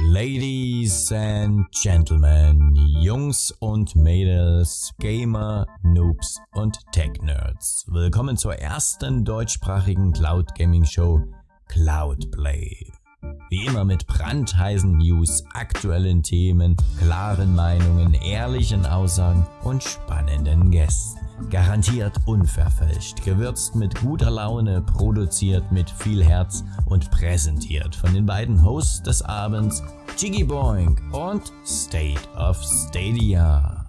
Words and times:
Ladies 0.00 1.10
and 1.10 1.66
Gentlemen, 1.72 2.76
Jungs 3.00 3.50
und 3.58 3.96
Mädels, 3.96 4.94
Gamer, 5.00 5.66
Noobs 5.82 6.38
und 6.52 6.78
Tech-Nerds. 6.92 7.84
Willkommen 7.88 8.36
zur 8.36 8.54
ersten 8.54 9.24
deutschsprachigen 9.24 10.12
Cloud 10.12 10.54
Gaming 10.54 10.84
Show 10.84 11.24
Cloudplay. 11.66 12.86
Wie 13.50 13.64
immer 13.64 13.84
mit 13.84 14.06
brandheißen 14.06 14.98
News, 14.98 15.42
aktuellen 15.54 16.22
Themen, 16.22 16.76
klaren 16.98 17.54
Meinungen, 17.54 18.12
ehrlichen 18.14 18.84
Aussagen 18.84 19.46
und 19.64 19.82
spannenden 19.82 20.70
Gästen. 20.70 21.18
Garantiert 21.50 22.14
unverfälscht, 22.26 23.24
gewürzt 23.24 23.74
mit 23.74 23.98
guter 24.00 24.30
Laune, 24.30 24.82
produziert 24.82 25.72
mit 25.72 25.88
viel 25.88 26.22
Herz 26.22 26.62
und 26.84 27.10
präsentiert 27.10 27.94
von 27.94 28.12
den 28.12 28.26
beiden 28.26 28.62
Hosts 28.62 29.02
des 29.04 29.22
Abends, 29.22 29.82
Jiggy 30.18 30.44
Boing 30.44 31.00
und 31.12 31.52
State 31.64 32.28
of 32.36 32.62
Stadia. 32.62 33.87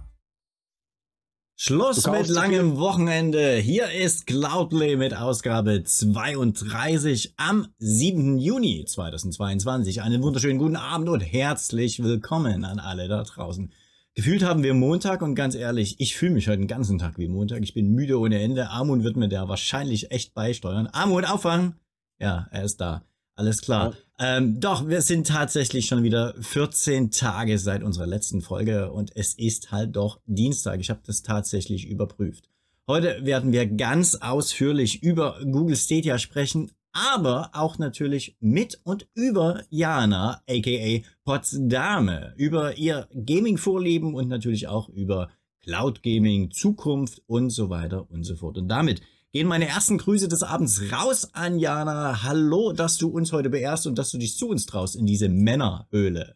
Schluss 1.62 2.08
mit 2.08 2.30
langem 2.30 2.77
Wochenende. 2.77 3.58
Hier 3.58 3.91
ist 3.91 4.27
Cloudplay 4.27 4.95
mit 4.95 5.13
Ausgabe 5.13 5.84
32 5.84 7.34
am 7.36 7.67
7. 7.80 8.38
Juni 8.38 8.86
2022. 8.86 10.02
Einen 10.02 10.23
wunderschönen 10.23 10.58
guten 10.58 10.77
Abend 10.77 11.09
und 11.09 11.20
herzlich 11.20 12.02
willkommen 12.02 12.64
an 12.64 12.80
alle 12.80 13.09
da 13.09 13.23
draußen. 13.23 13.73
Gefühlt 14.16 14.41
haben 14.41 14.64
wir 14.64 14.73
Montag 14.73 15.22
und 15.22 15.36
ganz 15.36 15.53
ehrlich, 15.53 16.00
ich 16.00 16.16
fühle 16.16 16.31
mich 16.31 16.48
heute 16.48 16.59
den 16.59 16.70
ganzen 16.70 16.98
Tag 16.98 17.17
wie 17.17 17.27
Montag. 17.27 17.62
Ich 17.62 17.73
bin 17.73 17.91
müde 17.91 18.17
ohne 18.17 18.41
Ende. 18.41 18.70
Amun 18.70 19.03
wird 19.03 19.17
mir 19.17 19.28
da 19.28 19.50
wahrscheinlich 19.50 20.12
echt 20.12 20.34
beisteuern. 20.34 20.88
Amun, 20.94 21.26
auffangen! 21.26 21.76
Ja, 22.20 22.48
er 22.52 22.64
ist 22.64 22.80
da. 22.80 23.03
Alles 23.39 23.61
klar. 23.61 23.95
Ähm, 24.20 24.59
doch, 24.59 24.89
wir 24.89 25.02
sind 25.02 25.25
tatsächlich 25.25 25.85
schon 25.85 26.03
wieder 26.03 26.35
14 26.41 27.09
Tage 27.09 27.57
seit 27.57 27.84
unserer 27.84 28.05
letzten 28.05 28.41
Folge 28.41 28.91
und 28.91 29.16
es 29.16 29.34
ist 29.34 29.71
halt 29.71 29.95
doch 29.95 30.19
Dienstag. 30.25 30.81
Ich 30.81 30.89
habe 30.89 31.00
das 31.05 31.23
tatsächlich 31.23 31.88
überprüft. 31.88 32.49
Heute 32.86 33.25
werden 33.25 33.53
wir 33.53 33.66
ganz 33.66 34.16
ausführlich 34.16 35.03
über 35.03 35.39
Google 35.49 35.77
Stadia 35.77 36.17
sprechen, 36.17 36.69
aber 36.91 37.52
auch 37.53 37.77
natürlich 37.77 38.36
mit 38.41 38.81
und 38.83 39.08
über 39.14 39.64
Jana, 39.69 40.42
aka 40.49 41.05
Potsdame, 41.23 42.33
über 42.36 42.77
ihr 42.77 43.08
Gaming-Vorlieben 43.14 44.16
und 44.16 44.27
natürlich 44.27 44.67
auch 44.67 44.89
über 44.89 45.30
Cloud 45.64 46.03
Gaming, 46.03 46.52
Zukunft 46.52 47.21
und 47.25 47.52
so 47.52 47.69
weiter 47.69 48.11
und 48.11 48.25
so 48.25 48.36
fort. 48.36 48.58
Und 48.58 48.67
damit 48.67 48.99
gehen 49.31 49.47
meine 49.47 49.67
ersten 49.67 49.97
Grüße 49.97 50.27
des 50.27 50.44
Abends 50.44 50.81
raus 50.91 51.30
an 51.33 51.59
Jana. 51.59 52.23
Hallo, 52.23 52.73
dass 52.73 52.97
du 52.97 53.09
uns 53.09 53.31
heute 53.31 53.49
beehrst 53.49 53.86
und 53.86 53.97
dass 53.97 54.11
du 54.11 54.17
dich 54.17 54.38
zu 54.38 54.49
uns 54.49 54.66
traust 54.66 54.95
in 54.95 55.05
diese 55.05 55.30
Männerhöhle. 55.30 56.36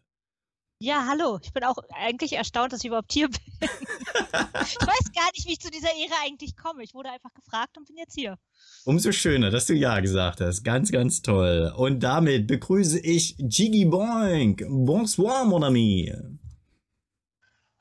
Ja, 0.80 1.06
hallo. 1.08 1.38
Ich 1.42 1.52
bin 1.52 1.64
auch 1.64 1.78
eigentlich 1.94 2.34
erstaunt, 2.34 2.72
dass 2.72 2.80
ich 2.80 2.86
überhaupt 2.86 3.12
hier 3.12 3.28
bin. 3.28 3.38
ich 3.62 4.76
weiß 4.76 5.12
gar 5.14 5.30
nicht, 5.32 5.46
wie 5.46 5.52
ich 5.52 5.60
zu 5.60 5.70
dieser 5.70 5.88
Ehre 5.88 6.14
eigentlich 6.24 6.56
komme. 6.56 6.82
Ich 6.82 6.94
wurde 6.94 7.10
einfach 7.10 7.32
gefragt 7.32 7.78
und 7.78 7.86
bin 7.86 7.96
jetzt 7.96 8.14
hier. 8.14 8.36
Umso 8.84 9.12
schöner, 9.12 9.50
dass 9.50 9.66
du 9.66 9.74
Ja 9.74 10.00
gesagt 10.00 10.40
hast. 10.40 10.62
Ganz, 10.62 10.92
ganz 10.92 11.22
toll. 11.22 11.72
Und 11.76 12.00
damit 12.00 12.46
begrüße 12.46 13.00
ich 13.00 13.36
Jiggy 13.38 13.86
Boink. 13.86 14.64
Bonsoir, 14.68 15.44
mon 15.44 15.64
ami. 15.64 16.12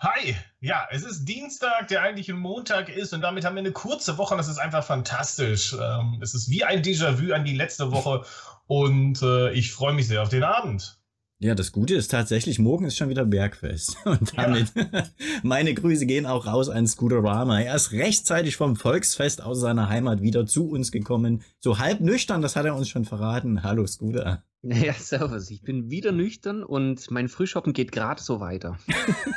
Hi, 0.04 0.36
ja, 0.60 0.86
es 0.92 1.06
ist 1.06 1.24
Dienstag, 1.24 1.88
der 1.88 2.02
eigentlich 2.02 2.28
ein 2.28 2.38
Montag 2.38 2.90
ist 2.90 3.14
und 3.14 3.22
damit 3.22 3.46
haben 3.46 3.56
wir 3.56 3.62
eine 3.62 3.72
kurze 3.72 4.18
Woche 4.18 4.34
und 4.34 4.38
das 4.38 4.50
ist 4.50 4.58
einfach 4.58 4.84
fantastisch. 4.84 5.74
Ähm, 5.82 6.20
es 6.22 6.34
ist 6.34 6.50
wie 6.50 6.66
ein 6.66 6.82
Déjà-vu 6.82 7.32
an 7.32 7.46
die 7.46 7.56
letzte 7.56 7.90
Woche 7.90 8.26
und 8.68 9.22
äh, 9.22 9.54
ich 9.54 9.72
freue 9.72 9.94
mich 9.94 10.10
sehr 10.10 10.22
auf 10.22 10.28
den 10.28 10.44
Abend. 10.44 11.00
Ja, 11.44 11.56
das 11.56 11.74
Gute 11.74 11.96
ist 11.96 12.10
tatsächlich, 12.10 12.58
morgen 12.58 12.86
ist 12.86 12.96
schon 12.96 13.10
wieder 13.10 13.26
Bergfest. 13.26 13.98
Und 14.06 14.32
damit 14.38 14.72
ja. 14.76 15.04
meine 15.44 15.74
Grüße 15.74 16.06
gehen 16.06 16.26
auch 16.26 16.48
raus 16.48 16.70
an 16.70 16.88
Scooterama. 16.88 17.60
Er 17.60 17.76
ist 17.76 17.92
rechtzeitig 17.92 18.56
vom 18.56 18.78
Volksfest 18.78 19.44
aus 19.44 19.60
seiner 19.60 19.90
Heimat 19.90 20.22
wieder 20.22 20.46
zu 20.46 20.70
uns 20.70 20.90
gekommen. 20.90 21.44
So 21.60 21.80
halb 21.80 22.00
nüchtern, 22.00 22.42
das 22.42 22.56
hat 22.56 22.66
er 22.66 22.78
uns 22.78 22.88
schon 22.88 23.04
verraten. 23.04 23.62
Hallo 23.62 23.86
Scooter. 23.86 24.42
Ja, 24.62 24.94
servus. 24.94 25.52
Ich 25.52 25.64
bin 25.64 25.90
wieder 25.90 26.14
nüchtern 26.14 26.64
und 26.64 27.12
mein 27.12 27.28
Frühschoppen 27.28 27.74
geht 27.74 27.92
gerade 27.92 28.22
so 28.22 28.40
weiter. 28.40 28.78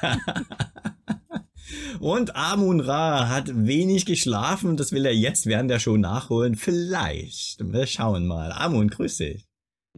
und 1.99 2.37
Amun 2.37 2.79
Ra 2.79 3.29
hat 3.29 3.51
wenig 3.53 4.07
geschlafen. 4.07 4.77
Das 4.77 4.93
will 4.93 5.07
er 5.07 5.15
jetzt 5.15 5.47
während 5.47 5.73
der 5.73 5.81
Show 5.81 5.97
nachholen. 5.97 6.55
Vielleicht. 6.55 7.65
Wir 7.73 7.89
schauen 7.89 8.29
mal. 8.29 8.53
Amun, 8.53 8.91
grüß 8.91 9.17
dich. 9.17 9.46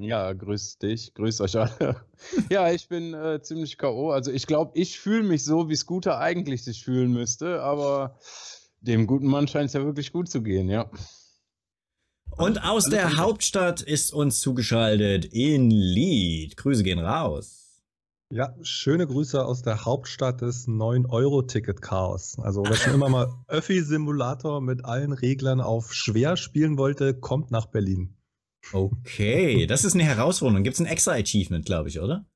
Ja, 0.01 0.33
grüß 0.33 0.79
dich, 0.79 1.13
grüß 1.15 1.41
euch 1.41 1.57
alle. 1.57 1.97
ja, 2.51 2.71
ich 2.71 2.89
bin 2.89 3.15
äh, 3.15 3.43
ziemlich 3.43 3.79
K.O. 3.79 4.13
Also 4.13 4.31
ich 4.31 4.47
glaube, 4.47 4.71
ich 4.75 5.01
fühle 5.01 5.25
mich 5.25 5.43
so, 5.43 5.69
wie 5.69 5.75
Scooter 5.75 6.19
eigentlich 6.21 6.63
sich 6.63 6.85
fühlen 6.85 7.13
müsste, 7.13 7.63
aber 7.63 8.17
dem 8.81 9.09
guten 9.09 9.27
Mann 9.27 9.49
scheint 9.49 9.67
es 9.67 9.73
ja 9.73 9.85
wirklich 9.85 10.13
gut 10.13 10.31
zu 10.31 10.41
gehen, 10.41 10.69
ja. 10.69 10.89
Und 12.37 12.63
aus 12.63 12.85
Alles 12.85 12.91
der 12.91 13.17
Hauptstadt 13.17 13.81
ist 13.81 14.13
uns 14.13 14.39
zugeschaltet 14.39 15.25
in 15.25 15.69
Lied. 15.71 16.57
Grüße 16.57 16.85
gehen 16.85 17.01
raus. 17.01 17.83
Ja, 18.31 18.55
schöne 18.63 19.05
Grüße 19.05 19.45
aus 19.45 19.63
der 19.63 19.85
Hauptstadt 19.85 20.43
des 20.43 20.69
9-Euro-Ticket-Chaos. 20.69 22.39
Also 22.39 22.63
wer 22.65 22.77
schon 22.77 22.95
immer 22.95 23.09
mal 23.09 23.33
Öffi-Simulator 23.49 24.61
mit 24.61 24.85
allen 24.85 25.13
Reglern 25.13 25.61
auf 25.61 25.93
schwer 25.93 26.37
spielen 26.37 26.79
wollte, 26.79 27.15
kommt 27.15 27.51
nach 27.51 27.67
Berlin. 27.67 28.18
Okay, 28.73 29.67
das 29.67 29.85
ist 29.85 29.95
eine 29.95 30.05
Herausforderung. 30.05 30.65
Gibt 30.65 30.75
es 30.75 30.81
ein 30.81 30.87
extra 30.87 31.13
Achievement, 31.13 31.65
glaube 31.65 31.89
ich, 31.89 32.01
oder? 32.01 32.27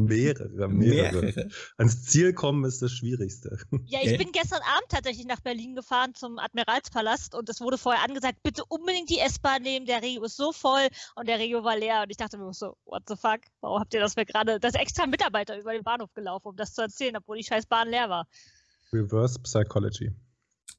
Mehrere, 0.00 0.68
mehrere, 0.68 1.20
mehrere. 1.20 1.48
Ans 1.76 2.04
Ziel 2.04 2.32
kommen 2.32 2.64
ist 2.64 2.80
das 2.80 2.92
Schwierigste. 2.92 3.58
Ja, 3.84 4.00
ich 4.02 4.16
bin 4.16 4.32
gestern 4.32 4.60
Abend 4.62 4.88
tatsächlich 4.88 5.26
nach 5.26 5.40
Berlin 5.40 5.74
gefahren 5.74 6.14
zum 6.14 6.38
Admiralspalast 6.38 7.34
und 7.34 7.48
es 7.48 7.60
wurde 7.60 7.76
vorher 7.76 8.02
angesagt, 8.02 8.38
bitte 8.42 8.64
unbedingt 8.68 9.10
die 9.10 9.18
S-Bahn 9.18 9.62
nehmen, 9.62 9.84
der 9.84 10.02
Regio 10.02 10.24
ist 10.24 10.36
so 10.36 10.52
voll 10.52 10.88
und 11.16 11.28
der 11.28 11.38
Regio 11.38 11.64
war 11.64 11.76
leer 11.76 12.02
und 12.02 12.10
ich 12.10 12.16
dachte 12.16 12.38
mir 12.38 12.52
so, 12.54 12.76
what 12.86 13.02
the 13.08 13.16
fuck, 13.16 13.40
warum 13.60 13.80
habt 13.80 13.92
ihr 13.92 14.00
das 14.00 14.16
mir 14.16 14.24
gerade, 14.24 14.58
das 14.58 14.74
extra 14.74 15.06
Mitarbeiter 15.06 15.58
über 15.58 15.72
den 15.72 15.82
Bahnhof 15.82 16.12
gelaufen, 16.14 16.48
um 16.48 16.56
das 16.56 16.72
zu 16.72 16.80
erzählen, 16.82 17.16
obwohl 17.16 17.36
die 17.36 17.44
scheiß 17.44 17.66
Bahn 17.66 17.88
leer 17.88 18.08
war. 18.08 18.26
Reverse 18.92 19.38
Psychology. 19.40 20.12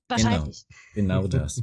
Wahrscheinlich. 0.07 0.65
Genau, 0.93 1.21
genau 1.21 1.27
das. 1.27 1.61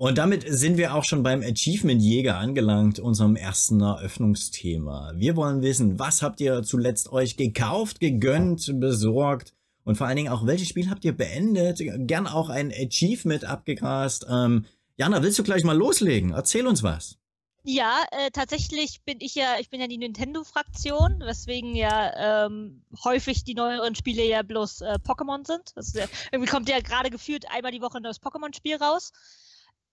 Und 0.00 0.16
damit 0.16 0.46
sind 0.48 0.78
wir 0.78 0.94
auch 0.94 1.04
schon 1.04 1.22
beim 1.22 1.42
Achievement 1.42 2.00
Jäger 2.00 2.38
angelangt, 2.38 2.98
unserem 2.98 3.36
ersten 3.36 3.82
Eröffnungsthema. 3.82 5.12
Wir 5.14 5.36
wollen 5.36 5.60
wissen, 5.60 5.98
was 5.98 6.22
habt 6.22 6.40
ihr 6.40 6.62
zuletzt 6.62 7.12
euch 7.12 7.36
gekauft, 7.36 8.00
gegönnt, 8.00 8.80
besorgt 8.80 9.52
und 9.84 9.96
vor 9.96 10.06
allen 10.06 10.16
Dingen 10.16 10.32
auch, 10.32 10.46
welches 10.46 10.68
Spiel 10.68 10.88
habt 10.88 11.04
ihr 11.04 11.14
beendet? 11.14 11.82
Gern 12.08 12.26
auch 12.26 12.48
ein 12.48 12.72
Achievement 12.72 13.44
abgegrast. 13.44 14.24
Ähm, 14.26 14.64
Jana, 14.96 15.22
willst 15.22 15.38
du 15.38 15.42
gleich 15.42 15.64
mal 15.64 15.76
loslegen? 15.76 16.30
Erzähl 16.30 16.66
uns 16.66 16.82
was. 16.82 17.18
Ja, 17.62 18.02
äh, 18.12 18.30
tatsächlich 18.30 19.02
bin 19.04 19.18
ich 19.20 19.34
ja, 19.34 19.56
ich 19.60 19.68
bin 19.68 19.82
ja 19.82 19.86
die 19.86 19.98
Nintendo-Fraktion, 19.98 21.20
weswegen 21.20 21.74
ja 21.74 22.46
ähm, 22.46 22.86
häufig 23.04 23.44
die 23.44 23.52
neueren 23.52 23.94
Spiele 23.94 24.24
ja 24.24 24.40
bloß 24.40 24.80
äh, 24.80 24.98
Pokémon 25.06 25.46
sind. 25.46 25.74
Ja, 25.94 26.06
irgendwie 26.32 26.50
kommt 26.50 26.70
ja 26.70 26.80
gerade 26.80 27.10
gefühlt 27.10 27.44
einmal 27.50 27.72
die 27.72 27.82
Woche 27.82 27.98
ein 27.98 28.02
neues 28.02 28.22
Pokémon-Spiel 28.22 28.76
raus. 28.76 29.12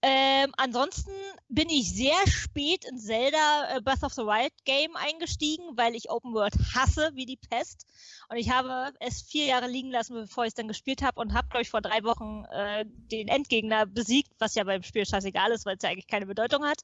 Ähm, 0.03 0.53
ansonsten 0.58 1.12
bin 1.50 1.69
ich 1.69 1.91
sehr 1.91 2.28
spät 2.28 2.85
in 2.85 3.00
Zelda 3.00 3.75
äh, 3.75 3.81
Breath 3.81 4.03
of 4.03 4.13
the 4.13 4.22
Wild 4.22 4.53
Game 4.63 4.96
eingestiegen, 4.96 5.75
weil 5.75 5.96
ich 5.96 6.12
Open 6.12 6.34
World 6.34 6.53
hasse 6.75 7.09
wie 7.16 7.25
die 7.25 7.38
Pest. 7.38 7.85
Und 8.30 8.38
ich 8.38 8.52
habe 8.52 8.94
es 9.00 9.24
vier 9.24 9.46
Jahre 9.46 9.68
liegen 9.68 9.90
lassen, 9.90 10.13
bevor 10.13 10.44
ich 10.44 10.50
es 10.50 10.53
dann 10.53 10.68
gespielt 10.68 11.02
habe 11.02 11.19
und 11.19 11.34
habe, 11.34 11.47
glaube 11.47 11.63
ich, 11.63 11.72
vor 11.72 11.81
drei 11.81 12.03
Wochen 12.03 12.46
äh, 12.52 12.86
den 12.86 13.28
Endgegner 13.28 13.88
besiegt, 13.88 14.31
was 14.38 14.53
ja 14.53 14.63
beim 14.66 14.84
Spiel 14.84 15.06
scheißegal 15.06 15.52
ist, 15.52 15.66
weil 15.66 15.78
es 15.78 15.84
ja 15.84 15.90
eigentlich 15.90 16.07
keine 16.07 16.28
Bedeutung 16.28 16.63
hat. 16.63 16.81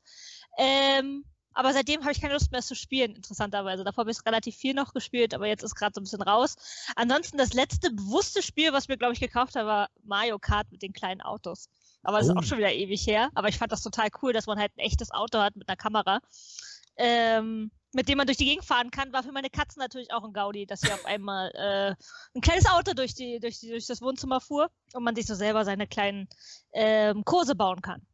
Ähm, 0.58 1.24
aber 1.54 1.72
seitdem 1.74 2.02
habe 2.02 2.14
ich 2.14 2.22
keine 2.22 2.34
Lust 2.34 2.52
mehr 2.52 2.64
zu 2.64 2.76
spielen, 2.76 3.16
interessanterweise. 3.16 3.84
Davor 3.84 4.04
habe 4.04 4.12
ich 4.12 4.26
relativ 4.26 4.56
viel 4.56 4.74
noch 4.74 4.94
gespielt, 4.94 5.36
aber 5.36 5.48
jetzt 5.48 5.64
ist 5.64 5.76
gerade 5.76 5.94
so 5.94 6.02
ein 6.02 6.06
bisschen 6.06 6.24
raus. 6.24 6.56
Ansonsten 6.96 7.38
das 7.38 7.54
letzte 7.54 7.92
bewusste 7.92 8.42
Spiel, 8.42 8.74
was 8.74 8.88
mir, 8.88 8.98
glaube 8.98 9.14
ich, 9.14 9.20
gekauft 9.20 9.56
habe, 9.56 9.68
war 9.68 9.90
Mario 10.04 10.40
Kart 10.40 10.72
mit 10.72 10.82
den 10.82 10.94
kleinen 10.94 11.22
Autos. 11.22 11.70
Aber 12.04 12.20
es 12.20 12.28
oh. 12.28 12.32
ist 12.32 12.38
auch 12.38 12.44
schon 12.44 12.58
wieder 12.58 12.74
ewig 12.74 13.08
her. 13.08 13.30
Aber 13.34 13.50
ich 13.50 13.58
fand 13.58 13.72
das 13.72 13.82
total 13.82 14.10
cool, 14.22 14.34
dass 14.34 14.46
man 14.46 14.60
halt 14.60 14.76
ein 14.78 14.82
echtes 14.82 15.12
Auto 15.12 15.40
hat 15.40 15.56
mit 15.56 15.68
einer 15.68 15.78
Kamera. 15.78 16.20
Ähm, 16.98 17.72
mit 17.94 18.10
dem 18.10 18.18
man 18.18 18.28
durch 18.28 18.38
die 18.38 18.46
Gegend 18.46 18.66
fahren 18.66 18.92
kann, 18.92 19.14
war 19.14 19.24
für 19.24 19.32
meine 19.32 19.50
Katzen 19.50 19.80
natürlich 19.80 20.12
auch 20.12 20.24
ein 20.24 20.34
Gaudi, 20.34 20.66
dass 20.66 20.82
hier 20.82 20.94
auf 20.94 21.06
einmal 21.06 21.52
äh, 21.54 21.96
ein 22.36 22.42
kleines 22.42 22.68
Auto 22.68 22.94
durch, 22.94 23.14
die, 23.14 23.40
durch, 23.40 23.60
die, 23.60 23.70
durch 23.70 23.88
das 23.88 24.02
Wohnzimmer 24.02 24.42
fuhr 24.42 24.70
und 24.94 25.04
man 25.04 25.16
sich 25.16 25.26
so 25.26 25.36
selber 25.36 25.64
seine 25.64 25.88
kleinen 25.88 26.28
ähm, 26.74 27.24
Kurse 27.24 27.56
bauen 27.56 27.82
kann. 27.82 28.06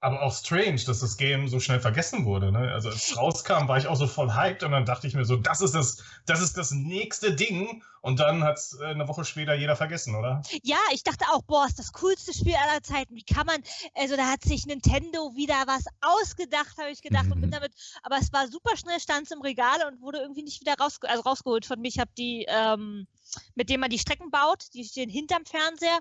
Aber 0.00 0.22
auch 0.22 0.32
strange, 0.32 0.80
dass 0.86 1.00
das 1.00 1.16
Game 1.16 1.48
so 1.48 1.58
schnell 1.58 1.80
vergessen 1.80 2.24
wurde. 2.24 2.52
Ne? 2.52 2.70
Also 2.72 2.88
als 2.88 3.08
es 3.10 3.16
rauskam, 3.16 3.66
war 3.66 3.78
ich 3.78 3.88
auch 3.88 3.96
so 3.96 4.06
voll 4.06 4.32
hyped 4.32 4.62
und 4.62 4.70
dann 4.70 4.84
dachte 4.84 5.08
ich 5.08 5.14
mir 5.14 5.24
so, 5.24 5.36
das 5.36 5.60
ist 5.60 5.74
das, 5.74 6.04
das 6.24 6.40
ist 6.40 6.56
das 6.56 6.70
nächste 6.70 7.34
Ding. 7.34 7.82
Und 8.00 8.20
dann 8.20 8.44
hat 8.44 8.58
es 8.58 8.78
äh, 8.80 8.84
eine 8.86 9.08
Woche 9.08 9.24
später 9.24 9.54
jeder 9.54 9.74
vergessen, 9.74 10.14
oder? 10.14 10.40
Ja, 10.62 10.78
ich 10.92 11.02
dachte 11.02 11.24
auch, 11.32 11.42
boah, 11.42 11.66
ist 11.66 11.80
das 11.80 11.92
coolste 11.92 12.32
Spiel 12.32 12.54
aller 12.54 12.80
Zeiten. 12.80 13.16
Wie 13.16 13.24
kann 13.24 13.44
man, 13.46 13.60
also 13.94 14.14
da 14.14 14.30
hat 14.30 14.44
sich 14.44 14.66
Nintendo 14.66 15.34
wieder 15.34 15.64
was 15.66 15.84
ausgedacht, 16.00 16.78
habe 16.78 16.90
ich 16.90 17.02
gedacht. 17.02 17.26
Und 17.32 17.40
bin 17.40 17.50
Mhm. 17.50 17.54
damit, 17.54 17.72
aber 18.04 18.18
es 18.18 18.32
war 18.32 18.46
super 18.46 18.76
schnell, 18.76 19.00
stand 19.00 19.24
es 19.24 19.32
im 19.32 19.40
Regal 19.42 19.84
und 19.88 20.00
wurde 20.00 20.18
irgendwie 20.18 20.44
nicht 20.44 20.60
wieder 20.60 20.74
raus, 20.78 20.98
also 21.02 21.22
rausgeholt 21.22 21.66
von 21.66 21.80
mir. 21.80 21.88
Ich 21.88 21.98
habe 21.98 22.10
die, 22.16 22.46
ähm, 22.48 23.08
mit 23.56 23.68
dem 23.68 23.80
man 23.80 23.90
die 23.90 23.98
Strecken 23.98 24.30
baut, 24.30 24.66
die 24.74 24.84
stehen 24.84 25.10
hinterm 25.10 25.44
Fernseher. 25.44 25.98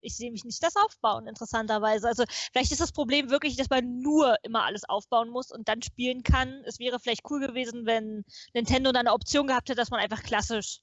Ich 0.00 0.16
sehe 0.16 0.30
mich 0.30 0.44
nicht 0.44 0.62
das 0.62 0.76
aufbauen, 0.76 1.26
interessanterweise. 1.26 2.08
Also 2.08 2.24
vielleicht 2.52 2.72
ist 2.72 2.80
das 2.80 2.92
Problem 2.92 3.30
wirklich, 3.30 3.56
dass 3.56 3.70
man 3.70 4.00
nur 4.00 4.36
immer 4.42 4.64
alles 4.64 4.88
aufbauen 4.88 5.30
muss 5.30 5.50
und 5.50 5.68
dann 5.68 5.82
spielen 5.82 6.22
kann. 6.22 6.62
Es 6.64 6.78
wäre 6.78 6.98
vielleicht 7.00 7.28
cool 7.30 7.40
gewesen, 7.40 7.86
wenn 7.86 8.24
Nintendo 8.54 8.92
dann 8.92 9.06
eine 9.06 9.14
Option 9.14 9.46
gehabt 9.46 9.68
hätte, 9.68 9.80
dass 9.80 9.90
man 9.90 10.00
einfach 10.00 10.22
klassisch 10.22 10.80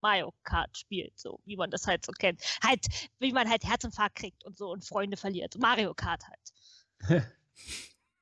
Mario 0.00 0.34
Kart 0.42 0.76
spielt, 0.76 1.18
so 1.18 1.40
wie 1.46 1.56
man 1.56 1.70
das 1.70 1.86
halt 1.86 2.04
so 2.04 2.12
kennt. 2.12 2.42
Halt, 2.62 2.86
wie 3.20 3.32
man 3.32 3.48
halt 3.48 3.64
Herzinfarkt 3.64 4.16
kriegt 4.16 4.44
und 4.44 4.56
so 4.56 4.70
und 4.70 4.84
Freunde 4.84 5.16
verliert. 5.16 5.56
Mario 5.58 5.94
Kart 5.94 6.22
halt. 6.28 7.24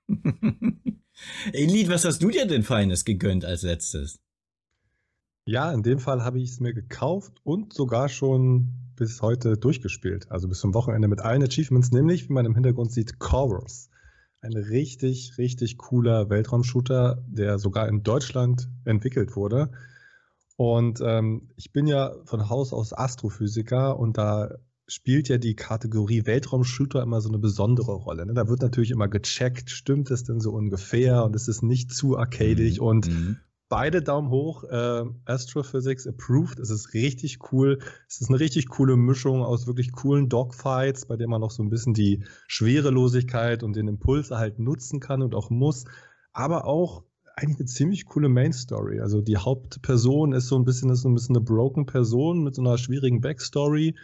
Elite, 1.53 1.91
was 1.91 2.05
hast 2.05 2.23
du 2.23 2.31
dir 2.31 2.47
denn 2.47 2.63
Feines 2.63 3.05
gegönnt 3.05 3.45
als 3.45 3.63
letztes? 3.63 4.21
Ja, 5.45 5.73
in 5.73 5.83
dem 5.83 5.99
Fall 5.99 6.23
habe 6.23 6.39
ich 6.39 6.51
es 6.51 6.61
mir 6.61 6.73
gekauft 6.73 7.41
und 7.43 7.73
sogar 7.73 8.09
schon 8.09 8.73
bis 9.03 9.21
heute 9.21 9.57
durchgespielt. 9.57 10.31
Also 10.31 10.47
bis 10.47 10.61
zum 10.61 10.75
Wochenende 10.75 11.09
mit 11.09 11.21
allen 11.21 11.43
Achievements, 11.43 11.91
nämlich, 11.91 12.29
wie 12.29 12.33
man 12.33 12.47
im 12.47 12.55
Hintergrund 12.55 12.93
sieht, 12.93 13.19
Chorus. 13.19 13.91
Ein 14.41 14.53
richtig, 14.53 15.39
richtig 15.39 15.77
cooler 15.77 16.31
Weltraumshooter, 16.31 17.25
der 17.27 17.59
sogar 17.59 17.89
in 17.89 18.05
Deutschland 18.05 18.69
entwickelt 18.85 19.35
wurde. 19.35 19.73
Und 20.57 21.01
ähm, 21.05 21.51
ich 21.57 21.73
bin 21.73 21.89
ja 21.89 22.15
von 22.27 22.49
Haus 22.49 22.73
aus 22.73 22.93
Astrophysiker 22.93 23.99
und 23.99 24.19
da 24.19 24.55
spielt 24.87 25.29
ja 25.29 25.39
die 25.39 25.57
Kategorie 25.57 26.27
Weltraumshooter 26.27 27.03
immer 27.03 27.21
so 27.21 27.29
eine 27.29 27.39
besondere 27.39 27.95
Rolle. 27.95 28.25
Ne? 28.27 28.35
Da 28.35 28.47
wird 28.47 28.63
natürlich 28.63 28.93
immer 28.93 29.09
gecheckt, 29.09 29.71
stimmt 29.71 30.13
es 30.13 30.23
denn 30.23 30.39
so 30.39 30.53
ungefähr 30.53 31.25
und 31.25 31.35
es 31.35 31.49
ist 31.49 31.63
nicht 31.63 31.93
zu 31.93 32.17
arcadig 32.17 32.79
Mhm, 32.79 32.87
und 32.87 33.09
mhm. 33.09 33.37
Beide 33.73 34.03
Daumen 34.03 34.29
hoch. 34.29 34.65
Äh, 34.65 35.05
Astrophysics 35.25 36.07
approved. 36.07 36.61
Es 36.61 36.69
ist 36.69 36.93
richtig 36.93 37.39
cool. 37.53 37.79
Es 38.07 38.21
ist 38.21 38.29
eine 38.29 38.39
richtig 38.39 38.69
coole 38.69 38.99
Mischung 38.99 39.43
aus 39.43 39.67
wirklich 39.67 39.93
coolen 39.93 40.29
Dogfights, 40.29 41.07
bei 41.07 41.17
der 41.17 41.27
man 41.27 41.41
noch 41.41 41.51
so 41.51 41.63
ein 41.63 41.71
bisschen 41.71 41.95
die 41.95 42.23
Schwerelosigkeit 42.49 43.63
und 43.63 43.75
den 43.75 43.89
Impuls 43.89 44.31
halt 44.31 44.59
nutzen 44.59 45.01
kann 45.01 45.23
und 45.23 45.35
auch 45.35 45.49
muss. 45.49 45.87
Aber 46.35 46.67
auch 46.67 47.05
eigentlich 47.35 47.61
eine 47.61 47.67
ziemlich 47.67 48.05
coole 48.05 48.29
Main 48.29 48.53
Story. 48.53 49.01
Also 49.01 49.23
die 49.23 49.39
Hauptperson 49.39 50.35
ist 50.35 50.49
so 50.49 50.57
ein 50.57 50.67
bisschen, 50.67 50.91
ist 50.91 51.01
so 51.01 51.09
ein 51.09 51.15
bisschen 51.15 51.35
eine 51.35 51.45
broken 51.47 51.87
Person 51.87 52.45
mit 52.45 52.55
so 52.55 52.61
einer 52.61 52.77
schwierigen 52.77 53.23
Backstory 53.23 53.95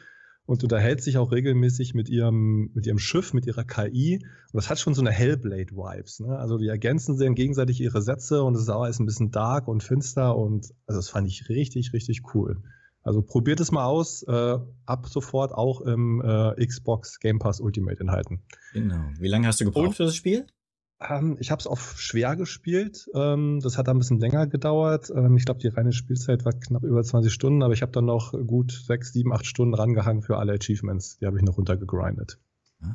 und 0.48 0.62
unterhält 0.62 1.02
sich 1.02 1.18
auch 1.18 1.30
regelmäßig 1.30 1.92
mit 1.92 2.08
ihrem, 2.08 2.70
mit 2.72 2.86
ihrem 2.86 2.98
Schiff, 2.98 3.34
mit 3.34 3.46
ihrer 3.46 3.64
KI. 3.64 4.14
Und 4.24 4.54
das 4.54 4.70
hat 4.70 4.78
schon 4.78 4.94
so 4.94 5.02
eine 5.02 5.10
Hellblade-Vibes. 5.10 6.20
Ne? 6.20 6.38
Also 6.38 6.56
die 6.56 6.68
ergänzen 6.68 7.18
sehr 7.18 7.30
gegenseitig 7.34 7.82
ihre 7.82 8.00
Sätze 8.00 8.42
und 8.42 8.54
es 8.54 8.62
ist 8.62 8.70
auch 8.70 8.80
alles 8.82 8.98
ein 8.98 9.04
bisschen 9.04 9.30
dark 9.30 9.68
und 9.68 9.82
finster 9.82 10.34
und 10.38 10.72
also 10.86 10.98
das 11.00 11.10
fand 11.10 11.28
ich 11.28 11.50
richtig, 11.50 11.92
richtig 11.92 12.22
cool. 12.34 12.62
Also 13.02 13.20
probiert 13.20 13.60
es 13.60 13.72
mal 13.72 13.84
aus, 13.84 14.22
äh, 14.22 14.58
ab 14.86 15.06
sofort 15.08 15.52
auch 15.52 15.82
im 15.82 16.22
äh, 16.24 16.66
Xbox 16.66 17.20
Game 17.20 17.38
Pass 17.38 17.60
Ultimate 17.60 18.02
Inhalten. 18.02 18.40
Genau. 18.72 19.04
Wie 19.20 19.28
lange 19.28 19.46
hast 19.48 19.60
du 19.60 19.66
gebraucht 19.66 19.88
Und- 19.88 19.96
für 19.96 20.04
das 20.04 20.16
Spiel? 20.16 20.46
Ähm, 21.00 21.36
ich 21.38 21.50
habe 21.50 21.60
es 21.60 21.66
auf 21.66 22.00
schwer 22.00 22.36
gespielt. 22.36 23.08
Ähm, 23.14 23.60
das 23.62 23.78
hat 23.78 23.88
ein 23.88 23.98
bisschen 23.98 24.18
länger 24.18 24.46
gedauert. 24.46 25.12
Ähm, 25.14 25.36
ich 25.36 25.44
glaube, 25.44 25.60
die 25.60 25.68
reine 25.68 25.92
Spielzeit 25.92 26.44
war 26.44 26.52
knapp 26.52 26.82
über 26.82 27.02
20 27.02 27.32
Stunden, 27.32 27.62
aber 27.62 27.72
ich 27.72 27.82
habe 27.82 27.92
dann 27.92 28.06
noch 28.06 28.32
gut 28.32 28.72
6, 28.72 29.12
7, 29.12 29.32
8 29.32 29.46
Stunden 29.46 29.74
rangehangen 29.74 30.22
für 30.22 30.38
alle 30.38 30.54
Achievements. 30.54 31.18
Die 31.18 31.26
habe 31.26 31.36
ich 31.36 31.44
noch 31.44 31.56
runtergegrindet. 31.56 32.38
Ah. 32.82 32.94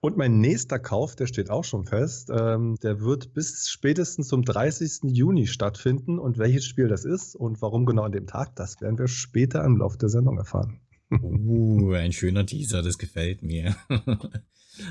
Und 0.00 0.16
mein 0.16 0.38
nächster 0.38 0.78
Kauf, 0.78 1.16
der 1.16 1.26
steht 1.26 1.50
auch 1.50 1.64
schon 1.64 1.84
fest, 1.84 2.30
ähm, 2.32 2.76
der 2.82 3.00
wird 3.00 3.34
bis 3.34 3.68
spätestens 3.68 4.28
zum 4.28 4.44
30. 4.44 5.00
Juni 5.04 5.46
stattfinden. 5.46 6.18
Und 6.18 6.38
welches 6.38 6.64
Spiel 6.64 6.88
das 6.88 7.04
ist 7.04 7.34
und 7.34 7.60
warum 7.60 7.84
genau 7.84 8.02
an 8.02 8.12
dem 8.12 8.26
Tag, 8.26 8.54
das 8.56 8.80
werden 8.80 8.98
wir 8.98 9.08
später 9.08 9.64
im 9.64 9.76
Laufe 9.78 9.98
der 9.98 10.08
Sendung 10.08 10.38
erfahren. 10.38 10.80
Uh, 11.10 11.92
ein 11.92 12.12
schöner 12.12 12.46
Teaser, 12.46 12.82
das 12.82 12.98
gefällt 12.98 13.42
mir. 13.42 13.76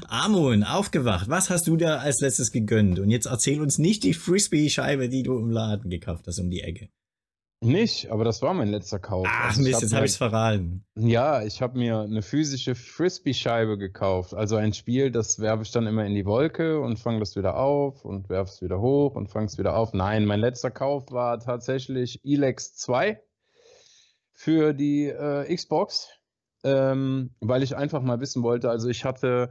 Amon, 0.07 0.63
aufgewacht. 0.63 1.29
Was 1.29 1.50
hast 1.50 1.67
du 1.67 1.77
da 1.77 1.97
als 1.97 2.21
letztes 2.21 2.51
gegönnt? 2.51 3.00
Und 3.00 3.09
jetzt 3.09 3.27
erzähl 3.27 3.62
uns 3.62 3.77
nicht 3.77 4.03
die 4.03 4.13
Frisbee-Scheibe, 4.13 5.09
die 5.09 5.23
du 5.23 5.38
im 5.38 5.51
Laden 5.51 5.89
gekauft 5.89 6.25
hast 6.27 6.39
um 6.39 6.50
die 6.50 6.62
Ecke. 6.62 6.89
Nicht, 7.62 8.12
aber 8.12 8.23
das 8.23 8.41
war 8.41 8.53
mein 8.53 8.67
letzter 8.67 9.00
Kauf. 9.00 9.25
Ach 9.27 9.47
Also 9.47 9.62
ich 9.62 9.67
Mist, 9.67 9.75
hab 9.75 9.81
jetzt 9.83 9.94
habe 9.94 10.06
ich's 10.06 10.17
verraten. 10.17 10.85
Ja, 10.95 11.41
ich 11.44 11.62
habe 11.62 11.77
mir 11.77 12.01
eine 12.01 12.21
physische 12.21 12.75
Frisbee-Scheibe 12.75 13.77
gekauft. 13.77 14.33
Also 14.33 14.56
ein 14.56 14.73
Spiel, 14.73 15.09
das 15.09 15.39
werfe 15.39 15.63
ich 15.63 15.71
dann 15.71 15.88
immer 15.88 16.06
in 16.06 16.13
die 16.13 16.25
Wolke 16.25 16.79
und 16.79 17.00
fange 17.00 17.19
das 17.19 17.35
wieder 17.35 17.57
auf 17.57 18.06
und 18.06 18.29
werfe 18.29 18.51
es 18.51 18.62
wieder 18.62 18.81
hoch 18.81 19.15
und 19.15 19.29
fange 19.29 19.47
es 19.47 19.57
wieder 19.57 19.75
auf. 19.75 19.94
Nein, 19.94 20.25
mein 20.25 20.41
letzter 20.41 20.69
Kauf 20.69 21.12
war 21.12 21.39
tatsächlich 21.39 22.19
Elex 22.23 22.75
2 22.75 23.19
für 24.36 24.74
die 24.74 25.06
äh, 25.06 25.56
Xbox, 25.56 26.10
ähm, 26.64 27.32
weil 27.40 27.64
ich 27.64 27.76
einfach 27.76 28.02
mal 28.02 28.20
wissen 28.20 28.44
wollte. 28.44 28.70
Also 28.70 28.90
ich 28.90 29.06
hatte 29.06 29.50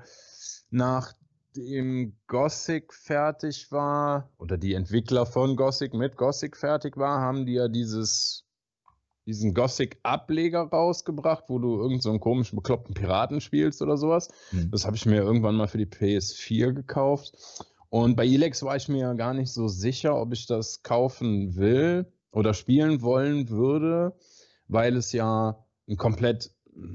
nachdem 0.71 2.17
Gothic 2.27 2.93
fertig 2.93 3.73
war 3.73 4.31
oder 4.39 4.59
die 4.59 4.75
Entwickler 4.75 5.25
von 5.25 5.57
Gothic 5.57 5.95
mit 5.95 6.17
Gothic 6.17 6.57
fertig 6.57 6.97
war, 6.97 7.21
haben 7.21 7.47
die 7.47 7.55
ja 7.55 7.69
dieses 7.69 8.45
diesen 9.27 9.55
Gothic-Ableger 9.55 10.65
rausgebracht, 10.65 11.45
wo 11.49 11.59
du 11.59 11.77
irgendeinen 11.77 12.01
so 12.03 12.11
einen 12.11 12.21
komischen, 12.21 12.57
bekloppten 12.57 12.95
Piraten 12.95 13.41
spielst 13.41 13.81
oder 13.81 13.97
sowas. 13.97 14.29
Hm. 14.51 14.71
Das 14.71 14.85
habe 14.85 14.97
ich 14.97 15.07
mir 15.07 15.23
irgendwann 15.23 15.55
mal 15.55 15.67
für 15.67 15.79
die 15.79 15.87
PS4 15.87 16.73
gekauft. 16.73 17.33
Und 17.89 18.17
bei 18.17 18.27
Elex 18.27 18.63
war 18.63 18.77
ich 18.77 18.89
mir 18.89 19.15
gar 19.15 19.33
nicht 19.33 19.51
so 19.51 19.67
sicher, 19.67 20.21
ob 20.21 20.35
ich 20.35 20.47
das 20.47 20.83
kaufen 20.83 21.57
will 21.57 22.13
oder 22.33 22.53
spielen 22.53 23.01
wollen 23.01 23.49
würde, 23.49 24.15
weil 24.69 24.97
es 24.97 25.13
ja 25.13 25.65
ein 25.89 25.97
komplett 25.97 26.51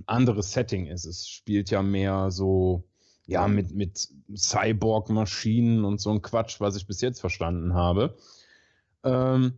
anderes 0.05 0.51
Setting 0.51 0.87
ist. 0.87 1.05
Es 1.05 1.27
spielt 1.27 1.69
ja 1.69 1.81
mehr 1.81 2.31
so, 2.31 2.87
ja, 3.25 3.47
mit, 3.47 3.73
mit 3.73 4.09
Cyborg-Maschinen 4.35 5.85
und 5.85 6.01
so 6.01 6.11
ein 6.11 6.21
Quatsch, 6.21 6.59
was 6.59 6.75
ich 6.75 6.87
bis 6.87 7.01
jetzt 7.01 7.19
verstanden 7.21 7.73
habe. 7.73 8.17
Ähm, 9.03 9.57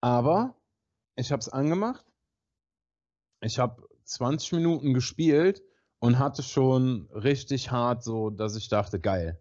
aber 0.00 0.54
ich 1.16 1.32
habe 1.32 1.40
es 1.40 1.48
angemacht. 1.48 2.04
Ich 3.40 3.58
habe 3.58 3.88
20 4.04 4.52
Minuten 4.52 4.94
gespielt 4.94 5.62
und 5.98 6.18
hatte 6.18 6.42
schon 6.42 7.08
richtig 7.12 7.70
hart 7.70 8.02
so, 8.02 8.30
dass 8.30 8.56
ich 8.56 8.68
dachte, 8.68 9.00
geil. 9.00 9.38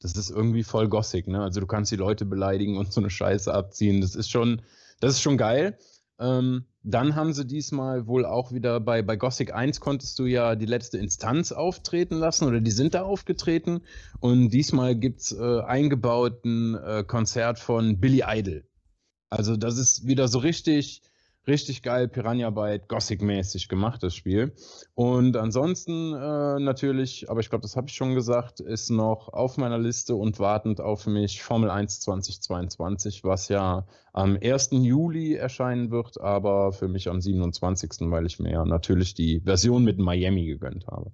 Das 0.00 0.12
ist 0.12 0.30
irgendwie 0.30 0.64
voll 0.64 0.88
Gothic, 0.88 1.26
ne? 1.28 1.42
Also 1.42 1.60
du 1.60 1.66
kannst 1.66 1.90
die 1.90 1.96
Leute 1.96 2.26
beleidigen 2.26 2.76
und 2.76 2.92
so 2.92 3.00
eine 3.00 3.10
Scheiße 3.10 3.52
abziehen. 3.52 4.00
Das 4.02 4.14
ist 4.14 4.30
schon, 4.30 4.62
das 5.00 5.14
ist 5.14 5.22
schon 5.22 5.38
geil. 5.38 5.78
Ähm, 6.18 6.66
dann 6.82 7.16
haben 7.16 7.32
sie 7.32 7.46
diesmal 7.46 8.06
wohl 8.06 8.26
auch 8.26 8.52
wieder 8.52 8.78
bei, 8.78 9.02
bei 9.02 9.16
Gothic 9.16 9.54
1 9.54 9.80
konntest 9.80 10.18
du 10.18 10.26
ja 10.26 10.54
die 10.54 10.66
letzte 10.66 10.98
Instanz 10.98 11.50
auftreten 11.50 12.16
lassen 12.16 12.46
oder 12.46 12.60
die 12.60 12.70
sind 12.70 12.94
da 12.94 13.02
aufgetreten. 13.02 13.82
Und 14.20 14.50
diesmal 14.50 14.94
gibt 14.94 15.20
es 15.20 15.32
äh, 15.32 15.60
eingebaut 15.60 16.44
ein 16.44 16.74
äh, 16.74 17.04
Konzert 17.06 17.58
von 17.58 18.00
Billy 18.00 18.22
Idol. 18.26 18.64
Also 19.30 19.56
das 19.56 19.78
ist 19.78 20.06
wieder 20.06 20.28
so 20.28 20.38
richtig, 20.38 21.02
richtig 21.46 21.82
geil 21.82 22.08
Piranha 22.08 22.50
Byte 22.50 22.88
Gothic-mäßig 22.88 23.68
gemacht, 23.68 24.02
das 24.02 24.14
Spiel. 24.14 24.54
Und 24.94 25.36
ansonsten 25.36 26.14
äh, 26.14 26.60
natürlich, 26.60 27.30
aber 27.30 27.40
ich 27.40 27.50
glaube, 27.50 27.62
das 27.62 27.76
habe 27.76 27.88
ich 27.88 27.94
schon 27.94 28.14
gesagt, 28.14 28.60
ist 28.60 28.90
noch 28.90 29.28
auf 29.28 29.56
meiner 29.56 29.78
Liste 29.78 30.14
und 30.14 30.38
wartend 30.38 30.80
auf 30.80 31.06
mich 31.06 31.42
Formel 31.42 31.70
1 31.70 32.00
2022, 32.00 33.24
was 33.24 33.48
ja 33.48 33.86
am 34.12 34.38
1. 34.40 34.70
Juli 34.72 35.34
erscheinen 35.34 35.90
wird, 35.90 36.20
aber 36.20 36.72
für 36.72 36.88
mich 36.88 37.08
am 37.08 37.20
27., 37.20 38.10
weil 38.10 38.26
ich 38.26 38.38
mir 38.38 38.52
ja 38.52 38.64
natürlich 38.64 39.14
die 39.14 39.40
Version 39.40 39.84
mit 39.84 39.98
Miami 39.98 40.46
gegönnt 40.46 40.86
habe. 40.86 41.12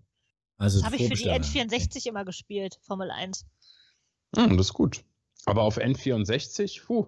Also 0.58 0.78
Das 0.78 0.86
habe 0.86 0.96
ich 0.96 1.08
für 1.08 1.14
die 1.14 1.24
Vorbesteller. 1.24 1.66
N64 1.70 2.06
immer 2.06 2.24
gespielt, 2.24 2.78
Formel 2.82 3.10
1. 3.10 3.46
Hm, 4.36 4.56
das 4.56 4.66
ist 4.66 4.74
gut. 4.74 5.02
Aber 5.46 5.62
auf 5.62 5.78
N64, 5.78 6.84
puh. 6.84 7.06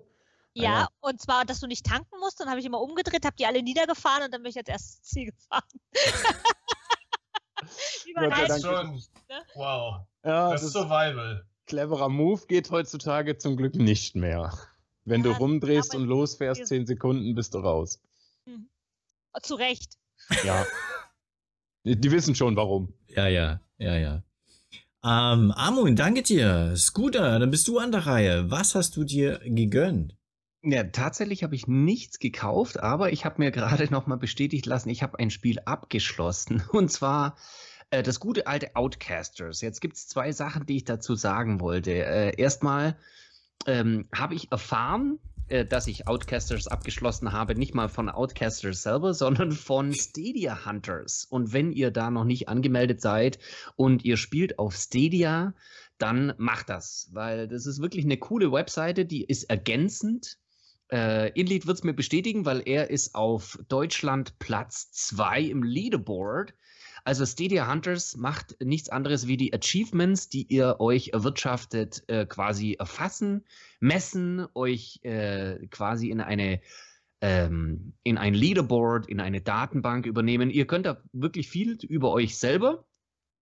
Ja, 0.54 0.62
Ja. 0.64 0.88
und 1.00 1.20
zwar, 1.20 1.44
dass 1.44 1.60
du 1.60 1.66
nicht 1.66 1.86
tanken 1.86 2.18
musst, 2.20 2.38
dann 2.40 2.48
habe 2.50 2.60
ich 2.60 2.66
immer 2.66 2.80
umgedreht, 2.80 3.24
habe 3.24 3.36
die 3.36 3.46
alle 3.46 3.62
niedergefahren 3.62 4.24
und 4.24 4.34
dann 4.34 4.42
bin 4.42 4.50
ich 4.50 4.56
als 4.58 4.68
erstes 4.68 5.02
Ziel 5.02 5.26
gefahren. 5.32 5.62
Das 8.14 8.56
ist 8.56 8.62
schon. 8.66 8.94
Ne? 9.28 9.42
Wow. 9.54 10.00
Ja, 10.24 10.50
Das 10.50 10.62
ist 10.62 10.72
Survival. 10.72 11.46
cleverer 11.66 12.08
Move 12.08 12.46
geht 12.48 12.70
heutzutage 12.70 13.38
zum 13.38 13.56
Glück 13.56 13.74
nicht 13.76 14.16
mehr. 14.16 14.52
Wenn 15.04 15.22
Ja, 15.24 15.30
du 15.32 15.38
rumdrehst 15.38 15.94
und 15.94 16.04
losfährst, 16.06 16.66
10 16.66 16.86
Sekunden 16.86 17.34
bist 17.34 17.54
du 17.54 17.58
raus. 17.58 18.00
Zu 19.42 19.54
Recht. 19.54 19.96
Ja. 20.44 20.66
die, 21.84 21.96
die 22.00 22.10
wissen 22.10 22.34
schon 22.34 22.56
warum. 22.56 22.92
Ja, 23.08 23.28
ja. 23.28 23.60
Ja, 23.78 23.96
ja. 23.96 24.22
Ähm, 25.04 25.52
Amun, 25.52 25.96
danke 25.96 26.22
dir. 26.22 26.76
Scooter, 26.76 27.38
dann 27.38 27.50
bist 27.50 27.66
du 27.68 27.78
an 27.78 27.90
der 27.92 28.06
Reihe. 28.06 28.50
Was 28.50 28.74
hast 28.74 28.96
du 28.96 29.04
dir 29.04 29.38
gegönnt? 29.44 30.16
Ja, 30.64 30.84
tatsächlich 30.84 31.42
habe 31.42 31.56
ich 31.56 31.66
nichts 31.66 32.20
gekauft, 32.20 32.78
aber 32.78 33.12
ich 33.12 33.24
habe 33.24 33.42
mir 33.42 33.50
gerade 33.50 33.90
nochmal 33.90 34.18
bestätigt 34.18 34.64
lassen, 34.64 34.90
ich 34.90 35.02
habe 35.02 35.18
ein 35.18 35.30
Spiel 35.30 35.58
abgeschlossen. 35.64 36.62
Und 36.72 36.90
zwar 36.90 37.36
äh, 37.90 38.04
das 38.04 38.20
gute 38.20 38.46
alte 38.46 38.76
Outcasters. 38.76 39.60
Jetzt 39.60 39.80
gibt 39.80 39.96
es 39.96 40.06
zwei 40.06 40.30
Sachen, 40.30 40.64
die 40.66 40.76
ich 40.76 40.84
dazu 40.84 41.16
sagen 41.16 41.60
wollte. 41.60 41.90
Äh, 41.92 42.40
erstmal 42.40 42.96
ähm, 43.66 44.08
habe 44.14 44.34
ich 44.34 44.52
erfahren, 44.52 45.18
äh, 45.48 45.66
dass 45.66 45.88
ich 45.88 46.06
Outcasters 46.06 46.68
abgeschlossen 46.68 47.32
habe, 47.32 47.56
nicht 47.56 47.74
mal 47.74 47.88
von 47.88 48.08
Outcasters 48.08 48.84
selber, 48.84 49.14
sondern 49.14 49.50
von 49.50 49.92
Stadia 49.92 50.64
Hunters. 50.64 51.26
Und 51.28 51.52
wenn 51.52 51.72
ihr 51.72 51.90
da 51.90 52.10
noch 52.10 52.24
nicht 52.24 52.48
angemeldet 52.48 53.00
seid 53.00 53.40
und 53.74 54.04
ihr 54.04 54.16
spielt 54.16 54.60
auf 54.60 54.76
Stadia, 54.76 55.54
dann 55.98 56.34
macht 56.38 56.68
das, 56.68 57.10
weil 57.12 57.48
das 57.48 57.66
ist 57.66 57.82
wirklich 57.82 58.04
eine 58.04 58.16
coole 58.16 58.52
Webseite, 58.52 59.04
die 59.04 59.24
ist 59.24 59.44
ergänzend. 59.44 60.38
Äh, 60.92 61.30
Inlead 61.30 61.66
wird 61.66 61.78
es 61.78 61.84
mir 61.84 61.94
bestätigen, 61.94 62.44
weil 62.44 62.62
er 62.66 62.90
ist 62.90 63.14
auf 63.14 63.58
Deutschland 63.68 64.38
Platz 64.38 64.92
2 64.92 65.40
im 65.40 65.62
Leaderboard. 65.62 66.54
Also 67.04 67.24
Stadia 67.24 67.68
Hunters 67.68 68.16
macht 68.16 68.56
nichts 68.62 68.90
anderes 68.90 69.26
wie 69.26 69.38
die 69.38 69.54
Achievements, 69.54 70.28
die 70.28 70.44
ihr 70.44 70.76
euch 70.80 71.08
erwirtschaftet, 71.08 72.04
äh, 72.08 72.26
quasi 72.26 72.74
erfassen, 72.78 73.44
messen, 73.80 74.46
euch 74.54 75.00
äh, 75.02 75.66
quasi 75.68 76.10
in 76.10 76.20
eine 76.20 76.60
ähm, 77.22 77.94
in 78.02 78.18
ein 78.18 78.34
Leaderboard, 78.34 79.08
in 79.08 79.20
eine 79.20 79.40
Datenbank 79.40 80.06
übernehmen. 80.06 80.50
Ihr 80.50 80.66
könnt 80.66 80.86
da 80.86 81.02
wirklich 81.12 81.48
viel 81.48 81.78
über 81.88 82.10
euch 82.10 82.36
selber, 82.36 82.84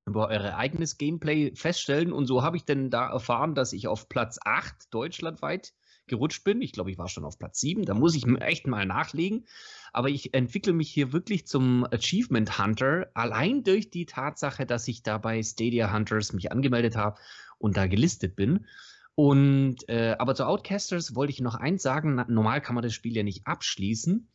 über 0.07 0.29
euer 0.29 0.57
eigenes 0.57 0.99
Gameplay 0.99 1.55
feststellen. 1.55 2.13
Und 2.13 2.27
so 2.27 2.43
habe 2.43 2.59
ich 2.59 2.65
denn 2.65 2.91
da 2.91 3.11
erfahren, 3.11 3.55
dass 3.55 3.73
ich 3.73 3.89
auf 3.89 4.09
Platz 4.09 4.39
8 4.45 4.95
deutschlandweit 4.95 5.73
gerutscht 6.11 6.45
bin. 6.45 6.61
Ich 6.61 6.73
glaube, 6.73 6.91
ich 6.91 6.99
war 6.99 7.09
schon 7.09 7.25
auf 7.25 7.39
Platz 7.39 7.61
7. 7.61 7.87
Da 7.87 7.95
muss 7.95 8.15
ich 8.15 8.27
echt 8.41 8.67
mal 8.67 8.85
nachlegen. 8.85 9.47
Aber 9.95 10.11
ich 10.11 10.35
entwickle 10.35 10.75
mich 10.75 10.91
hier 10.91 11.15
wirklich 11.15 11.47
zum 11.47 11.87
Achievement 11.91 12.59
Hunter, 12.59 13.11
allein 13.15 13.63
durch 13.65 13.91
die 13.91 14.05
Tatsache, 14.05 14.67
dass 14.67 14.87
ich 14.89 15.03
da 15.03 15.17
bei 15.17 15.43
Stadia 15.43 15.93
Hunters 15.93 16.35
mich 16.35 16.53
angemeldet 16.53 16.97
habe 16.97 17.19
und 17.59 17.79
da 17.79 17.87
gelistet 17.87 18.37
bin. 18.37 18.67
Und 19.15 19.89
äh, 19.89 20.17
aber 20.19 20.35
zu 20.35 20.47
Outcasters 20.47 21.15
wollte 21.15 21.33
ich 21.33 21.41
noch 21.41 21.55
eins 21.55 21.83
sagen: 21.83 22.23
Normal 22.29 22.61
kann 22.61 22.75
man 22.75 22.83
das 22.83 22.93
Spiel 22.95 23.17
ja 23.17 23.23
nicht 23.23 23.47
abschließen. 23.47 24.29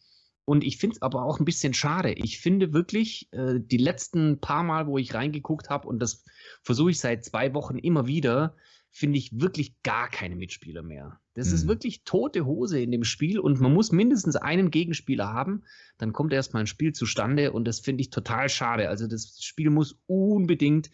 Und 0.45 0.63
ich 0.63 0.77
finde 0.77 0.95
es 0.97 1.01
aber 1.01 1.23
auch 1.23 1.39
ein 1.39 1.45
bisschen 1.45 1.73
schade. 1.73 2.13
Ich 2.13 2.39
finde 2.39 2.71
wirklich, 2.71 3.27
äh, 3.31 3.55
die 3.57 3.77
letzten 3.77 4.39
paar 4.39 4.63
Mal, 4.63 4.85
wo 4.85 4.99
ich 4.99 5.15
reingeguckt 5.15 5.69
habe, 5.69 5.87
und 5.87 5.99
das 5.99 6.23
versuche 6.61 6.91
ich 6.91 6.99
seit 6.99 7.25
zwei 7.25 7.53
Wochen 7.55 7.79
immer 7.79 8.05
wieder, 8.05 8.55
finde 8.95 9.17
ich 9.17 9.41
wirklich 9.41 9.83
gar 9.83 10.09
keine 10.09 10.37
Mitspieler 10.37 10.81
mehr. 10.81 11.19
Das 11.33 11.49
mhm. 11.49 11.55
ist 11.55 11.67
wirklich 11.67 12.05
tote 12.05 12.45
Hose 12.45 12.79
in 12.79 12.91
dem 12.91 13.03
Spiel 13.03 13.39
und 13.39 13.59
man 13.59 13.73
muss 13.73 13.91
mindestens 13.91 14.37
einen 14.37 14.71
Gegenspieler 14.71 15.27
haben, 15.27 15.63
dann 15.97 16.13
kommt 16.13 16.31
erstmal 16.31 16.63
ein 16.63 16.67
Spiel 16.67 16.93
zustande 16.93 17.51
und 17.51 17.65
das 17.65 17.81
finde 17.81 18.03
ich 18.03 18.09
total 18.09 18.47
schade. 18.47 18.87
Also 18.87 19.05
das 19.07 19.43
Spiel 19.43 19.69
muss 19.69 19.99
unbedingt 20.07 20.91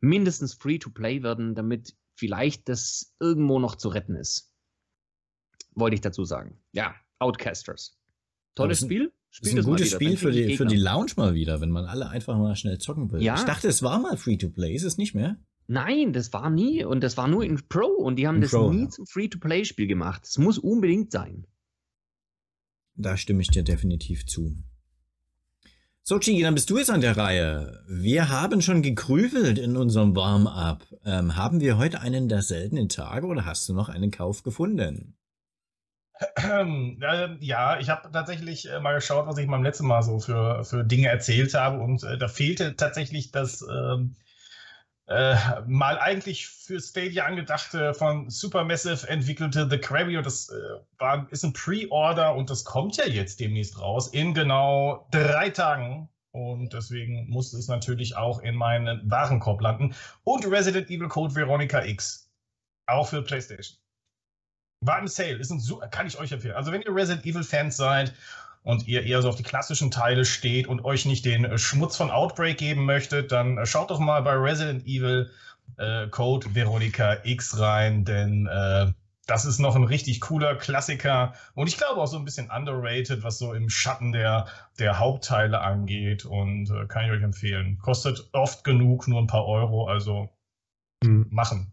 mindestens 0.00 0.54
free 0.54 0.78
to 0.78 0.90
play 0.90 1.22
werden, 1.22 1.54
damit 1.54 1.94
vielleicht 2.16 2.68
das 2.68 3.14
irgendwo 3.20 3.60
noch 3.60 3.76
zu 3.76 3.90
retten 3.90 4.16
ist. 4.16 4.52
Wollte 5.76 5.94
ich 5.94 6.00
dazu 6.00 6.24
sagen. 6.24 6.58
Ja, 6.72 6.96
Outcasters. 7.20 7.96
Tolles 8.56 8.80
Spiel. 8.80 9.12
Spiel 9.30 9.52
das 9.52 9.60
ist 9.60 9.66
ein 9.66 9.70
gutes 9.70 9.90
Spiel 9.92 10.16
für 10.16 10.32
die, 10.32 10.56
für 10.56 10.66
die 10.66 10.78
Lounge 10.78 11.12
mal 11.14 11.34
wieder, 11.34 11.60
wenn 11.60 11.70
man 11.70 11.84
alle 11.84 12.08
einfach 12.08 12.36
mal 12.36 12.56
schnell 12.56 12.78
zocken 12.78 13.12
will. 13.12 13.22
Ja. 13.22 13.36
Ich 13.36 13.42
dachte, 13.42 13.68
es 13.68 13.84
war 13.84 14.00
mal 14.00 14.16
free 14.16 14.36
to 14.36 14.48
play, 14.48 14.74
ist 14.74 14.82
es 14.82 14.98
nicht 14.98 15.14
mehr? 15.14 15.38
Nein, 15.68 16.12
das 16.12 16.32
war 16.32 16.48
nie 16.48 16.84
und 16.84 17.02
das 17.02 17.16
war 17.16 17.26
nur 17.26 17.44
in 17.44 17.60
Pro 17.68 17.86
und 17.86 18.16
die 18.16 18.28
haben 18.28 18.36
in 18.36 18.42
das 18.42 18.52
Pro, 18.52 18.70
nie 18.70 18.84
ja. 18.84 18.88
zum 18.88 19.06
Free-to-Play-Spiel 19.06 19.86
gemacht. 19.86 20.24
Es 20.24 20.38
muss 20.38 20.58
unbedingt 20.58 21.10
sein. 21.10 21.46
Da 22.94 23.16
stimme 23.16 23.42
ich 23.42 23.48
dir 23.48 23.64
definitiv 23.64 24.26
zu. 24.26 24.56
So, 26.02 26.20
Chigi, 26.20 26.42
dann 26.42 26.54
bist 26.54 26.70
du 26.70 26.78
jetzt 26.78 26.90
an 26.90 27.00
der 27.00 27.16
Reihe. 27.16 27.84
Wir 27.88 28.28
haben 28.28 28.62
schon 28.62 28.80
gekrüfelt 28.80 29.58
in 29.58 29.76
unserem 29.76 30.14
Warm-up. 30.14 30.86
Ähm, 31.04 31.34
haben 31.36 31.60
wir 31.60 31.78
heute 31.78 32.00
einen 32.00 32.28
der 32.28 32.42
seltenen 32.42 32.88
Tage 32.88 33.26
oder 33.26 33.44
hast 33.44 33.68
du 33.68 33.74
noch 33.74 33.88
einen 33.88 34.12
Kauf 34.12 34.44
gefunden? 34.44 35.16
Ja, 37.40 37.78
ich 37.80 37.90
habe 37.90 38.10
tatsächlich 38.12 38.70
äh, 38.70 38.78
mal 38.78 38.94
geschaut, 38.94 39.26
was 39.26 39.36
ich 39.36 39.48
beim 39.48 39.64
letzten 39.64 39.86
Mal 39.86 40.02
so 40.02 40.20
für, 40.20 40.64
für 40.64 40.84
Dinge 40.84 41.08
erzählt 41.08 41.52
habe 41.54 41.80
und 41.80 42.04
äh, 42.04 42.16
da 42.16 42.28
fehlte 42.28 42.76
tatsächlich 42.76 43.32
das. 43.32 43.62
Ähm, 43.62 44.14
äh, 45.08 45.36
mal 45.66 45.98
eigentlich 45.98 46.48
für 46.48 46.80
Stadia 46.80 47.26
angedachte, 47.26 47.94
von 47.94 48.28
Supermassive 48.28 49.08
entwickelte 49.08 49.68
The 49.70 49.78
Krabby 49.78 50.16
und 50.16 50.26
das 50.26 50.48
äh, 50.48 50.54
war, 50.98 51.26
ist 51.30 51.44
ein 51.44 51.52
Pre-Order 51.52 52.34
und 52.34 52.50
das 52.50 52.64
kommt 52.64 52.96
ja 52.96 53.06
jetzt 53.06 53.38
demnächst 53.38 53.80
raus 53.80 54.08
in 54.08 54.34
genau 54.34 55.06
drei 55.12 55.50
Tagen. 55.50 56.08
Und 56.32 56.74
deswegen 56.74 57.30
muss 57.30 57.54
es 57.54 57.68
natürlich 57.68 58.14
auch 58.16 58.40
in 58.40 58.56
meinen 58.56 59.10
Warenkorb 59.10 59.62
landen. 59.62 59.94
Und 60.24 60.44
Resident 60.46 60.90
Evil 60.90 61.08
Code 61.08 61.34
Veronica 61.34 61.82
X. 61.82 62.30
Auch 62.86 63.08
für 63.08 63.22
PlayStation. 63.22 63.78
War 64.84 64.98
im 64.98 65.08
Sale, 65.08 65.36
ist 65.36 65.50
ein, 65.50 65.90
kann 65.90 66.06
ich 66.06 66.18
euch 66.18 66.32
empfehlen. 66.32 66.54
Also 66.54 66.72
wenn 66.72 66.82
ihr 66.82 66.94
Resident 66.94 67.24
Evil 67.24 67.42
Fans 67.42 67.78
seid 67.78 68.12
und 68.66 68.88
ihr 68.88 69.04
eher 69.04 69.22
so 69.22 69.28
auf 69.28 69.36
die 69.36 69.44
klassischen 69.44 69.92
Teile 69.92 70.24
steht 70.24 70.66
und 70.66 70.84
euch 70.84 71.06
nicht 71.06 71.24
den 71.24 71.44
äh, 71.44 71.56
Schmutz 71.56 71.96
von 71.96 72.10
Outbreak 72.10 72.58
geben 72.58 72.84
möchtet, 72.84 73.30
dann 73.30 73.58
äh, 73.58 73.64
schaut 73.64 73.90
doch 73.90 74.00
mal 74.00 74.22
bei 74.22 74.32
Resident 74.32 74.84
Evil 74.86 75.30
äh, 75.78 76.08
Code 76.08 76.52
Veronica 76.52 77.18
X 77.22 77.60
rein, 77.60 78.04
denn 78.04 78.48
äh, 78.48 78.92
das 79.28 79.44
ist 79.44 79.60
noch 79.60 79.76
ein 79.76 79.84
richtig 79.84 80.20
cooler 80.20 80.56
Klassiker 80.56 81.34
und 81.54 81.68
ich 81.68 81.78
glaube 81.78 82.00
auch 82.00 82.08
so 82.08 82.18
ein 82.18 82.24
bisschen 82.24 82.50
underrated, 82.50 83.22
was 83.22 83.38
so 83.38 83.54
im 83.54 83.70
Schatten 83.70 84.10
der, 84.10 84.46
der 84.80 84.98
Hauptteile 84.98 85.60
angeht 85.60 86.24
und 86.24 86.68
äh, 86.68 86.86
kann 86.86 87.04
ich 87.04 87.12
euch 87.12 87.22
empfehlen. 87.22 87.78
Kostet 87.78 88.28
oft 88.32 88.64
genug, 88.64 89.06
nur 89.06 89.20
ein 89.20 89.28
paar 89.28 89.46
Euro, 89.46 89.86
also 89.86 90.28
hm. 91.04 91.26
machen. 91.30 91.72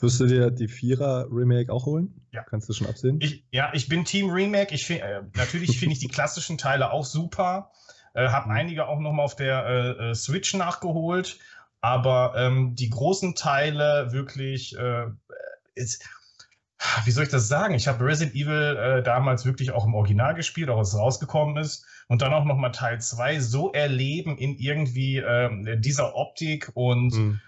Wirst 0.00 0.18
du 0.20 0.26
dir 0.26 0.50
die 0.50 0.68
Vierer 0.68 1.26
Remake 1.30 1.72
auch 1.72 1.84
holen? 1.86 2.22
Ja. 2.32 2.42
Kannst 2.42 2.68
du 2.68 2.72
schon 2.72 2.86
absehen? 2.86 3.18
Ich, 3.20 3.44
ja, 3.50 3.70
ich 3.74 3.88
bin 3.88 4.04
Team 4.04 4.30
Remake. 4.30 4.74
Ich 4.74 4.86
find, 4.86 5.02
äh, 5.02 5.22
natürlich 5.36 5.78
finde 5.78 5.92
ich 5.92 5.98
die 5.98 6.08
klassischen 6.12 6.56
Teile 6.56 6.90
auch 6.90 7.04
super. 7.04 7.70
Äh, 8.14 8.28
habe 8.28 8.46
mhm. 8.46 8.56
einige 8.56 8.88
auch 8.88 8.98
nochmal 8.98 9.24
auf 9.24 9.36
der 9.36 9.66
äh, 9.66 10.10
äh, 10.10 10.14
Switch 10.14 10.54
nachgeholt. 10.54 11.38
Aber 11.82 12.34
ähm, 12.36 12.74
die 12.74 12.90
großen 12.90 13.34
Teile 13.34 14.08
wirklich 14.12 14.76
äh, 14.76 15.06
ist, 15.74 16.04
wie 17.04 17.10
soll 17.10 17.24
ich 17.24 17.30
das 17.30 17.48
sagen? 17.48 17.74
Ich 17.74 17.86
habe 17.86 18.04
Resident 18.04 18.34
Evil 18.34 18.76
äh, 18.76 19.02
damals 19.02 19.44
wirklich 19.44 19.70
auch 19.72 19.86
im 19.86 19.94
Original 19.94 20.34
gespielt, 20.34 20.70
auch 20.70 20.78
als 20.78 20.94
es 20.94 20.98
rausgekommen 20.98 21.56
ist. 21.58 21.84
Und 22.08 22.22
dann 22.22 22.32
auch 22.32 22.44
nochmal 22.44 22.72
Teil 22.72 23.00
2 23.00 23.40
so 23.40 23.70
erleben 23.72 24.38
in 24.38 24.56
irgendwie 24.56 25.18
äh, 25.18 25.78
dieser 25.78 26.16
Optik 26.16 26.70
und 26.74 27.12
mhm 27.12 27.40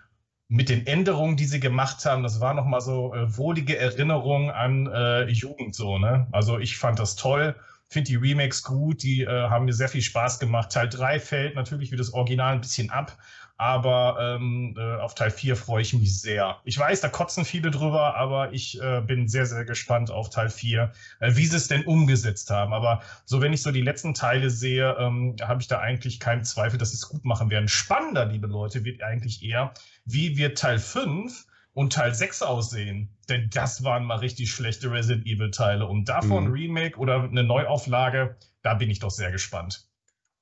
mit 0.52 0.68
den 0.68 0.86
Änderungen, 0.86 1.38
die 1.38 1.46
sie 1.46 1.60
gemacht 1.60 2.04
haben, 2.04 2.22
das 2.22 2.38
war 2.42 2.52
nochmal 2.52 2.82
so 2.82 3.14
äh, 3.14 3.38
wohlige 3.38 3.78
Erinnerung 3.78 4.50
an 4.50 4.86
äh, 4.86 5.26
Jugend 5.28 5.74
so, 5.74 5.98
ne? 5.98 6.26
Also 6.30 6.58
ich 6.58 6.76
fand 6.76 6.98
das 6.98 7.16
toll, 7.16 7.56
finde 7.88 8.10
die 8.10 8.16
Remakes 8.16 8.62
gut, 8.62 9.02
die 9.02 9.22
äh, 9.22 9.28
haben 9.48 9.64
mir 9.64 9.72
sehr 9.72 9.88
viel 9.88 10.02
Spaß 10.02 10.38
gemacht. 10.38 10.70
Teil 10.70 10.90
3 10.90 11.20
fällt 11.20 11.54
natürlich 11.54 11.90
wie 11.90 11.96
das 11.96 12.12
Original 12.12 12.52
ein 12.52 12.60
bisschen 12.60 12.90
ab, 12.90 13.16
aber 13.56 14.18
ähm, 14.20 14.74
äh, 14.76 14.96
auf 14.96 15.14
Teil 15.14 15.30
4 15.30 15.56
freue 15.56 15.80
ich 15.80 15.94
mich 15.94 16.20
sehr. 16.20 16.58
Ich 16.64 16.78
weiß, 16.78 17.00
da 17.00 17.08
kotzen 17.08 17.44
viele 17.44 17.70
drüber, 17.70 18.16
aber 18.16 18.52
ich 18.52 18.78
äh, 18.82 19.00
bin 19.00 19.28
sehr, 19.28 19.46
sehr 19.46 19.64
gespannt 19.64 20.10
auf 20.10 20.28
Teil 20.28 20.50
4, 20.50 20.92
äh, 21.20 21.36
wie 21.36 21.46
sie 21.46 21.56
es 21.56 21.68
denn 21.68 21.86
umgesetzt 21.86 22.50
haben. 22.50 22.74
Aber 22.74 23.00
so, 23.24 23.40
wenn 23.40 23.52
ich 23.52 23.62
so 23.62 23.70
die 23.70 23.80
letzten 23.80 24.12
Teile 24.12 24.50
sehe, 24.50 24.96
ähm, 24.98 25.36
habe 25.40 25.62
ich 25.62 25.68
da 25.68 25.78
eigentlich 25.78 26.20
keinen 26.20 26.44
Zweifel, 26.44 26.76
dass 26.76 26.90
sie 26.90 26.96
es 26.96 27.08
gut 27.08 27.24
machen 27.24 27.50
werden. 27.50 27.68
Spannender, 27.68 28.26
liebe 28.26 28.48
Leute, 28.48 28.84
wird 28.84 29.02
eigentlich 29.02 29.42
eher, 29.42 29.72
wie 30.04 30.36
wird 30.36 30.58
Teil 30.58 30.78
5 30.78 31.46
und 31.74 31.92
Teil 31.92 32.14
6 32.14 32.42
aussehen. 32.42 33.16
Denn 33.28 33.48
das 33.52 33.84
waren 33.84 34.04
mal 34.04 34.18
richtig 34.18 34.50
schlechte 34.50 34.90
Resident 34.90 35.26
Evil 35.26 35.50
Teile. 35.50 35.86
Und 35.86 36.08
davon 36.08 36.48
mhm. 36.48 36.52
Remake 36.52 36.98
oder 36.98 37.22
eine 37.22 37.44
Neuauflage, 37.44 38.36
da 38.62 38.74
bin 38.74 38.90
ich 38.90 38.98
doch 38.98 39.10
sehr 39.10 39.30
gespannt. 39.30 39.88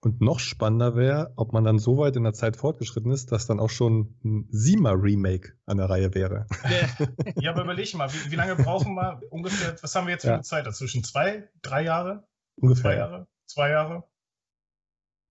Und 0.02 0.23
noch 0.23 0.38
spannender 0.38 0.97
wäre, 0.97 1.35
ob 1.37 1.52
man 1.52 1.62
dann 1.62 1.79
so 1.79 1.99
weit 1.99 2.17
in 2.17 2.25
der 2.25 2.33
Zeit 2.33 2.57
fortgeschritten 2.57 3.12
ist, 3.12 3.33
dass 3.33 3.47
dann 3.47 3.61
auch 3.61 3.69
schon 3.69 4.17
ein 4.25 4.49
Sima-Remake 4.50 5.52
an 5.67 5.76
der 5.76 5.90
Reihe 5.90 6.14
wäre. 6.14 6.47
ja, 7.38 7.50
aber 7.50 7.64
überleg 7.64 7.95
mal, 7.95 8.11
wie, 8.11 8.31
wie, 8.31 8.37
lange 8.37 8.57
brauchen 8.57 8.95
wir 8.95 9.21
ungefähr, 9.31 9.76
was 9.83 9.95
haben 9.95 10.07
wir 10.07 10.12
jetzt 10.12 10.23
für 10.23 10.29
ja. 10.29 10.35
eine 10.35 10.43
Zeit 10.43 10.67
dazwischen? 10.67 11.05
Zwei, 11.05 11.50
drei 11.61 11.83
Jahre? 11.83 12.26
Ungefähr. 12.57 12.83
Zwei 12.83 12.97
Jahre? 12.97 13.26
Zwei 13.45 13.71
Jahre? 13.71 14.05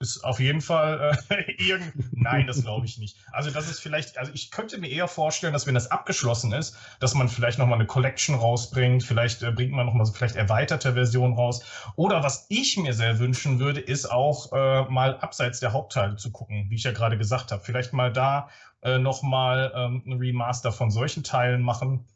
Ist 0.02 0.24
auf 0.24 0.40
jeden 0.40 0.62
Fall 0.62 1.18
äh, 1.30 1.52
irgend. 1.58 1.94
Nein, 2.14 2.48
das 2.48 2.62
glaube 2.62 2.86
ich 2.86 2.98
nicht. 2.98 3.18
Also 3.34 3.52
das 3.52 3.70
ist 3.70 3.82
vielleicht, 3.82 4.18
also 4.18 4.32
ich 4.34 4.50
könnte 4.50 4.78
mir 4.78 4.90
eher 4.90 5.10
vorstellen, 5.10 5.52
dass 5.52 5.68
wenn 5.68 5.74
das 5.74 5.92
abgeschlossen 5.92 6.54
ist, 6.54 6.78
dass 7.02 7.14
man 7.16 7.28
vielleicht 7.28 7.60
nochmal 7.60 7.78
eine 7.78 7.86
Collection 7.86 8.36
rausbringt, 8.36 9.04
vielleicht 9.04 9.44
äh, 9.44 9.52
bringt 9.52 9.74
man 9.74 9.86
nochmal 9.86 10.06
so 10.06 10.14
vielleicht 10.14 10.38
erweiterte 10.38 10.94
Version 10.94 11.34
raus. 11.34 11.64
Oder 11.98 12.24
was 12.24 12.46
ich 12.50 12.78
mir 12.78 12.94
sehr 12.94 13.20
wünschen 13.20 13.60
würde, 13.60 13.82
ist 13.82 14.10
auch 14.10 14.54
äh, 14.54 14.90
mal 14.90 15.18
abseits 15.20 15.60
der 15.60 15.74
Hauptteile 15.74 16.16
zu 16.16 16.32
gucken, 16.32 16.68
wie 16.70 16.76
ich 16.76 16.84
ja 16.84 16.94
gerade 16.94 17.18
gesagt 17.18 17.52
habe. 17.52 17.62
Vielleicht 17.62 17.92
mal 17.92 18.14
da 18.14 18.50
äh, 18.82 19.00
nochmal 19.00 19.74
ähm, 19.76 20.04
ein 20.06 20.14
Remaster 20.14 20.72
von 20.72 20.92
solchen 20.92 21.24
Teilen 21.26 21.62
machen. 21.62 22.08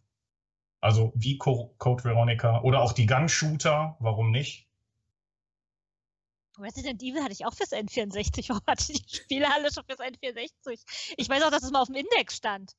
Also 0.79 1.11
wie 1.15 1.37
Co 1.37 1.75
Code 1.77 2.05
Veronica 2.05 2.61
oder 2.61 2.81
auch 2.81 2.93
die 2.93 3.07
Gun-Shooter, 3.07 3.97
warum 3.99 4.31
nicht? 4.31 4.69
Resident 6.59 7.01
Evil 7.01 7.23
hatte 7.23 7.33
ich 7.33 7.45
auch 7.45 7.53
fürs 7.53 7.71
N64. 7.71 8.45
Warum 8.49 8.63
hatte 8.67 8.93
die 8.93 9.03
Spielhalle 9.07 9.71
schon 9.73 9.85
fürs 9.85 9.99
N64? 9.99 10.79
Ich 11.17 11.29
weiß 11.29 11.43
auch, 11.43 11.51
dass 11.51 11.63
es 11.63 11.71
mal 11.71 11.81
auf 11.81 11.87
dem 11.87 11.95
Index 11.95 12.35
stand. 12.35 12.73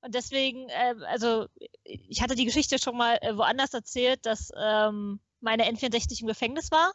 Und 0.00 0.14
deswegen, 0.14 0.68
äh, 0.68 0.94
also 1.06 1.46
ich 1.84 2.22
hatte 2.22 2.34
die 2.34 2.44
Geschichte 2.44 2.78
schon 2.78 2.96
mal 2.96 3.18
äh, 3.22 3.36
woanders 3.36 3.72
erzählt, 3.72 4.26
dass 4.26 4.50
ähm, 4.60 5.20
meine 5.40 5.64
N64 5.70 6.20
im 6.22 6.26
Gefängnis 6.26 6.70
war 6.72 6.92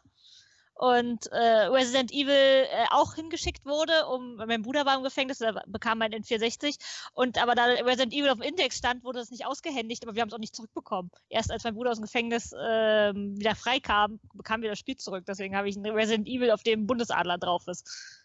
und 0.78 1.26
äh, 1.32 1.66
Resident 1.66 2.12
Evil 2.12 2.30
äh, 2.30 2.86
auch 2.90 3.14
hingeschickt 3.14 3.66
wurde, 3.66 4.06
um 4.06 4.36
mein 4.36 4.62
Bruder 4.62 4.86
war 4.86 4.96
im 4.96 5.02
Gefängnis, 5.02 5.38
der 5.38 5.60
bekam 5.66 5.98
mein 5.98 6.12
N460 6.12 6.78
und 7.14 7.36
aber 7.42 7.56
da 7.56 7.64
Resident 7.64 8.12
Evil 8.12 8.30
auf 8.30 8.38
dem 8.38 8.48
Index 8.48 8.78
stand, 8.78 9.02
wurde 9.02 9.18
das 9.18 9.32
nicht 9.32 9.44
ausgehändigt, 9.44 10.04
aber 10.04 10.14
wir 10.14 10.22
haben 10.22 10.28
es 10.28 10.34
auch 10.34 10.38
nicht 10.38 10.54
zurückbekommen. 10.54 11.10
Erst 11.28 11.50
als 11.50 11.64
mein 11.64 11.74
Bruder 11.74 11.90
aus 11.90 11.98
dem 11.98 12.04
Gefängnis 12.04 12.52
äh, 12.52 13.12
wieder 13.12 13.56
freikam, 13.56 14.20
bekamen 14.34 14.62
wir 14.62 14.70
das 14.70 14.78
Spiel 14.78 14.96
zurück. 14.96 15.24
Deswegen 15.26 15.56
habe 15.56 15.68
ich 15.68 15.74
ein 15.74 15.84
Resident 15.84 16.28
Evil, 16.28 16.52
auf 16.52 16.62
dem 16.62 16.86
Bundesadler 16.86 17.38
drauf 17.38 17.66
ist. 17.66 18.24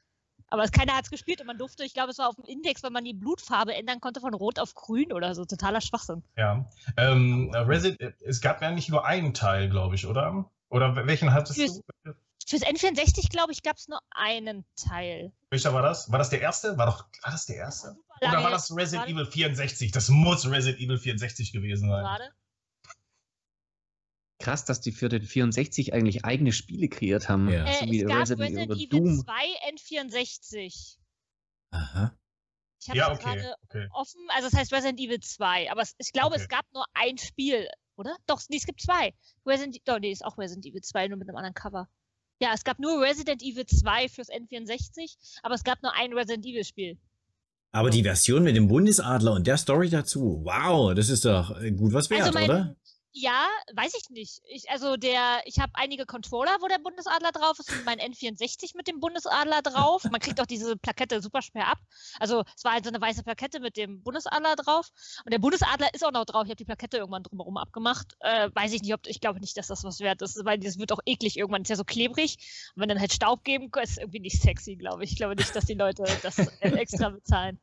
Aber 0.50 0.67
keiner 0.67 0.95
hat 0.95 1.05
es 1.05 1.10
gespielt 1.10 1.41
und 1.41 1.48
man 1.48 1.57
durfte, 1.57 1.83
ich 1.83 1.95
glaube, 1.95 2.12
es 2.12 2.19
war 2.19 2.29
auf 2.29 2.36
dem 2.36 2.45
Index, 2.45 2.83
weil 2.83 2.91
man 2.91 3.03
die 3.03 3.15
Blutfarbe 3.15 3.74
ändern 3.74 4.00
konnte 4.00 4.19
von 4.19 4.36
Rot 4.36 4.60
auf 4.60 4.75
Grün 4.75 5.12
oder 5.12 5.33
so. 5.33 5.45
Totaler 5.45 5.81
Schwachsinn. 5.81 6.22
Ja. 6.38 6.69
Ähm, 6.98 7.51
Resident, 7.55 8.13
es 8.22 8.41
gab 8.41 8.62
ja 8.62 8.69
nicht 8.69 8.89
nur 8.89 9.03
einen 9.03 9.33
Teil, 9.33 9.69
glaube 9.69 9.95
ich, 9.95 10.05
oder? 10.05 10.51
Oder 10.69 11.07
welchen 11.07 11.33
hattest 11.33 11.60
Fürs, 11.60 11.81
du? 12.03 12.13
Fürs 12.48 12.64
N64, 12.64 13.30
glaube 13.30 13.52
ich, 13.54 13.64
gab 13.64 13.78
es 13.78 13.88
nur 13.88 14.00
einen 14.12 14.66
Teil. 14.76 15.32
Welcher 15.50 15.74
war 15.74 15.82
das? 15.82 16.12
War 16.12 16.20
das 16.20 16.30
der 16.30 16.42
erste? 16.42 16.78
War 16.78 16.88
doch, 16.88 17.06
war 17.24 17.32
das 17.32 17.46
der 17.46 17.56
erste? 17.58 17.90
Super 17.90 18.30
Oder 18.34 18.44
war 18.44 18.52
das. 18.52 18.76
Resident. 18.76 19.10
Evil 19.10 19.26
64? 19.26 19.92
Das 19.92 20.10
muss 20.10 20.46
Resident 20.50 20.82
Evil 20.82 20.98
64 20.98 21.52
gewesen 21.54 21.90
sein. 21.90 22.04
Gerade. 22.04 22.32
Krass, 24.40 24.66
dass 24.66 24.82
die 24.82 24.92
für 24.92 25.08
den 25.10 25.22
64 25.22 25.94
eigentlich 25.94 26.26
eigene 26.26 26.52
Spiele 26.52 26.90
kreiert 26.90 27.30
haben. 27.30 27.50
Ja. 27.50 27.66
Äh, 27.66 27.80
So 27.80 27.86
wie 27.92 28.02
es 28.02 28.08
gab 28.08 28.20
Resident 28.20 28.50
Resident 28.50 28.72
Evil 28.72 28.88
Doom. 28.90 29.20
2 29.24 29.34
N64. 29.74 30.98
Aha. 31.72 32.18
Ich 32.82 32.90
habe 32.90 32.98
Ja, 33.00 33.12
es 33.14 33.20
okay. 33.20 33.36
gerade 33.36 33.56
okay. 33.64 33.88
offen, 33.94 34.20
also 34.36 34.48
es 34.50 34.54
heißt 34.54 34.74
Resident 34.74 35.00
Evil 35.00 35.20
2, 35.22 35.72
aber 35.72 35.82
es, 35.82 35.96
ich 35.98 36.12
glaube, 36.12 36.36
Okay. 36.36 36.42
es 36.44 36.50
gab 36.50 36.66
nur 36.74 36.86
ein 36.94 37.18
Spiel, 37.18 37.70
oder? 37.96 38.18
Doch, 38.26 38.42
nee, 38.50 38.58
es 38.58 38.66
gibt 38.66 38.82
zwei. 38.82 39.14
Resident, 39.46 39.78
doch, 39.86 40.00
nee, 40.00 40.12
ist 40.12 40.26
auch 40.26 40.38
Resident 40.38 40.66
Evil 40.66 40.82
2, 40.82 41.08
nur 41.08 41.18
mit 41.18 41.30
einem 41.30 41.38
anderen 41.38 41.54
Cover. 41.54 41.88
Ja, 42.40 42.52
es 42.54 42.63
gab 42.63 42.80
nur 42.80 43.02
Resident 43.02 43.42
Evil 43.42 43.66
2 43.66 44.10
fürs 44.10 44.30
N64, 44.30 45.40
aber 45.44 45.56
es 45.56 45.63
gab 45.63 45.82
nur 45.82 45.94
ein 45.94 46.13
Resident 46.13 46.46
Evil 46.46 46.63
Spiel. 46.63 46.98
Aber 47.72 47.90
die 47.90 48.04
Version 48.04 48.44
mit 48.44 48.56
dem 48.56 48.68
Bundesadler 48.68 49.34
und 49.34 49.48
der 49.48 49.58
Story 49.58 49.90
dazu, 49.90 50.42
wow, 50.44 50.94
das 50.94 51.10
ist 51.10 51.25
doch 51.25 51.60
gut 51.75 51.94
was 51.94 52.10
wert, 52.10 52.22
also 52.22 52.34
mein, 52.34 52.50
oder? 52.50 52.75
Ja, 53.15 53.48
weiß 53.75 53.93
ich 53.96 54.10
nicht. 54.10 54.41
Ich, 54.48 54.72
also 54.72 54.98
der, 54.98 55.41
ich 55.46 55.60
habe 55.60 55.72
einige 55.75 56.08
Controller, 56.08 56.58
wo 56.62 56.67
der 56.67 56.79
Bundesadler 56.79 57.32
drauf 57.32 57.60
ist 57.60 57.72
und 57.72 57.86
mein 57.86 58.00
N64 58.00 58.75
mit 58.75 58.88
dem 58.88 59.00
Bundesadler 59.00 59.62
drauf. 59.62 60.03
Man 60.05 60.20
kriegt 60.20 60.41
auch 60.41 60.48
diese 60.48 60.75
Plakette 60.77 61.22
super 61.22 61.43
schwer 61.43 61.67
ab. 61.67 61.77
Also 62.20 62.43
es 62.55 62.63
war 62.63 62.74
halt 62.74 62.86
so 62.86 62.89
eine 62.89 63.00
weiße 63.00 63.24
Plakette 63.24 63.60
mit 63.60 63.77
dem 63.77 64.01
Bundesadler 64.01 64.55
drauf. 64.55 64.89
Und 65.24 65.32
der 65.32 65.38
Bundesadler 65.38 65.93
ist 65.93 66.03
auch 66.03 66.12
noch 66.12 66.25
drauf. 66.25 66.46
Ich 66.46 66.50
habe 66.50 66.55
die 66.55 66.65
Plakette 66.65 66.98
irgendwann 66.98 67.22
drumherum 67.22 67.58
abgemacht. 67.58 68.17
Äh, 68.20 68.50
weiß 68.51 68.74
ich 68.74 68.82
nicht, 68.82 68.96
ob 68.96 69.05
ich 69.05 69.22
glaube 69.22 69.39
nicht, 69.39 69.55
dass 69.58 69.67
das 69.67 69.84
was 69.84 70.00
wert 70.00 70.24
ist, 70.24 70.43
weil 70.43 70.58
das 70.58 70.79
wird 70.79 70.91
auch 70.91 71.01
eklig 71.05 71.38
irgendwann. 71.38 71.62
Ist 71.62 71.70
ja 71.70 71.75
so 71.75 71.84
klebrig. 71.84 72.38
Und 72.75 72.82
wenn 72.82 72.89
dann 72.89 73.00
halt 73.00 73.13
Staub 73.13 73.43
geben, 73.43 73.70
ist 73.84 74.00
irgendwie 74.00 74.22
nicht 74.22 74.41
sexy, 74.41 74.75
glaube 74.75 75.03
ich. 75.03 75.12
Ich 75.12 75.17
glaube 75.17 75.36
nicht, 75.36 75.55
dass 75.55 75.65
die 75.65 75.75
Leute 75.75 76.03
das 76.24 76.39
äh, 76.39 76.70
extra 76.77 77.10
bezahlen. 77.10 77.60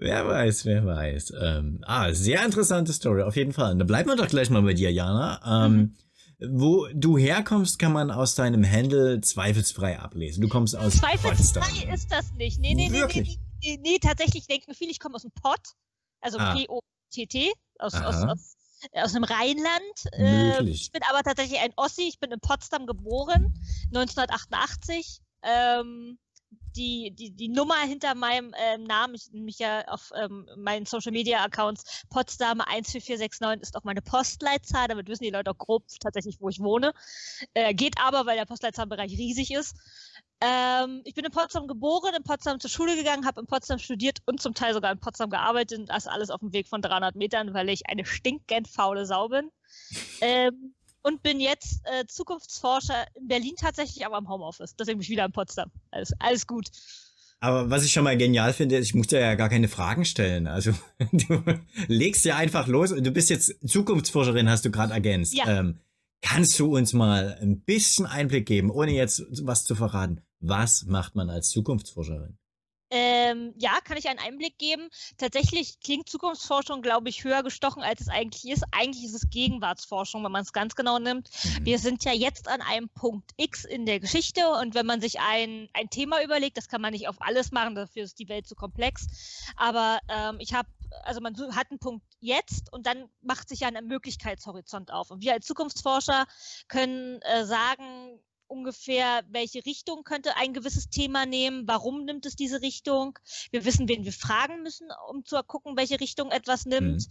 Wer 0.00 0.26
weiß, 0.26 0.64
wer 0.64 0.84
weiß. 0.86 1.34
Ähm, 1.40 1.84
ah, 1.86 2.12
sehr 2.12 2.44
interessante 2.44 2.92
Story, 2.92 3.22
auf 3.22 3.36
jeden 3.36 3.52
Fall. 3.52 3.76
Da 3.76 3.84
bleiben 3.84 4.08
wir 4.08 4.16
doch 4.16 4.28
gleich 4.28 4.48
mal 4.50 4.62
bei 4.62 4.72
dir, 4.72 4.90
Jana. 4.90 5.66
Ähm, 5.66 5.94
Wo 6.40 6.88
du 6.94 7.18
herkommst, 7.18 7.78
kann 7.78 7.92
man 7.92 8.10
aus 8.10 8.34
deinem 8.34 8.64
Handle 8.64 9.20
zweifelsfrei 9.20 9.98
ablesen. 9.98 10.40
Du 10.40 10.48
kommst 10.48 10.74
aus 10.74 10.94
Zweifelsfrei 10.96 11.60
Potsdam. 11.60 11.94
ist 11.94 12.10
das 12.10 12.32
nicht. 12.32 12.58
Nee, 12.60 12.74
nee, 12.74 12.88
nee, 12.88 13.04
nee, 13.12 13.38
nee, 13.62 13.78
nee, 13.82 13.98
tatsächlich 13.98 14.46
denken 14.46 14.72
viele, 14.74 14.90
ich 14.90 15.00
komme 15.00 15.16
aus 15.16 15.22
dem 15.22 15.32
Pott, 15.32 15.60
also 16.22 16.38
Ah. 16.38 16.54
P-O-T-T, 16.54 17.52
aus, 17.78 17.92
aus, 17.94 18.14
aus, 18.24 18.54
äh, 18.92 19.02
aus 19.02 19.12
dem 19.12 19.24
Rheinland. 19.24 19.98
Möglich. 20.16 20.80
ich 20.84 20.92
bin 20.92 21.02
aber 21.10 21.22
tatsächlich 21.22 21.60
ein 21.60 21.72
Ossi, 21.76 22.08
ich 22.08 22.18
bin 22.18 22.30
in 22.30 22.40
Potsdam 22.40 22.86
geboren, 22.86 23.52
1988. 23.94 25.20
Ähm, 25.42 26.18
die, 26.76 27.12
die, 27.12 27.30
die 27.30 27.48
Nummer 27.48 27.78
hinter 27.80 28.14
meinem 28.14 28.54
ähm, 28.58 28.84
Namen, 28.84 29.14
ich 29.14 29.30
nenne 29.32 29.44
mich 29.44 29.58
ja 29.58 29.86
auf 29.88 30.10
ähm, 30.16 30.48
meinen 30.56 30.86
Social 30.86 31.12
Media 31.12 31.42
Accounts 31.44 32.04
Potsdam 32.10 32.58
14469 32.60 33.62
ist 33.62 33.76
auch 33.76 33.84
meine 33.84 34.02
Postleitzahl, 34.02 34.88
damit 34.88 35.08
wissen 35.08 35.24
die 35.24 35.30
Leute 35.30 35.50
auch 35.50 35.58
grob 35.58 35.84
tatsächlich, 36.00 36.40
wo 36.40 36.48
ich 36.48 36.60
wohne. 36.60 36.92
Äh, 37.54 37.74
geht 37.74 37.94
aber, 38.00 38.26
weil 38.26 38.36
der 38.36 38.46
Postleitzahlenbereich 38.46 39.12
riesig 39.12 39.52
ist. 39.52 39.76
Ähm, 40.42 41.02
ich 41.04 41.14
bin 41.14 41.24
in 41.24 41.32
Potsdam 41.32 41.66
geboren, 41.66 42.14
in 42.14 42.22
Potsdam 42.22 42.60
zur 42.60 42.70
Schule 42.70 42.96
gegangen, 42.96 43.26
habe 43.26 43.40
in 43.40 43.46
Potsdam 43.46 43.78
studiert 43.78 44.18
und 44.24 44.40
zum 44.40 44.54
Teil 44.54 44.72
sogar 44.72 44.90
in 44.90 44.98
Potsdam 44.98 45.28
gearbeitet. 45.28 45.88
Das 45.88 46.06
alles 46.06 46.30
auf 46.30 46.40
dem 46.40 46.52
Weg 46.52 46.66
von 46.66 46.80
300 46.80 47.14
Metern, 47.14 47.52
weil 47.52 47.68
ich 47.68 47.88
eine 47.88 48.06
stinkend 48.06 48.68
faule 48.68 49.04
Sau 49.04 49.28
bin. 49.28 49.50
Ähm, 50.22 50.74
und 51.02 51.22
bin 51.22 51.40
jetzt 51.40 51.80
äh, 51.84 52.06
Zukunftsforscher 52.06 53.06
in 53.14 53.28
Berlin 53.28 53.54
tatsächlich, 53.58 54.04
aber 54.04 54.18
im 54.18 54.28
Homeoffice. 54.28 54.74
Deswegen 54.76 54.98
bin 54.98 55.04
ich 55.04 55.10
wieder 55.10 55.24
in 55.24 55.32
Potsdam. 55.32 55.70
Alles, 55.90 56.12
alles 56.18 56.46
gut. 56.46 56.70
Aber 57.40 57.70
was 57.70 57.84
ich 57.84 57.92
schon 57.92 58.04
mal 58.04 58.18
genial 58.18 58.52
finde, 58.52 58.78
ich 58.78 58.94
muss 58.94 59.06
dir 59.06 59.20
ja 59.20 59.34
gar 59.34 59.48
keine 59.48 59.68
Fragen 59.68 60.04
stellen. 60.04 60.46
Also 60.46 60.72
du 61.12 61.42
legst 61.88 62.24
ja 62.24 62.36
einfach 62.36 62.66
los 62.66 62.92
und 62.92 63.04
du 63.04 63.10
bist 63.10 63.30
jetzt 63.30 63.56
Zukunftsforscherin, 63.66 64.48
hast 64.48 64.64
du 64.64 64.70
gerade 64.70 64.92
ergänzt. 64.92 65.34
Ja. 65.34 65.48
Ähm, 65.48 65.80
kannst 66.20 66.58
du 66.58 66.76
uns 66.76 66.92
mal 66.92 67.38
ein 67.40 67.60
bisschen 67.62 68.04
Einblick 68.04 68.44
geben, 68.44 68.70
ohne 68.70 68.92
jetzt 68.92 69.24
was 69.42 69.64
zu 69.64 69.74
verraten? 69.74 70.20
Was 70.40 70.84
macht 70.84 71.14
man 71.14 71.30
als 71.30 71.48
Zukunftsforscherin? 71.50 72.36
Ähm, 72.90 73.54
ja, 73.56 73.78
kann 73.84 73.96
ich 73.96 74.08
einen 74.08 74.18
Einblick 74.18 74.58
geben. 74.58 74.88
Tatsächlich 75.16 75.78
klingt 75.80 76.08
Zukunftsforschung, 76.08 76.82
glaube 76.82 77.08
ich, 77.08 77.22
höher 77.22 77.42
gestochen, 77.42 77.82
als 77.82 78.00
es 78.00 78.08
eigentlich 78.08 78.50
ist. 78.50 78.64
Eigentlich 78.72 79.04
ist 79.04 79.14
es 79.14 79.30
Gegenwartsforschung, 79.30 80.24
wenn 80.24 80.32
man 80.32 80.42
es 80.42 80.52
ganz 80.52 80.74
genau 80.74 80.98
nimmt. 80.98 81.30
Mhm. 81.44 81.64
Wir 81.66 81.78
sind 81.78 82.04
ja 82.04 82.12
jetzt 82.12 82.48
an 82.48 82.60
einem 82.60 82.88
Punkt 82.88 83.30
X 83.36 83.64
in 83.64 83.86
der 83.86 84.00
Geschichte 84.00 84.48
und 84.60 84.74
wenn 84.74 84.86
man 84.86 85.00
sich 85.00 85.20
ein, 85.20 85.68
ein 85.72 85.88
Thema 85.88 86.22
überlegt, 86.22 86.56
das 86.56 86.68
kann 86.68 86.80
man 86.80 86.92
nicht 86.92 87.08
auf 87.08 87.16
alles 87.20 87.52
machen, 87.52 87.76
dafür 87.76 88.02
ist 88.02 88.18
die 88.18 88.28
Welt 88.28 88.48
zu 88.48 88.56
komplex. 88.56 89.06
Aber 89.56 90.00
ähm, 90.08 90.36
ich 90.40 90.52
habe, 90.52 90.68
also 91.04 91.20
man 91.20 91.36
hat 91.54 91.70
einen 91.70 91.78
Punkt 91.78 92.04
jetzt 92.18 92.72
und 92.72 92.86
dann 92.86 93.08
macht 93.22 93.48
sich 93.48 93.60
ja 93.60 93.68
ein 93.68 93.86
Möglichkeitshorizont 93.86 94.92
auf. 94.92 95.10
Und 95.12 95.22
wir 95.22 95.34
als 95.34 95.46
Zukunftsforscher 95.46 96.26
können 96.66 97.22
äh, 97.22 97.44
sagen, 97.44 98.18
ungefähr, 98.50 99.22
welche 99.28 99.64
Richtung 99.64 100.02
könnte 100.04 100.36
ein 100.36 100.52
gewisses 100.52 100.90
Thema 100.90 101.24
nehmen, 101.24 101.66
warum 101.66 102.04
nimmt 102.04 102.26
es 102.26 102.36
diese 102.36 102.60
Richtung. 102.60 103.18
Wir 103.50 103.64
wissen, 103.64 103.88
wen 103.88 104.04
wir 104.04 104.12
fragen 104.12 104.62
müssen, 104.62 104.88
um 105.08 105.24
zu 105.24 105.40
gucken, 105.44 105.76
welche 105.76 106.00
Richtung 106.00 106.30
etwas 106.30 106.66
nimmt. 106.66 107.08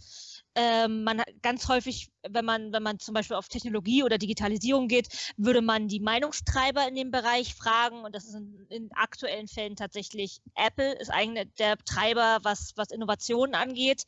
Ähm, 0.54 1.04
man 1.04 1.20
hat 1.20 1.28
ganz 1.42 1.68
häufig, 1.68 2.10
wenn 2.28 2.44
man, 2.44 2.72
wenn 2.72 2.82
man 2.82 2.98
zum 2.98 3.14
Beispiel 3.14 3.36
auf 3.36 3.48
Technologie 3.48 4.02
oder 4.02 4.18
Digitalisierung 4.18 4.88
geht, 4.88 5.08
würde 5.36 5.62
man 5.62 5.88
die 5.88 6.00
Meinungstreiber 6.00 6.86
in 6.88 6.94
dem 6.94 7.10
Bereich 7.10 7.54
fragen. 7.54 8.04
Und 8.04 8.14
das 8.14 8.24
ist 8.26 8.34
in, 8.34 8.66
in 8.68 8.92
aktuellen 8.92 9.48
Fällen 9.48 9.76
tatsächlich 9.76 10.40
Apple, 10.56 10.92
ist 10.94 11.10
eigentlich 11.10 11.48
der 11.58 11.78
Treiber, 11.78 12.38
was, 12.42 12.72
was 12.76 12.90
Innovationen 12.90 13.54
angeht. 13.54 14.04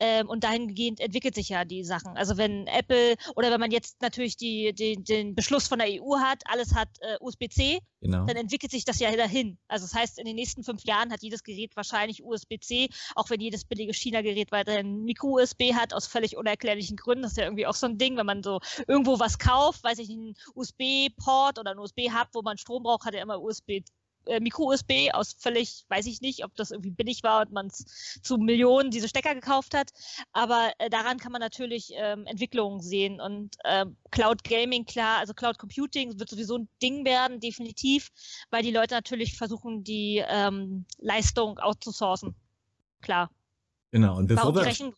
Ähm, 0.00 0.28
und 0.28 0.44
dahingehend 0.44 1.00
entwickelt 1.00 1.34
sich 1.34 1.50
ja 1.50 1.64
die 1.64 1.84
Sachen. 1.84 2.16
Also 2.16 2.36
wenn 2.36 2.66
Apple 2.66 3.16
oder 3.36 3.50
wenn 3.50 3.60
man 3.60 3.70
jetzt 3.70 4.00
natürlich 4.00 4.36
die, 4.36 4.72
die, 4.72 4.96
den 4.96 5.34
Beschluss 5.34 5.68
von 5.68 5.78
der 5.78 5.88
EU 5.88 6.18
hat, 6.18 6.42
alles 6.46 6.74
hat 6.74 6.88
äh, 7.00 7.16
USB-C, 7.20 7.80
Genau. 8.04 8.26
dann 8.26 8.36
entwickelt 8.36 8.70
sich 8.70 8.84
das 8.84 8.98
ja 9.00 9.10
dahin. 9.16 9.56
Also 9.66 9.86
das 9.86 9.94
heißt, 9.94 10.18
in 10.18 10.26
den 10.26 10.36
nächsten 10.36 10.62
fünf 10.62 10.84
Jahren 10.84 11.10
hat 11.10 11.22
jedes 11.22 11.42
Gerät 11.42 11.74
wahrscheinlich 11.74 12.22
USB-C, 12.22 12.90
auch 13.14 13.30
wenn 13.30 13.40
jedes 13.40 13.64
billige 13.64 13.94
China-Gerät 13.94 14.52
weiterhin 14.52 15.04
Micro-USB 15.04 15.73
hat, 15.74 15.92
aus 15.92 16.06
völlig 16.06 16.36
unerklärlichen 16.36 16.96
Gründen. 16.96 17.22
Das 17.22 17.32
ist 17.32 17.38
ja 17.38 17.44
irgendwie 17.44 17.66
auch 17.66 17.74
so 17.74 17.86
ein 17.86 17.98
Ding, 17.98 18.16
wenn 18.16 18.26
man 18.26 18.42
so 18.42 18.60
irgendwo 18.86 19.18
was 19.18 19.38
kauft, 19.38 19.84
weiß 19.84 19.98
ich 19.98 20.08
nicht, 20.08 20.18
einen 20.18 20.36
USB-Port 20.54 21.58
oder 21.58 21.72
einen 21.72 21.80
USB-Hub, 21.80 22.28
wo 22.32 22.42
man 22.42 22.58
Strom 22.58 22.82
braucht, 22.82 23.04
hat 23.04 23.14
er 23.14 23.22
immer 23.22 23.40
USB 23.40 23.82
äh, 24.26 24.40
Micro-USB 24.40 25.12
aus 25.12 25.34
völlig, 25.38 25.84
weiß 25.88 26.06
ich 26.06 26.20
nicht, 26.20 26.44
ob 26.44 26.54
das 26.54 26.70
irgendwie 26.70 26.90
billig 26.90 27.22
war 27.22 27.42
und 27.42 27.52
man 27.52 27.70
zu 27.70 28.38
Millionen 28.38 28.90
diese 28.90 29.08
Stecker 29.08 29.34
gekauft 29.34 29.74
hat. 29.74 29.90
Aber 30.32 30.72
äh, 30.78 30.90
daran 30.90 31.18
kann 31.18 31.32
man 31.32 31.40
natürlich 31.40 31.92
ähm, 31.94 32.26
Entwicklungen 32.26 32.80
sehen. 32.80 33.20
Und 33.20 33.56
äh, 33.64 33.86
Cloud 34.10 34.44
Gaming, 34.44 34.84
klar, 34.84 35.18
also 35.18 35.34
Cloud 35.34 35.58
Computing 35.58 36.18
wird 36.18 36.30
sowieso 36.30 36.58
ein 36.58 36.68
Ding 36.82 37.04
werden, 37.04 37.40
definitiv, 37.40 38.10
weil 38.50 38.62
die 38.62 38.72
Leute 38.72 38.94
natürlich 38.94 39.36
versuchen, 39.36 39.84
die 39.84 40.24
ähm, 40.26 40.86
Leistung 40.98 41.58
outzusourcen. 41.58 42.34
Klar. 43.00 43.30
Genau, 43.90 44.16
und 44.16 44.26
bevor 44.26 44.54
wir. 44.54 44.94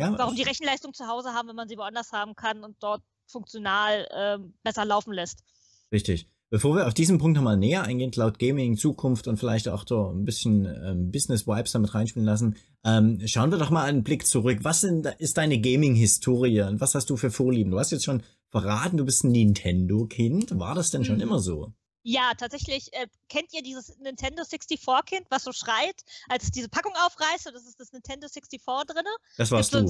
Ja, 0.00 0.18
warum 0.18 0.34
die 0.36 0.42
Rechenleistung 0.42 0.92
zu 0.94 1.06
Hause 1.06 1.30
haben, 1.34 1.48
wenn 1.48 1.56
man 1.56 1.68
sie 1.68 1.76
woanders 1.76 2.12
haben 2.12 2.34
kann 2.34 2.64
und 2.64 2.76
dort 2.80 3.02
funktional 3.26 4.08
ähm, 4.14 4.54
besser 4.62 4.84
laufen 4.84 5.12
lässt. 5.12 5.44
Richtig. 5.92 6.26
Bevor 6.52 6.74
wir 6.74 6.88
auf 6.88 6.94
diesen 6.94 7.18
Punkt 7.18 7.36
nochmal 7.36 7.56
näher 7.56 7.84
eingehen, 7.84 8.10
Cloud 8.10 8.40
Gaming, 8.40 8.76
Zukunft 8.76 9.28
und 9.28 9.36
vielleicht 9.36 9.68
auch 9.68 9.84
da 9.84 10.10
ein 10.10 10.24
bisschen 10.24 10.66
ähm, 10.66 11.12
Business-Vibes 11.12 11.70
damit 11.70 11.94
reinspielen 11.94 12.26
lassen, 12.26 12.56
ähm, 12.82 13.20
schauen 13.26 13.52
wir 13.52 13.58
doch 13.58 13.70
mal 13.70 13.84
einen 13.84 14.02
Blick 14.02 14.26
zurück. 14.26 14.58
Was 14.62 14.80
sind, 14.80 15.06
ist 15.18 15.38
deine 15.38 15.60
Gaming-Historie 15.60 16.62
und 16.62 16.80
was 16.80 16.96
hast 16.96 17.08
du 17.08 17.16
für 17.16 17.30
Vorlieben? 17.30 17.70
Du 17.70 17.78
hast 17.78 17.92
jetzt 17.92 18.04
schon 18.04 18.24
verraten, 18.48 18.96
du 18.96 19.04
bist 19.04 19.22
ein 19.22 19.30
Nintendo-Kind. 19.30 20.58
War 20.58 20.74
das 20.74 20.90
denn 20.90 21.04
schon 21.04 21.16
Mhm. 21.16 21.22
immer 21.22 21.38
so? 21.38 21.72
Ja, 22.02 22.32
tatsächlich. 22.36 22.92
Äh, 22.92 23.06
kennt 23.28 23.52
ihr 23.52 23.62
dieses 23.62 23.96
Nintendo 23.98 24.42
64-Kind, 24.42 25.26
was 25.30 25.44
so 25.44 25.52
schreit, 25.52 26.02
als 26.28 26.44
es 26.44 26.50
diese 26.50 26.68
Packung 26.68 26.94
aufreißt 26.96 27.46
und 27.46 27.54
das 27.54 27.66
ist 27.66 27.78
das 27.78 27.92
Nintendo 27.92 28.28
64 28.28 28.62
drin? 28.86 29.04
Das 29.36 29.50
warst 29.50 29.74
du. 29.74 29.80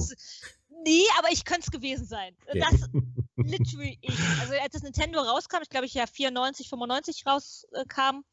Nee, 0.83 1.05
aber 1.19 1.31
ich 1.31 1.45
könnte 1.45 1.63
es 1.65 1.71
gewesen 1.71 2.05
sein. 2.05 2.35
Okay. 2.47 2.59
Das 2.59 2.89
literally 3.37 3.97
ich. 4.01 4.19
Also 4.41 4.53
als 4.53 4.73
das 4.73 4.83
Nintendo 4.83 5.21
rauskam, 5.21 5.61
ich 5.61 5.69
glaube, 5.69 5.85
ich 5.85 5.93
ja 5.93 6.05
94, 6.05 6.69
95 6.69 7.25
rauskam, 7.25 8.23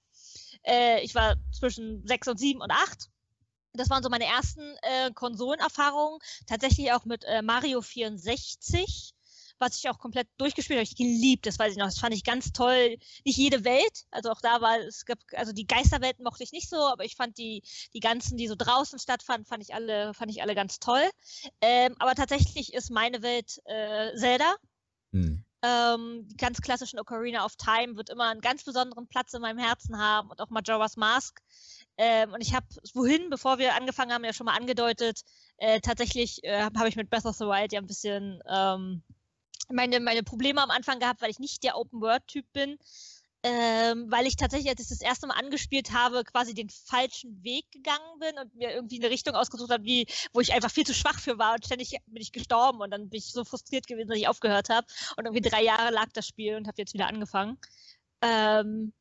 äh, 0.64 1.02
ich 1.02 1.14
war 1.14 1.36
zwischen 1.52 2.06
6 2.06 2.28
und 2.28 2.38
7 2.38 2.60
und 2.60 2.70
8. 2.70 3.08
Das 3.74 3.90
waren 3.90 4.02
so 4.02 4.08
meine 4.08 4.24
ersten 4.24 4.76
äh, 4.82 5.12
Konsolenerfahrungen. 5.12 6.18
Tatsächlich 6.46 6.92
auch 6.92 7.04
mit 7.04 7.24
äh, 7.24 7.42
Mario 7.42 7.80
64, 7.80 9.14
was 9.58 9.76
ich 9.76 9.88
auch 9.88 9.98
komplett 9.98 10.28
durchgespielt 10.38 10.78
habe. 10.78 10.84
Ich 10.84 10.96
geliebt, 10.96 11.46
das 11.46 11.58
weiß 11.58 11.72
ich 11.72 11.78
noch. 11.78 11.86
Das 11.86 11.98
fand 11.98 12.14
ich 12.14 12.24
ganz 12.24 12.52
toll. 12.52 12.96
Nicht 13.24 13.36
jede 13.36 13.64
Welt, 13.64 14.06
also 14.10 14.30
auch 14.30 14.40
da 14.40 14.60
war 14.60 14.78
es 14.80 15.04
gab, 15.04 15.18
also 15.34 15.52
die 15.52 15.66
Geisterwelten 15.66 16.24
mochte 16.24 16.44
ich 16.44 16.52
nicht 16.52 16.68
so, 16.68 16.76
aber 16.76 17.04
ich 17.04 17.16
fand 17.16 17.38
die 17.38 17.62
die 17.94 18.00
ganzen, 18.00 18.36
die 18.36 18.48
so 18.48 18.54
draußen 18.56 18.98
stattfanden, 18.98 19.46
fand 19.46 19.62
ich 19.62 19.74
alle 19.74 20.14
fand 20.14 20.30
ich 20.30 20.42
alle 20.42 20.54
ganz 20.54 20.78
toll. 20.78 21.08
Ähm, 21.60 21.94
aber 21.98 22.14
tatsächlich 22.14 22.74
ist 22.74 22.90
meine 22.90 23.22
Welt 23.22 23.60
äh, 23.64 24.14
Zelda. 24.16 24.54
Hm. 25.12 25.44
Ähm, 25.60 26.28
die 26.28 26.36
ganz 26.36 26.60
klassischen 26.60 27.00
Ocarina 27.00 27.44
of 27.44 27.56
Time 27.56 27.96
wird 27.96 28.10
immer 28.10 28.28
einen 28.28 28.40
ganz 28.40 28.62
besonderen 28.62 29.08
Platz 29.08 29.34
in 29.34 29.40
meinem 29.40 29.58
Herzen 29.58 29.98
haben 29.98 30.30
und 30.30 30.40
auch 30.40 30.50
Majora's 30.50 30.96
Mask. 30.96 31.40
Ähm, 31.96 32.32
und 32.32 32.40
ich 32.40 32.54
habe 32.54 32.66
wohin, 32.94 33.28
bevor 33.28 33.58
wir 33.58 33.74
angefangen 33.74 34.12
haben, 34.12 34.24
ja 34.24 34.32
schon 34.32 34.44
mal 34.44 34.56
angedeutet, 34.56 35.22
äh, 35.56 35.80
tatsächlich 35.80 36.44
äh, 36.44 36.62
habe 36.62 36.88
ich 36.88 36.94
mit 36.94 37.10
Breath 37.10 37.26
of 37.26 37.34
the 37.36 37.44
Wild 37.46 37.72
ja 37.72 37.80
ein 37.80 37.88
bisschen 37.88 38.40
ähm, 38.48 39.02
meine, 39.68 40.00
meine 40.00 40.22
Probleme 40.22 40.62
am 40.62 40.70
Anfang 40.70 40.98
gehabt, 40.98 41.20
weil 41.20 41.30
ich 41.30 41.38
nicht 41.38 41.62
der 41.62 41.76
Open-World-Typ 41.76 42.46
bin. 42.52 42.78
Ähm, 43.44 44.10
weil 44.10 44.26
ich 44.26 44.34
tatsächlich, 44.34 44.68
als 44.68 44.80
ich 44.80 44.88
das 44.88 45.00
erste 45.00 45.28
Mal 45.28 45.34
angespielt 45.34 45.92
habe, 45.92 46.24
quasi 46.24 46.54
den 46.54 46.68
falschen 46.68 47.40
Weg 47.44 47.70
gegangen 47.70 48.18
bin 48.18 48.36
und 48.36 48.52
mir 48.56 48.72
irgendwie 48.72 48.98
eine 48.98 49.10
Richtung 49.10 49.36
ausgesucht 49.36 49.70
habe, 49.70 49.84
wie, 49.84 50.06
wo 50.32 50.40
ich 50.40 50.52
einfach 50.52 50.72
viel 50.72 50.84
zu 50.84 50.92
schwach 50.92 51.20
für 51.20 51.38
war 51.38 51.54
und 51.54 51.64
ständig 51.64 51.96
bin 52.06 52.20
ich 52.20 52.32
gestorben 52.32 52.80
und 52.80 52.90
dann 52.90 53.08
bin 53.08 53.18
ich 53.18 53.32
so 53.32 53.44
frustriert 53.44 53.86
gewesen, 53.86 54.08
dass 54.08 54.18
ich 54.18 54.26
aufgehört 54.26 54.70
habe. 54.70 54.88
Und 55.16 55.26
irgendwie 55.26 55.48
drei 55.48 55.62
Jahre 55.62 55.92
lag 55.92 56.08
das 56.14 56.26
Spiel 56.26 56.56
und 56.56 56.66
habe 56.66 56.78
jetzt 56.78 56.94
wieder 56.94 57.06
angefangen. 57.06 57.58
Ähm, 58.22 58.92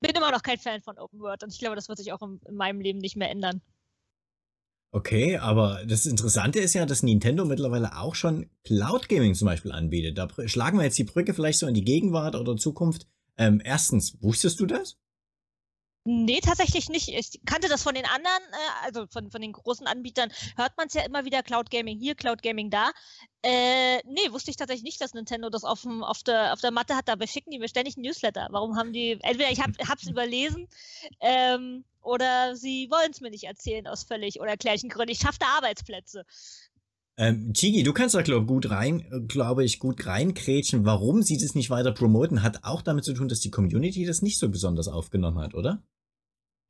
bin 0.00 0.14
immer 0.14 0.30
noch 0.30 0.42
kein 0.42 0.58
Fan 0.58 0.82
von 0.82 0.96
Open 0.98 1.20
World 1.20 1.42
und 1.42 1.52
ich 1.52 1.58
glaube, 1.58 1.74
das 1.74 1.88
wird 1.88 1.98
sich 1.98 2.12
auch 2.12 2.22
in, 2.22 2.40
in 2.46 2.54
meinem 2.54 2.80
Leben 2.80 3.00
nicht 3.00 3.16
mehr 3.16 3.30
ändern. 3.30 3.60
Okay, 4.92 5.36
aber 5.36 5.82
das 5.86 6.04
Interessante 6.04 6.58
ist 6.58 6.74
ja, 6.74 6.84
dass 6.84 7.04
Nintendo 7.04 7.44
mittlerweile 7.44 7.96
auch 7.96 8.16
schon 8.16 8.46
Cloud 8.64 9.08
Gaming 9.08 9.34
zum 9.34 9.46
Beispiel 9.46 9.70
anbietet. 9.70 10.18
Da 10.18 10.28
schlagen 10.46 10.78
wir 10.78 10.84
jetzt 10.84 10.98
die 10.98 11.04
Brücke 11.04 11.32
vielleicht 11.32 11.60
so 11.60 11.68
in 11.68 11.74
die 11.74 11.84
Gegenwart 11.84 12.34
oder 12.34 12.56
Zukunft. 12.56 13.06
Ähm, 13.36 13.60
erstens, 13.64 14.20
wusstest 14.20 14.58
du 14.58 14.66
das? 14.66 14.98
Nee, 16.04 16.40
tatsächlich 16.40 16.88
nicht. 16.88 17.08
Ich 17.08 17.40
kannte 17.44 17.68
das 17.68 17.82
von 17.82 17.94
den 17.94 18.06
anderen, 18.06 18.42
äh, 18.52 18.84
also 18.84 19.06
von, 19.08 19.30
von 19.30 19.42
den 19.42 19.52
großen 19.52 19.86
Anbietern, 19.86 20.32
hört 20.56 20.74
man 20.78 20.86
es 20.86 20.94
ja 20.94 21.02
immer 21.02 21.26
wieder, 21.26 21.42
Cloud 21.42 21.70
Gaming 21.70 21.98
hier, 21.98 22.14
Cloud 22.14 22.42
Gaming 22.42 22.70
da. 22.70 22.90
Äh, 23.42 23.98
nee, 24.06 24.30
wusste 24.30 24.50
ich 24.50 24.56
tatsächlich 24.56 24.84
nicht, 24.84 25.00
dass 25.02 25.12
Nintendo 25.12 25.50
das 25.50 25.62
auf, 25.64 25.82
dem, 25.82 26.02
auf, 26.02 26.22
der, 26.22 26.54
auf 26.54 26.60
der 26.62 26.70
Matte 26.70 26.96
hat. 26.96 27.06
Dabei 27.06 27.26
schicken 27.26 27.50
die 27.50 27.58
mir 27.58 27.68
ständig 27.68 27.98
ein 27.98 28.02
Newsletter. 28.02 28.48
Warum 28.50 28.76
haben 28.76 28.94
die, 28.94 29.18
entweder 29.22 29.50
ich 29.50 29.60
hab, 29.60 29.70
hab's 29.86 30.06
überlesen, 30.06 30.68
ähm, 31.20 31.84
oder 32.02 32.56
sie 32.56 32.90
wollen 32.90 33.10
es 33.10 33.20
mir 33.20 33.30
nicht 33.30 33.44
erzählen 33.44 33.86
aus 33.86 34.04
völlig 34.04 34.40
unerklärlichen 34.40 34.88
Gründen. 34.88 35.12
Ich 35.12 35.20
schaffe 35.20 35.38
da 35.38 35.46
Arbeitsplätze. 35.56 36.24
Ähm, 37.20 37.52
Chigi, 37.52 37.82
du 37.82 37.92
kannst 37.92 38.14
da 38.14 38.22
glaub, 38.22 38.46
gut 38.46 38.70
rein, 38.70 39.00
äh, 39.12 39.20
glaube 39.20 39.62
ich, 39.62 39.78
gut 39.78 40.06
reinkrätschen. 40.06 40.86
Warum 40.86 41.20
sie 41.20 41.36
das 41.36 41.54
nicht 41.54 41.68
weiter 41.68 41.92
promoten, 41.92 42.42
hat 42.42 42.64
auch 42.64 42.80
damit 42.80 43.04
zu 43.04 43.12
tun, 43.12 43.28
dass 43.28 43.40
die 43.40 43.50
Community 43.50 44.06
das 44.06 44.22
nicht 44.22 44.38
so 44.38 44.48
besonders 44.48 44.88
aufgenommen 44.88 45.38
hat, 45.38 45.52
oder? 45.52 45.82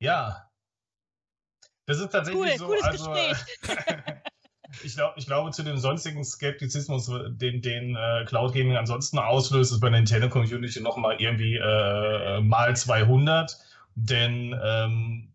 Ja. 0.00 0.50
Das 1.86 2.00
ist 2.00 2.10
tatsächlich 2.10 2.42
Cool, 2.42 2.58
so. 2.58 2.66
cooles 2.66 2.82
also, 2.82 3.12
Gespräch. 3.12 3.38
ich, 4.84 4.96
glaub, 4.96 5.16
ich 5.16 5.26
glaube, 5.26 5.52
zu 5.52 5.62
dem 5.62 5.76
sonstigen 5.76 6.24
Skeptizismus, 6.24 7.08
den, 7.28 7.62
den 7.62 7.94
äh, 7.94 8.24
Cloud 8.26 8.52
Gaming 8.52 8.74
ansonsten 8.74 9.20
auslöst, 9.20 9.70
ist 9.70 9.78
bei 9.78 9.88
der 9.88 10.00
Nintendo 10.00 10.28
Community 10.28 10.80
nochmal 10.80 11.20
irgendwie 11.20 11.58
äh, 11.58 12.40
mal 12.40 12.74
200. 12.74 13.56
Denn 13.94 14.58
ähm, 14.60 15.32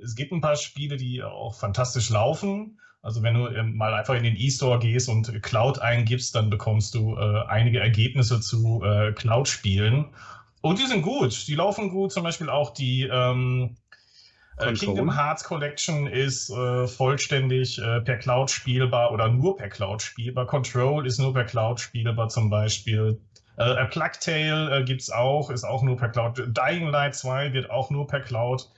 es 0.00 0.14
gibt 0.14 0.30
ein 0.30 0.40
paar 0.40 0.54
Spiele, 0.54 0.96
die 0.96 1.24
auch 1.24 1.58
fantastisch 1.58 2.10
laufen. 2.10 2.78
Also 3.06 3.22
wenn 3.22 3.34
du 3.34 3.46
ähm, 3.46 3.76
mal 3.76 3.94
einfach 3.94 4.14
in 4.14 4.24
den 4.24 4.34
E-Store 4.34 4.80
gehst 4.80 5.08
und 5.08 5.40
Cloud 5.40 5.78
eingibst, 5.78 6.34
dann 6.34 6.50
bekommst 6.50 6.92
du 6.96 7.16
äh, 7.16 7.44
einige 7.46 7.78
Ergebnisse 7.78 8.40
zu 8.40 8.82
äh, 8.82 9.12
Cloud-Spielen. 9.12 10.06
Und 10.60 10.80
die 10.80 10.86
sind 10.86 11.02
gut, 11.02 11.46
die 11.46 11.54
laufen 11.54 11.88
gut. 11.90 12.10
Zum 12.10 12.24
Beispiel 12.24 12.50
auch 12.50 12.74
die 12.74 13.04
ähm, 13.04 13.76
äh. 14.56 14.72
Kingdom 14.72 15.14
Hearts 15.14 15.44
Collection 15.44 16.08
ist 16.08 16.50
äh, 16.50 16.88
vollständig 16.88 17.78
äh, 17.78 18.00
per 18.00 18.16
Cloud 18.16 18.50
spielbar 18.50 19.12
oder 19.12 19.28
nur 19.28 19.56
per 19.56 19.68
Cloud 19.68 20.02
spielbar. 20.02 20.48
Control 20.48 21.06
ist 21.06 21.20
nur 21.20 21.32
per 21.32 21.44
Cloud 21.44 21.78
spielbar 21.78 22.28
zum 22.28 22.50
Beispiel. 22.50 23.20
Äh, 23.56 23.62
A 23.62 23.84
Plague 23.84 24.18
Tale 24.20 24.80
äh, 24.80 24.82
gibt's 24.82 25.10
auch, 25.10 25.50
ist 25.50 25.62
auch 25.62 25.84
nur 25.84 25.96
per 25.96 26.08
Cloud. 26.08 26.42
Dying 26.48 26.88
Light 26.88 27.14
2 27.14 27.52
wird 27.52 27.70
auch 27.70 27.90
nur 27.90 28.08
per 28.08 28.20
Cloud 28.20 28.68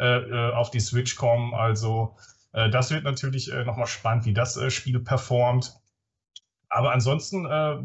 auf 0.00 0.70
die 0.70 0.78
Switch 0.78 1.16
kommen. 1.16 1.54
Also 1.54 2.14
das 2.52 2.90
wird 2.90 3.04
natürlich 3.04 3.52
äh, 3.52 3.64
nochmal 3.64 3.86
spannend, 3.86 4.24
wie 4.24 4.34
das 4.34 4.56
äh, 4.56 4.70
Spiel 4.70 5.00
performt. 5.00 5.74
Aber 6.68 6.92
ansonsten 6.92 7.46
äh, 7.46 7.78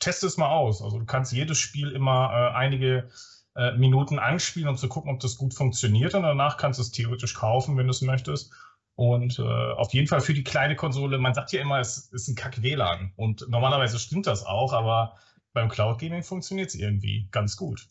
teste 0.00 0.26
es 0.26 0.36
mal 0.36 0.50
aus. 0.50 0.82
Also 0.82 0.98
du 0.98 1.06
kannst 1.06 1.32
jedes 1.32 1.58
Spiel 1.58 1.90
immer 1.92 2.30
äh, 2.32 2.56
einige 2.56 3.08
äh, 3.54 3.72
Minuten 3.72 4.18
anspielen, 4.18 4.68
um 4.68 4.76
zu 4.76 4.88
gucken, 4.88 5.12
ob 5.12 5.20
das 5.20 5.36
gut 5.36 5.54
funktioniert. 5.54 6.14
Und 6.14 6.22
danach 6.22 6.56
kannst 6.56 6.78
du 6.78 6.82
es 6.82 6.90
theoretisch 6.90 7.34
kaufen, 7.34 7.76
wenn 7.76 7.86
du 7.86 7.92
es 7.92 8.02
möchtest. 8.02 8.52
Und 8.96 9.38
äh, 9.38 9.42
auf 9.42 9.92
jeden 9.92 10.08
Fall 10.08 10.20
für 10.20 10.34
die 10.34 10.44
kleine 10.44 10.74
Konsole, 10.74 11.18
man 11.18 11.34
sagt 11.34 11.52
ja 11.52 11.60
immer, 11.60 11.80
es 11.80 12.10
ist 12.12 12.28
ein 12.28 12.34
Kack-WLAN. 12.34 13.12
Und 13.16 13.46
normalerweise 13.48 13.98
stimmt 13.98 14.26
das 14.26 14.44
auch, 14.44 14.72
aber 14.72 15.16
beim 15.52 15.68
Cloud 15.68 15.98
Gaming 15.98 16.22
funktioniert 16.22 16.68
es 16.68 16.74
irgendwie 16.74 17.28
ganz 17.30 17.56
gut. 17.56 17.86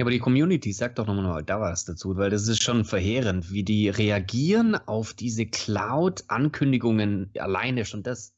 Ja, 0.00 0.04
aber 0.04 0.12
die 0.12 0.18
Community 0.18 0.72
sagt 0.72 0.98
doch 0.98 1.06
nochmal 1.06 1.24
noch 1.24 1.42
da 1.42 1.60
was 1.60 1.84
dazu, 1.84 2.16
weil 2.16 2.30
das 2.30 2.48
ist 2.48 2.62
schon 2.62 2.86
verheerend, 2.86 3.52
wie 3.52 3.64
die 3.64 3.90
reagieren 3.90 4.74
auf 4.74 5.12
diese 5.12 5.44
Cloud-Ankündigungen 5.44 7.30
alleine 7.38 7.84
schon 7.84 8.02
das. 8.02 8.34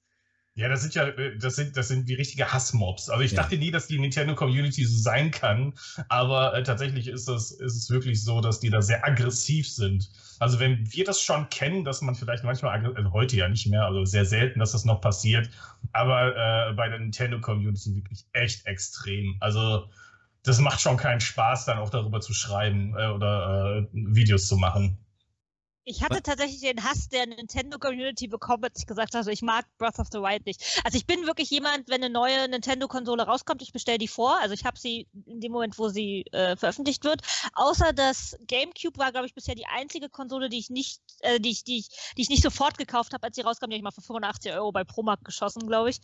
Ja, 0.56 0.68
das 0.68 0.82
sind 0.82 0.96
ja, 0.96 1.06
äh, 1.06 1.38
das 1.38 1.54
sind, 1.54 1.76
das 1.76 1.86
sind 1.86 2.08
wie 2.08 2.14
richtige 2.14 2.52
Hassmobs. 2.52 3.08
Also 3.10 3.22
ich 3.22 3.30
Ja. 3.30 3.42
dachte 3.42 3.58
nie, 3.58 3.70
dass 3.70 3.86
die 3.86 4.00
Nintendo 4.00 4.34
Community 4.34 4.84
so 4.84 4.98
sein 4.98 5.30
kann, 5.30 5.74
aber 6.08 6.52
äh, 6.52 6.64
tatsächlich 6.64 7.06
ist 7.06 7.28
das, 7.28 7.52
ist 7.52 7.76
es 7.76 7.90
wirklich 7.90 8.24
so, 8.24 8.40
dass 8.40 8.58
die 8.58 8.68
da 8.68 8.82
sehr 8.82 9.06
aggressiv 9.06 9.70
sind. 9.70 10.10
Also 10.40 10.58
wenn 10.58 10.92
wir 10.92 11.04
das 11.04 11.20
schon 11.20 11.48
kennen, 11.48 11.84
dass 11.84 12.02
man 12.02 12.16
vielleicht 12.16 12.42
manchmal, 12.42 12.84
also 12.96 13.12
heute 13.12 13.36
ja 13.36 13.48
nicht 13.48 13.68
mehr, 13.68 13.86
also 13.86 14.04
sehr 14.04 14.24
selten, 14.24 14.58
dass 14.58 14.72
das 14.72 14.84
noch 14.84 15.00
passiert, 15.00 15.48
aber 15.92 16.70
äh, 16.70 16.72
bei 16.72 16.88
der 16.88 16.98
Nintendo 16.98 17.40
Community 17.40 17.94
wirklich 17.94 18.26
echt 18.32 18.66
extrem. 18.66 19.36
Also 19.38 19.84
das 20.44 20.58
macht 20.58 20.80
schon 20.80 20.96
keinen 20.96 21.20
Spaß, 21.20 21.66
dann 21.66 21.78
auch 21.78 21.90
darüber 21.90 22.20
zu 22.20 22.34
schreiben 22.34 22.94
äh, 22.96 23.08
oder 23.08 23.78
äh, 23.78 23.86
Videos 23.92 24.48
zu 24.48 24.56
machen. 24.56 24.98
Ich 25.84 26.04
hatte 26.04 26.22
tatsächlich 26.22 26.60
den 26.60 26.84
Hass 26.84 27.08
der 27.08 27.26
Nintendo-Community 27.26 28.28
bekommen, 28.28 28.62
als 28.64 28.78
ich 28.78 28.86
gesagt 28.86 29.16
habe, 29.16 29.32
ich 29.32 29.42
mag 29.42 29.66
Breath 29.78 29.98
of 29.98 30.06
the 30.12 30.18
Wild 30.18 30.46
nicht. 30.46 30.80
Also 30.84 30.96
ich 30.96 31.06
bin 31.06 31.26
wirklich 31.26 31.50
jemand, 31.50 31.88
wenn 31.88 32.04
eine 32.04 32.12
neue 32.12 32.48
Nintendo-Konsole 32.48 33.24
rauskommt, 33.24 33.62
ich 33.62 33.72
bestelle 33.72 33.98
die 33.98 34.06
vor. 34.06 34.38
Also 34.40 34.54
ich 34.54 34.64
habe 34.64 34.78
sie 34.78 35.08
in 35.26 35.40
dem 35.40 35.50
Moment, 35.50 35.78
wo 35.78 35.88
sie 35.88 36.24
äh, 36.30 36.56
veröffentlicht 36.56 37.02
wird. 37.04 37.22
Außer 37.54 37.92
das 37.92 38.38
GameCube 38.46 38.96
war, 38.98 39.10
glaube 39.10 39.26
ich, 39.26 39.34
bisher 39.34 39.56
die 39.56 39.66
einzige 39.66 40.08
Konsole, 40.08 40.48
die 40.48 40.58
ich 40.58 40.70
nicht, 40.70 41.00
äh, 41.20 41.40
die 41.40 41.50
ich, 41.50 41.64
die 41.64 41.78
ich, 41.78 41.88
die 42.16 42.22
ich 42.22 42.28
nicht 42.28 42.44
sofort 42.44 42.78
gekauft 42.78 43.12
habe, 43.12 43.24
als 43.24 43.34
sie 43.34 43.42
rauskam. 43.42 43.66
Die 43.66 43.74
habe 43.74 43.78
ich 43.78 43.82
mal 43.82 43.90
für 43.90 44.02
85 44.02 44.52
Euro 44.52 44.70
bei 44.70 44.84
Promarkt 44.84 45.24
geschossen, 45.24 45.66
glaube 45.66 45.90
ich. 45.90 45.98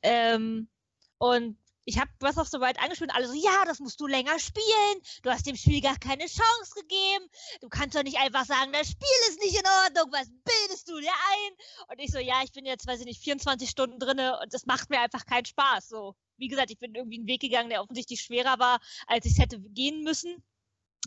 Ähm, 0.00 0.70
und 1.18 1.58
ich 1.88 1.98
habe 1.98 2.10
Breath 2.18 2.36
of 2.36 2.48
the 2.48 2.58
Wild 2.58 2.78
angespielt 2.78 3.10
und 3.10 3.16
alle 3.16 3.26
so, 3.26 3.32
ja, 3.32 3.64
das 3.64 3.80
musst 3.80 3.98
du 3.98 4.06
länger 4.06 4.38
spielen. 4.38 5.00
Du 5.22 5.30
hast 5.30 5.46
dem 5.46 5.56
Spiel 5.56 5.80
gar 5.80 5.96
keine 5.96 6.26
Chance 6.26 6.74
gegeben. 6.74 7.24
Du 7.62 7.70
kannst 7.70 7.96
doch 7.96 8.02
nicht 8.02 8.18
einfach 8.18 8.44
sagen, 8.44 8.74
das 8.74 8.90
Spiel 8.90 9.08
ist 9.30 9.40
nicht 9.40 9.58
in 9.58 9.66
Ordnung. 9.86 10.12
Was 10.12 10.28
bildest 10.28 10.86
du 10.90 11.00
dir 11.00 11.08
ein? 11.08 11.52
Und 11.88 11.98
ich 11.98 12.10
so, 12.10 12.18
ja, 12.18 12.42
ich 12.44 12.52
bin 12.52 12.66
jetzt, 12.66 12.86
weiß 12.86 13.00
ich 13.00 13.06
nicht, 13.06 13.22
24 13.22 13.70
Stunden 13.70 13.98
drinne 13.98 14.38
und 14.38 14.52
das 14.52 14.66
macht 14.66 14.90
mir 14.90 15.00
einfach 15.00 15.24
keinen 15.24 15.46
Spaß. 15.46 15.88
So, 15.88 16.14
wie 16.36 16.48
gesagt, 16.48 16.70
ich 16.70 16.78
bin 16.78 16.94
irgendwie 16.94 17.20
einen 17.20 17.26
Weg 17.26 17.40
gegangen, 17.40 17.70
der 17.70 17.82
offensichtlich 17.82 18.20
schwerer 18.20 18.58
war, 18.58 18.80
als 19.06 19.24
ich 19.24 19.32
es 19.32 19.38
hätte 19.38 19.58
gehen 19.58 20.04
müssen. 20.04 20.44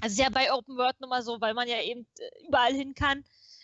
Also 0.02 0.14
ist 0.14 0.20
ja 0.20 0.30
bei 0.32 0.52
Open 0.52 0.78
World 0.78 1.00
nun 1.00 1.12
mal 1.12 1.22
so, 1.22 1.40
weil 1.42 1.54
man 1.54 1.68
ja 1.68 1.80
eben 1.80 2.08
äh, 2.18 2.48
überall 2.48 2.74
hin 2.74 2.96
kann. 2.96 3.24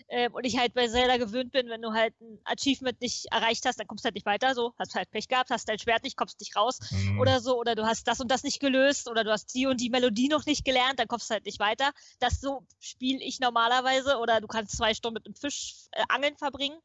Ähm, 0.10 0.34
und 0.34 0.46
ich 0.46 0.58
halt 0.58 0.74
bei 0.74 0.88
Zelda 0.88 1.18
gewöhnt 1.18 1.52
bin, 1.52 1.70
wenn 1.70 1.82
du 1.82 1.94
halt 1.94 2.14
ein 2.22 2.40
Achievement 2.46 3.02
nicht 3.02 3.26
erreicht 3.32 3.66
hast, 3.66 3.80
dann 3.80 3.88
kommst 3.88 4.04
du 4.04 4.08
halt 4.08 4.16
nicht 4.16 4.26
weiter, 4.26 4.54
so, 4.56 4.74
hast 4.78 4.96
halt 4.96 5.10
Pech 5.12 5.28
gehabt, 5.28 5.50
hast 5.50 5.68
dein 5.68 5.80
Schwert 5.80 6.04
nicht, 6.04 6.18
kommst 6.18 6.40
nicht 6.40 6.56
raus 6.56 6.80
mhm. 6.92 7.20
oder 7.20 7.40
so, 7.42 7.60
oder 7.60 7.76
du 7.76 7.86
hast 7.86 8.08
das 8.08 8.20
und 8.20 8.30
das 8.32 8.44
nicht 8.44 8.60
gelöst 8.60 9.10
oder 9.10 9.24
du 9.24 9.32
hast 9.32 9.54
die 9.54 9.68
und 9.68 9.82
die 9.82 9.90
Melodie 9.90 10.28
noch 10.28 10.46
nicht 10.46 10.66
gelernt, 10.66 11.00
dann 11.00 11.08
kommst 11.08 11.30
du 11.30 11.34
halt 11.34 11.46
nicht 11.46 11.60
weiter. 11.60 11.92
Das 12.20 12.42
so 12.42 12.64
spiele 12.80 13.24
ich 13.24 13.40
normalerweise 13.40 14.18
oder 14.18 14.42
du 14.42 14.48
kannst 14.48 14.78
zwei 14.78 14.94
Stunden 14.94 15.16
mit 15.16 15.26
einem 15.26 15.36
Fisch 15.36 15.76
äh, 15.92 16.04
angeln 16.10 16.38
verbringen. 16.38 16.78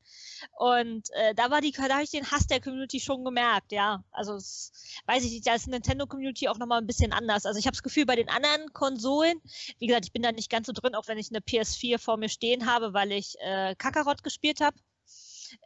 Und 0.59 1.09
äh, 1.13 1.35
da 1.35 1.51
war 1.51 1.61
die, 1.61 1.73
da 1.73 1.89
habe 1.89 2.03
ich 2.03 2.11
den 2.11 2.31
Hass 2.31 2.47
der 2.47 2.61
Community 2.61 3.01
schon 3.01 3.25
gemerkt, 3.25 3.73
ja. 3.73 4.05
Also 4.11 4.35
es, 4.35 4.73
weiß 5.07 5.25
ich 5.25 5.33
nicht, 5.33 5.47
da 5.47 5.55
ist 5.55 5.69
Nintendo 5.69 6.07
Community 6.07 6.49
auch 6.49 6.59
nochmal 6.59 6.81
ein 6.81 6.87
bisschen 6.87 7.13
anders. 7.13 7.47
Also 7.47 7.59
ich 7.59 7.67
habe 7.67 7.75
das 7.75 7.83
Gefühl, 7.83 8.07
bei 8.07 8.17
den 8.17 8.29
anderen 8.29 8.73
Konsolen, 8.73 9.41
wie 9.79 9.87
gesagt, 9.87 10.07
ich 10.07 10.13
bin 10.13 10.23
da 10.23 10.33
nicht 10.33 10.51
ganz 10.51 10.67
so 10.67 10.73
drin, 10.73 10.95
auch 10.95 11.09
wenn 11.09 11.19
ich 11.19 11.31
eine 11.31 11.41
PS4 11.41 11.99
vor 11.99 12.17
mir 12.17 12.29
stehen 12.29 12.67
habe, 12.67 12.93
weil 12.93 13.02
ich 13.11 13.35
äh, 13.41 13.75
Kakarot 13.77 14.23
gespielt 14.23 14.61
habe. 14.61 14.77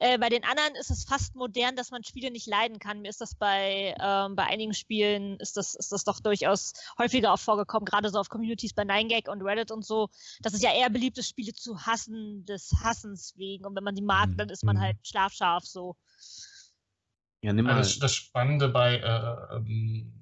Äh, 0.00 0.18
bei 0.18 0.28
den 0.28 0.44
anderen 0.44 0.74
ist 0.74 0.90
es 0.90 1.04
fast 1.04 1.34
modern, 1.34 1.76
dass 1.76 1.90
man 1.90 2.02
Spiele 2.04 2.30
nicht 2.30 2.46
leiden 2.46 2.78
kann. 2.78 3.02
Mir 3.02 3.08
ist 3.08 3.20
das 3.20 3.34
bei, 3.34 3.94
ähm, 4.00 4.34
bei 4.34 4.44
einigen 4.44 4.74
Spielen 4.74 5.38
ist 5.38 5.56
das, 5.56 5.74
ist 5.74 5.92
das 5.92 6.04
doch 6.04 6.20
durchaus 6.20 6.72
häufiger 6.98 7.32
auch 7.32 7.38
vorgekommen, 7.38 7.84
gerade 7.84 8.10
so 8.10 8.18
auf 8.18 8.28
Communities 8.28 8.74
bei 8.74 8.82
9gag 8.82 9.28
und 9.28 9.42
Reddit 9.42 9.70
und 9.70 9.84
so. 9.84 10.08
Das 10.40 10.54
ist 10.54 10.62
ja 10.62 10.72
eher 10.74 10.90
beliebt 10.90 11.18
ist, 11.18 11.28
Spiele 11.28 11.52
zu 11.52 11.78
hassen, 11.80 12.44
des 12.46 12.72
Hassens 12.82 13.34
wegen. 13.36 13.64
Und 13.64 13.76
wenn 13.76 13.84
man 13.84 13.94
die 13.94 14.02
mag, 14.02 14.30
mhm. 14.30 14.36
dann 14.36 14.48
ist 14.48 14.64
man 14.64 14.76
mhm. 14.76 14.80
halt 14.80 14.96
schlafscharf 15.06 15.64
so. 15.64 15.96
Ja, 17.42 17.52
nimm 17.52 17.66
mal. 17.66 17.76
Das, 17.76 17.98
das 17.98 18.14
Spannende 18.14 18.68
bei 18.68 18.96
äh, 18.96 19.56
ähm, 19.56 20.12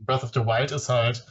Breath 0.00 0.24
of 0.24 0.32
the 0.34 0.40
Wild 0.40 0.70
ist 0.72 0.88
halt, 0.88 1.26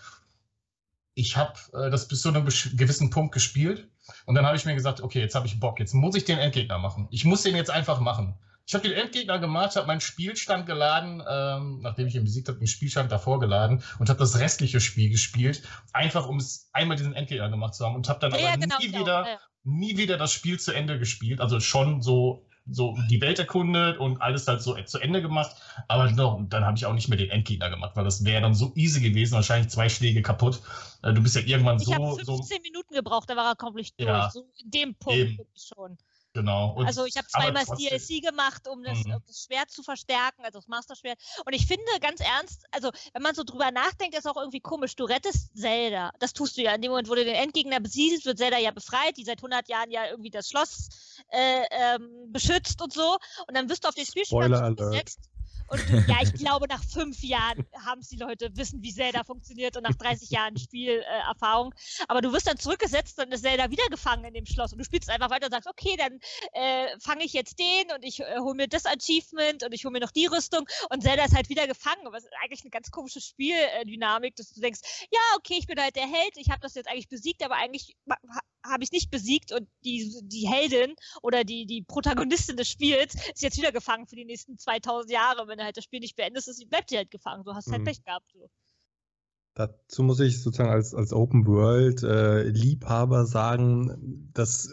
ich 1.22 1.38
habe 1.38 1.54
äh, 1.74 1.90
das 1.90 2.08
bis 2.08 2.22
zu 2.22 2.30
einem 2.30 2.46
gewissen 2.46 3.12
Punkt 3.12 3.34
gespielt 3.34 3.88
und 4.26 4.36
dann 4.36 4.46
habe 4.46 4.58
ich 4.58 4.66
mir 4.66 4.74
gesagt, 4.74 5.02
okay, 5.02 5.20
jetzt 5.20 5.36
habe 5.36 5.48
ich 5.48 5.60
Bock, 5.60 5.80
jetzt 5.80 5.94
muss 5.94 6.16
ich 6.16 6.26
den 6.26 6.40
Endgegner 6.40 6.80
machen. 6.80 7.08
Ich 7.12 7.24
muss 7.24 7.44
den 7.44 7.56
jetzt 7.56 7.70
einfach 7.70 8.00
machen. 8.00 8.36
Ich 8.66 8.74
habe 8.74 8.88
den 8.88 8.98
Endgegner 8.98 9.40
gemacht, 9.40 9.76
habe 9.76 9.88
meinen 9.88 10.02
Spielstand 10.02 10.66
geladen, 10.66 11.22
ähm, 11.28 11.80
nachdem 11.82 12.08
ich 12.08 12.16
ihn 12.16 12.24
besiegt 12.24 12.48
habe, 12.48 12.58
den 12.58 12.68
Spielstand 12.68 13.12
davor 13.12 13.40
geladen 13.40 13.84
und 14.00 14.10
habe 14.10 14.20
das 14.20 14.40
restliche 14.40 14.80
Spiel 14.80 15.10
gespielt, 15.10 15.64
einfach 15.94 16.28
um 16.28 16.38
es 16.38 16.70
einmal 16.74 16.98
diesen 16.98 17.14
Endgegner 17.14 17.50
gemacht 17.50 17.76
zu 17.76 17.86
haben 17.86 17.96
und 17.96 18.10
habe 18.10 18.20
dann 18.20 18.32
ja, 18.32 18.54
aber 18.54 18.58
genau, 18.58 18.78
nie 18.80 18.94
wieder, 18.94 19.28
ja. 19.28 19.40
nie 19.64 19.98
wieder 19.98 20.18
das 20.18 20.32
Spiel 20.32 20.60
zu 20.60 20.72
Ende 20.72 21.00
gespielt. 21.00 21.42
Also 21.42 21.60
schon 21.60 22.02
so 22.02 22.48
so 22.72 22.98
die 23.10 23.22
Welt 23.22 23.40
erkundet 23.40 23.98
und 24.00 24.22
alles 24.22 24.48
halt 24.48 24.62
so 24.62 24.76
zu 24.84 25.00
Ende 25.00 25.22
gemacht. 25.22 25.56
Aber 25.88 26.12
no, 26.12 26.46
dann 26.50 26.66
habe 26.66 26.78
ich 26.78 26.86
auch 26.86 26.94
nicht 26.94 27.10
mehr 27.10 27.18
den 27.18 27.30
Endgegner 27.30 27.70
gemacht, 27.70 27.92
weil 27.96 28.04
das 28.04 28.24
wäre 28.26 28.42
dann 28.42 28.54
so 28.54 28.72
easy 28.76 29.02
gewesen, 29.02 29.34
wahrscheinlich 29.36 29.70
zwei 29.70 29.90
Schläge 29.90 30.22
kaputt. 30.22 30.62
Äh, 31.04 31.14
du 31.14 31.22
bist 31.22 31.36
ja 31.36 31.42
irgendwann 31.42 31.78
ich 31.78 31.86
so. 31.86 31.92
Ich 31.92 31.98
habe 31.98 32.16
15 32.16 32.26
so, 32.26 32.62
Minuten 32.62 32.94
gebraucht, 32.94 33.30
da 33.30 33.36
war 33.36 33.52
er 33.52 33.56
komplett 33.56 33.94
durch. 33.98 34.08
Ja, 34.08 34.30
so 34.32 34.46
in 34.64 34.72
dem 34.72 34.96
Punkt 34.96 35.42
schon. 35.56 35.98
Genau. 36.34 36.74
Und, 36.76 36.86
also 36.86 37.06
ich 37.06 37.18
habe 37.18 37.28
zweimal 37.28 37.66
das 37.66 37.78
DLC 37.78 38.24
gemacht, 38.24 38.68
um 38.70 38.84
das, 38.84 39.04
mhm. 39.04 39.18
das, 39.28 39.44
Schwert 39.44 39.70
zu 39.70 39.84
verstärken, 39.84 40.44
also 40.46 40.60
das 40.60 40.68
Master-Schwert. 40.68 41.20
Und 41.46 41.54
ich 41.54 41.68
finde 41.68 41.84
ganz 42.00 42.22
ernst, 42.22 42.64
also 42.72 42.90
wenn 43.14 43.22
man 43.22 43.36
so 43.36 43.44
drüber 43.44 43.70
nachdenkt, 43.72 44.18
ist 44.18 44.26
auch 44.26 44.38
irgendwie 44.38 44.62
komisch. 44.62 44.96
Du 44.96 45.04
rettest 45.04 45.58
Zelda. 45.58 46.12
Das 46.20 46.32
tust 46.32 46.56
du 46.58 46.62
ja. 46.62 46.74
In 46.74 46.82
dem 46.82 46.92
Moment, 46.92 47.10
wo 47.10 47.16
du 47.16 47.26
den 47.26 47.36
Endgegner 47.36 47.82
besiegst, 47.82 48.26
wird 48.26 48.38
Zelda 48.38 48.58
ja 48.58 48.72
befreit, 48.72 49.18
die 49.18 49.26
seit 49.26 49.40
100 49.40 49.68
Jahren 49.68 49.92
ja 49.92 50.08
irgendwie 50.10 50.30
das 50.30 50.48
Schloss 50.50 50.90
äh, 51.32 51.64
ähm, 51.72 52.32
beschützt 52.32 52.82
und 52.82 52.94
so. 52.94 53.18
Und 53.48 53.58
dann 53.58 53.70
wirst 53.70 53.84
du 53.84 53.90
auf 53.90 53.96
den 53.96 54.06
Spielstand 54.06 54.78
gesetzt. 54.78 55.20
Und 55.72 56.08
ja, 56.08 56.18
ich 56.22 56.34
glaube, 56.34 56.68
nach 56.68 56.84
fünf 56.84 57.24
Jahren 57.24 57.66
haben 57.86 58.02
es 58.02 58.10
die 58.10 58.18
Leute, 58.18 58.50
wissen, 58.58 58.84
wie 58.84 58.94
Zelda 58.94 59.24
funktioniert 59.24 59.78
und 59.78 59.84
nach 59.84 59.96
30 59.96 60.30
Jahren 60.30 60.58
Spielerfahrung. 60.58 61.72
Äh, 61.72 62.04
Aber 62.10 62.20
du 62.20 62.34
wirst 62.34 62.48
dann 62.48 62.58
zurückgesetzt 62.58 63.18
und 63.24 63.32
ist 63.32 63.44
Zelda 63.44 63.72
wieder 63.72 63.88
gefangen 63.90 64.26
in 64.26 64.34
dem 64.34 64.46
Schloss. 64.46 64.74
Und 64.74 64.80
du 64.80 64.84
spielst 64.84 65.10
einfach 65.10 65.30
weiter 65.30 65.46
und 65.46 65.54
sagst, 65.54 65.70
okay, 65.70 65.96
dann 65.98 66.20
äh, 66.54 67.00
fange 67.00 67.24
ich 67.24 67.32
jetzt 67.32 67.58
den 67.58 67.90
und 67.96 68.04
ich 68.04 68.20
äh, 68.20 68.40
hole 68.40 68.56
mir 68.56 68.68
das 68.68 68.86
Achievement 68.86 69.64
und 69.64 69.74
ich 69.74 69.86
hole 69.86 69.94
mir 69.94 70.02
noch 70.02 70.12
die 70.12 70.26
Rüstung. 70.26 70.68
Und 70.90 71.04
Zelda 71.04 71.24
ist 71.24 71.36
halt 71.36 71.48
wieder 71.48 71.68
gefangen. 71.68 72.06
Aber 72.06 72.18
es 72.18 72.26
ist 72.26 72.34
eigentlich 72.44 72.62
eine 72.64 72.72
ganz 72.72 72.92
komische 72.92 73.22
Spieldynamik, 73.22 74.36
dass 74.36 74.52
du 74.52 74.60
denkst, 74.60 74.82
ja, 75.10 75.22
okay, 75.38 75.56
ich 75.58 75.68
bin 75.68 75.80
halt 75.80 75.96
der 75.96 76.08
Held, 76.08 76.36
ich 76.36 76.50
habe 76.50 76.60
das 76.60 76.76
jetzt 76.76 76.90
eigentlich 76.90 77.08
besiegt, 77.08 77.44
aber 77.46 77.56
eigentlich 77.56 77.96
habe 78.66 78.84
ich 78.84 78.90
es 78.90 78.94
nicht 78.94 79.12
besiegt 79.12 79.52
und 79.52 79.68
die, 79.84 80.14
die 80.24 80.48
Heldin 80.48 80.96
oder 81.22 81.44
die, 81.44 81.66
die 81.66 81.84
Protagonistin 81.84 82.58
des 82.58 82.70
Spiels 82.70 83.16
ist 83.16 83.42
jetzt 83.42 83.58
wieder 83.58 83.72
gefangen 83.72 84.08
für 84.08 84.16
die 84.16 84.26
nächsten 84.26 84.58
2000 84.58 85.12
Jahre. 85.12 85.48
Wenn 85.48 85.58
du 85.58 85.64
halt 85.64 85.78
das 85.78 85.84
Spiel 85.84 86.00
nicht 86.00 86.16
beendest, 86.16 86.48
ist, 86.48 86.70
bleibt 86.70 86.90
sie 86.90 86.98
halt 86.98 87.12
gefangen. 87.12 87.44
Du 87.44 87.54
hast 87.54 87.72
halt 87.72 87.82
mhm. 87.82 87.86
Pech 87.86 88.04
gehabt. 88.04 88.32
So. 88.34 88.50
Dazu 89.54 90.04
muss 90.04 90.20
ich 90.20 90.42
sozusagen 90.42 90.70
als, 90.70 90.96
als 90.96 91.12
Open 91.12 91.46
World 91.46 92.04
äh, 92.04 92.44
Liebhaber 92.44 93.26
sagen, 93.26 94.30
das 94.34 94.70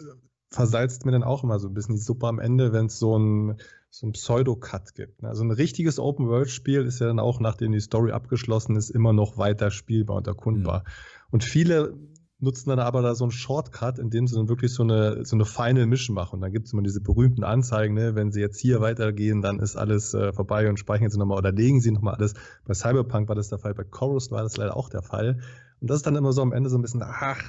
versalzt 0.49 1.05
mir 1.05 1.11
dann 1.11 1.23
auch 1.23 1.43
immer 1.43 1.59
so 1.59 1.67
ein 1.67 1.73
bisschen 1.73 1.95
die 1.95 2.01
Suppe 2.01 2.27
am 2.27 2.39
Ende, 2.39 2.73
wenn 2.73 2.87
es 2.87 2.97
so 2.97 3.17
ein, 3.17 3.59
so 3.89 4.07
ein 4.07 4.13
Pseudo-Cut 4.13 4.95
gibt. 4.95 5.21
Ne? 5.21 5.29
Also 5.29 5.43
ein 5.43 5.51
richtiges 5.51 5.99
Open 5.99 6.27
World 6.27 6.49
Spiel 6.49 6.85
ist 6.85 6.99
ja 6.99 7.07
dann 7.07 7.19
auch, 7.19 7.39
nachdem 7.39 7.71
die 7.71 7.79
Story 7.79 8.11
abgeschlossen 8.11 8.75
ist, 8.75 8.89
immer 8.89 9.13
noch 9.13 9.37
weiter 9.37 9.69
spielbar 9.69 10.17
und 10.17 10.27
erkundbar. 10.27 10.79
Mhm. 10.79 10.91
Und 11.31 11.43
viele 11.43 11.93
nutzen 12.41 12.69
dann 12.69 12.79
aber 12.79 13.01
da 13.01 13.15
so 13.15 13.25
einen 13.25 13.31
Shortcut, 13.31 13.99
indem 13.99 14.25
sie 14.25 14.35
dann 14.35 14.47
wirklich 14.47 14.73
so 14.73 14.83
eine, 14.83 15.25
so 15.25 15.35
eine 15.35 15.45
Final 15.45 15.85
Mission 15.85 16.15
machen. 16.15 16.35
Und 16.35 16.41
dann 16.41 16.51
gibt 16.51 16.67
es 16.67 16.73
immer 16.73 16.81
diese 16.81 17.01
berühmten 17.01 17.43
Anzeigen, 17.43 17.95
ne? 17.95 18.15
wenn 18.15 18.31
sie 18.31 18.39
jetzt 18.39 18.59
hier 18.59 18.79
weitergehen, 18.79 19.41
dann 19.41 19.59
ist 19.59 19.75
alles 19.75 20.13
äh, 20.13 20.31
vorbei 20.31 20.69
und 20.69 20.79
speichern 20.79 21.09
sie 21.09 21.17
nochmal 21.17 21.37
oder 21.37 21.51
legen 21.51 21.81
sie 21.81 21.91
nochmal 21.91 22.15
alles. 22.15 22.35
Bei 22.65 22.73
Cyberpunk 22.73 23.27
war 23.27 23.35
das 23.35 23.49
der 23.49 23.59
Fall, 23.59 23.73
bei 23.73 23.83
Chorus 23.83 24.31
war 24.31 24.43
das 24.43 24.55
leider 24.55 24.77
auch 24.77 24.89
der 24.89 25.01
Fall. 25.01 25.41
Und 25.81 25.89
das 25.89 25.97
ist 25.97 26.05
dann 26.05 26.15
immer 26.15 26.31
so 26.31 26.41
am 26.41 26.53
Ende 26.53 26.69
so 26.69 26.77
ein 26.77 26.81
bisschen, 26.81 27.03
ach, 27.03 27.43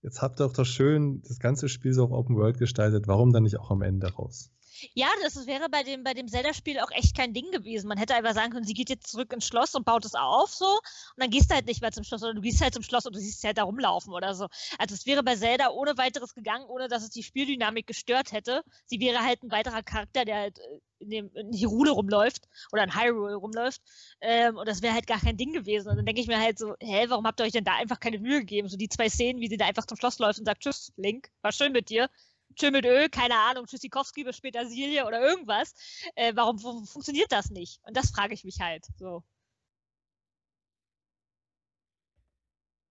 jetzt 0.00 0.22
habt 0.22 0.40
ihr 0.40 0.46
doch 0.46 0.54
doch 0.54 0.64
schön 0.64 1.22
das 1.28 1.38
ganze 1.38 1.68
Spiel 1.68 1.92
so 1.92 2.04
auf 2.04 2.12
Open 2.12 2.36
World 2.36 2.58
gestaltet, 2.58 3.08
warum 3.08 3.32
dann 3.32 3.42
nicht 3.42 3.58
auch 3.58 3.70
am 3.70 3.82
Ende 3.82 4.12
raus? 4.12 4.50
Ja, 4.94 5.08
das 5.22 5.46
wäre 5.46 5.68
bei 5.68 5.82
dem, 5.82 6.02
bei 6.04 6.14
dem 6.14 6.28
Zelda-Spiel 6.28 6.80
auch 6.80 6.90
echt 6.90 7.16
kein 7.16 7.32
Ding 7.32 7.50
gewesen. 7.50 7.88
Man 7.88 7.98
hätte 7.98 8.14
einfach 8.14 8.34
sagen 8.34 8.52
können, 8.52 8.64
sie 8.64 8.74
geht 8.74 8.90
jetzt 8.90 9.08
zurück 9.08 9.32
ins 9.32 9.46
Schloss 9.46 9.74
und 9.74 9.84
baut 9.84 10.04
es 10.04 10.14
auf 10.14 10.52
so. 10.52 10.66
Und 10.66 10.82
dann 11.18 11.30
gehst 11.30 11.50
du 11.50 11.54
halt 11.54 11.66
nicht 11.66 11.80
mehr 11.80 11.92
zum 11.92 12.04
Schloss 12.04 12.22
oder 12.22 12.34
du 12.34 12.40
gehst 12.40 12.60
halt 12.60 12.74
zum 12.74 12.82
Schloss 12.82 13.06
und 13.06 13.14
du 13.14 13.20
siehst 13.20 13.40
sie 13.40 13.46
halt 13.46 13.58
da 13.58 13.64
rumlaufen 13.64 14.12
oder 14.12 14.34
so. 14.34 14.48
Also 14.78 14.94
es 14.94 15.06
wäre 15.06 15.22
bei 15.22 15.36
Zelda 15.36 15.70
ohne 15.70 15.96
weiteres 15.98 16.34
gegangen, 16.34 16.66
ohne 16.66 16.88
dass 16.88 17.02
es 17.02 17.10
die 17.10 17.22
Spieldynamik 17.22 17.86
gestört 17.86 18.32
hätte. 18.32 18.62
Sie 18.86 19.00
wäre 19.00 19.24
halt 19.24 19.42
ein 19.42 19.50
weiterer 19.50 19.82
Charakter, 19.82 20.24
der 20.24 20.36
halt 20.36 20.58
äh, 20.58 20.80
in, 20.98 21.10
dem, 21.10 21.30
in 21.34 21.52
Hyrule 21.52 21.90
rumläuft 21.90 22.48
oder 22.72 22.84
in 22.84 22.94
Hyrule 22.94 23.34
rumläuft. 23.34 23.82
Ähm, 24.20 24.56
und 24.56 24.68
das 24.68 24.82
wäre 24.82 24.94
halt 24.94 25.06
gar 25.06 25.20
kein 25.20 25.36
Ding 25.36 25.52
gewesen. 25.52 25.88
Und 25.88 25.96
dann 25.96 26.06
denke 26.06 26.20
ich 26.20 26.26
mir 26.28 26.40
halt 26.40 26.58
so, 26.58 26.74
hä, 26.80 27.06
warum 27.08 27.26
habt 27.26 27.40
ihr 27.40 27.44
euch 27.44 27.52
denn 27.52 27.64
da 27.64 27.74
einfach 27.74 28.00
keine 28.00 28.18
Mühe 28.18 28.40
gegeben? 28.40 28.68
So 28.68 28.76
die 28.76 28.88
zwei 28.88 29.08
Szenen, 29.08 29.40
wie 29.40 29.48
sie 29.48 29.56
da 29.56 29.66
einfach 29.66 29.86
zum 29.86 29.96
Schloss 29.96 30.18
läuft 30.18 30.38
und 30.38 30.46
sagt, 30.46 30.62
tschüss, 30.62 30.92
Link, 30.96 31.28
war 31.42 31.52
schön 31.52 31.72
mit 31.72 31.90
dir. 31.90 32.08
Tschö 32.54 32.70
mit 32.70 32.84
Öl, 32.84 33.08
keine 33.08 33.34
Ahnung, 33.34 33.66
Tschüssikowski 33.66 34.24
bis 34.24 34.36
später 34.36 34.66
Silje 34.66 35.06
oder 35.06 35.20
irgendwas. 35.20 35.74
Äh, 36.14 36.32
warum 36.34 36.58
funktioniert 36.58 37.30
das 37.30 37.50
nicht? 37.50 37.80
Und 37.82 37.96
das 37.96 38.10
frage 38.10 38.34
ich 38.34 38.44
mich 38.44 38.60
halt. 38.60 38.86
So. 38.98 39.22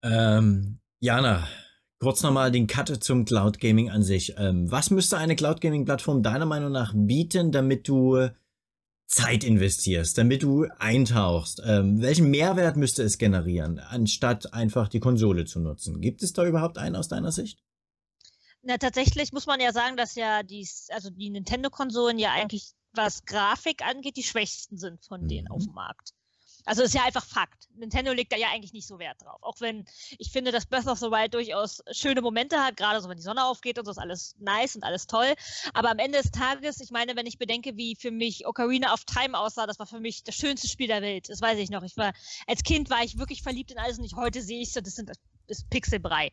Ähm, 0.03 0.79
Jana, 0.99 1.47
kurz 1.99 2.23
nochmal 2.23 2.51
den 2.51 2.67
Cut 2.67 3.03
zum 3.03 3.25
Cloud 3.25 3.59
Gaming 3.59 3.89
an 3.89 4.03
sich. 4.03 4.35
Ähm, 4.37 4.71
was 4.71 4.89
müsste 4.89 5.17
eine 5.17 5.35
Cloud 5.35 5.61
Gaming 5.61 5.85
Plattform 5.85 6.23
deiner 6.23 6.45
Meinung 6.45 6.71
nach 6.71 6.93
bieten, 6.95 7.51
damit 7.51 7.87
du 7.87 8.29
Zeit 9.07 9.43
investierst, 9.43 10.17
damit 10.17 10.41
du 10.43 10.65
eintauchst? 10.79 11.61
Ähm, 11.65 12.01
welchen 12.01 12.31
Mehrwert 12.31 12.77
müsste 12.77 13.03
es 13.03 13.17
generieren, 13.17 13.79
anstatt 13.79 14.53
einfach 14.53 14.87
die 14.87 14.99
Konsole 14.99 15.45
zu 15.45 15.59
nutzen? 15.59 16.01
Gibt 16.01 16.23
es 16.23 16.33
da 16.33 16.45
überhaupt 16.45 16.77
einen 16.77 16.95
aus 16.95 17.07
deiner 17.07 17.31
Sicht? 17.31 17.59
Na, 18.63 18.77
tatsächlich 18.77 19.33
muss 19.33 19.47
man 19.47 19.59
ja 19.59 19.73
sagen, 19.73 19.97
dass 19.97 20.15
ja 20.15 20.43
die, 20.43 20.67
also 20.89 21.09
die 21.09 21.29
Nintendo-Konsolen 21.29 22.19
ja 22.19 22.31
eigentlich, 22.31 22.73
was 22.93 23.25
Grafik 23.25 23.83
angeht, 23.83 24.17
die 24.17 24.23
schwächsten 24.23 24.77
sind 24.77 25.03
von 25.03 25.27
denen 25.27 25.47
auf 25.47 25.61
mhm. 25.61 25.67
dem 25.67 25.73
Markt. 25.73 26.13
Also 26.65 26.83
ist 26.83 26.93
ja 26.93 27.03
einfach 27.03 27.25
Fakt. 27.25 27.67
Nintendo 27.75 28.13
legt 28.13 28.31
da 28.31 28.37
ja 28.37 28.49
eigentlich 28.49 28.73
nicht 28.73 28.87
so 28.87 28.99
Wert 28.99 29.21
drauf. 29.21 29.41
Auch 29.41 29.59
wenn 29.61 29.85
ich 30.19 30.31
finde, 30.31 30.51
dass 30.51 30.65
Breath 30.65 30.87
of 30.87 30.99
the 30.99 31.07
Wild 31.07 31.33
durchaus 31.33 31.81
schöne 31.91 32.21
Momente 32.21 32.59
hat, 32.59 32.77
gerade 32.77 33.01
so, 33.01 33.09
wenn 33.09 33.17
die 33.17 33.23
Sonne 33.23 33.45
aufgeht 33.45 33.79
und 33.79 33.85
so 33.85 33.91
ist 33.91 33.97
alles 33.97 34.35
nice 34.39 34.75
und 34.75 34.83
alles 34.83 35.07
toll. 35.07 35.33
Aber 35.73 35.89
am 35.89 35.99
Ende 35.99 36.21
des 36.21 36.31
Tages, 36.31 36.79
ich 36.79 36.91
meine, 36.91 37.15
wenn 37.15 37.25
ich 37.25 37.37
bedenke, 37.37 37.77
wie 37.77 37.95
für 37.95 38.11
mich 38.11 38.45
Ocarina 38.45 38.93
of 38.93 39.05
Time 39.05 39.37
aussah, 39.37 39.65
das 39.65 39.79
war 39.79 39.87
für 39.87 39.99
mich 39.99 40.23
das 40.23 40.35
schönste 40.35 40.67
Spiel 40.67 40.87
der 40.87 41.01
Welt. 41.01 41.29
Das 41.29 41.41
weiß 41.41 41.57
ich 41.57 41.69
noch. 41.69 41.83
Ich 41.83 41.97
war, 41.97 42.13
als 42.47 42.63
Kind 42.63 42.89
war 42.89 43.03
ich 43.03 43.17
wirklich 43.17 43.41
verliebt 43.41 43.71
in 43.71 43.79
alles 43.79 43.97
und 43.97 44.03
ich 44.03 44.15
heute 44.15 44.41
sehe 44.41 44.61
ich 44.61 44.71
so, 44.71 44.81
das 44.81 44.95
sind 44.95 45.11
ist 45.47 45.69
Pixelbrei. 45.69 46.31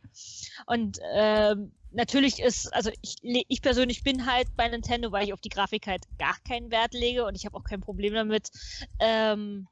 Und 0.66 0.98
ähm, 1.14 1.72
natürlich 1.90 2.40
ist, 2.40 2.72
also 2.74 2.90
ich, 3.02 3.16
ich 3.22 3.62
persönlich 3.62 4.02
bin 4.02 4.26
halt 4.26 4.48
bei 4.56 4.68
Nintendo, 4.68 5.12
weil 5.12 5.26
ich 5.26 5.32
auf 5.32 5.40
die 5.40 5.48
Grafik 5.48 5.86
halt 5.86 6.04
gar 6.18 6.36
keinen 6.46 6.70
Wert 6.70 6.94
lege 6.94 7.24
und 7.24 7.34
ich 7.34 7.46
habe 7.46 7.56
auch 7.56 7.64
kein 7.64 7.80
Problem 7.80 8.14
damit, 8.14 8.50
ähm, 8.98 9.66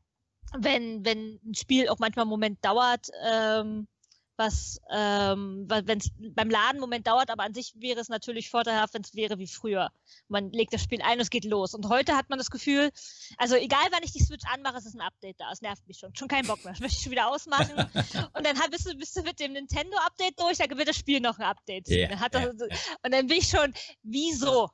wenn, 0.59 1.05
wenn 1.05 1.41
ein 1.45 1.55
Spiel 1.55 1.89
auch 1.89 1.99
manchmal 1.99 2.25
einen 2.25 2.31
Moment 2.31 2.65
dauert, 2.65 3.09
ähm, 3.25 3.89
was, 4.37 4.81
ähm, 4.91 5.67
wenn 5.69 5.99
es 5.99 6.11
beim 6.35 6.51
Laden 6.51 6.81
Moment 6.81 7.07
dauert, 7.07 7.31
aber 7.31 7.45
an 7.45 7.55
sich 7.55 7.73
wäre 7.77 8.01
es 8.01 8.09
natürlich 8.09 8.51
vorteilhaft, 8.51 8.95
wenn 8.95 9.03
es 9.03 9.15
wäre 9.15 9.39
wie 9.39 9.47
früher. 9.47 9.91
Man 10.29 10.53
legt 10.53 10.75
das 10.75 10.83
Spiel 10.83 11.01
ein 11.03 11.15
und 11.15 11.23
es 11.23 11.31
geht 11.31 11.45
los. 11.45 11.75
Und 11.75 11.89
heute 11.89 12.17
hat 12.17 12.29
man 12.29 12.39
das 12.39 12.51
Gefühl, 12.51 12.91
also 13.39 13.57
egal 13.57 13.87
wann 13.91 14.03
ich 14.03 14.13
die 14.13 14.23
Switch 14.23 14.45
anmache, 14.47 14.77
es 14.77 14.87
ist 14.87 14.95
ein 14.95 15.01
Update 15.01 15.41
da. 15.41 15.51
Es 15.51 15.63
nervt 15.63 15.87
mich 15.87 15.99
schon. 15.99 16.15
Schon 16.15 16.29
keinen 16.29 16.47
Bock 16.47 16.63
mehr. 16.65 16.73
Das 16.73 16.81
möchte 16.81 16.97
ich 16.97 17.03
schon 17.03 17.13
wieder 17.13 17.29
ausmachen. 17.29 17.73
und 18.35 18.47
dann 18.47 18.57
bist 18.71 18.87
du, 18.87 18.95
bist 18.97 19.17
du 19.17 19.23
mit 19.23 19.41
dem 19.41 19.53
Nintendo-Update 19.53 20.39
durch, 20.39 20.59
dann 20.59 20.77
wird 20.77 20.89
das 20.89 20.97
Spiel 20.97 21.21
noch 21.21 21.39
ein 21.39 21.45
Update. 21.45 21.89
Yeah, 21.89 22.09
dann 22.29 22.57
das, 22.59 22.69
yeah. 22.69 22.79
Und 23.03 23.13
dann 23.13 23.27
bin 23.27 23.39
ich 23.39 23.49
schon, 23.49 23.73
wieso? 24.03 24.71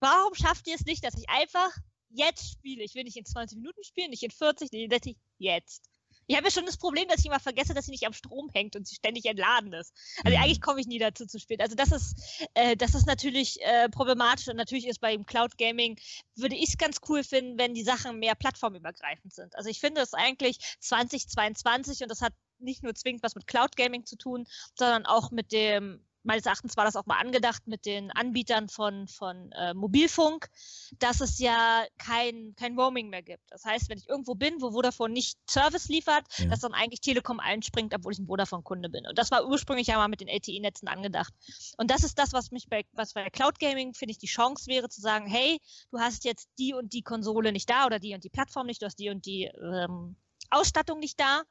Warum 0.00 0.34
schafft 0.34 0.66
ihr 0.66 0.74
es 0.74 0.84
nicht, 0.84 1.04
dass 1.04 1.14
ich 1.14 1.28
einfach 1.28 1.70
jetzt 2.10 2.52
spiele? 2.52 2.82
Ich 2.82 2.94
will 2.94 3.04
nicht 3.04 3.16
in 3.16 3.24
20 3.24 3.58
Minuten 3.58 3.82
spielen, 3.84 4.10
nicht 4.10 4.22
in 4.22 4.30
40, 4.30 4.70
nicht 4.72 5.16
jetzt. 5.38 5.88
Ich 6.28 6.36
habe 6.36 6.46
ja 6.46 6.50
schon 6.50 6.66
das 6.66 6.76
Problem, 6.76 7.08
dass 7.08 7.20
ich 7.20 7.26
immer 7.26 7.40
vergesse, 7.40 7.74
dass 7.74 7.86
sie 7.86 7.90
nicht 7.90 8.06
am 8.06 8.12
Strom 8.12 8.50
hängt 8.52 8.76
und 8.76 8.86
sie 8.86 8.94
ständig 8.94 9.24
entladen 9.24 9.72
ist. 9.72 9.94
Also 10.22 10.36
mhm. 10.36 10.44
eigentlich 10.44 10.60
komme 10.60 10.80
ich 10.80 10.86
nie 10.86 10.98
dazu 10.98 11.26
zu 11.26 11.40
spät. 11.40 11.60
Also 11.60 11.74
das 11.74 11.90
ist, 11.90 12.46
äh, 12.54 12.76
das 12.76 12.94
ist 12.94 13.06
natürlich 13.06 13.60
äh, 13.62 13.88
problematisch 13.88 14.46
und 14.48 14.56
natürlich 14.56 14.86
ist 14.86 15.00
bei 15.00 15.16
dem 15.16 15.24
Cloud 15.24 15.56
Gaming, 15.56 15.98
würde 16.36 16.54
ich 16.54 16.68
es 16.68 16.78
ganz 16.78 16.98
cool 17.08 17.24
finden, 17.24 17.58
wenn 17.58 17.74
die 17.74 17.82
Sachen 17.82 18.18
mehr 18.18 18.34
plattformübergreifend 18.34 19.32
sind. 19.32 19.56
Also 19.56 19.70
ich 19.70 19.80
finde 19.80 20.02
es 20.02 20.12
eigentlich 20.12 20.58
2022 20.80 22.02
und 22.02 22.10
das 22.10 22.20
hat 22.20 22.34
nicht 22.58 22.82
nur 22.82 22.94
zwingend 22.94 23.22
was 23.22 23.34
mit 23.34 23.46
Cloud 23.46 23.76
Gaming 23.76 24.04
zu 24.04 24.16
tun, 24.16 24.46
sondern 24.74 25.06
auch 25.06 25.30
mit 25.30 25.50
dem 25.52 26.04
meines 26.28 26.44
Erachtens 26.44 26.76
war 26.76 26.84
das 26.84 26.94
auch 26.94 27.06
mal 27.06 27.18
angedacht 27.18 27.66
mit 27.66 27.86
den 27.86 28.10
Anbietern 28.12 28.68
von, 28.68 29.08
von 29.08 29.50
äh, 29.52 29.72
Mobilfunk, 29.72 30.48
dass 30.98 31.22
es 31.22 31.38
ja 31.38 31.84
kein, 31.96 32.54
kein 32.54 32.78
Roaming 32.78 33.08
mehr 33.08 33.22
gibt. 33.22 33.42
Das 33.48 33.64
heißt, 33.64 33.88
wenn 33.88 33.96
ich 33.96 34.06
irgendwo 34.08 34.34
bin, 34.34 34.60
wo 34.60 34.70
Vodafone 34.70 35.14
nicht 35.14 35.38
Service 35.48 35.88
liefert, 35.88 36.24
ja. 36.36 36.46
dass 36.46 36.60
dann 36.60 36.74
eigentlich 36.74 37.00
Telekom 37.00 37.40
einspringt, 37.40 37.94
obwohl 37.94 38.12
ich 38.12 38.18
ein 38.18 38.26
Vodafone-Kunde 38.26 38.90
bin. 38.90 39.06
Und 39.06 39.16
das 39.16 39.30
war 39.30 39.46
ursprünglich 39.46 39.86
ja 39.86 39.96
mal 39.96 40.08
mit 40.08 40.20
den 40.20 40.28
LTE-Netzen 40.28 40.86
angedacht. 40.86 41.32
Und 41.78 41.90
das 41.90 42.04
ist 42.04 42.18
das, 42.18 42.34
was 42.34 42.50
mich 42.50 42.68
bei, 42.68 42.84
was 42.92 43.14
bei 43.14 43.30
Cloud 43.30 43.58
Gaming, 43.58 43.94
finde 43.94 44.12
ich, 44.12 44.18
die 44.18 44.26
Chance 44.26 44.66
wäre 44.66 44.90
zu 44.90 45.00
sagen, 45.00 45.26
hey, 45.26 45.58
du 45.90 45.98
hast 45.98 46.24
jetzt 46.24 46.50
die 46.58 46.74
und 46.74 46.92
die 46.92 47.02
Konsole 47.02 47.52
nicht 47.52 47.70
da 47.70 47.86
oder 47.86 47.98
die 47.98 48.14
und 48.14 48.22
die 48.22 48.30
Plattform 48.30 48.66
nicht, 48.66 48.82
du 48.82 48.86
hast 48.86 48.98
die 48.98 49.08
und 49.08 49.24
die 49.24 49.44
ähm, 49.44 50.16
Ausstattung 50.50 50.98
nicht 50.98 51.18
da 51.18 51.42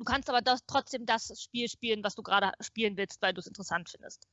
Du 0.00 0.04
kannst 0.04 0.30
aber 0.30 0.40
das, 0.40 0.64
trotzdem 0.66 1.04
das 1.04 1.30
Spiel 1.38 1.68
spielen, 1.68 2.02
was 2.02 2.14
du 2.14 2.22
gerade 2.22 2.52
spielen 2.60 2.96
willst, 2.96 3.20
weil 3.20 3.34
du 3.34 3.40
es 3.40 3.46
interessant 3.46 3.90
findest. 3.90 4.26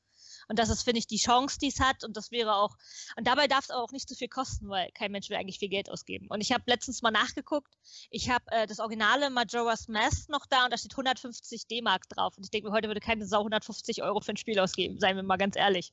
Und 0.48 0.60
das 0.60 0.70
ist, 0.70 0.84
finde 0.84 1.00
ich, 1.00 1.08
die 1.08 1.18
Chance, 1.18 1.58
die 1.60 1.68
es 1.68 1.82
hat. 1.82 2.06
Und 2.06 2.16
das 2.16 2.32
wäre 2.32 2.56
auch, 2.56 2.78
und 3.18 3.28
dabei 3.28 3.50
darf 3.50 3.66
es 3.66 3.72
auch 3.72 3.92
nicht 3.92 4.08
zu 4.08 4.16
viel 4.16 4.30
kosten, 4.30 4.70
weil 4.70 4.90
kein 4.94 5.12
Mensch 5.12 5.30
will 5.30 5.36
eigentlich 5.36 5.60
viel 5.60 5.68
Geld 5.68 5.90
ausgeben. 5.90 6.28
Und 6.30 6.40
ich 6.40 6.54
habe 6.54 6.64
letztens 6.68 7.02
mal 7.02 7.12
nachgeguckt. 7.12 7.74
Ich 8.10 8.30
habe 8.30 8.46
äh, 8.52 8.66
das 8.66 8.80
originale 8.80 9.30
Majora's 9.30 9.90
Mask 9.90 10.30
noch 10.30 10.46
da 10.46 10.64
und 10.64 10.72
da 10.72 10.78
steht 10.78 10.94
150 10.94 11.68
D-Mark 11.68 12.08
drauf. 12.08 12.38
Und 12.38 12.46
ich 12.46 12.50
denke 12.50 12.70
mir, 12.70 12.74
heute 12.74 12.88
würde 12.88 13.02
keine 13.02 13.28
Sau 13.28 13.40
150 13.40 14.04
Euro 14.04 14.22
für 14.22 14.32
ein 14.32 14.38
Spiel 14.38 14.62
ausgeben, 14.62 15.02
seien 15.02 15.18
wir 15.18 15.24
mal 15.24 15.36
ganz 15.36 15.58
ehrlich. 15.58 15.92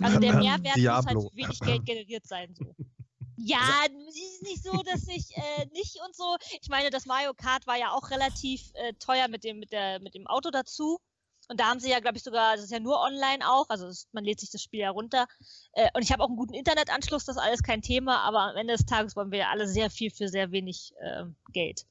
Also 0.00 0.18
der 0.20 0.36
Mehrwert 0.36 0.76
Diablo. 0.76 1.12
muss 1.12 1.24
halt 1.24 1.32
für 1.32 1.36
wenig 1.36 1.60
Geld 1.60 1.84
generiert 1.84 2.26
sein. 2.26 2.54
So. 2.54 2.74
Ja, 3.36 3.84
es 4.08 4.16
ist 4.16 4.42
nicht 4.42 4.62
so, 4.62 4.72
dass 4.82 5.06
ich 5.08 5.36
äh, 5.36 5.66
nicht 5.72 5.98
und 6.06 6.14
so. 6.14 6.36
Ich 6.60 6.68
meine, 6.68 6.90
das 6.90 7.06
Mario 7.06 7.34
Kart 7.34 7.66
war 7.66 7.76
ja 7.76 7.92
auch 7.92 8.10
relativ 8.10 8.70
äh, 8.74 8.94
teuer 8.94 9.28
mit 9.28 9.44
dem, 9.44 9.58
mit, 9.58 9.72
der, 9.72 10.00
mit 10.00 10.14
dem 10.14 10.26
Auto 10.26 10.50
dazu. 10.50 11.00
Und 11.48 11.60
da 11.60 11.66
haben 11.66 11.78
sie 11.78 11.90
ja, 11.90 12.00
glaube 12.00 12.16
ich, 12.16 12.24
sogar, 12.24 12.56
das 12.56 12.64
ist 12.64 12.72
ja 12.72 12.80
nur 12.80 13.00
online 13.00 13.48
auch, 13.48 13.68
also 13.68 13.86
das, 13.86 14.08
man 14.12 14.24
lädt 14.24 14.40
sich 14.40 14.50
das 14.50 14.62
Spiel 14.62 14.80
ja 14.80 14.90
runter. 14.90 15.26
Äh, 15.72 15.88
und 15.94 16.02
ich 16.02 16.10
habe 16.12 16.22
auch 16.22 16.28
einen 16.28 16.36
guten 16.36 16.54
Internetanschluss, 16.54 17.24
das 17.24 17.36
ist 17.36 17.42
alles 17.42 17.62
kein 17.62 17.82
Thema, 17.82 18.20
aber 18.22 18.50
am 18.50 18.56
Ende 18.56 18.74
des 18.74 18.86
Tages 18.86 19.14
wollen 19.14 19.30
wir 19.30 19.40
ja 19.40 19.50
alle 19.50 19.68
sehr 19.68 19.90
viel 19.90 20.10
für 20.10 20.28
sehr 20.28 20.50
wenig 20.50 20.92
äh, 21.00 21.24
Geld. 21.52 21.86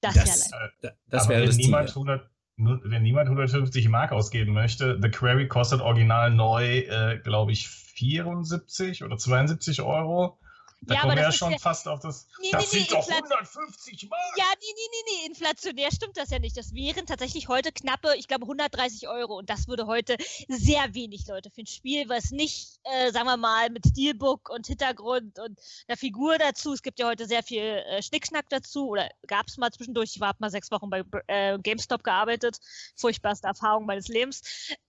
Das, 0.00 0.14
das, 0.14 0.50
ja 0.50 0.66
äh, 0.82 0.92
das 1.06 1.28
wäre 1.28 1.46
das 1.46 1.56
niemand 1.56 1.88
100, 1.88 2.28
wenn 2.56 3.02
niemand 3.02 3.26
150 3.28 3.88
Mark 3.88 4.12
ausgeben 4.12 4.52
möchte, 4.52 4.98
The 5.00 5.10
Query 5.10 5.48
kostet 5.48 5.80
original 5.80 6.30
neu, 6.30 6.78
äh, 6.78 7.18
glaube 7.18 7.52
ich, 7.52 7.68
74 7.68 9.04
oder 9.04 9.16
72 9.16 9.82
Euro. 9.82 10.38
Da 10.86 10.94
ja, 10.94 11.00
kommen 11.00 11.16
wir 11.16 11.22
ja 11.22 11.32
schon 11.32 11.52
ja, 11.52 11.58
fast 11.58 11.88
auf 11.88 12.00
das. 12.00 12.26
Nee, 12.40 12.50
das 12.52 12.72
nee, 12.72 12.80
sind 12.80 12.90
nee, 12.90 12.96
doch 12.96 13.08
150 13.08 14.08
Mark. 14.10 14.20
Ja, 14.36 14.44
nee, 14.60 14.66
nee, 14.74 14.88
nee, 14.90 15.12
nee, 15.22 15.26
inflationär 15.26 15.90
stimmt 15.92 16.16
das 16.16 16.30
ja 16.30 16.38
nicht. 16.38 16.56
Das 16.56 16.74
wären 16.74 17.06
tatsächlich 17.06 17.48
heute 17.48 17.72
knappe, 17.72 18.14
ich 18.16 18.28
glaube, 18.28 18.42
130 18.42 19.08
Euro. 19.08 19.38
Und 19.38 19.48
das 19.48 19.66
würde 19.68 19.86
heute 19.86 20.16
sehr 20.48 20.94
wenig 20.94 21.26
Leute 21.26 21.50
für 21.50 21.62
ein 21.62 21.66
Spiel, 21.66 22.08
was 22.08 22.30
nicht, 22.30 22.80
äh, 22.84 23.12
sagen 23.12 23.26
wir 23.26 23.36
mal, 23.36 23.70
mit 23.70 23.86
Steelbook 23.86 24.50
und 24.50 24.66
Hintergrund 24.66 25.38
und 25.38 25.58
einer 25.88 25.96
Figur 25.96 26.36
dazu. 26.38 26.74
Es 26.74 26.82
gibt 26.82 26.98
ja 26.98 27.06
heute 27.06 27.26
sehr 27.26 27.42
viel 27.42 27.62
äh, 27.62 28.02
Schnickschnack 28.02 28.48
dazu. 28.50 28.88
Oder 28.88 29.10
gab 29.26 29.46
es 29.48 29.56
mal 29.56 29.70
zwischendurch. 29.70 30.12
Ich 30.14 30.20
habe 30.20 30.36
mal 30.40 30.50
sechs 30.50 30.70
Wochen 30.70 30.90
bei 30.90 31.02
äh, 31.28 31.58
GameStop 31.58 32.04
gearbeitet. 32.04 32.58
Furchtbarste 32.96 33.46
Erfahrung 33.46 33.86
meines 33.86 34.08
Lebens. 34.08 34.42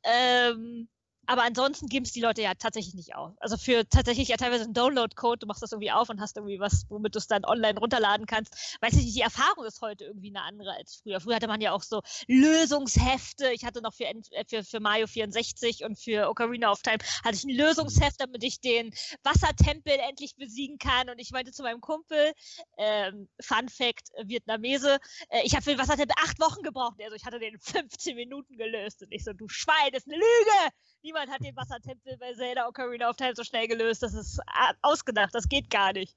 Ähm, 0.03 0.89
aber 1.27 1.43
ansonsten 1.43 1.87
geben 1.87 2.05
es 2.05 2.11
die 2.11 2.21
Leute 2.21 2.41
ja 2.41 2.53
tatsächlich 2.53 2.93
nicht 2.95 3.15
aus. 3.15 3.33
Also 3.39 3.57
für 3.57 3.87
tatsächlich 3.89 4.27
ja 4.27 4.37
teilweise 4.37 4.65
einen 4.65 4.73
Download-Code, 4.73 5.39
du 5.39 5.47
machst 5.47 5.63
das 5.63 5.71
irgendwie 5.71 5.91
auf 5.91 6.09
und 6.09 6.21
hast 6.21 6.37
irgendwie 6.37 6.59
was, 6.59 6.85
womit 6.89 7.15
du 7.15 7.19
es 7.19 7.27
dann 7.27 7.45
online 7.45 7.79
runterladen 7.79 8.25
kannst. 8.25 8.77
Weiß 8.81 8.93
ich 8.93 9.05
nicht, 9.05 9.15
die 9.15 9.21
Erfahrung 9.21 9.65
ist 9.65 9.81
heute 9.81 10.05
irgendwie 10.05 10.29
eine 10.29 10.43
andere 10.43 10.71
als 10.71 11.01
früher. 11.01 11.19
Früher 11.19 11.35
hatte 11.35 11.47
man 11.47 11.61
ja 11.61 11.71
auch 11.71 11.83
so 11.83 12.01
Lösungshefte. 12.27 13.51
Ich 13.51 13.65
hatte 13.65 13.81
noch 13.81 13.93
für, 13.93 14.05
äh, 14.05 14.45
für, 14.47 14.63
für 14.63 14.79
Mario 14.79 15.07
64 15.07 15.83
und 15.83 15.97
für 15.97 16.29
Ocarina 16.29 16.71
of 16.71 16.81
Time 16.81 16.99
hatte 17.23 17.35
ich 17.35 17.43
ein 17.43 17.55
Lösungsheft, 17.55 18.19
damit 18.19 18.43
ich 18.43 18.59
den 18.59 18.93
Wassertempel 19.23 19.93
endlich 20.09 20.35
besiegen 20.35 20.77
kann. 20.77 21.09
Und 21.09 21.19
ich 21.19 21.31
meinte 21.31 21.51
zu 21.51 21.63
meinem 21.63 21.81
Kumpel, 21.81 22.33
ähm, 22.77 23.27
Fun 23.41 23.69
Fact, 23.69 24.09
Vietnamese, 24.23 24.99
äh, 25.29 25.41
ich 25.43 25.53
habe 25.53 25.63
für 25.63 25.71
den 25.71 25.79
Wassertempel 25.79 26.15
acht 26.23 26.39
Wochen 26.39 26.61
gebraucht. 26.61 26.95
Also 27.03 27.15
ich 27.15 27.25
hatte 27.25 27.39
den 27.39 27.55
in 27.55 27.59
15 27.59 28.15
Minuten 28.15 28.57
gelöst. 28.57 29.01
Und 29.01 29.11
ich 29.11 29.23
so, 29.23 29.33
du 29.33 29.47
Schwein, 29.47 29.91
das 29.91 30.03
ist 30.03 30.11
eine 30.11 30.17
Lüge! 30.17 30.73
Niemand 31.15 31.31
hat 31.31 31.45
den 31.45 31.55
Wassertempel 31.55 32.17
bei 32.17 32.33
Zelda 32.33 32.67
Ocarina 32.67 33.09
of 33.09 33.15
Time 33.15 33.35
so 33.35 33.43
schnell 33.45 33.69
gelöst. 33.69 34.03
Das 34.03 34.13
ist 34.13 34.41
ausgedacht. 34.81 35.33
Das 35.33 35.47
geht 35.47 35.69
gar 35.69 35.93
nicht. 35.93 36.13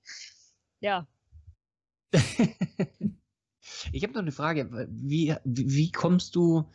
Ja. 0.80 1.06
ich 3.92 4.02
habe 4.02 4.12
noch 4.12 4.22
eine 4.22 4.32
Frage. 4.32 4.88
Wie, 4.90 5.36
wie 5.44 5.92
kommst 5.92 6.34
du, 6.34 6.68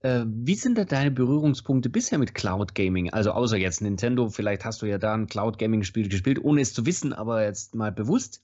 äh, 0.00 0.24
wie 0.26 0.56
sind 0.56 0.78
da 0.78 0.84
deine 0.84 1.12
Berührungspunkte 1.12 1.90
bisher 1.90 2.18
mit 2.18 2.34
Cloud 2.34 2.74
Gaming? 2.74 3.12
Also 3.12 3.30
außer 3.30 3.56
jetzt 3.56 3.82
Nintendo, 3.82 4.30
vielleicht 4.30 4.64
hast 4.64 4.82
du 4.82 4.86
ja 4.86 4.98
da 4.98 5.14
ein 5.14 5.28
Cloud 5.28 5.56
Gaming 5.58 5.84
Spiel 5.84 6.08
gespielt, 6.08 6.42
ohne 6.42 6.62
es 6.62 6.74
zu 6.74 6.86
wissen, 6.86 7.12
aber 7.12 7.44
jetzt 7.44 7.76
mal 7.76 7.92
bewusst. 7.92 8.42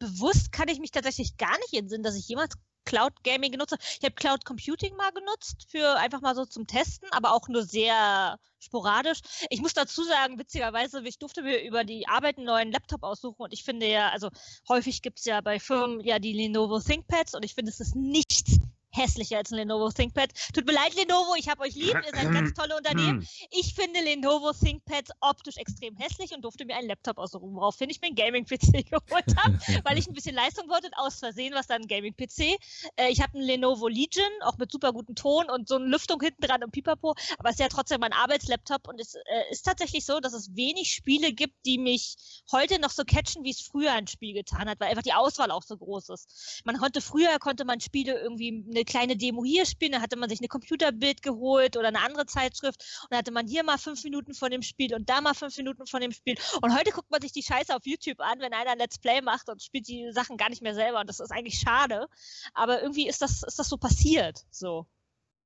Bewusst 0.00 0.50
kann 0.50 0.66
ich 0.66 0.80
mich 0.80 0.90
tatsächlich 0.90 1.36
gar 1.36 1.56
nicht 1.58 1.74
entsinnen, 1.74 2.02
dass 2.02 2.16
ich 2.16 2.26
jemals 2.26 2.56
Cloud 2.86 3.12
Gaming 3.24 3.52
genutzt. 3.52 3.76
Ich 3.98 4.04
habe 4.04 4.14
Cloud 4.14 4.46
Computing 4.46 4.96
mal 4.96 5.10
genutzt 5.12 5.66
für 5.68 5.96
einfach 5.96 6.22
mal 6.22 6.34
so 6.34 6.46
zum 6.46 6.66
Testen, 6.66 7.08
aber 7.10 7.32
auch 7.32 7.48
nur 7.48 7.64
sehr 7.64 8.38
sporadisch. 8.58 9.20
Ich 9.50 9.60
muss 9.60 9.74
dazu 9.74 10.02
sagen, 10.04 10.38
witzigerweise, 10.38 11.02
ich 11.04 11.18
durfte 11.18 11.42
mir 11.42 11.62
über 11.62 11.84
die 11.84 12.08
Arbeit 12.08 12.38
einen 12.38 12.46
neuen 12.46 12.72
Laptop 12.72 13.02
aussuchen 13.02 13.42
und 13.42 13.52
ich 13.52 13.64
finde 13.64 13.86
ja, 13.86 14.10
also 14.10 14.30
häufig 14.68 15.02
gibt 15.02 15.18
es 15.18 15.26
ja 15.26 15.40
bei 15.42 15.60
Firmen 15.60 16.00
ja 16.00 16.18
die 16.18 16.32
Lenovo 16.32 16.80
ThinkPads 16.80 17.34
und 17.34 17.44
ich 17.44 17.54
finde, 17.54 17.70
es 17.70 17.80
ist 17.80 17.94
nichts 17.94 18.58
hässlicher 18.96 19.38
als 19.38 19.50
ein 19.52 19.56
Lenovo 19.56 19.90
ThinkPad. 19.90 20.30
Tut 20.54 20.66
mir 20.66 20.72
leid, 20.72 20.94
Lenovo, 20.94 21.34
ich 21.36 21.48
habe 21.48 21.62
euch 21.62 21.74
lieb, 21.74 21.94
ihr 21.94 22.14
seid 22.14 22.32
ganz 22.32 22.54
tolle 22.54 22.76
Unternehmen. 22.76 23.20
Hm. 23.20 23.28
Ich 23.50 23.74
finde 23.74 24.00
Lenovo 24.00 24.52
ThinkPads 24.52 25.12
optisch 25.20 25.56
extrem 25.56 25.96
hässlich 25.96 26.32
und 26.34 26.42
durfte 26.42 26.64
mir 26.64 26.76
einen 26.76 26.88
Laptop 26.88 27.18
aussuchen, 27.18 27.54
woraufhin 27.54 27.90
ich 27.90 28.00
mir 28.00 28.08
einen 28.08 28.16
Gaming-PC 28.16 28.90
geholt 28.90 29.36
habe, 29.36 29.58
weil 29.84 29.98
ich 29.98 30.06
ein 30.06 30.14
bisschen 30.14 30.34
Leistung 30.34 30.68
wollte 30.68 30.86
und 30.86 30.94
aus 30.94 31.18
Versehen 31.18 31.54
was 31.54 31.66
dann 31.66 31.82
ein 31.82 31.88
Gaming-PC. 31.88 32.58
Äh, 32.96 33.10
ich 33.10 33.20
habe 33.20 33.34
einen 33.34 33.46
Lenovo 33.46 33.88
Legion, 33.88 34.26
auch 34.42 34.56
mit 34.58 34.72
super 34.72 34.92
gutem 34.92 35.14
Ton 35.14 35.50
und 35.50 35.68
so 35.68 35.76
eine 35.76 35.86
Lüftung 35.86 36.20
hinten 36.20 36.42
dran 36.42 36.64
und 36.64 36.72
Pipapo, 36.72 37.14
aber 37.38 37.48
es 37.48 37.56
ist 37.56 37.60
ja 37.60 37.68
trotzdem 37.68 38.00
mein 38.00 38.12
Arbeitslaptop 38.12 38.88
und 38.88 39.00
es 39.00 39.14
äh, 39.14 39.20
ist 39.50 39.62
tatsächlich 39.62 40.04
so, 40.04 40.20
dass 40.20 40.32
es 40.32 40.54
wenig 40.56 40.92
Spiele 40.92 41.32
gibt, 41.32 41.54
die 41.66 41.78
mich 41.78 42.16
heute 42.50 42.80
noch 42.80 42.90
so 42.90 43.04
catchen, 43.04 43.44
wie 43.44 43.50
es 43.50 43.60
früher 43.60 43.92
ein 43.92 44.06
Spiel 44.06 44.34
getan 44.34 44.68
hat, 44.68 44.80
weil 44.80 44.88
einfach 44.88 45.02
die 45.02 45.12
Auswahl 45.12 45.50
auch 45.50 45.62
so 45.62 45.76
groß 45.76 46.10
ist. 46.10 46.62
Man 46.64 46.78
konnte 46.78 47.00
früher, 47.00 47.38
konnte 47.38 47.64
man 47.64 47.80
Spiele 47.80 48.18
irgendwie 48.18 48.64
eine 48.68 48.84
kleine 48.86 49.16
Demo 49.16 49.44
hier 49.44 49.66
spielen, 49.66 49.92
dann 49.92 50.02
hatte 50.02 50.16
man 50.16 50.28
sich 50.28 50.40
eine 50.40 50.48
Computerbild 50.48 51.22
geholt 51.22 51.76
oder 51.76 51.88
eine 51.88 52.00
andere 52.00 52.26
Zeitschrift 52.26 52.80
und 53.02 53.10
dann 53.10 53.18
hatte 53.18 53.32
man 53.32 53.46
hier 53.46 53.64
mal 53.64 53.78
fünf 53.78 54.02
Minuten 54.04 54.34
von 54.34 54.50
dem 54.50 54.62
Spiel 54.62 54.94
und 54.94 55.08
da 55.10 55.20
mal 55.20 55.34
fünf 55.34 55.56
Minuten 55.56 55.86
von 55.86 56.00
dem 56.00 56.12
Spiel. 56.12 56.36
Und 56.62 56.76
heute 56.76 56.92
guckt 56.92 57.10
man 57.10 57.20
sich 57.20 57.32
die 57.32 57.42
Scheiße 57.42 57.74
auf 57.74 57.84
YouTube 57.84 58.20
an, 58.20 58.40
wenn 58.40 58.52
einer 58.52 58.70
ein 58.70 58.78
Let's 58.78 58.98
Play 58.98 59.20
macht 59.20 59.48
und 59.48 59.62
spielt 59.62 59.88
die 59.88 60.10
Sachen 60.12 60.36
gar 60.36 60.48
nicht 60.48 60.62
mehr 60.62 60.74
selber 60.74 61.00
und 61.00 61.08
das 61.08 61.20
ist 61.20 61.32
eigentlich 61.32 61.58
schade. 61.58 62.06
Aber 62.54 62.82
irgendwie 62.82 63.08
ist 63.08 63.22
das, 63.22 63.42
ist 63.42 63.58
das 63.58 63.68
so 63.68 63.76
passiert, 63.76 64.44
so 64.50 64.86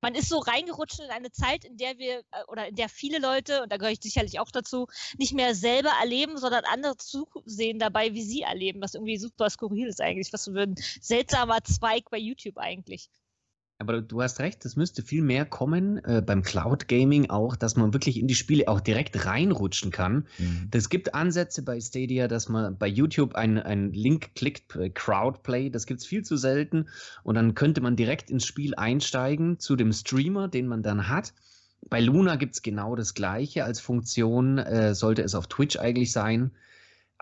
man 0.01 0.15
ist 0.15 0.29
so 0.29 0.39
reingerutscht 0.39 1.01
in 1.01 1.11
eine 1.11 1.31
Zeit, 1.31 1.65
in 1.65 1.77
der 1.77 1.99
wir 1.99 2.21
äh, 2.31 2.45
oder 2.49 2.69
in 2.69 2.75
der 2.75 2.89
viele 2.89 3.19
Leute, 3.19 3.63
und 3.63 3.71
da 3.71 3.77
gehöre 3.77 3.93
ich 3.93 4.01
sicherlich 4.03 4.41
auch 4.41 4.51
dazu, 4.51 4.87
nicht 5.19 5.35
mehr 5.35 5.55
selber 5.55 5.91
erleben, 6.01 6.39
sondern 6.39 6.65
andere 6.65 6.97
zusehen 6.97 7.79
dabei, 7.79 8.15
wie 8.15 8.23
sie 8.23 8.43
erleben, 8.43 8.81
was 8.81 8.95
irgendwie 8.95 9.19
super 9.19 9.51
skurril 9.51 9.89
ist 9.89 10.01
eigentlich, 10.01 10.33
was 10.33 10.45
so 10.45 10.53
ein 10.53 10.75
seltsamer 11.01 11.63
Zweig 11.65 12.11
bei 12.11 12.19
YouTube 12.19 12.59
eigentlich. 12.59 13.11
Aber 13.81 14.03
du 14.03 14.21
hast 14.21 14.41
recht, 14.41 14.63
es 14.67 14.77
müsste 14.77 15.03
viel 15.03 15.23
mehr 15.23 15.47
kommen 15.47 16.05
äh, 16.05 16.21
beim 16.21 16.43
Cloud 16.43 16.87
Gaming 16.87 17.31
auch, 17.31 17.57
dass 17.57 17.77
man 17.77 17.95
wirklich 17.95 18.19
in 18.19 18.29
die 18.29 18.35
Spiele 18.35 18.69
auch 18.69 18.79
direkt 18.79 19.25
reinrutschen 19.25 19.91
kann. 19.91 20.27
Mhm. 20.37 20.69
Es 20.71 20.91
gibt 20.91 21.15
Ansätze 21.15 21.63
bei 21.63 21.81
Stadia, 21.81 22.29
dass 22.29 22.51
man 22.51 22.77
bei 22.77 22.87
YouTube 22.87 23.37
einen 23.37 23.95
Link 23.95 24.35
klickt, 24.35 24.77
äh, 24.77 24.91
Crowdplay, 24.91 25.71
das 25.71 25.87
gibt 25.87 26.01
es 26.01 26.07
viel 26.07 26.23
zu 26.23 26.37
selten. 26.37 26.89
Und 27.23 27.37
dann 27.37 27.55
könnte 27.55 27.81
man 27.81 27.97
direkt 27.97 28.31
ins 28.31 28.45
Spiel 28.45 28.75
einsteigen 28.75 29.59
zu 29.59 29.77
dem 29.77 29.95
Streamer, 29.95 30.49
den 30.49 30.67
man 30.67 30.83
dann 30.83 31.09
hat. 31.09 31.33
Bei 31.89 32.01
Luna 32.01 32.37
gibt 32.37 32.57
es 32.57 32.63
genau 32.63 32.97
das 32.97 33.15
gleiche 33.15 33.65
als 33.65 33.81
Funktion, 33.81 34.59
äh, 34.59 34.95
sollte 34.95 35.23
es 35.23 35.35
auf 35.35 35.47
Twitch 35.47 35.79
eigentlich 35.79 36.13
sein. 36.13 36.51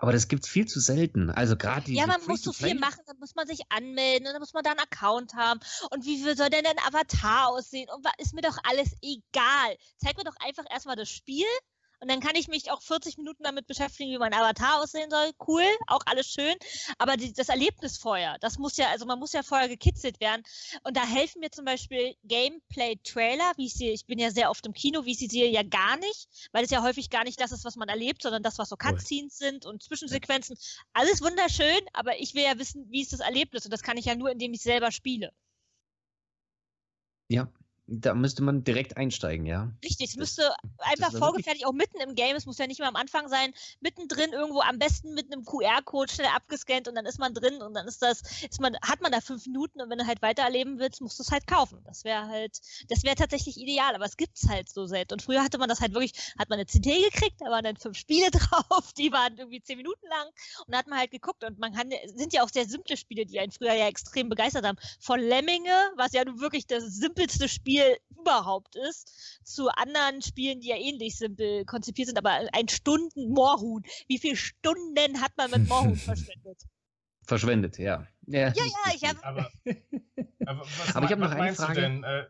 Aber 0.01 0.13
das 0.13 0.29
gibt 0.29 0.45
es 0.45 0.49
viel 0.49 0.65
zu 0.65 0.79
selten. 0.79 1.29
Also 1.29 1.57
gerade 1.57 1.81
diese 1.81 1.99
Ja, 1.99 2.07
man 2.07 2.25
muss 2.25 2.41
so 2.41 2.53
viel 2.53 2.79
machen, 2.79 3.01
dann 3.05 3.19
muss 3.19 3.35
man 3.35 3.45
sich 3.47 3.59
anmelden 3.67 4.27
und 4.27 4.33
dann 4.33 4.39
muss 4.39 4.53
man 4.53 4.63
da 4.63 4.71
einen 4.71 4.79
Account 4.79 5.33
haben. 5.33 5.59
Und 5.91 6.05
wie 6.05 6.17
soll 6.23 6.49
denn 6.49 6.65
ein 6.65 6.79
Avatar 6.87 7.49
aussehen? 7.49 7.89
Und 7.93 8.07
ist 8.17 8.33
mir 8.33 8.41
doch 8.41 8.57
alles 8.63 8.95
egal. 9.01 9.75
Zeig 9.97 10.15
mir 10.15 10.23
doch 10.23 10.37
einfach 10.39 10.63
erstmal 10.71 10.95
das 10.95 11.09
Spiel 11.09 11.45
und 12.01 12.09
dann 12.09 12.21
kann 12.21 12.35
ich 12.35 12.47
mich 12.47 12.71
auch 12.71 12.81
40 12.81 13.17
Minuten 13.17 13.43
damit 13.43 13.67
beschäftigen, 13.67 14.11
wie 14.11 14.17
mein 14.17 14.33
Avatar 14.33 14.81
aussehen 14.81 15.09
soll. 15.09 15.31
Cool, 15.45 15.65
auch 15.87 16.01
alles 16.05 16.27
schön. 16.27 16.55
Aber 16.97 17.17
die, 17.17 17.33
das 17.33 17.49
Erlebnis 17.49 17.97
vorher, 17.97 18.37
das 18.39 18.57
muss 18.57 18.77
ja, 18.77 18.89
also 18.89 19.05
man 19.05 19.19
muss 19.19 19.33
ja 19.33 19.43
vorher 19.43 19.67
gekitzelt 19.67 20.19
werden. 20.21 20.43
Und 20.83 20.95
da 20.95 21.05
helfen 21.05 21.39
mir 21.41 21.51
zum 21.51 21.65
Beispiel 21.65 22.15
Gameplay-Trailer, 22.23 23.53
wie 23.57 23.65
ich 23.65 23.73
sie, 23.73 23.89
ich 23.89 24.05
bin 24.05 24.17
ja 24.17 24.31
sehr 24.31 24.49
oft 24.49 24.65
im 24.65 24.73
Kino, 24.73 25.03
wie 25.03 25.11
ich 25.11 25.19
sie 25.19 25.27
sehe, 25.27 25.49
ja 25.49 25.63
gar 25.63 25.97
nicht, 25.97 26.49
weil 26.53 26.63
es 26.63 26.71
ja 26.71 26.83
häufig 26.83 27.09
gar 27.09 27.25
nicht 27.25 27.39
das 27.39 27.51
ist, 27.51 27.65
was 27.65 27.75
man 27.75 27.89
erlebt, 27.89 28.21
sondern 28.21 28.43
das, 28.43 28.57
was 28.57 28.69
so. 28.69 28.77
Cutscenes 28.77 29.37
sind 29.37 29.65
und 29.65 29.83
Zwischensequenzen. 29.83 30.57
Alles 30.93 31.21
wunderschön, 31.21 31.81
aber 31.91 32.19
ich 32.19 32.33
will 32.33 32.43
ja 32.43 32.57
wissen, 32.57 32.89
wie 32.89 33.01
ist 33.01 33.11
das 33.11 33.19
Erlebnis 33.19 33.65
und 33.65 33.71
das 33.71 33.83
kann 33.83 33.97
ich 33.97 34.05
ja 34.05 34.15
nur, 34.15 34.31
indem 34.31 34.53
ich 34.53 34.61
selber 34.61 34.91
spiele. 34.91 35.33
Ja, 37.27 37.51
da 37.91 38.13
müsste 38.13 38.43
man 38.43 38.63
direkt 38.63 38.97
einsteigen, 38.97 39.45
ja. 39.45 39.71
Richtig, 39.83 40.11
es 40.11 40.15
müsste 40.15 40.53
einfach 40.77 41.11
vorgefertigt, 41.11 41.65
auch 41.65 41.73
mitten 41.73 41.99
im 41.99 42.13
Game, 42.13 42.35
es 42.35 42.45
muss 42.45 42.57
ja 42.59 42.67
nicht 42.67 42.79
mehr 42.79 42.87
am 42.87 42.95
Anfang 42.95 43.27
sein, 43.29 43.51
mittendrin 43.81 44.31
irgendwo 44.31 44.61
am 44.61 44.77
besten 44.77 45.13
mit 45.15 45.31
einem 45.31 45.43
QR-Code 45.43 46.11
schnell 46.11 46.27
abgescannt 46.27 46.87
und 46.87 46.95
dann 46.95 47.05
ist 47.05 47.19
man 47.19 47.33
drin 47.33 47.61
und 47.61 47.73
dann 47.73 47.87
ist 47.87 48.01
das, 48.01 48.21
ist 48.43 48.61
man, 48.61 48.75
hat 48.81 49.01
man 49.01 49.11
da 49.11 49.21
fünf 49.21 49.45
Minuten 49.47 49.81
und 49.81 49.89
wenn 49.89 49.97
du 49.97 50.05
halt 50.05 50.21
weiter 50.21 50.43
erleben 50.43 50.77
willst, 50.77 51.01
musst 51.01 51.17
du 51.17 51.23
es 51.23 51.31
halt 51.31 51.47
kaufen. 51.47 51.79
Das 51.85 52.03
wäre 52.03 52.27
halt, 52.27 52.59
das 52.89 53.03
wäre 53.03 53.15
tatsächlich 53.15 53.57
ideal, 53.57 53.95
aber 53.95 54.05
es 54.05 54.17
gibt's 54.17 54.47
halt 54.47 54.69
so 54.69 54.85
selten. 54.85 55.13
Und 55.13 55.21
früher 55.23 55.43
hatte 55.43 55.57
man 55.57 55.67
das 55.67 55.81
halt 55.81 55.93
wirklich, 55.93 56.13
hat 56.37 56.49
man 56.49 56.59
eine 56.59 56.67
CD 56.67 57.01
gekriegt, 57.01 57.37
da 57.39 57.49
waren 57.49 57.63
dann 57.63 57.77
fünf 57.77 57.97
Spiele 57.97 58.29
drauf, 58.31 58.93
die 58.97 59.11
waren 59.11 59.37
irgendwie 59.37 59.61
zehn 59.61 59.77
Minuten 59.77 60.07
lang 60.07 60.27
und 60.65 60.73
da 60.73 60.77
hat 60.77 60.87
man 60.87 60.99
halt 60.99 61.11
geguckt 61.11 61.43
und 61.43 61.57
man 61.57 61.73
kann, 61.73 61.89
sind 62.13 62.33
ja 62.33 62.43
auch 62.43 62.49
sehr 62.49 62.65
simple 62.65 62.97
Spiele, 62.97 63.25
die 63.25 63.39
einen 63.39 63.51
früher 63.51 63.73
ja 63.73 63.87
extrem 63.87 64.29
begeistert 64.29 64.65
haben. 64.65 64.77
Von 64.99 65.19
Lemminge, 65.19 65.91
was 65.95 66.13
ja 66.13 66.23
nun 66.23 66.39
wirklich 66.39 66.67
das 66.67 66.83
simpelste 66.83 67.49
Spiel 67.49 67.78
überhaupt 68.09 68.75
ist, 68.75 69.39
zu 69.43 69.69
anderen 69.69 70.21
Spielen, 70.21 70.59
die 70.61 70.67
ja 70.69 70.75
ähnlich 70.77 71.17
simpel 71.17 71.65
konzipiert 71.65 72.07
sind, 72.07 72.17
aber 72.17 72.31
ein 72.53 72.67
Stunden 72.67 73.31
Moorhuhn. 73.31 73.83
Wie 74.07 74.17
viele 74.19 74.35
Stunden 74.35 75.21
hat 75.21 75.31
man 75.37 75.51
mit 75.51 75.67
Moorhuhn 75.67 75.95
verschwendet? 75.97 76.61
Verschwendet, 77.23 77.77
ja. 77.77 78.07
Ja, 78.27 78.49
Ja, 78.49 78.53
ja, 78.55 78.93
ich 78.95 79.03
habe 79.07 79.23
Aber, 79.23 79.51
aber, 80.45 80.65
Aber 80.93 81.05
ich 81.05 81.11
hab 81.11 81.19
was 81.19 81.29
noch 81.31 81.31
eine 81.31 81.53
Frage. 81.55 81.81
denn? 81.81 82.03
Äh, 82.03 82.25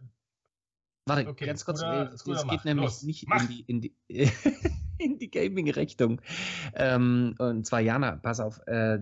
Warte, 1.05 1.27
Okay, 1.29 1.45
ganz 1.47 1.65
kurz, 1.65 1.79
Scooter, 1.79 2.11
es 2.13 2.25
mach, 2.45 2.51
geht 2.51 2.65
nämlich 2.65 2.85
los, 2.85 3.03
nicht 3.03 3.27
mach. 3.27 3.41
in 3.41 3.47
die, 3.47 3.61
in 3.61 3.81
die, 3.81 3.95
in 4.99 5.17
die 5.17 5.31
Gaming-Richtung. 5.31 6.21
Ähm, 6.75 7.35
und 7.39 7.65
zwar, 7.65 7.79
Jana, 7.79 8.17
pass 8.17 8.39
auf, 8.39 8.59
äh, 8.67 8.99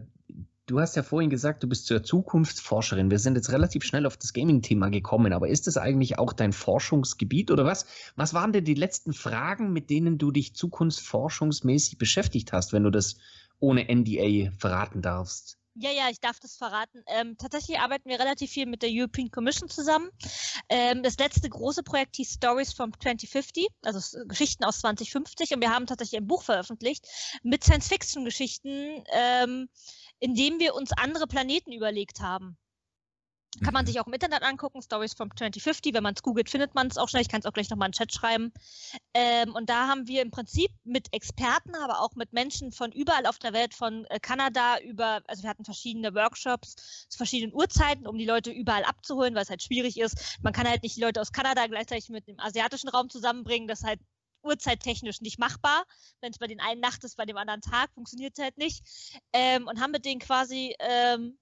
du 0.68 0.80
hast 0.80 0.96
ja 0.96 1.04
vorhin 1.04 1.30
gesagt, 1.30 1.64
du 1.64 1.68
bist 1.68 1.88
zur 1.88 2.04
Zukunftsforscherin. 2.04 3.10
Wir 3.10 3.20
sind 3.20 3.36
jetzt 3.36 3.52
relativ 3.52 3.84
schnell 3.84 4.06
auf 4.06 4.18
das 4.18 4.34
Gaming-Thema 4.34 4.90
gekommen, 4.90 5.34
aber 5.34 5.48
ist 5.48 5.66
das 5.66 5.78
eigentlich 5.78 6.20
auch 6.20 6.34
dein 6.34 6.54
Forschungsgebiet 6.54 7.50
oder 7.50 7.66
was? 7.66 7.86
Was 8.16 8.34
waren 8.34 8.54
denn 8.54 8.66
die 8.66 8.74
letzten 8.74 9.14
Fragen, 9.14 9.74
mit 9.74 9.90
denen 9.90 10.18
du 10.18 10.32
dich 10.32 10.54
zukunftsforschungsmäßig 10.54 11.98
beschäftigt 11.98 12.54
hast, 12.54 12.74
wenn 12.74 12.84
du 12.84 12.92
das 12.92 13.16
ohne 13.60 13.88
NDA 13.90 14.52
verraten 14.58 15.02
darfst? 15.02 15.58
Ja, 15.80 15.92
ja, 15.92 16.10
ich 16.10 16.20
darf 16.20 16.40
das 16.40 16.56
verraten. 16.56 17.04
Ähm, 17.06 17.38
tatsächlich 17.38 17.78
arbeiten 17.78 18.10
wir 18.10 18.20
relativ 18.20 18.50
viel 18.50 18.66
mit 18.66 18.82
der 18.82 18.90
European 18.92 19.30
Commission 19.30 19.70
zusammen. 19.70 20.10
Ähm, 20.70 21.04
das 21.04 21.20
letzte 21.20 21.48
große 21.50 21.84
Projekt 21.84 22.16
hieß 22.16 22.34
Stories 22.34 22.74
from 22.74 22.92
2050, 23.00 23.68
also 23.84 24.26
Geschichten 24.26 24.64
aus 24.64 24.80
2050. 24.80 25.54
Und 25.54 25.62
wir 25.62 25.70
haben 25.70 25.86
tatsächlich 25.86 26.20
ein 26.20 26.26
Buch 26.26 26.42
veröffentlicht 26.42 27.06
mit 27.44 27.64
Science-Fiction-Geschichten, 27.64 29.04
ähm, 29.14 29.70
in 30.20 30.36
dem 30.36 30.60
wir 30.60 30.76
uns 30.76 30.92
andere 30.94 31.28
Planeten 31.28 31.72
überlegt 31.72 32.20
haben. 32.22 32.58
Kann 33.64 33.74
man 33.74 33.86
Mhm. 33.86 33.88
sich 33.88 34.00
auch 34.00 34.08
im 34.08 34.14
Internet 34.14 34.44
angucken, 34.44 34.82
Stories 34.82 35.14
from 35.14 35.36
2050. 35.36 35.94
Wenn 35.94 36.04
man 36.04 36.14
es 36.14 36.22
googelt, 36.22 36.50
findet 36.50 36.76
man 36.76 36.88
es 36.88 36.98
auch 36.98 37.10
schnell. 37.10 37.22
Ich 37.24 37.30
kann 37.30 37.40
es 37.40 37.46
auch 37.46 37.54
gleich 37.54 37.70
nochmal 37.70 37.88
in 37.88 37.92
den 37.92 37.98
Chat 37.98 38.14
schreiben. 38.14 38.54
Ähm, 39.14 39.56
und 39.56 39.70
da 39.70 39.88
haben 39.88 40.08
wir 40.08 40.22
im 40.22 40.32
Prinzip 40.32 40.72
mit 40.84 41.08
Experten, 41.12 41.74
aber 41.76 42.02
auch 42.02 42.16
mit 42.16 42.34
Menschen 42.34 42.72
von 42.72 42.92
überall 42.92 43.26
auf 43.26 43.40
der 43.40 43.54
Welt, 43.54 43.74
von 43.74 44.06
äh, 44.06 44.20
Kanada 44.20 44.80
über, 44.82 45.22
also 45.28 45.44
wir 45.44 45.50
hatten 45.50 45.66
verschiedene 45.66 46.14
Workshops 46.14 47.08
zu 47.10 47.18
verschiedenen 47.18 47.54
Uhrzeiten, 47.56 48.06
um 48.06 48.18
die 48.18 48.26
Leute 48.26 48.52
überall 48.52 48.84
abzuholen, 48.84 49.34
weil 49.34 49.44
es 49.44 49.50
halt 49.50 49.64
schwierig 49.64 50.00
ist. 50.00 50.38
Man 50.44 50.54
kann 50.54 50.68
halt 50.68 50.84
nicht 50.84 50.96
die 50.96 51.02
Leute 51.02 51.22
aus 51.22 51.32
Kanada 51.32 51.66
gleichzeitig 51.68 52.10
mit 52.10 52.28
dem 52.28 52.40
asiatischen 52.40 52.90
Raum 52.90 53.10
zusammenbringen. 53.10 53.68
Das 53.68 53.80
ist 53.80 53.88
halt 53.88 54.02
uhrzeittechnisch 54.48 55.22
nicht 55.22 55.40
machbar. 55.40 55.86
Wenn 56.22 56.32
es 56.32 56.40
bei 56.40 56.48
den 56.48 56.60
einen 56.60 56.82
Nacht 56.82 57.04
ist, 57.04 57.18
bei 57.18 57.26
dem 57.26 57.38
anderen 57.38 57.62
Tag, 57.62 57.92
funktioniert 57.94 58.38
es 58.38 58.44
halt 58.44 58.58
nicht. 58.58 58.84
Ähm, 59.34 59.68
und 59.68 59.80
haben 59.80 59.92
mit 59.92 60.06
denen 60.06 60.20
quasi 60.20 60.76
ähm, 60.80 61.38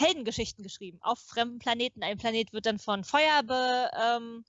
Heldengeschichten 0.00 0.64
geschrieben 0.64 0.98
auf 1.02 1.18
fremden 1.20 1.58
Planeten. 1.58 2.02
Ein 2.02 2.18
Planet 2.18 2.52
wird 2.52 2.66
dann 2.66 2.78
von 2.78 3.04
Feuer 3.04 3.42
be, 3.42 3.90
ähm, 4.02 4.44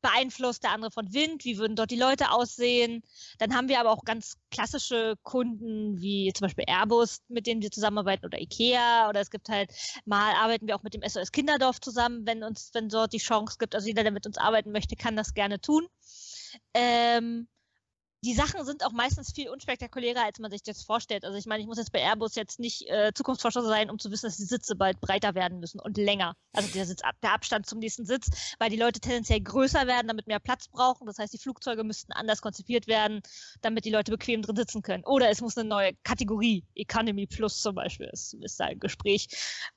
beeinflusst, 0.00 0.62
der 0.64 0.70
andere 0.70 0.90
von 0.90 1.12
Wind. 1.12 1.44
Wie 1.44 1.58
würden 1.58 1.76
dort 1.76 1.90
die 1.90 1.98
Leute 1.98 2.30
aussehen? 2.30 3.02
Dann 3.38 3.54
haben 3.54 3.68
wir 3.68 3.80
aber 3.80 3.90
auch 3.90 4.04
ganz 4.04 4.36
klassische 4.50 5.14
Kunden 5.22 6.00
wie 6.00 6.32
zum 6.32 6.46
Beispiel 6.46 6.64
Airbus, 6.66 7.20
mit 7.28 7.46
denen 7.46 7.62
wir 7.62 7.70
zusammenarbeiten 7.70 8.24
oder 8.24 8.40
Ikea 8.40 9.08
oder 9.08 9.20
es 9.20 9.30
gibt 9.30 9.48
halt 9.48 9.70
mal 10.04 10.34
arbeiten 10.34 10.66
wir 10.66 10.76
auch 10.76 10.82
mit 10.82 10.94
dem 10.94 11.02
SOS 11.06 11.32
Kinderdorf 11.32 11.80
zusammen, 11.80 12.26
wenn 12.26 12.42
uns, 12.42 12.70
wenn 12.72 12.88
dort 12.88 13.12
die 13.12 13.18
Chance 13.18 13.56
gibt. 13.58 13.74
Also 13.74 13.88
jeder, 13.88 14.02
der 14.02 14.12
mit 14.12 14.26
uns 14.26 14.38
arbeiten 14.38 14.72
möchte, 14.72 14.96
kann 14.96 15.16
das 15.16 15.34
gerne 15.34 15.60
tun. 15.60 15.86
Ähm, 16.74 17.48
die 18.24 18.34
Sachen 18.34 18.64
sind 18.64 18.84
auch 18.84 18.92
meistens 18.92 19.32
viel 19.32 19.50
unspektakulärer, 19.50 20.24
als 20.24 20.38
man 20.38 20.50
sich 20.50 20.62
das 20.62 20.82
vorstellt. 20.82 21.24
Also 21.24 21.36
ich 21.36 21.46
meine, 21.46 21.60
ich 21.60 21.66
muss 21.66 21.78
jetzt 21.78 21.92
bei 21.92 22.00
Airbus 22.00 22.34
jetzt 22.34 22.58
nicht 22.58 22.88
äh, 22.88 23.12
Zukunftsforscher 23.14 23.62
sein, 23.62 23.90
um 23.90 23.98
zu 23.98 24.10
wissen, 24.10 24.26
dass 24.26 24.36
die 24.36 24.44
Sitze 24.44 24.74
bald 24.74 25.00
breiter 25.00 25.34
werden 25.34 25.60
müssen 25.60 25.80
und 25.80 25.96
länger. 25.96 26.34
Also 26.52 26.72
der, 26.72 26.86
Sitz, 26.86 27.02
der 27.22 27.32
Abstand 27.32 27.66
zum 27.66 27.78
nächsten 27.78 28.06
Sitz, 28.06 28.54
weil 28.58 28.70
die 28.70 28.76
Leute 28.76 29.00
tendenziell 29.00 29.40
größer 29.40 29.86
werden, 29.86 30.08
damit 30.08 30.26
mehr 30.26 30.40
Platz 30.40 30.68
brauchen. 30.68 31.06
Das 31.06 31.18
heißt, 31.18 31.32
die 31.32 31.38
Flugzeuge 31.38 31.84
müssten 31.84 32.12
anders 32.12 32.40
konzipiert 32.40 32.86
werden, 32.86 33.20
damit 33.60 33.84
die 33.84 33.90
Leute 33.90 34.10
bequem 34.10 34.42
drin 34.42 34.56
sitzen 34.56 34.82
können. 34.82 35.04
Oder 35.04 35.30
es 35.30 35.40
muss 35.40 35.56
eine 35.56 35.68
neue 35.68 35.92
Kategorie, 36.02 36.64
Economy 36.74 37.26
Plus 37.26 37.60
zum 37.60 37.74
Beispiel, 37.74 38.08
ist, 38.12 38.34
ist 38.34 38.58
da 38.58 38.64
ein 38.64 38.80
Gespräch. 38.80 39.28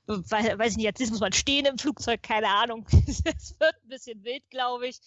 Weil, 0.06 0.58
weiß 0.58 0.72
ich 0.72 0.78
nicht, 0.78 0.86
jetzt 0.86 1.12
muss 1.12 1.20
man 1.20 1.34
stehen 1.34 1.66
im 1.66 1.78
Flugzeug, 1.78 2.24
keine 2.24 2.48
Ahnung. 2.48 2.88
es 3.08 3.24
wird 3.60 3.76
ein 3.84 3.90
bisschen 3.90 4.24
wild, 4.24 4.50
glaube 4.50 4.88
ich. 4.88 5.00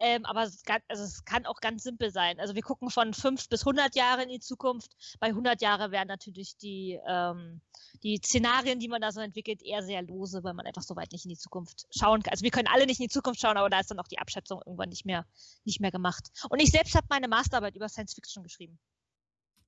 Ähm, 0.00 0.24
aber 0.24 0.44
es 0.44 0.62
kann, 0.62 0.80
also 0.88 1.04
es 1.04 1.24
kann 1.24 1.46
auch 1.46 1.60
ganz 1.60 1.82
simpel 1.82 2.10
sein. 2.10 2.40
Also 2.40 2.54
wir 2.54 2.62
gucken 2.62 2.77
von 2.88 3.12
5 3.12 3.48
bis 3.48 3.62
100 3.62 3.96
Jahre 3.96 4.22
in 4.22 4.28
die 4.28 4.40
Zukunft. 4.40 4.92
Bei 5.20 5.28
100 5.28 5.60
Jahre 5.60 5.90
wären 5.90 6.08
natürlich 6.08 6.56
die, 6.56 6.98
ähm, 7.06 7.60
die 8.02 8.18
Szenarien, 8.18 8.78
die 8.78 8.88
man 8.88 9.00
da 9.00 9.12
so 9.12 9.20
entwickelt, 9.20 9.62
eher 9.62 9.82
sehr 9.82 10.02
lose, 10.02 10.44
weil 10.44 10.54
man 10.54 10.66
einfach 10.66 10.82
so 10.82 10.94
weit 10.96 11.12
nicht 11.12 11.24
in 11.24 11.30
die 11.30 11.36
Zukunft 11.36 11.86
schauen 11.90 12.22
kann. 12.22 12.32
Also 12.32 12.44
wir 12.44 12.50
können 12.50 12.68
alle 12.68 12.86
nicht 12.86 13.00
in 13.00 13.06
die 13.06 13.12
Zukunft 13.12 13.40
schauen, 13.40 13.56
aber 13.56 13.70
da 13.70 13.80
ist 13.80 13.90
dann 13.90 13.98
auch 13.98 14.08
die 14.08 14.18
Abschätzung 14.18 14.62
irgendwann 14.64 14.90
nicht 14.90 15.04
mehr, 15.04 15.26
nicht 15.64 15.80
mehr 15.80 15.90
gemacht. 15.90 16.28
Und 16.48 16.60
ich 16.60 16.70
selbst 16.70 16.94
habe 16.94 17.06
meine 17.10 17.28
Masterarbeit 17.28 17.74
über 17.76 17.88
Science 17.88 18.14
Fiction 18.14 18.42
geschrieben. 18.42 18.78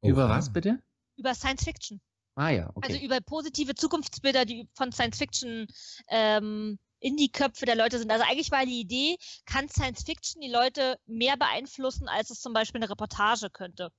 Über 0.03 0.27
Oha. 0.27 0.31
was 0.31 0.53
bitte? 0.53 0.79
Über 1.17 1.35
Science 1.35 1.65
Fiction. 1.65 2.01
Ah 2.37 2.51
ja, 2.51 2.71
okay. 2.75 2.93
Also 2.93 3.05
über 3.05 3.21
positive 3.21 3.75
Zukunftsbilder, 3.75 4.45
die 4.45 4.69
von 4.75 4.93
Science 4.93 5.19
Fiction 5.19 5.67
ähm, 6.09 6.79
in 7.01 7.16
die 7.16 7.32
Köpfe 7.32 7.66
der 7.66 7.76
Leute 7.76 7.98
sind. 7.98 8.11
Also 8.11 8.24
eigentlich 8.24 8.51
war 8.51 8.64
die 8.64 8.80
Idee, 8.80 9.16
kann 9.46 9.68
Science 9.68 10.03
Fiction 10.05 10.40
die 10.40 10.51
Leute 10.51 10.98
mehr 11.07 11.36
beeinflussen, 11.36 12.09
als 12.09 12.30
es 12.30 12.40
zum 12.40 12.53
Beispiel 12.53 12.80
eine 12.80 12.90
Reportage 12.90 13.51
könnte. 13.51 13.90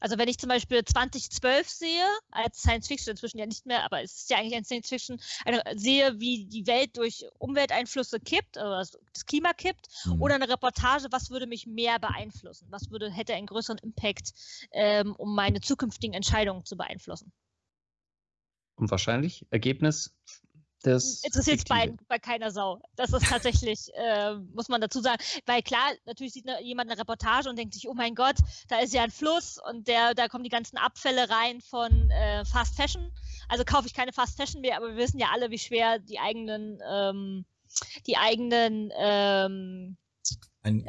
Also 0.00 0.16
wenn 0.16 0.28
ich 0.28 0.38
zum 0.38 0.48
Beispiel 0.48 0.84
2012 0.84 1.68
sehe, 1.68 2.06
als 2.30 2.58
Science 2.58 2.86
Fiction 2.86 3.10
inzwischen 3.10 3.38
ja 3.38 3.46
nicht 3.46 3.66
mehr, 3.66 3.82
aber 3.84 4.00
es 4.00 4.12
ist 4.18 4.30
ja 4.30 4.36
eigentlich 4.38 4.54
ein 4.54 4.64
Science 4.64 4.88
Fiction, 4.88 5.20
eine, 5.44 5.60
sehe, 5.74 6.20
wie 6.20 6.46
die 6.46 6.68
Welt 6.68 6.96
durch 6.96 7.26
Umwelteinflüsse 7.38 8.20
kippt, 8.20 8.58
also 8.58 8.70
das- 8.94 8.98
das 9.12 9.26
Klima 9.26 9.52
kippt, 9.54 9.88
Mhm. 10.04 10.22
oder 10.22 10.36
eine 10.36 10.48
Reportage, 10.48 11.08
was 11.10 11.30
würde 11.30 11.48
mich 11.48 11.66
mehr 11.66 11.98
beeinflussen? 11.98 12.68
Was 12.70 12.90
würde, 12.90 13.10
hätte 13.10 13.34
einen 13.34 13.48
größeren 13.48 13.78
Impact, 13.78 14.34
ähm, 14.70 15.16
um 15.16 15.34
meine 15.34 15.60
zukünftigen 15.60 16.14
Entscheidungen 16.14 16.64
zu 16.64 16.76
beeinflussen? 16.76 17.32
Und 18.76 18.92
wahrscheinlich 18.92 19.46
Ergebnis 19.50 20.14
des. 20.84 21.22
interessiert 21.24 21.58
es 21.58 21.64
bei, 21.64 21.82
Fiktive. 21.82 22.04
bei 22.08 22.18
keiner 22.18 22.50
Sau. 22.50 22.80
Das 22.96 23.12
ist 23.12 23.26
tatsächlich, 23.26 23.88
äh, 23.94 24.34
muss 24.54 24.68
man 24.68 24.80
dazu 24.80 25.00
sagen. 25.00 25.22
Weil 25.46 25.62
klar, 25.62 25.90
natürlich 26.06 26.32
sieht 26.32 26.44
ne, 26.44 26.62
jemand 26.62 26.90
eine 26.90 27.00
Reportage 27.00 27.48
und 27.48 27.56
denkt 27.56 27.74
sich, 27.74 27.88
oh 27.88 27.94
mein 27.94 28.14
Gott, 28.14 28.36
da 28.68 28.78
ist 28.80 28.94
ja 28.94 29.02
ein 29.02 29.10
Fluss 29.10 29.58
und 29.68 29.88
der, 29.88 30.14
da 30.14 30.28
kommen 30.28 30.44
die 30.44 30.50
ganzen 30.50 30.76
Abfälle 30.76 31.28
rein 31.30 31.60
von 31.60 32.10
äh, 32.10 32.44
Fast 32.44 32.76
Fashion. 32.76 33.12
Also 33.48 33.64
kaufe 33.64 33.86
ich 33.86 33.94
keine 33.94 34.12
Fast 34.12 34.36
Fashion 34.36 34.60
mehr, 34.60 34.76
aber 34.76 34.88
wir 34.88 34.96
wissen 34.96 35.18
ja 35.18 35.28
alle, 35.32 35.50
wie 35.50 35.58
schwer 35.58 35.98
die 35.98 36.18
eigenen 36.18 36.80
ähm, 36.88 37.44
die 38.06 38.16
eigenen 38.16 38.90
ähm, 38.96 39.96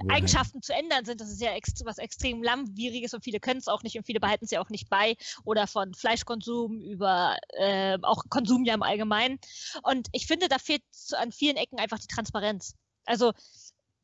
Eigenschaften 0.09 0.61
zu 0.61 0.73
ändern 0.73 1.05
sind. 1.05 1.21
Das 1.21 1.29
ist 1.29 1.41
ja 1.41 1.53
ext 1.53 1.83
was 1.85 1.97
extrem 1.97 2.43
langwieriges 2.43 3.13
und 3.13 3.23
viele 3.23 3.39
können 3.39 3.59
es 3.59 3.67
auch 3.67 3.83
nicht 3.83 3.97
und 3.97 4.05
viele 4.05 4.19
behalten 4.19 4.45
es 4.45 4.51
ja 4.51 4.61
auch 4.61 4.69
nicht 4.69 4.89
bei. 4.89 5.15
Oder 5.43 5.67
von 5.67 5.93
Fleischkonsum 5.93 6.81
über 6.81 7.37
äh, 7.49 7.97
auch 8.01 8.23
Konsum 8.29 8.65
ja 8.65 8.73
im 8.73 8.83
Allgemeinen. 8.83 9.39
Und 9.83 10.07
ich 10.11 10.27
finde, 10.27 10.47
da 10.47 10.57
fehlt 10.57 10.83
an 11.13 11.31
vielen 11.31 11.57
Ecken 11.57 11.79
einfach 11.79 11.99
die 11.99 12.07
Transparenz. 12.07 12.75
Also 13.05 13.33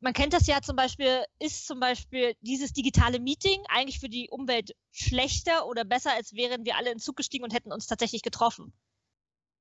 man 0.00 0.12
kennt 0.12 0.32
das 0.32 0.46
ja 0.46 0.60
zum 0.60 0.76
Beispiel, 0.76 1.24
ist 1.38 1.66
zum 1.66 1.80
Beispiel 1.80 2.34
dieses 2.40 2.72
digitale 2.72 3.18
Meeting 3.18 3.62
eigentlich 3.68 3.98
für 3.98 4.08
die 4.08 4.28
Umwelt 4.30 4.76
schlechter 4.92 5.66
oder 5.66 5.84
besser, 5.84 6.12
als 6.12 6.34
wären 6.34 6.64
wir 6.64 6.76
alle 6.76 6.92
in 6.92 6.98
Zug 6.98 7.16
gestiegen 7.16 7.44
und 7.44 7.54
hätten 7.54 7.72
uns 7.72 7.86
tatsächlich 7.86 8.22
getroffen? 8.22 8.72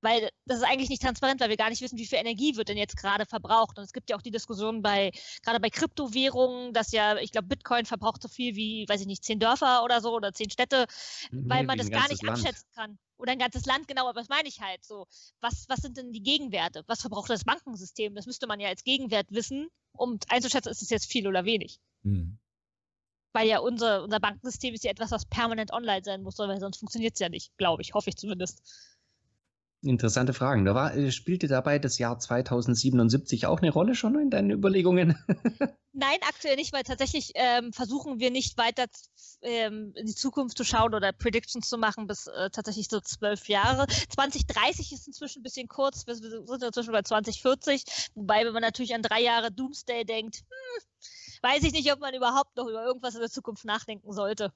Weil 0.06 0.30
das 0.46 0.60
ist 0.60 0.64
eigentlich 0.64 0.90
nicht 0.90 1.02
transparent, 1.02 1.42
weil 1.42 1.50
wir 1.50 1.58
gar 1.58 1.72
nicht 1.72 1.82
wissen, 1.82 1.98
wie 1.98 2.06
viel 2.06 2.20
Energie 2.20 2.56
wird 2.56 2.70
denn 2.70 2.78
jetzt 2.78 2.96
gerade 2.96 3.26
verbraucht. 3.26 3.80
Und 3.80 3.84
es 3.84 3.92
gibt 3.92 4.12
ja 4.12 4.16
auch 4.16 4.22
die 4.22 4.30
Diskussion 4.30 4.84
bei, 4.84 5.12
gerade 5.44 5.60
bei 5.60 5.72
Kryptowährungen, 5.72 6.74
dass 6.74 6.92
ja, 6.92 7.18
ich 7.18 7.32
glaube, 7.32 7.48
Bitcoin 7.48 7.86
verbraucht 7.86 8.22
so 8.22 8.28
viel 8.28 8.56
wie, 8.56 8.86
weiß 8.88 9.02
ich 9.02 9.08
nicht, 9.08 9.24
zehn 9.24 9.40
Dörfer 9.40 9.84
oder 9.84 10.02
so 10.02 10.14
oder 10.14 10.32
zehn 10.32 10.52
Städte, 10.52 10.86
nee, 11.32 11.50
weil 11.50 11.64
man 11.66 11.80
das 11.80 11.90
gar 11.90 12.08
nicht 12.08 12.22
Land. 12.22 12.38
abschätzen 12.38 12.68
kann. 12.76 13.00
Oder 13.18 13.32
ein 13.32 13.40
ganzes 13.40 13.66
Land, 13.66 13.88
genau, 13.88 14.08
aber 14.08 14.20
was 14.20 14.30
meine 14.30 14.48
ich 14.48 14.62
halt 14.62 14.86
so? 14.86 15.08
Was, 15.42 15.66
was 15.70 15.80
sind 15.80 15.98
denn 15.98 16.12
die 16.12 16.22
Gegenwerte? 16.22 16.84
Was 16.86 17.02
verbraucht 17.02 17.32
das 17.32 17.44
Bankensystem? 17.44 18.14
Das 18.14 18.28
müsste 18.28 18.46
man 18.46 18.60
ja 18.60 18.70
als 18.70 18.84
Gegenwert 18.84 19.32
wissen, 19.32 19.70
um 19.94 20.20
einzuschätzen, 20.28 20.70
ist 20.70 20.84
es 20.84 20.90
jetzt 20.92 21.12
viel 21.12 21.28
oder 21.28 21.46
wenig. 21.46 21.80
Hm. 22.04 22.38
Weil 23.34 23.48
ja 23.48 23.60
unser, 23.60 24.04
unser 24.04 24.20
Bankensystem 24.20 24.76
ist 24.76 24.84
ja 24.84 24.92
etwas, 24.92 25.12
was 25.12 25.26
permanent 25.26 25.74
online 25.74 26.04
sein 26.04 26.22
muss, 26.22 26.38
weil 26.38 26.60
sonst 26.60 26.78
funktioniert 26.78 27.16
es 27.16 27.20
ja 27.20 27.30
nicht, 27.30 27.58
glaube 27.58 27.82
ich, 27.82 27.94
hoffe 27.94 28.10
ich 28.10 28.18
zumindest. 28.18 28.62
Interessante 29.82 30.34
Fragen. 30.34 30.66
Da 30.66 30.74
war, 30.74 30.96
äh, 30.96 31.12
spielte 31.12 31.48
dabei 31.48 31.78
das 31.80 32.00
Jahr 32.00 32.18
2077 32.18 33.46
auch 33.46 33.62
eine 33.62 33.72
Rolle 33.72 33.94
schon 33.94 34.20
in 34.20 34.30
deinen 34.30 34.50
Überlegungen? 34.50 35.18
Nein, 35.94 36.18
aktuell 36.28 36.56
nicht, 36.56 36.74
weil 36.74 36.84
tatsächlich 36.84 37.32
ähm, 37.36 37.72
versuchen 37.72 38.20
wir 38.20 38.32
nicht 38.32 38.58
weiter 38.58 38.86
ähm, 39.44 39.94
in 39.96 40.08
die 40.08 40.16
Zukunft 40.16 40.58
zu 40.58 40.66
schauen 40.66 40.94
oder 40.94 41.14
Predictions 41.14 41.70
zu 41.70 41.78
machen 41.78 42.08
bis 42.08 42.28
äh, 42.28 42.50
tatsächlich 42.50 42.90
so 42.90 43.00
zwölf 43.00 43.48
Jahre. 43.48 43.88
2030 43.88 44.92
ist 44.92 45.08
inzwischen 45.08 45.40
ein 45.40 45.44
bisschen 45.44 45.68
kurz, 45.68 46.06
wir 46.06 46.16
sind 46.16 46.64
inzwischen 46.64 46.92
bei 46.92 47.02
2040, 47.02 47.84
wobei 48.16 48.44
wenn 48.44 48.54
man 48.54 48.62
natürlich 48.62 48.94
an 48.94 49.04
drei 49.04 49.22
Jahre 49.22 49.52
Doomsday 49.52 50.04
denkt, 50.04 50.38
hm, 50.38 50.84
weiß 51.44 51.64
ich 51.64 51.72
nicht, 51.72 51.92
ob 51.94 52.00
man 52.00 52.14
überhaupt 52.14 52.58
noch 52.58 52.68
über 52.68 52.84
irgendwas 52.84 53.16
in 53.16 53.22
der 53.22 53.30
Zukunft 53.30 53.66
nachdenken 53.66 54.12
sollte. 54.12 54.52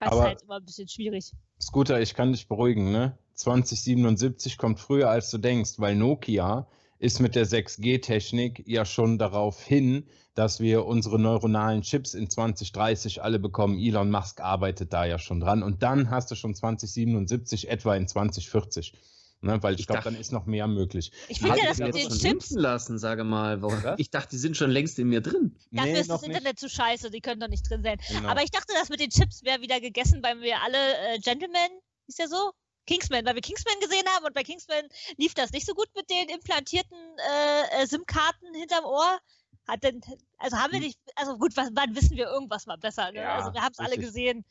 Das 0.00 0.12
ist 0.12 0.20
halt 0.20 0.42
immer 0.42 0.56
ein 0.56 0.64
bisschen 0.64 0.88
schwierig. 0.88 1.32
Scooter, 1.60 2.00
ich 2.00 2.14
kann 2.14 2.32
dich 2.32 2.48
beruhigen, 2.48 2.92
ne? 2.92 3.16
2077 3.36 4.58
kommt 4.58 4.80
früher 4.80 5.08
als 5.10 5.30
du 5.30 5.38
denkst, 5.38 5.74
weil 5.78 5.94
Nokia 5.94 6.66
ist 6.98 7.20
mit 7.20 7.34
der 7.34 7.46
6G-Technik 7.46 8.64
ja 8.66 8.84
schon 8.84 9.18
darauf 9.18 9.62
hin, 9.62 10.06
dass 10.34 10.60
wir 10.60 10.86
unsere 10.86 11.18
neuronalen 11.18 11.82
Chips 11.82 12.14
in 12.14 12.28
2030 12.28 13.22
alle 13.22 13.38
bekommen. 13.38 13.78
Elon 13.78 14.10
Musk 14.10 14.40
arbeitet 14.40 14.92
da 14.92 15.04
ja 15.04 15.18
schon 15.18 15.40
dran. 15.40 15.62
Und 15.62 15.82
dann 15.82 16.10
hast 16.10 16.30
du 16.30 16.34
schon 16.34 16.54
2077 16.54 17.68
etwa 17.68 17.94
in 17.94 18.08
2040. 18.08 18.94
Ne, 19.42 19.62
weil 19.62 19.74
ich, 19.74 19.80
ich 19.80 19.86
glaube, 19.86 20.02
dann 20.02 20.16
ist 20.16 20.32
noch 20.32 20.46
mehr 20.46 20.66
möglich. 20.66 21.12
Ich 21.28 21.40
finde 21.40 21.58
ja, 21.58 21.66
dass 21.66 21.78
mit 21.78 21.94
den 21.94 22.08
Chips 22.08 22.50
lassen, 22.52 22.98
sage 22.98 23.22
mal. 23.22 23.60
Ich 23.98 24.10
dachte, 24.10 24.30
die 24.30 24.38
sind 24.38 24.56
schon 24.56 24.70
längst 24.70 24.98
in 24.98 25.08
mir 25.08 25.20
drin. 25.20 25.54
Dafür 25.70 25.92
nee, 25.92 26.00
ist 26.00 26.08
das 26.08 26.22
Internet 26.22 26.44
nicht. 26.44 26.58
zu 26.58 26.70
scheiße, 26.70 27.10
die 27.10 27.20
können 27.20 27.40
doch 27.40 27.48
nicht 27.48 27.68
drin 27.68 27.82
sein. 27.82 27.98
Genau. 28.08 28.30
Aber 28.30 28.42
ich 28.42 28.50
dachte, 28.50 28.72
das 28.74 28.88
mit 28.88 28.98
den 28.98 29.10
Chips 29.10 29.44
wäre 29.44 29.60
wieder 29.60 29.78
gegessen, 29.78 30.22
weil 30.22 30.40
wir 30.40 30.56
alle 30.62 30.78
äh, 31.14 31.18
Gentlemen, 31.18 31.68
ist 32.08 32.18
ja 32.18 32.28
so? 32.28 32.52
Kingsman, 32.86 33.24
weil 33.24 33.34
wir 33.34 33.42
Kingsman 33.42 33.78
gesehen 33.80 34.06
haben 34.14 34.24
und 34.24 34.34
bei 34.34 34.42
Kingsman 34.42 34.88
lief 35.16 35.34
das 35.34 35.52
nicht 35.52 35.66
so 35.66 35.74
gut 35.74 35.88
mit 35.94 36.08
den 36.10 36.28
implantierten 36.28 36.98
äh, 37.18 37.82
äh 37.82 37.86
SIM-Karten 37.86 38.54
hinterm 38.54 38.84
Ohr. 38.84 39.18
Hat 39.66 39.82
denn, 39.82 40.00
also 40.38 40.56
haben 40.56 40.72
wir 40.72 40.78
hm. 40.78 40.86
nicht, 40.86 40.98
also 41.16 41.36
gut, 41.38 41.56
was, 41.56 41.70
wann 41.74 41.94
wissen 41.96 42.16
wir 42.16 42.28
irgendwas 42.28 42.66
mal 42.66 42.78
besser? 42.78 43.10
Ne? 43.10 43.18
Ja, 43.18 43.34
also 43.34 43.52
wir 43.52 43.62
haben 43.62 43.72
es 43.72 43.80
alle 43.80 43.98
gesehen 43.98 44.44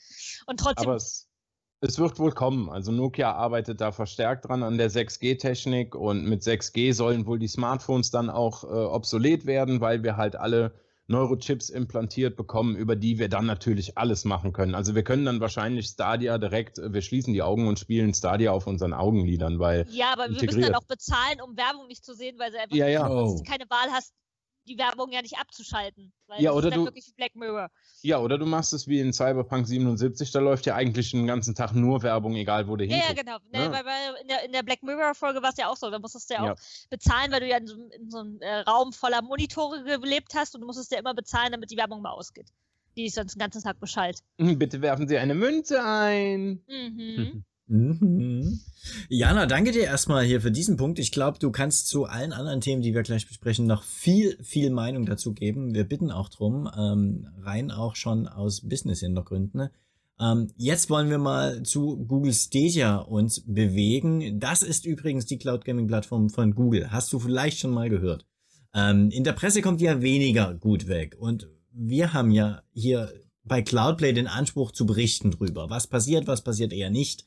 und 0.45 0.59
trotzdem. 0.59 0.87
Aber 0.87 0.97
es, 0.97 1.29
es 1.79 1.99
wird 1.99 2.19
wohl 2.19 2.31
kommen. 2.31 2.69
Also 2.69 2.91
Nokia 2.91 3.33
arbeitet 3.33 3.79
da 3.79 3.91
verstärkt 3.91 4.45
dran 4.45 4.63
an 4.63 4.77
der 4.77 4.91
6G-Technik 4.91 5.95
und 5.95 6.25
mit 6.25 6.41
6G 6.41 6.93
sollen 6.93 7.25
wohl 7.25 7.39
die 7.39 7.47
Smartphones 7.47 8.11
dann 8.11 8.29
auch 8.29 8.63
äh, 8.63 8.67
obsolet 8.67 9.45
werden, 9.45 9.79
weil 9.81 10.03
wir 10.03 10.17
halt 10.17 10.35
alle 10.35 10.73
Neurochips 11.07 11.69
implantiert 11.69 12.35
bekommen, 12.35 12.75
über 12.75 12.95
die 12.95 13.19
wir 13.19 13.29
dann 13.29 13.45
natürlich 13.45 13.97
alles 13.97 14.25
machen 14.25 14.53
können. 14.53 14.73
Also 14.73 14.95
wir 14.95 15.03
können 15.03 15.25
dann 15.25 15.39
wahrscheinlich 15.39 15.87
Stadia 15.87 16.37
direkt, 16.37 16.77
wir 16.77 17.01
schließen 17.01 17.33
die 17.33 17.43
Augen 17.43 17.67
und 17.67 17.77
spielen 17.77 18.13
Stadia 18.13 18.51
auf 18.51 18.65
unseren 18.65 18.93
Augenlidern, 18.93 19.59
weil. 19.59 19.85
Ja, 19.91 20.13
aber 20.13 20.29
wir 20.29 20.43
müssen 20.43 20.61
dann 20.61 20.75
auch 20.75 20.85
bezahlen, 20.85 21.41
um 21.41 21.55
Werbung 21.55 21.87
nicht 21.87 22.03
zu 22.03 22.15
sehen, 22.15 22.39
weil 22.39 22.51
sie 22.51 22.57
einfach 22.57 22.75
ja, 22.75 22.87
ja. 22.87 23.09
Oh. 23.09 23.41
keine 23.47 23.65
Wahl 23.69 23.91
hast, 23.91 24.13
die 24.67 24.77
Werbung 24.77 25.11
ja 25.11 25.21
nicht 25.21 25.37
abzuschalten. 25.37 26.11
ja, 26.37 26.51
oder 26.51 26.71
du, 26.71 26.85
Ja, 28.01 28.19
oder 28.19 28.37
du 28.37 28.45
machst 28.45 28.73
es 28.73 28.87
wie 28.87 28.99
in 28.99 29.13
Cyberpunk 29.13 29.67
77, 29.67 30.31
da 30.31 30.39
läuft 30.39 30.65
ja 30.65 30.75
eigentlich 30.75 31.11
den 31.11 31.27
ganzen 31.27 31.55
Tag 31.55 31.73
nur 31.73 32.03
Werbung, 32.03 32.35
egal 32.35 32.67
wo 32.67 32.75
du 32.75 32.85
hinkommst. 32.85 33.09
Ja, 33.09 33.15
ja, 33.15 33.21
genau. 33.21 33.37
Ne, 33.51 33.71
weil, 33.71 33.85
weil 33.85 34.21
in, 34.21 34.27
der, 34.27 34.45
in 34.45 34.51
der 34.51 34.63
Black 34.63 34.83
Mirror-Folge 34.83 35.41
war 35.41 35.51
es 35.51 35.57
ja 35.57 35.69
auch 35.69 35.77
so. 35.77 35.89
Da 35.89 35.99
musstest 35.99 36.29
du 36.29 36.35
ja, 36.35 36.45
ja. 36.45 36.53
auch 36.53 36.57
bezahlen, 36.89 37.31
weil 37.31 37.41
du 37.41 37.47
ja 37.47 37.57
in 37.57 37.67
so, 37.67 37.75
in 37.75 38.09
so 38.09 38.19
einem 38.19 38.39
äh, 38.41 38.59
Raum 38.59 38.93
voller 38.93 39.21
Monitore 39.21 39.83
gelebt 39.83 40.33
hast 40.35 40.55
und 40.55 40.61
du 40.61 40.67
musstest 40.67 40.91
ja 40.91 40.99
immer 40.99 41.13
bezahlen, 41.13 41.51
damit 41.51 41.71
die 41.71 41.77
Werbung 41.77 42.01
mal 42.01 42.11
ausgeht. 42.11 42.47
Die 42.97 43.05
ist 43.05 43.15
sonst 43.15 43.35
den 43.35 43.39
ganzen 43.39 43.61
Tag 43.61 43.79
Bescheid. 43.79 44.19
Bitte 44.37 44.81
werfen 44.81 45.07
Sie 45.07 45.17
eine 45.17 45.35
Münze 45.35 45.83
ein. 45.83 46.63
Mhm. 46.67 47.43
Mhm. 47.67 48.59
Jana, 49.09 49.47
danke 49.47 49.71
dir 49.71 49.83
erstmal 49.83 50.23
hier 50.23 50.39
für 50.39 50.51
diesen 50.51 50.77
Punkt. 50.77 50.99
Ich 50.99 51.11
glaube, 51.11 51.39
du 51.39 51.51
kannst 51.51 51.87
zu 51.87 52.05
allen 52.05 52.31
anderen 52.31 52.61
Themen, 52.61 52.83
die 52.83 52.93
wir 52.93 53.01
gleich 53.01 53.27
besprechen, 53.27 53.65
noch 53.65 53.83
viel, 53.83 54.37
viel 54.43 54.69
Meinung 54.69 55.05
dazu 55.05 55.33
geben. 55.33 55.73
Wir 55.73 55.83
bitten 55.83 56.11
auch 56.11 56.29
drum, 56.29 56.69
ähm, 56.77 57.27
rein 57.41 57.71
auch 57.71 57.95
schon 57.95 58.27
aus 58.27 58.61
Business-Hintergründen. 58.61 59.69
Ähm, 60.19 60.47
jetzt 60.55 60.89
wollen 60.89 61.09
wir 61.09 61.17
mal 61.17 61.63
zu 61.63 61.97
Google 62.05 62.33
Stadia 62.33 62.97
uns 62.97 63.41
bewegen. 63.45 64.39
Das 64.39 64.61
ist 64.61 64.85
übrigens 64.85 65.25
die 65.25 65.39
Cloud 65.39 65.65
Gaming 65.65 65.87
Plattform 65.87 66.29
von 66.29 66.53
Google. 66.53 66.91
Hast 66.91 67.11
du 67.11 67.19
vielleicht 67.19 67.59
schon 67.59 67.71
mal 67.71 67.89
gehört? 67.89 68.25
Ähm, 68.75 69.09
in 69.09 69.23
der 69.23 69.33
Presse 69.33 69.61
kommt 69.61 69.81
ja 69.81 70.01
weniger 70.01 70.53
gut 70.53 70.87
weg. 70.87 71.17
Und 71.19 71.49
wir 71.71 72.13
haben 72.13 72.31
ja 72.31 72.61
hier 72.73 73.11
bei 73.43 73.61
Cloudplay 73.61 74.13
den 74.13 74.27
Anspruch 74.27 74.71
zu 74.71 74.85
berichten 74.85 75.31
drüber. 75.31 75.69
Was 75.69 75.87
passiert, 75.87 76.27
was 76.27 76.43
passiert 76.43 76.71
eher 76.71 76.91
nicht 76.91 77.25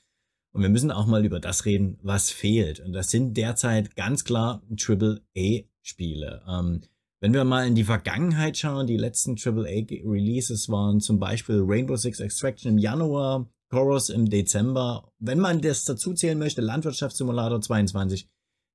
und 0.52 0.62
wir 0.62 0.68
müssen 0.68 0.90
auch 0.90 1.06
mal 1.06 1.24
über 1.24 1.40
das 1.40 1.64
reden, 1.64 1.98
was 2.02 2.30
fehlt. 2.30 2.80
Und 2.80 2.92
das 2.92 3.10
sind 3.10 3.36
derzeit 3.36 3.96
ganz 3.96 4.24
klar 4.24 4.62
AAA-Spiele. 4.70 6.42
Ähm, 6.48 6.82
wenn 7.20 7.34
wir 7.34 7.44
mal 7.44 7.66
in 7.66 7.74
die 7.74 7.84
Vergangenheit 7.84 8.56
schauen, 8.56 8.86
die 8.86 8.96
letzten 8.96 9.36
AAA-Releases 9.36 10.68
waren 10.68 11.00
zum 11.00 11.18
Beispiel 11.18 11.62
Rainbow 11.66 11.96
Six 11.96 12.20
Extraction 12.20 12.72
im 12.72 12.78
Januar, 12.78 13.50
Chorus 13.70 14.08
im 14.08 14.30
Dezember. 14.30 15.12
Wenn 15.18 15.40
man 15.40 15.60
das 15.60 15.84
dazu 15.84 16.14
zählen 16.14 16.38
möchte, 16.38 16.60
Landwirtschaftssimulator 16.60 17.60
22 17.60 18.28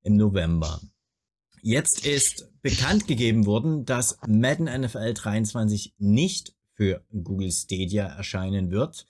im 0.03 0.17
November. 0.17 0.81
Jetzt 1.61 2.05
ist 2.05 2.51
bekannt 2.61 3.07
gegeben 3.07 3.45
worden, 3.45 3.85
dass 3.85 4.17
Madden 4.27 4.65
NFL 4.65 5.13
23 5.13 5.93
nicht 5.97 6.53
für 6.73 7.05
Google 7.11 7.51
Stadia 7.51 8.07
erscheinen 8.07 8.69
wird. 8.71 9.05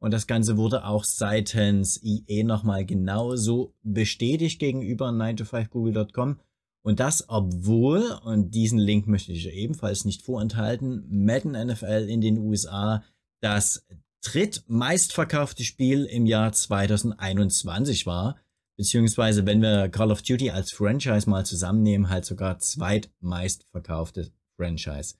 Und 0.00 0.12
das 0.12 0.26
Ganze 0.26 0.56
wurde 0.56 0.84
auch 0.84 1.04
seitens 1.04 2.00
IE 2.02 2.44
nochmal 2.44 2.84
genauso 2.84 3.74
bestätigt 3.82 4.60
gegenüber 4.60 5.08
9to5google.com. 5.08 6.38
Und 6.82 7.00
das, 7.00 7.28
obwohl, 7.28 8.18
und 8.24 8.54
diesen 8.54 8.78
Link 8.78 9.08
möchte 9.08 9.32
ich 9.32 9.48
ebenfalls 9.48 10.04
nicht 10.04 10.22
vorenthalten, 10.22 11.04
Madden 11.10 11.52
NFL 11.52 12.06
in 12.08 12.20
den 12.20 12.38
USA 12.38 13.02
das 13.40 13.84
drittmeistverkaufte 14.22 15.64
Spiel 15.64 16.04
im 16.04 16.26
Jahr 16.26 16.52
2021 16.52 18.06
war. 18.06 18.36
Beziehungsweise, 18.76 19.44
wenn 19.44 19.60
wir 19.60 19.88
Call 19.88 20.12
of 20.12 20.22
Duty 20.22 20.50
als 20.50 20.72
Franchise 20.72 21.28
mal 21.28 21.44
zusammennehmen, 21.44 22.08
halt 22.08 22.24
sogar 22.24 22.58
zweitmeistverkaufte 22.60 24.30
Franchise. 24.56 25.16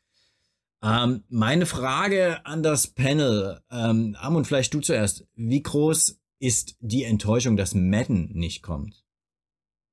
Ähm, 0.83 1.25
meine 1.29 1.67
Frage 1.67 2.45
an 2.47 2.63
das 2.63 2.87
Panel, 2.89 3.61
ähm, 3.71 4.17
Amund, 4.21 4.47
vielleicht 4.47 4.73
du 4.75 4.81
zuerst. 4.81 5.27
Wie 5.35 5.63
groß 5.63 6.21
ist 6.39 6.77
die 6.81 7.05
Enttäuschung, 7.05 7.57
dass 7.57 7.75
Madden 7.75 8.31
nicht 8.33 8.63
kommt? 8.63 9.05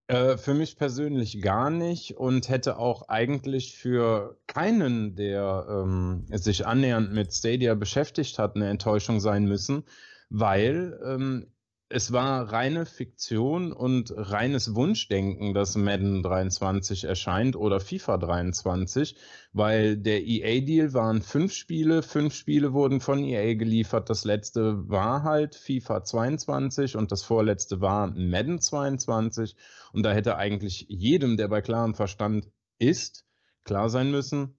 Äh, 0.07 0.37
für 0.37 0.53
mich 0.53 0.77
persönlich 0.77 1.41
gar 1.41 1.71
nicht 1.71 2.17
und 2.17 2.49
hätte 2.49 2.77
auch 2.77 3.09
eigentlich 3.09 3.75
für 3.75 4.37
keinen, 4.45 5.15
der 5.15 5.65
ähm, 5.67 6.25
sich 6.29 6.67
annähernd 6.67 7.11
mit 7.11 7.33
Stadia 7.33 7.73
beschäftigt 7.73 8.37
hat, 8.37 8.55
eine 8.55 8.69
Enttäuschung 8.69 9.19
sein 9.19 9.45
müssen, 9.45 9.83
weil 10.29 10.99
ähm, 11.03 11.47
es 11.87 12.11
war 12.11 12.51
reine 12.51 12.85
Fiktion 12.85 13.71
und 13.71 14.11
reines 14.15 14.73
Wunschdenken, 14.73 15.53
dass 15.53 15.75
Madden 15.75 16.23
23 16.23 17.03
erscheint 17.03 17.55
oder 17.55 17.79
FIFA 17.79 18.17
23, 18.17 19.15
weil 19.53 19.95
der 19.95 20.25
EA-Deal 20.25 20.93
waren 20.93 21.21
fünf 21.21 21.53
Spiele, 21.53 22.01
fünf 22.01 22.33
Spiele 22.33 22.73
wurden 22.73 23.01
von 23.01 23.23
EA 23.23 23.53
geliefert, 23.53 24.09
das 24.09 24.25
letzte 24.25 24.89
war 24.89 25.23
halt 25.23 25.53
FIFA 25.55 26.03
22 26.03 26.95
und 26.95 27.11
das 27.11 27.21
vorletzte 27.21 27.81
war 27.81 28.07
Madden 28.07 28.59
22 28.59 29.55
und 29.93 30.03
da 30.03 30.11
hätte 30.11 30.37
eigentlich 30.37 30.87
jedem, 30.89 31.37
der 31.37 31.49
bei 31.49 31.61
klarem 31.61 31.93
Verstand 31.93 32.49
ist, 32.79 33.25
klar 33.63 33.89
sein 33.89 34.09
müssen, 34.09 34.57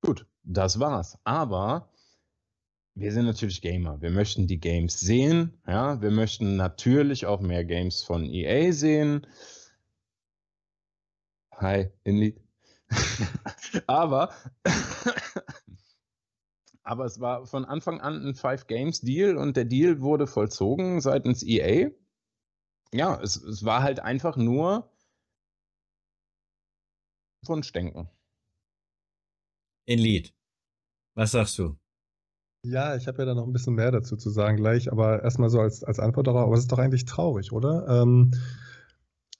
gut, 0.00 0.26
das 0.42 0.80
war's. 0.80 1.18
Aber 1.24 1.91
wir 2.94 3.12
sind 3.12 3.24
natürlich 3.24 3.62
Gamer. 3.62 4.00
Wir 4.02 4.10
möchten 4.10 4.46
die 4.46 4.60
Games 4.60 5.00
sehen. 5.00 5.58
Ja, 5.66 6.00
wir 6.02 6.10
möchten 6.10 6.56
natürlich 6.56 7.26
auch 7.26 7.40
mehr 7.40 7.64
Games 7.64 8.02
von 8.02 8.24
EA 8.24 8.72
sehen. 8.72 9.26
Hi, 11.54 11.90
Inlied. 12.04 12.40
aber, 13.86 14.34
aber 16.82 17.04
es 17.06 17.18
war 17.20 17.46
von 17.46 17.64
Anfang 17.64 18.00
an 18.00 18.26
ein 18.26 18.34
Five 18.34 18.66
Games 18.66 19.00
Deal 19.00 19.36
und 19.36 19.56
der 19.56 19.64
Deal 19.64 20.00
wurde 20.00 20.26
vollzogen 20.26 21.00
seitens 21.00 21.42
EA. 21.42 21.90
Ja, 22.92 23.18
es, 23.22 23.36
es 23.36 23.64
war 23.64 23.82
halt 23.82 24.00
einfach 24.00 24.36
nur 24.36 24.92
Wunschdenken. 27.46 28.08
Inlied. 29.86 30.34
Was 31.14 31.32
sagst 31.32 31.58
du? 31.58 31.76
Ja, 32.64 32.94
ich 32.94 33.08
habe 33.08 33.18
ja 33.18 33.24
da 33.24 33.34
noch 33.34 33.46
ein 33.46 33.52
bisschen 33.52 33.74
mehr 33.74 33.90
dazu 33.90 34.16
zu 34.16 34.30
sagen 34.30 34.56
gleich, 34.56 34.92
aber 34.92 35.24
erstmal 35.24 35.50
so 35.50 35.58
als, 35.58 35.82
als 35.82 35.98
Antwort 35.98 36.28
darauf, 36.28 36.46
aber 36.46 36.54
es 36.54 36.60
ist 36.60 36.70
doch 36.70 36.78
eigentlich 36.78 37.04
traurig, 37.06 37.50
oder? 37.50 37.88
Ähm, 37.88 38.30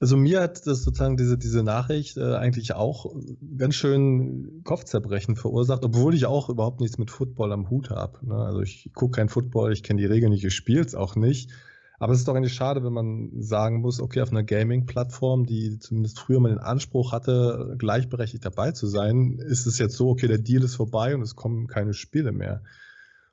also 0.01 0.16
mir 0.16 0.41
hat 0.41 0.66
das 0.66 0.83
sozusagen 0.83 1.16
diese, 1.16 1.39
diese 1.39 1.62
Nachricht 1.62 2.16
äh, 2.16 2.35
eigentlich 2.35 2.75
auch 2.75 3.14
ganz 3.57 3.77
schön 3.77 4.62
Kopfzerbrechen 4.64 5.37
verursacht, 5.37 5.85
obwohl 5.85 6.16
ich 6.16 6.27
auch 6.27 6.49
überhaupt 6.49 6.81
nichts 6.81 6.99
mit 6.99 7.12
Football 7.12 7.53
am 7.53 7.70
Hut 7.70 7.91
habe. 7.91 8.27
Ne? 8.27 8.35
Also 8.35 8.62
ich 8.62 8.91
gucke 8.93 9.14
kein 9.14 9.29
Football, 9.29 9.73
ich 9.73 9.85
kenne 9.85 10.01
die 10.01 10.09
Regeln 10.09 10.33
nicht, 10.33 10.45
ich 10.45 10.55
spiele 10.55 10.81
es 10.85 10.97
auch 10.97 11.14
nicht. 11.14 11.53
Aber 12.01 12.12
es 12.12 12.18
ist 12.18 12.27
doch 12.27 12.35
eigentlich 12.35 12.55
schade, 12.55 12.83
wenn 12.83 12.93
man 12.93 13.31
sagen 13.41 13.81
muss, 13.81 14.01
okay, 14.01 14.23
auf 14.23 14.33
einer 14.33 14.43
Gaming-Plattform, 14.43 15.47
die 15.47 15.79
zumindest 15.79 16.18
früher 16.18 16.41
mal 16.41 16.49
den 16.49 16.59
Anspruch 16.59 17.12
hatte, 17.12 17.77
gleichberechtigt 17.79 18.45
dabei 18.45 18.73
zu 18.73 18.89
sein, 18.89 19.39
ist 19.39 19.66
es 19.66 19.79
jetzt 19.79 19.97
so, 19.97 20.09
okay, 20.09 20.27
der 20.27 20.39
Deal 20.39 20.64
ist 20.64 20.75
vorbei 20.75 21.14
und 21.14 21.23
es 21.23 21.37
kommen 21.37 21.68
keine 21.68 21.95
Spiele 21.95 22.33
mehr. 22.33 22.64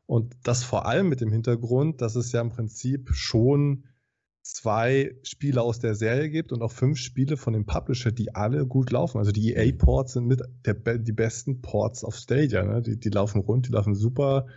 Und 0.09 0.35
das 0.41 0.63
vor 0.63 0.87
allem 0.87 1.07
mit 1.07 1.21
dem 1.21 1.31
Hintergrund, 1.31 2.01
dass 2.01 2.15
es 2.15 2.31
ja 2.31 2.41
im 2.41 2.49
Prinzip 2.49 3.11
schon 3.13 3.83
zwei 4.41 5.15
Spiele 5.21 5.61
aus 5.61 5.77
der 5.77 5.93
Serie 5.93 6.31
gibt 6.31 6.51
und 6.51 6.63
auch 6.63 6.71
fünf 6.71 6.97
Spiele 6.97 7.37
von 7.37 7.53
dem 7.53 7.67
Publisher, 7.67 8.11
die 8.11 8.33
alle 8.33 8.65
gut 8.65 8.89
laufen. 8.89 9.19
Also 9.19 9.31
die 9.31 9.53
EA-Ports 9.53 10.13
sind 10.13 10.25
mit 10.25 10.41
der, 10.65 10.97
die 10.97 11.11
besten 11.11 11.61
Ports 11.61 12.03
auf 12.03 12.15
Stadia. 12.15 12.63
Ne? 12.63 12.81
Die, 12.81 12.99
die 12.99 13.09
laufen 13.09 13.41
rund, 13.41 13.67
die 13.67 13.71
laufen 13.71 13.93
super. 13.93 14.47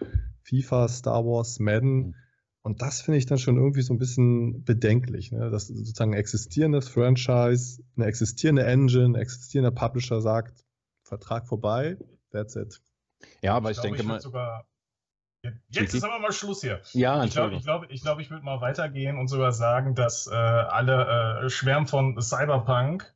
FIFA, 0.41 0.89
Star 0.89 1.27
Wars, 1.27 1.59
Madden. 1.59 1.97
Mhm. 1.99 2.15
Und 2.63 2.81
das 2.81 3.03
finde 3.03 3.19
ich 3.19 3.27
dann 3.27 3.37
schon 3.37 3.59
irgendwie 3.59 3.83
so 3.83 3.93
ein 3.93 3.99
bisschen 3.99 4.65
bedenklich, 4.65 5.33
ne? 5.33 5.51
dass 5.51 5.67
sozusagen 5.67 6.15
ein 6.15 6.19
existierendes 6.19 6.89
Franchise, 6.89 7.83
eine 7.95 8.07
existierende 8.07 8.65
Engine, 8.65 9.05
ein 9.05 9.15
existierender 9.17 9.73
Publisher 9.73 10.23
sagt, 10.23 10.65
Vertrag 11.03 11.47
vorbei, 11.47 11.99
that's 12.31 12.57
it. 12.57 12.81
Ja, 13.43 13.55
aber 13.55 13.71
ich, 13.71 13.77
ich 13.77 13.83
glaube, 13.83 13.97
denke 13.99 14.03
ich 14.03 14.09
mal. 14.09 14.21
Sogar 14.23 14.72
Jetzt 15.71 15.95
ist 15.95 16.05
aber 16.05 16.21
mal 16.21 16.33
Schluss 16.33 16.61
hier. 16.61 16.81
Ja, 16.93 17.25
ich 17.25 17.33
glaube, 17.33 17.57
ich, 17.57 17.65
glaub, 17.65 17.91
ich, 17.91 18.03
glaub, 18.03 18.21
ich 18.21 18.31
würde 18.31 18.45
mal 18.45 18.61
weitergehen 18.61 19.19
und 19.19 19.27
sogar 19.27 19.53
sagen, 19.53 19.95
dass 19.95 20.29
äh, 20.29 20.35
alle 20.35 21.43
äh, 21.45 21.51
schwärmen 21.51 21.87
von 21.87 22.21
Cyberpunk, 22.21 23.13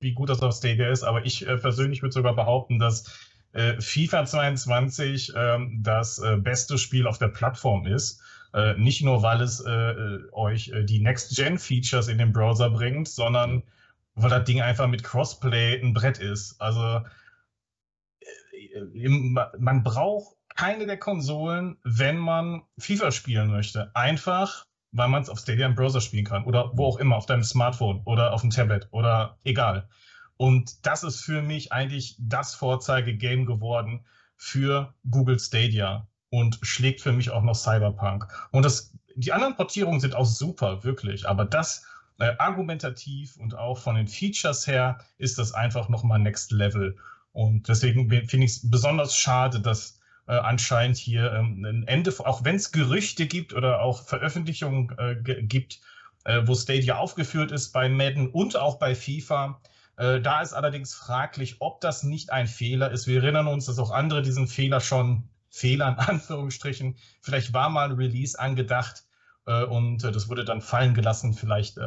wie 0.00 0.14
gut 0.14 0.30
das 0.30 0.40
auf 0.40 0.54
Stadia 0.54 0.88
ist, 0.88 1.02
aber 1.02 1.26
ich 1.26 1.46
äh, 1.46 1.56
persönlich 1.58 2.02
würde 2.02 2.12
sogar 2.12 2.34
behaupten, 2.34 2.78
dass 2.78 3.04
äh, 3.52 3.78
FIFA 3.80 4.24
22 4.24 5.32
ähm, 5.36 5.80
das 5.82 6.18
äh, 6.18 6.36
beste 6.36 6.78
Spiel 6.78 7.06
auf 7.06 7.18
der 7.18 7.28
Plattform 7.28 7.86
ist. 7.86 8.22
Äh, 8.54 8.74
nicht 8.78 9.02
nur, 9.02 9.22
weil 9.22 9.42
es 9.42 9.62
euch 10.32 10.72
die 10.84 11.00
Next-Gen-Features 11.00 12.08
in 12.08 12.16
den 12.16 12.32
Browser 12.32 12.70
bringt, 12.70 13.08
sondern 13.08 13.62
weil 14.14 14.30
das 14.30 14.44
Ding 14.44 14.62
einfach 14.62 14.86
mit 14.86 15.02
Crossplay 15.04 15.78
ein 15.78 15.92
Brett 15.92 16.18
ist. 16.18 16.58
Also 16.58 17.02
man 19.58 19.82
braucht 19.82 20.35
keine 20.56 20.86
der 20.86 20.98
Konsolen, 20.98 21.78
wenn 21.84 22.18
man 22.18 22.62
FIFA 22.78 23.12
spielen 23.12 23.50
möchte. 23.50 23.90
Einfach, 23.94 24.66
weil 24.92 25.08
man 25.08 25.22
es 25.22 25.28
auf 25.28 25.38
Stadia 25.38 25.66
im 25.66 25.74
Browser 25.74 26.00
spielen 26.00 26.24
kann 26.24 26.44
oder 26.44 26.70
wo 26.74 26.86
auch 26.86 26.98
immer, 26.98 27.16
auf 27.16 27.26
deinem 27.26 27.44
Smartphone 27.44 28.02
oder 28.04 28.32
auf 28.32 28.40
dem 28.40 28.50
Tablet 28.50 28.88
oder 28.90 29.38
egal. 29.44 29.88
Und 30.36 30.84
das 30.86 31.02
ist 31.02 31.20
für 31.20 31.42
mich 31.42 31.72
eigentlich 31.72 32.16
das 32.18 32.54
Vorzeige-Game 32.54 33.46
geworden 33.46 34.04
für 34.36 34.94
Google 35.10 35.38
Stadia 35.38 36.06
und 36.30 36.58
schlägt 36.62 37.00
für 37.00 37.12
mich 37.12 37.30
auch 37.30 37.42
noch 37.42 37.54
Cyberpunk. 37.54 38.26
Und 38.50 38.64
das, 38.64 38.92
die 39.14 39.32
anderen 39.32 39.56
Portierungen 39.56 40.00
sind 40.00 40.14
auch 40.14 40.26
super, 40.26 40.84
wirklich. 40.84 41.28
Aber 41.28 41.44
das 41.44 41.86
äh, 42.18 42.34
argumentativ 42.38 43.36
und 43.36 43.54
auch 43.54 43.78
von 43.78 43.94
den 43.94 44.08
Features 44.08 44.66
her 44.66 44.98
ist 45.18 45.38
das 45.38 45.52
einfach 45.52 45.88
nochmal 45.88 46.18
Next 46.18 46.52
Level. 46.52 46.96
Und 47.32 47.68
deswegen 47.68 48.08
finde 48.08 48.46
ich 48.46 48.52
es 48.52 48.70
besonders 48.70 49.16
schade, 49.16 49.60
dass 49.60 49.95
äh, 50.26 50.34
anscheinend 50.34 50.96
hier 50.96 51.32
ähm, 51.32 51.64
ein 51.64 51.86
Ende, 51.86 52.12
auch 52.18 52.44
wenn 52.44 52.56
es 52.56 52.72
Gerüchte 52.72 53.26
gibt 53.26 53.54
oder 53.54 53.80
auch 53.80 54.04
Veröffentlichungen 54.04 54.94
äh, 54.98 55.16
gibt, 55.42 55.80
äh, 56.24 56.42
wo 56.44 56.54
Stadia 56.54 56.96
aufgeführt 56.96 57.52
ist 57.52 57.72
bei 57.72 57.88
Madden 57.88 58.28
und 58.28 58.56
auch 58.56 58.78
bei 58.78 58.94
FIFA. 58.94 59.60
Äh, 59.96 60.20
da 60.20 60.42
ist 60.42 60.52
allerdings 60.52 60.94
fraglich, 60.94 61.56
ob 61.60 61.80
das 61.80 62.02
nicht 62.02 62.32
ein 62.32 62.48
Fehler 62.48 62.90
ist. 62.90 63.06
Wir 63.06 63.22
erinnern 63.22 63.46
uns, 63.46 63.66
dass 63.66 63.78
auch 63.78 63.90
andere 63.90 64.22
diesen 64.22 64.48
Fehler 64.48 64.80
schon, 64.80 65.28
Fehler 65.48 65.88
in 65.88 65.94
Anführungsstrichen, 65.98 66.96
vielleicht 67.20 67.52
war 67.52 67.70
mal 67.70 67.90
ein 67.90 67.96
Release 67.96 68.38
angedacht 68.38 69.04
äh, 69.46 69.64
und 69.64 70.02
äh, 70.04 70.10
das 70.10 70.28
wurde 70.28 70.44
dann 70.44 70.60
fallen 70.60 70.94
gelassen. 70.94 71.34
Vielleicht, 71.34 71.78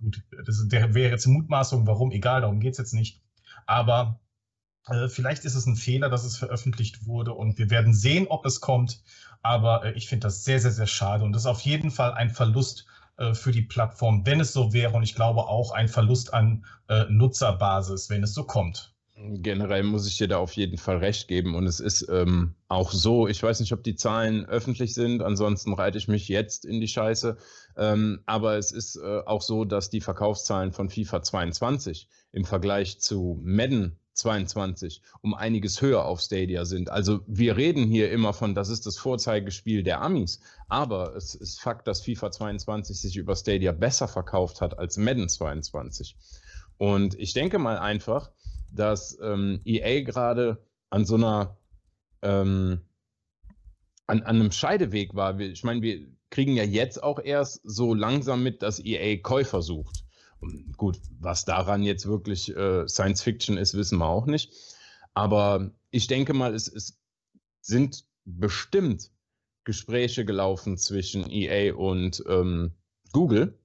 gut, 0.00 0.22
das 0.44 0.70
wäre 0.70 1.10
jetzt 1.10 1.26
Mutmaßung, 1.26 1.86
warum, 1.86 2.10
egal, 2.10 2.40
darum 2.40 2.60
geht 2.60 2.72
es 2.72 2.78
jetzt 2.78 2.94
nicht. 2.94 3.22
Aber 3.66 4.18
äh, 4.20 4.27
vielleicht 5.08 5.44
ist 5.44 5.54
es 5.54 5.66
ein 5.66 5.76
Fehler, 5.76 6.08
dass 6.08 6.24
es 6.24 6.36
veröffentlicht 6.36 7.06
wurde 7.06 7.32
und 7.32 7.58
wir 7.58 7.70
werden 7.70 7.94
sehen, 7.94 8.26
ob 8.28 8.46
es 8.46 8.60
kommt. 8.60 9.02
Aber 9.42 9.84
äh, 9.84 9.92
ich 9.92 10.08
finde 10.08 10.26
das 10.26 10.44
sehr, 10.44 10.60
sehr, 10.60 10.72
sehr 10.72 10.86
schade 10.86 11.24
und 11.24 11.32
das 11.32 11.42
ist 11.42 11.46
auf 11.46 11.60
jeden 11.60 11.90
Fall 11.90 12.12
ein 12.12 12.30
Verlust 12.30 12.86
äh, 13.16 13.34
für 13.34 13.52
die 13.52 13.62
Plattform, 13.62 14.26
wenn 14.26 14.40
es 14.40 14.52
so 14.52 14.72
wäre. 14.72 14.94
Und 14.94 15.02
ich 15.02 15.14
glaube 15.14 15.40
auch 15.40 15.72
ein 15.72 15.88
Verlust 15.88 16.32
an 16.34 16.64
Nutzerbasis, 17.10 18.08
wenn 18.08 18.22
es 18.22 18.32
so 18.32 18.44
kommt. 18.44 18.94
Generell 19.20 19.82
muss 19.82 20.06
ich 20.06 20.16
dir 20.16 20.28
da 20.28 20.38
auf 20.38 20.52
jeden 20.52 20.78
Fall 20.78 20.98
recht 20.98 21.26
geben. 21.26 21.56
Und 21.56 21.66
es 21.66 21.80
ist 21.80 22.06
ähm, 22.08 22.54
auch 22.68 22.92
so, 22.92 23.26
ich 23.26 23.42
weiß 23.42 23.58
nicht, 23.58 23.72
ob 23.72 23.82
die 23.82 23.96
Zahlen 23.96 24.46
öffentlich 24.46 24.94
sind, 24.94 25.22
ansonsten 25.22 25.72
reite 25.72 25.98
ich 25.98 26.06
mich 26.06 26.28
jetzt 26.28 26.64
in 26.64 26.80
die 26.80 26.86
Scheiße. 26.86 27.36
Ähm, 27.76 28.20
aber 28.26 28.58
es 28.58 28.70
ist 28.70 28.94
äh, 28.94 29.20
auch 29.26 29.42
so, 29.42 29.64
dass 29.64 29.90
die 29.90 30.00
Verkaufszahlen 30.00 30.72
von 30.72 30.88
FIFA 30.88 31.22
22 31.22 32.08
im 32.30 32.44
Vergleich 32.44 33.00
zu 33.00 33.40
Madden 33.42 33.98
22 34.18 35.00
um 35.22 35.34
einiges 35.34 35.80
höher 35.80 36.04
auf 36.04 36.20
Stadia 36.20 36.64
sind. 36.64 36.90
Also 36.90 37.20
wir 37.26 37.56
reden 37.56 37.84
hier 37.84 38.10
immer 38.10 38.32
von, 38.32 38.54
das 38.54 38.68
ist 38.68 38.86
das 38.86 38.98
Vorzeigespiel 38.98 39.82
der 39.82 40.02
Amis, 40.02 40.40
aber 40.68 41.16
es 41.16 41.34
ist 41.34 41.60
Fakt, 41.60 41.86
dass 41.86 42.02
FIFA 42.02 42.30
22 42.30 43.00
sich 43.00 43.16
über 43.16 43.36
Stadia 43.36 43.72
besser 43.72 44.08
verkauft 44.08 44.60
hat 44.60 44.78
als 44.78 44.96
Madden 44.96 45.28
22. 45.28 46.16
Und 46.76 47.18
ich 47.18 47.32
denke 47.32 47.58
mal 47.58 47.78
einfach, 47.78 48.30
dass 48.72 49.18
ähm, 49.22 49.60
EA 49.64 50.02
gerade 50.02 50.62
an 50.90 51.04
so 51.04 51.14
einer 51.14 51.56
ähm, 52.22 52.80
an, 54.06 54.22
an 54.22 54.40
einem 54.40 54.52
Scheideweg 54.52 55.14
war. 55.14 55.38
Ich 55.38 55.64
meine, 55.64 55.82
wir 55.82 56.06
kriegen 56.30 56.56
ja 56.56 56.64
jetzt 56.64 57.02
auch 57.02 57.20
erst 57.20 57.60
so 57.64 57.94
langsam 57.94 58.42
mit, 58.42 58.62
dass 58.62 58.84
EA 58.84 59.18
Käufer 59.18 59.62
sucht. 59.62 60.04
Gut, 60.76 61.00
was 61.18 61.44
daran 61.44 61.82
jetzt 61.82 62.06
wirklich 62.06 62.54
äh, 62.56 62.86
Science 62.88 63.22
Fiction 63.22 63.56
ist, 63.56 63.74
wissen 63.74 63.98
wir 63.98 64.06
auch 64.06 64.26
nicht. 64.26 64.52
Aber 65.14 65.72
ich 65.90 66.06
denke 66.06 66.32
mal, 66.32 66.54
es, 66.54 66.68
es 66.68 66.98
sind 67.60 68.04
bestimmt 68.24 69.10
Gespräche 69.64 70.24
gelaufen 70.24 70.78
zwischen 70.78 71.28
EA 71.30 71.74
und 71.74 72.22
ähm, 72.28 72.72
Google. 73.12 73.58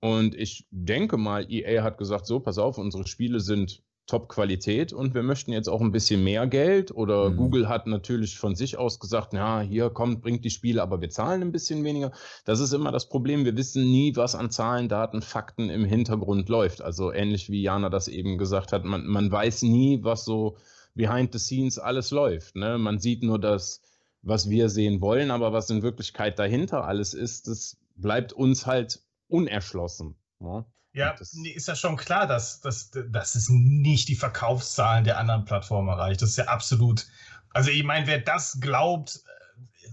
Und 0.00 0.34
ich 0.34 0.66
denke 0.70 1.16
mal, 1.16 1.50
EA 1.50 1.82
hat 1.82 1.98
gesagt, 1.98 2.26
so, 2.26 2.40
pass 2.40 2.58
auf, 2.58 2.76
unsere 2.76 3.06
Spiele 3.06 3.40
sind 3.40 3.83
Top-Qualität 4.06 4.92
und 4.92 5.14
wir 5.14 5.22
möchten 5.22 5.52
jetzt 5.52 5.68
auch 5.68 5.80
ein 5.80 5.92
bisschen 5.92 6.22
mehr 6.22 6.46
Geld. 6.46 6.94
Oder 6.94 7.30
mhm. 7.30 7.36
Google 7.36 7.68
hat 7.68 7.86
natürlich 7.86 8.38
von 8.38 8.54
sich 8.54 8.76
aus 8.76 9.00
gesagt, 9.00 9.32
ja, 9.32 9.60
hier 9.60 9.88
kommt, 9.88 10.20
bringt 10.20 10.44
die 10.44 10.50
Spiele, 10.50 10.82
aber 10.82 11.00
wir 11.00 11.08
zahlen 11.08 11.40
ein 11.40 11.52
bisschen 11.52 11.84
weniger. 11.84 12.12
Das 12.44 12.60
ist 12.60 12.72
immer 12.72 12.92
das 12.92 13.08
Problem. 13.08 13.44
Wir 13.46 13.56
wissen 13.56 13.90
nie, 13.90 14.14
was 14.14 14.34
an 14.34 14.50
Zahlen, 14.50 14.88
Daten, 14.88 15.22
Fakten 15.22 15.70
im 15.70 15.86
Hintergrund 15.86 16.48
läuft. 16.50 16.82
Also 16.82 17.12
ähnlich 17.12 17.48
wie 17.48 17.62
Jana 17.62 17.88
das 17.88 18.08
eben 18.08 18.36
gesagt 18.36 18.72
hat, 18.72 18.84
man, 18.84 19.06
man 19.06 19.32
weiß 19.32 19.62
nie, 19.62 20.00
was 20.02 20.26
so 20.26 20.56
behind 20.94 21.32
the 21.32 21.38
scenes 21.38 21.78
alles 21.78 22.10
läuft. 22.10 22.56
Ne? 22.56 22.76
Man 22.76 22.98
sieht 22.98 23.22
nur 23.22 23.38
das, 23.38 23.80
was 24.20 24.50
wir 24.50 24.68
sehen 24.68 25.00
wollen, 25.00 25.30
aber 25.30 25.52
was 25.52 25.70
in 25.70 25.82
Wirklichkeit 25.82 26.38
dahinter 26.38 26.84
alles 26.84 27.14
ist, 27.14 27.48
das 27.48 27.78
bleibt 27.96 28.32
uns 28.34 28.66
halt 28.66 29.00
unerschlossen. 29.28 30.16
Ja, 30.40 30.66
ja 30.94 31.14
nee, 31.34 31.50
ist 31.50 31.68
ja 31.68 31.76
schon 31.76 31.96
klar, 31.96 32.26
dass, 32.26 32.60
dass, 32.60 32.90
dass 32.90 33.34
es 33.34 33.48
nicht 33.50 34.08
die 34.08 34.14
Verkaufszahlen 34.14 35.04
der 35.04 35.18
anderen 35.18 35.44
Plattformen 35.44 35.88
erreicht. 35.88 36.22
Das 36.22 36.30
ist 36.30 36.36
ja 36.36 36.44
absolut. 36.44 37.06
Also 37.50 37.70
ich 37.70 37.84
meine, 37.84 38.06
wer 38.06 38.18
das 38.18 38.58
glaubt, 38.60 39.22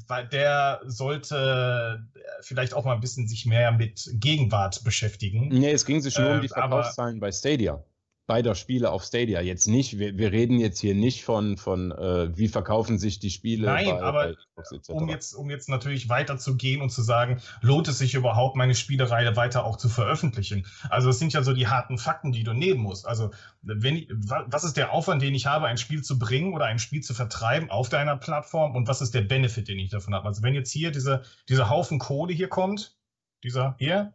äh, 0.10 0.28
der 0.28 0.82
sollte 0.86 2.08
vielleicht 2.42 2.74
auch 2.74 2.86
mal 2.86 2.94
ein 2.94 3.02
bisschen 3.02 3.28
sich 3.28 3.46
mehr 3.46 3.72
mit 3.72 4.10
Gegenwart 4.14 4.84
beschäftigen. 4.84 5.48
Nee, 5.50 5.72
es 5.72 5.86
ging 5.86 6.02
sich 6.02 6.18
nur 6.18 6.30
äh, 6.30 6.36
um 6.36 6.42
die 6.42 6.48
Verkaufszahlen 6.48 7.20
bei 7.20 7.32
Stadia 7.32 7.84
beider 8.32 8.56
Spiele 8.56 8.92
auf 8.92 9.04
Stadia. 9.04 9.42
Jetzt 9.42 9.68
nicht, 9.68 10.00
wir, 10.00 10.18
wir 10.18 10.32
reden 10.32 10.58
jetzt 10.58 10.80
hier 10.80 10.96
nicht 10.96 11.26
von, 11.26 11.58
von 11.58 11.92
äh, 11.92 12.30
wie 12.38 12.48
verkaufen 12.48 12.98
sich 12.98 13.20
die 13.20 13.30
Spiele. 13.30 13.66
Nein, 13.66 13.88
bei, 13.88 14.02
aber 14.02 14.36
bei 14.56 14.64
um, 14.88 15.10
jetzt, 15.10 15.34
um 15.34 15.50
jetzt 15.50 15.68
natürlich 15.68 16.08
weiterzugehen 16.08 16.82
und 16.82 16.92
zu 16.92 17.02
sagen, 17.02 17.42
lohnt 17.60 17.90
es 17.90 17.98
sich 17.98 18.14
überhaupt, 18.14 18.56
meine 18.56 18.74
Spielereihe 18.74 19.36
weiter 19.36 19.66
auch 19.66 19.76
zu 19.76 19.90
veröffentlichen? 19.90 20.66
Also 20.90 21.10
das 21.10 21.20
sind 21.20 21.34
ja 21.34 21.44
so 21.44 21.52
die 21.52 21.68
harten 21.68 21.98
Fakten, 21.98 22.32
die 22.32 22.46
du 22.46 22.54
nehmen 22.54 22.80
musst. 22.80 23.06
Also 23.06 23.32
wenn 23.64 23.98
ich, 23.98 24.08
was 24.14 24.64
ist 24.64 24.78
der 24.78 24.94
Aufwand, 24.94 25.22
den 25.22 25.36
ich 25.36 25.48
habe, 25.48 25.66
ein 25.66 25.78
Spiel 25.78 26.02
zu 26.02 26.18
bringen 26.18 26.54
oder 26.54 26.68
ein 26.68 26.80
Spiel 26.80 27.02
zu 27.02 27.14
vertreiben 27.14 27.70
auf 27.70 27.90
deiner 27.90 28.16
Plattform 28.16 28.78
und 28.78 28.88
was 28.88 29.02
ist 29.02 29.14
der 29.14 29.24
Benefit, 29.24 29.68
den 29.68 29.78
ich 29.78 29.90
davon 29.90 30.16
habe? 30.16 30.26
Also 30.26 30.42
wenn 30.42 30.54
jetzt 30.54 30.72
hier 30.72 30.92
diese, 30.92 31.24
dieser 31.50 31.70
Haufen 31.70 32.00
Kohle 32.00 32.32
hier 32.32 32.48
kommt, 32.48 32.96
dieser 33.44 33.76
hier, 33.78 34.14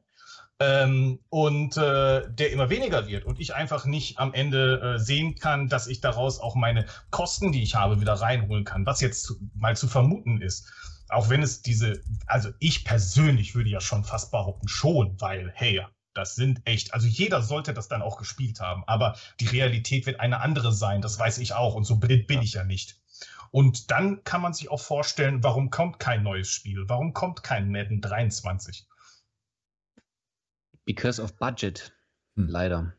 ähm, 0.59 1.19
und 1.29 1.77
äh, 1.77 2.23
der 2.31 2.53
immer 2.53 2.71
weniger 2.71 3.07
wird 3.07 3.25
und 3.25 3.39
ich 3.39 3.55
einfach 3.55 3.85
nicht 3.85 4.19
am 4.19 4.33
Ende 4.33 4.95
äh, 4.95 4.99
sehen 4.99 5.35
kann, 5.35 5.69
dass 5.69 5.87
ich 5.87 6.01
daraus 6.01 6.41
auch 6.41 6.55
meine 6.55 6.87
Kosten, 7.11 7.53
die 7.53 7.63
ich 7.63 7.75
habe, 7.75 8.01
wieder 8.01 8.15
reinholen 8.15 8.65
kann, 8.65 8.87
was 8.87 9.01
jetzt 9.01 9.25
zu, 9.25 9.35
mal 9.55 9.77
zu 9.77 9.87
vermuten 9.87 10.41
ist. 10.41 10.73
Auch 11.09 11.29
wenn 11.29 11.43
es 11.43 11.63
diese, 11.63 12.01
also 12.27 12.51
ich 12.59 12.85
persönlich 12.85 13.55
würde 13.55 13.71
ja 13.71 13.81
schon 13.81 14.03
fast 14.03 14.31
behaupten, 14.31 14.67
schon, 14.67 15.21
weil, 15.21 15.53
hey, 15.55 15.85
das 16.15 16.35
sind 16.35 16.63
echt, 16.65 16.95
also 16.95 17.07
jeder 17.07 17.43
sollte 17.43 17.75
das 17.75 17.89
dann 17.89 18.01
auch 18.01 18.17
gespielt 18.17 18.61
haben, 18.61 18.83
aber 18.87 19.17
die 19.39 19.47
Realität 19.47 20.07
wird 20.07 20.21
eine 20.21 20.41
andere 20.41 20.73
sein, 20.73 21.03
das 21.03 21.19
weiß 21.19 21.39
ich 21.39 21.53
auch 21.53 21.75
und 21.75 21.85
so 21.85 21.97
blind 21.97 22.27
bin 22.27 22.41
ich 22.41 22.55
ja 22.55 22.65
nicht. 22.65 22.99
Und 23.51 23.91
dann 23.91 24.25
kann 24.25 24.41
man 24.41 24.55
sich 24.55 24.71
auch 24.71 24.81
vorstellen, 24.81 25.45
warum 25.45 25.71
kommt 25.71 26.01
kein 26.01 26.23
neues 26.23 26.49
Spiel? 26.49 26.85
Warum 26.89 27.13
kommt 27.13 27.43
kein 27.43 27.71
Madden 27.71 28.01
23? 28.01 28.87
Because 30.87 31.21
of 31.21 31.37
budget, 31.37 31.93
hm. 32.37 32.49
leider. 32.49 32.95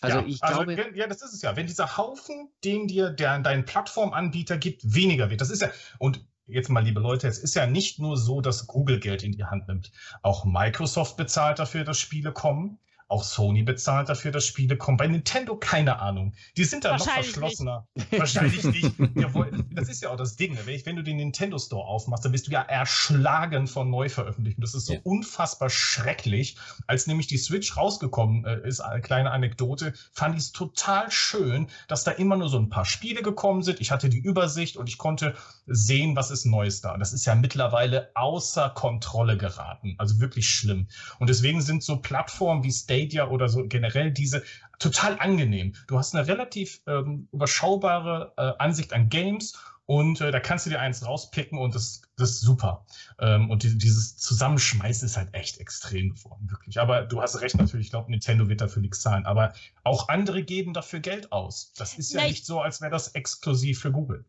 Also 0.00 0.18
ja, 0.18 0.26
ich 0.26 0.42
also, 0.42 0.64
glaube. 0.64 0.96
Ja, 0.96 1.06
das 1.06 1.22
ist 1.22 1.32
es 1.32 1.42
ja. 1.42 1.54
Wenn 1.54 1.68
dieser 1.68 1.96
Haufen, 1.96 2.50
den 2.64 2.88
dir 2.88 3.10
der, 3.10 3.38
dein 3.38 3.64
Plattformanbieter 3.64 4.58
gibt, 4.58 4.82
weniger 4.94 5.30
wird. 5.30 5.40
Das 5.40 5.50
ist 5.50 5.62
ja. 5.62 5.70
Und 5.98 6.26
jetzt 6.46 6.68
mal, 6.68 6.82
liebe 6.82 6.98
Leute, 6.98 7.28
es 7.28 7.38
ist 7.38 7.54
ja 7.54 7.66
nicht 7.66 8.00
nur 8.00 8.16
so, 8.16 8.40
dass 8.40 8.66
Google 8.66 8.98
Geld 8.98 9.22
in 9.22 9.32
die 9.32 9.44
Hand 9.44 9.68
nimmt. 9.68 9.92
Auch 10.22 10.44
Microsoft 10.44 11.16
bezahlt 11.16 11.60
dafür, 11.60 11.84
dass 11.84 12.00
Spiele 12.00 12.32
kommen. 12.32 12.80
Auch 13.12 13.24
Sony 13.24 13.62
bezahlt 13.62 14.08
dafür, 14.08 14.32
dass 14.32 14.46
Spiele 14.46 14.78
kommen. 14.78 14.96
Bei 14.96 15.06
Nintendo 15.06 15.54
keine 15.54 15.98
Ahnung. 15.98 16.32
Die 16.56 16.64
sind 16.64 16.86
da 16.86 16.96
noch 16.96 17.06
verschlossener. 17.06 17.86
Nicht. 17.94 18.18
Wahrscheinlich 18.18 18.64
nicht. 18.64 18.90
das 19.70 19.90
ist 19.90 20.02
ja 20.02 20.08
auch 20.08 20.16
das 20.16 20.36
Ding. 20.36 20.54
Ne? 20.54 20.60
Wenn 20.64 20.96
du 20.96 21.02
den 21.02 21.18
Nintendo 21.18 21.58
Store 21.58 21.84
aufmachst, 21.84 22.24
dann 22.24 22.32
bist 22.32 22.46
du 22.46 22.52
ja 22.52 22.62
erschlagen 22.62 23.66
von 23.66 23.90
Neuveröffentlichungen. 23.90 24.62
Das 24.62 24.74
ist 24.74 24.86
so 24.86 24.94
ja. 24.94 25.00
unfassbar 25.04 25.68
schrecklich. 25.68 26.56
Als 26.86 27.06
nämlich 27.06 27.26
die 27.26 27.36
Switch 27.36 27.76
rausgekommen 27.76 28.46
äh, 28.46 28.66
ist, 28.66 28.80
eine 28.80 29.02
kleine 29.02 29.30
Anekdote, 29.30 29.92
fand 30.10 30.34
ich 30.36 30.44
es 30.44 30.52
total 30.52 31.10
schön, 31.10 31.66
dass 31.88 32.04
da 32.04 32.12
immer 32.12 32.38
nur 32.38 32.48
so 32.48 32.58
ein 32.58 32.70
paar 32.70 32.86
Spiele 32.86 33.20
gekommen 33.20 33.62
sind. 33.62 33.78
Ich 33.82 33.90
hatte 33.90 34.08
die 34.08 34.20
Übersicht 34.20 34.78
und 34.78 34.88
ich 34.88 34.96
konnte 34.96 35.34
sehen, 35.66 36.16
was 36.16 36.30
ist 36.30 36.46
Neues 36.46 36.80
da. 36.80 36.96
Das 36.96 37.12
ist 37.12 37.26
ja 37.26 37.34
mittlerweile 37.34 38.10
außer 38.14 38.70
Kontrolle 38.70 39.36
geraten. 39.36 39.96
Also 39.98 40.18
wirklich 40.18 40.48
schlimm. 40.48 40.88
Und 41.18 41.28
deswegen 41.28 41.60
sind 41.60 41.82
so 41.82 41.98
Plattformen 41.98 42.64
wie 42.64 42.70
State 42.70 43.01
Stadia 43.02 43.28
oder 43.28 43.48
so 43.48 43.66
generell 43.66 44.10
diese 44.10 44.42
total 44.78 45.18
angenehm. 45.18 45.74
Du 45.86 45.98
hast 45.98 46.14
eine 46.14 46.26
relativ 46.26 46.80
ähm, 46.86 47.28
überschaubare 47.32 48.32
äh, 48.36 48.52
Ansicht 48.58 48.92
an 48.92 49.08
Games 49.08 49.58
und 49.86 50.20
äh, 50.20 50.30
da 50.30 50.40
kannst 50.40 50.66
du 50.66 50.70
dir 50.70 50.80
eins 50.80 51.04
rauspicken 51.04 51.58
und 51.58 51.74
das, 51.74 52.02
das 52.16 52.30
ist 52.30 52.40
super. 52.40 52.86
Ähm, 53.18 53.50
und 53.50 53.62
die, 53.62 53.76
dieses 53.76 54.16
Zusammenschmeißen 54.16 55.06
ist 55.06 55.16
halt 55.16 55.34
echt 55.34 55.58
extrem 55.58 56.14
geworden, 56.14 56.48
wirklich. 56.50 56.80
Aber 56.80 57.02
du 57.02 57.20
hast 57.20 57.40
recht 57.40 57.56
natürlich, 57.56 57.86
ich 57.86 57.90
glaube, 57.90 58.10
Nintendo 58.10 58.48
wird 58.48 58.60
dafür 58.60 58.82
nichts 58.82 59.00
zahlen. 59.00 59.26
Aber 59.26 59.52
auch 59.82 60.08
andere 60.08 60.44
geben 60.44 60.72
dafür 60.72 61.00
Geld 61.00 61.32
aus. 61.32 61.72
Das 61.76 61.98
ist 61.98 62.12
ja 62.12 62.20
Nein. 62.20 62.30
nicht 62.30 62.46
so, 62.46 62.60
als 62.60 62.80
wäre 62.80 62.92
das 62.92 63.08
exklusiv 63.08 63.80
für 63.80 63.92
Google. 63.92 64.24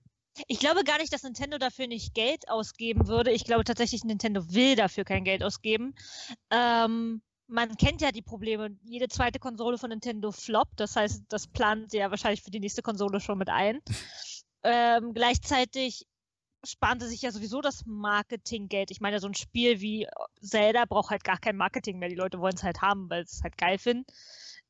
Ich 0.47 0.57
glaube 0.57 0.83
gar 0.83 0.97
nicht, 0.97 1.13
dass 1.13 1.21
Nintendo 1.21 1.59
dafür 1.59 1.85
nicht 1.85 2.15
Geld 2.15 2.49
ausgeben 2.49 3.07
würde. 3.07 3.31
Ich 3.31 3.45
glaube 3.45 3.63
tatsächlich, 3.63 4.03
Nintendo 4.03 4.51
will 4.51 4.75
dafür 4.75 5.03
kein 5.03 5.23
Geld 5.23 5.43
ausgeben. 5.43 5.93
Ähm, 6.49 7.21
man 7.47 7.75
kennt 7.77 8.01
ja 8.01 8.11
die 8.11 8.21
Probleme. 8.21 8.77
Jede 8.83 9.07
zweite 9.07 9.39
Konsole 9.39 9.77
von 9.77 9.89
Nintendo 9.89 10.31
floppt. 10.31 10.79
Das 10.79 10.95
heißt, 10.95 11.23
das 11.29 11.47
plant 11.47 11.91
sie 11.91 11.97
ja 11.97 12.09
wahrscheinlich 12.09 12.41
für 12.41 12.51
die 12.51 12.59
nächste 12.59 12.81
Konsole 12.81 13.19
schon 13.19 13.37
mit 13.37 13.49
ein. 13.49 13.81
ähm, 14.63 15.13
gleichzeitig 15.13 16.07
sparen 16.65 16.99
sie 16.99 17.07
sich 17.07 17.21
ja 17.21 17.31
sowieso 17.31 17.61
das 17.61 17.85
Marketinggeld. 17.85 18.89
Ich 18.91 19.01
meine, 19.01 19.19
so 19.19 19.27
ein 19.27 19.33
Spiel 19.33 19.81
wie 19.81 20.07
Zelda 20.41 20.85
braucht 20.85 21.09
halt 21.09 21.23
gar 21.23 21.37
kein 21.37 21.57
Marketing 21.57 21.99
mehr. 21.99 22.09
Die 22.09 22.15
Leute 22.15 22.39
wollen 22.39 22.55
es 22.55 22.63
halt 22.63 22.81
haben, 22.81 23.09
weil 23.09 23.27
sie 23.27 23.37
es 23.37 23.43
halt 23.43 23.57
geil 23.57 23.77
finden. 23.77 24.05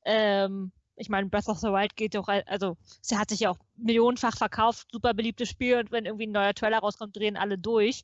Ähm, 0.05 0.71
ich 0.95 1.09
meine, 1.09 1.29
Breath 1.29 1.49
of 1.49 1.59
the 1.59 1.67
Wild 1.67 1.95
geht 1.95 2.15
doch, 2.15 2.27
also 2.27 2.77
sie 3.01 3.17
hat 3.17 3.29
sich 3.29 3.41
ja 3.41 3.51
auch 3.51 3.57
millionenfach 3.75 4.37
verkauft, 4.37 4.87
super 4.91 5.13
beliebtes 5.13 5.49
Spiel 5.49 5.77
und 5.77 5.91
wenn 5.91 6.05
irgendwie 6.05 6.27
ein 6.27 6.31
neuer 6.31 6.53
Trailer 6.53 6.79
rauskommt, 6.79 7.15
drehen 7.15 7.37
alle 7.37 7.57
durch. 7.57 8.03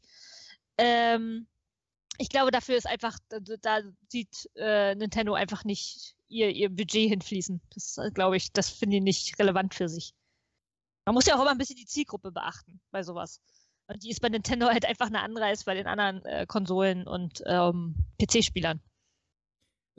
Ähm, 0.77 1.47
ich 2.19 2.29
glaube, 2.29 2.51
dafür 2.51 2.75
ist 2.75 2.85
einfach, 2.85 3.17
da, 3.61 3.81
sieht 4.09 4.49
äh, 4.55 4.93
Nintendo 4.93 5.33
einfach 5.33 5.63
nicht 5.63 6.15
ihr, 6.27 6.49
ihr 6.49 6.69
Budget 6.69 7.09
hinfließen. 7.09 7.61
Das 7.73 7.97
äh, 7.97 8.11
glaube 8.11 8.35
ich, 8.37 8.51
das 8.51 8.69
finde 8.69 8.97
ich 8.97 9.03
nicht 9.03 9.39
relevant 9.39 9.73
für 9.73 9.87
sich. 9.87 10.13
Man 11.05 11.15
muss 11.15 11.25
ja 11.25 11.35
auch 11.35 11.41
immer 11.41 11.51
ein 11.51 11.57
bisschen 11.57 11.77
die 11.77 11.85
Zielgruppe 11.85 12.31
beachten 12.31 12.81
bei 12.91 13.03
sowas. 13.03 13.41
Und 13.87 14.03
die 14.03 14.11
ist 14.11 14.19
bei 14.21 14.29
Nintendo 14.29 14.67
halt 14.67 14.85
einfach 14.85 15.07
eine 15.07 15.21
andere 15.21 15.45
als 15.45 15.63
bei 15.63 15.73
den 15.73 15.87
anderen 15.87 16.23
äh, 16.25 16.45
Konsolen 16.45 17.07
und 17.07 17.41
ähm, 17.47 17.95
PC-Spielern. 18.21 18.81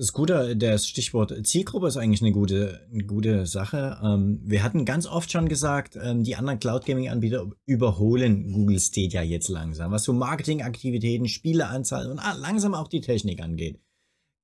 Das 0.00 0.14
Gute, 0.14 0.56
das 0.56 0.88
Stichwort 0.88 1.46
Zielgruppe 1.46 1.86
ist 1.86 1.98
eigentlich 1.98 2.22
eine 2.22 2.32
gute, 2.32 2.88
eine 2.90 3.04
gute 3.04 3.44
Sache. 3.44 3.98
Ähm, 4.02 4.40
wir 4.42 4.62
hatten 4.62 4.86
ganz 4.86 5.04
oft 5.04 5.30
schon 5.30 5.46
gesagt, 5.46 5.94
ähm, 6.02 6.24
die 6.24 6.36
anderen 6.36 6.58
Cloud 6.58 6.86
Gaming 6.86 7.10
Anbieter 7.10 7.50
überholen 7.66 8.50
Google 8.50 8.78
Stadia 8.78 9.20
jetzt 9.20 9.50
langsam, 9.50 9.92
was 9.92 10.04
so 10.04 10.14
Marketingaktivitäten, 10.14 11.28
Spieleanzahl 11.28 12.10
und 12.10 12.18
langsam 12.38 12.72
auch 12.72 12.88
die 12.88 13.02
Technik 13.02 13.42
angeht. 13.42 13.78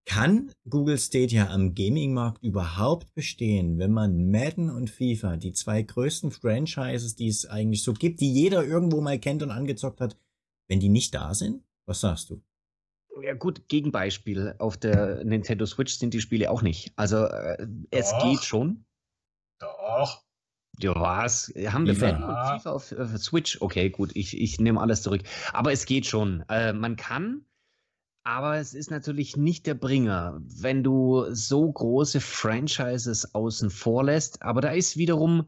Kann 0.04 0.52
Google 0.68 0.98
Stadia 0.98 1.48
am 1.48 1.74
Gaming-Markt 1.74 2.42
überhaupt 2.42 3.14
bestehen, 3.14 3.78
wenn 3.78 3.92
man 3.92 4.30
Madden 4.30 4.68
und 4.68 4.90
FIFA, 4.90 5.38
die 5.38 5.54
zwei 5.54 5.80
größten 5.80 6.32
Franchises, 6.32 7.14
die 7.14 7.28
es 7.28 7.46
eigentlich 7.46 7.82
so 7.82 7.94
gibt, 7.94 8.20
die 8.20 8.30
jeder 8.30 8.62
irgendwo 8.62 9.00
mal 9.00 9.18
kennt 9.18 9.42
und 9.42 9.52
angezockt 9.52 10.02
hat, 10.02 10.18
wenn 10.68 10.80
die 10.80 10.90
nicht 10.90 11.14
da 11.14 11.32
sind? 11.32 11.62
Was 11.86 12.02
sagst 12.02 12.28
du? 12.28 12.42
Ja 13.22 13.34
gut, 13.34 13.68
Gegenbeispiel. 13.68 14.54
Auf 14.58 14.76
der 14.76 15.24
Nintendo 15.24 15.66
Switch 15.66 15.94
sind 15.94 16.12
die 16.12 16.20
Spiele 16.20 16.50
auch 16.50 16.62
nicht. 16.62 16.92
Also 16.96 17.24
äh, 17.24 17.66
es 17.90 18.12
geht 18.22 18.44
schon. 18.44 18.84
Doch. 19.58 20.22
Ja, 20.78 20.94
was? 20.94 21.52
Haben 21.68 21.86
wir 21.86 21.94
FIFA. 21.94 22.10
und 22.10 22.60
FIFA 22.60 22.70
auf, 22.70 22.92
auf, 22.92 23.16
Switch? 23.18 23.60
Okay, 23.62 23.88
gut, 23.88 24.10
ich, 24.14 24.38
ich 24.38 24.60
nehme 24.60 24.80
alles 24.80 25.02
zurück. 25.02 25.22
Aber 25.52 25.72
es 25.72 25.86
geht 25.86 26.04
schon. 26.04 26.44
Äh, 26.50 26.74
man 26.74 26.96
kann, 26.96 27.46
aber 28.26 28.58
es 28.58 28.74
ist 28.74 28.90
natürlich 28.90 29.36
nicht 29.36 29.66
der 29.66 29.74
Bringer, 29.74 30.40
wenn 30.40 30.82
du 30.82 31.26
so 31.30 31.70
große 31.70 32.20
Franchises 32.20 33.34
außen 33.34 33.70
vor 33.70 34.04
lässt. 34.04 34.42
Aber 34.42 34.60
da 34.60 34.70
ist 34.70 34.96
wiederum 34.96 35.46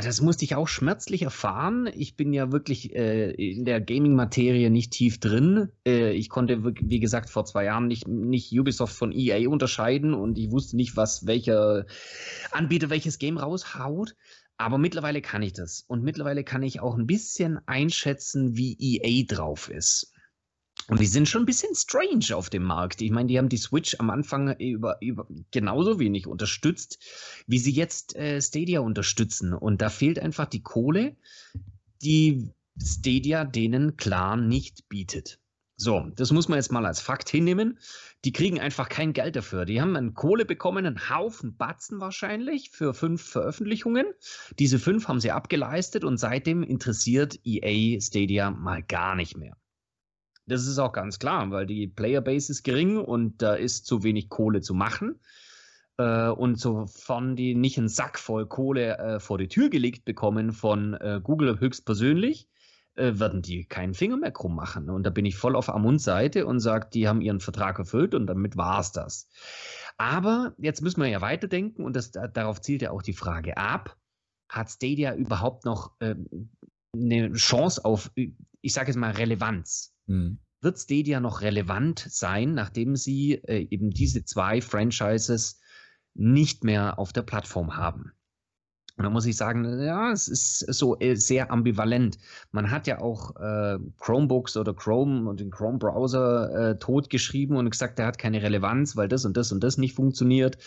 das 0.00 0.22
musste 0.22 0.44
ich 0.44 0.54
auch 0.54 0.68
schmerzlich 0.68 1.22
erfahren. 1.22 1.88
Ich 1.94 2.16
bin 2.16 2.32
ja 2.32 2.50
wirklich 2.50 2.94
äh, 2.94 3.30
in 3.32 3.66
der 3.66 3.78
Gaming-Materie 3.80 4.70
nicht 4.70 4.92
tief 4.92 5.20
drin. 5.20 5.68
Äh, 5.86 6.12
ich 6.12 6.30
konnte, 6.30 6.64
wie 6.64 7.00
gesagt, 7.00 7.28
vor 7.28 7.44
zwei 7.44 7.64
Jahren 7.64 7.88
nicht, 7.88 8.08
nicht 8.08 8.58
Ubisoft 8.58 8.96
von 8.96 9.12
EA 9.12 9.50
unterscheiden 9.50 10.14
und 10.14 10.38
ich 10.38 10.50
wusste 10.50 10.76
nicht, 10.76 10.96
was 10.96 11.26
welcher 11.26 11.84
Anbieter 12.52 12.88
welches 12.88 13.18
Game 13.18 13.36
raushaut. 13.36 14.14
Aber 14.56 14.78
mittlerweile 14.78 15.20
kann 15.20 15.42
ich 15.42 15.52
das. 15.52 15.84
Und 15.88 16.02
mittlerweile 16.02 16.44
kann 16.44 16.62
ich 16.62 16.80
auch 16.80 16.96
ein 16.96 17.06
bisschen 17.06 17.58
einschätzen, 17.66 18.56
wie 18.56 18.76
EA 18.78 19.24
drauf 19.26 19.68
ist. 19.68 20.11
Und 20.88 21.00
die 21.00 21.06
sind 21.06 21.28
schon 21.28 21.42
ein 21.42 21.46
bisschen 21.46 21.74
strange 21.74 22.34
auf 22.34 22.50
dem 22.50 22.64
Markt. 22.64 23.00
Ich 23.02 23.10
meine, 23.10 23.28
die 23.28 23.38
haben 23.38 23.48
die 23.48 23.56
Switch 23.56 23.96
am 23.98 24.10
Anfang 24.10 24.56
über, 24.58 24.98
über 25.00 25.26
genauso 25.50 25.98
wenig 25.98 26.26
unterstützt, 26.26 26.98
wie 27.46 27.58
sie 27.58 27.72
jetzt 27.72 28.16
äh, 28.16 28.40
Stadia 28.40 28.80
unterstützen. 28.80 29.54
Und 29.54 29.80
da 29.80 29.90
fehlt 29.90 30.18
einfach 30.18 30.46
die 30.46 30.62
Kohle, 30.62 31.16
die 32.02 32.50
Stadia 32.80 33.44
denen 33.44 33.96
klar 33.96 34.36
nicht 34.36 34.88
bietet. 34.88 35.38
So, 35.76 36.12
das 36.14 36.30
muss 36.30 36.48
man 36.48 36.58
jetzt 36.58 36.70
mal 36.70 36.86
als 36.86 37.00
Fakt 37.00 37.28
hinnehmen. 37.28 37.78
Die 38.24 38.32
kriegen 38.32 38.60
einfach 38.60 38.88
kein 38.88 39.12
Geld 39.12 39.34
dafür. 39.34 39.64
Die 39.64 39.80
haben 39.80 39.96
eine 39.96 40.12
Kohle 40.12 40.44
bekommen, 40.44 40.86
einen 40.86 41.10
Haufen 41.10 41.56
Batzen 41.56 41.98
wahrscheinlich 41.98 42.70
für 42.70 42.94
fünf 42.94 43.22
Veröffentlichungen. 43.22 44.06
Diese 44.58 44.78
fünf 44.78 45.08
haben 45.08 45.20
sie 45.20 45.32
abgeleistet 45.32 46.04
und 46.04 46.18
seitdem 46.18 46.62
interessiert 46.62 47.40
EA 47.44 48.00
Stadia 48.00 48.50
mal 48.50 48.82
gar 48.82 49.16
nicht 49.16 49.36
mehr. 49.36 49.56
Das 50.46 50.66
ist 50.66 50.78
auch 50.78 50.92
ganz 50.92 51.18
klar, 51.18 51.50
weil 51.50 51.66
die 51.66 51.86
Playerbase 51.86 52.52
ist 52.52 52.62
gering 52.62 52.98
und 52.98 53.40
da 53.42 53.54
ist 53.54 53.86
zu 53.86 54.02
wenig 54.02 54.28
Kohle 54.28 54.60
zu 54.60 54.74
machen. 54.74 55.20
Äh, 55.98 56.28
und 56.28 56.58
sofern 56.58 57.36
die 57.36 57.54
nicht 57.54 57.78
einen 57.78 57.88
Sack 57.88 58.18
voll 58.18 58.46
Kohle 58.46 58.98
äh, 58.98 59.20
vor 59.20 59.38
die 59.38 59.48
Tür 59.48 59.68
gelegt 59.68 60.04
bekommen 60.04 60.52
von 60.52 60.94
äh, 60.94 61.20
Google 61.22 61.60
höchstpersönlich, 61.60 62.48
werden 62.94 63.40
die 63.40 63.64
keinen 63.64 63.94
Finger 63.94 64.18
mehr 64.18 64.32
krumm 64.32 64.54
machen. 64.54 64.90
Und 64.90 65.04
da 65.04 65.08
bin 65.08 65.24
ich 65.24 65.34
voll 65.34 65.56
auf 65.56 65.70
Amunds 65.70 66.04
Seite 66.04 66.44
und 66.44 66.60
sage, 66.60 66.88
die 66.92 67.08
haben 67.08 67.22
ihren 67.22 67.40
Vertrag 67.40 67.78
erfüllt 67.78 68.14
und 68.14 68.26
damit 68.26 68.58
war 68.58 68.80
es 68.80 68.92
das. 68.92 69.30
Aber 69.96 70.52
jetzt 70.58 70.82
müssen 70.82 71.00
wir 71.00 71.08
ja 71.08 71.22
weiterdenken 71.22 71.86
und 71.86 71.96
das, 71.96 72.10
darauf 72.10 72.60
zielt 72.60 72.82
ja 72.82 72.90
auch 72.90 73.00
die 73.00 73.14
Frage 73.14 73.56
ab. 73.56 73.96
Hat 74.50 74.68
Stadia 74.68 75.14
überhaupt 75.14 75.64
noch 75.64 75.92
ähm, 76.00 76.50
eine 76.94 77.32
Chance 77.32 77.82
auf, 77.82 78.10
ich 78.14 78.74
sage 78.74 78.88
jetzt 78.88 78.98
mal, 78.98 79.12
Relevanz? 79.12 79.91
Hm. 80.06 80.38
Wird 80.60 80.78
Stadia 80.78 81.18
noch 81.18 81.40
relevant 81.40 82.06
sein, 82.08 82.54
nachdem 82.54 82.94
sie 82.94 83.34
äh, 83.34 83.66
eben 83.70 83.90
diese 83.90 84.24
zwei 84.24 84.60
Franchises 84.60 85.60
nicht 86.14 86.62
mehr 86.62 86.98
auf 86.98 87.12
der 87.12 87.22
Plattform 87.22 87.76
haben? 87.76 88.12
Und 88.96 89.04
da 89.04 89.10
muss 89.10 89.26
ich 89.26 89.36
sagen, 89.36 89.82
ja, 89.82 90.12
es 90.12 90.28
ist 90.28 90.58
so 90.60 90.98
äh, 91.00 91.16
sehr 91.16 91.50
ambivalent. 91.50 92.18
Man 92.50 92.70
hat 92.70 92.86
ja 92.86 93.00
auch 93.00 93.34
äh, 93.36 93.78
Chromebooks 93.98 94.56
oder 94.56 94.74
Chrome 94.74 95.28
und 95.28 95.40
den 95.40 95.50
Chrome-Browser 95.50 96.70
äh, 96.70 96.78
totgeschrieben 96.78 97.56
und 97.56 97.70
gesagt, 97.70 97.98
der 97.98 98.06
hat 98.06 98.18
keine 98.18 98.42
Relevanz, 98.42 98.94
weil 98.94 99.08
das 99.08 99.24
und 99.24 99.36
das 99.36 99.50
und 99.50 99.64
das 99.64 99.78
nicht 99.78 99.94
funktioniert. 99.94 100.58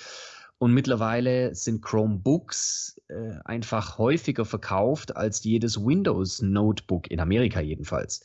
Und 0.57 0.73
mittlerweile 0.73 1.53
sind 1.53 1.83
Chromebooks 1.83 2.99
äh, 3.09 3.33
einfach 3.45 3.99
häufiger 3.99 4.45
verkauft 4.45 5.15
als 5.15 5.43
jedes 5.43 5.77
Windows-Notebook, 5.77 7.11
in 7.11 7.19
Amerika 7.19 7.59
jedenfalls. 7.59 8.21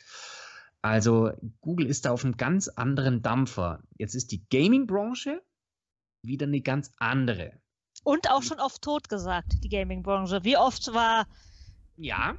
Also 0.82 1.32
Google 1.60 1.86
ist 1.86 2.04
da 2.04 2.12
auf 2.12 2.24
einem 2.24 2.36
ganz 2.36 2.68
anderen 2.68 3.22
Dampfer. 3.22 3.82
Jetzt 3.98 4.14
ist 4.14 4.32
die 4.32 4.46
Gaming-Branche 4.48 5.42
wieder 6.22 6.46
eine 6.46 6.60
ganz 6.60 6.92
andere. 6.98 7.52
Und 8.02 8.30
auch 8.30 8.42
schon 8.42 8.60
oft 8.60 8.82
tot 8.82 9.08
gesagt, 9.08 9.62
die 9.62 9.68
Gaming-Branche. 9.68 10.42
Wie 10.42 10.56
oft 10.56 10.92
war. 10.94 11.26
Ja, 11.96 12.36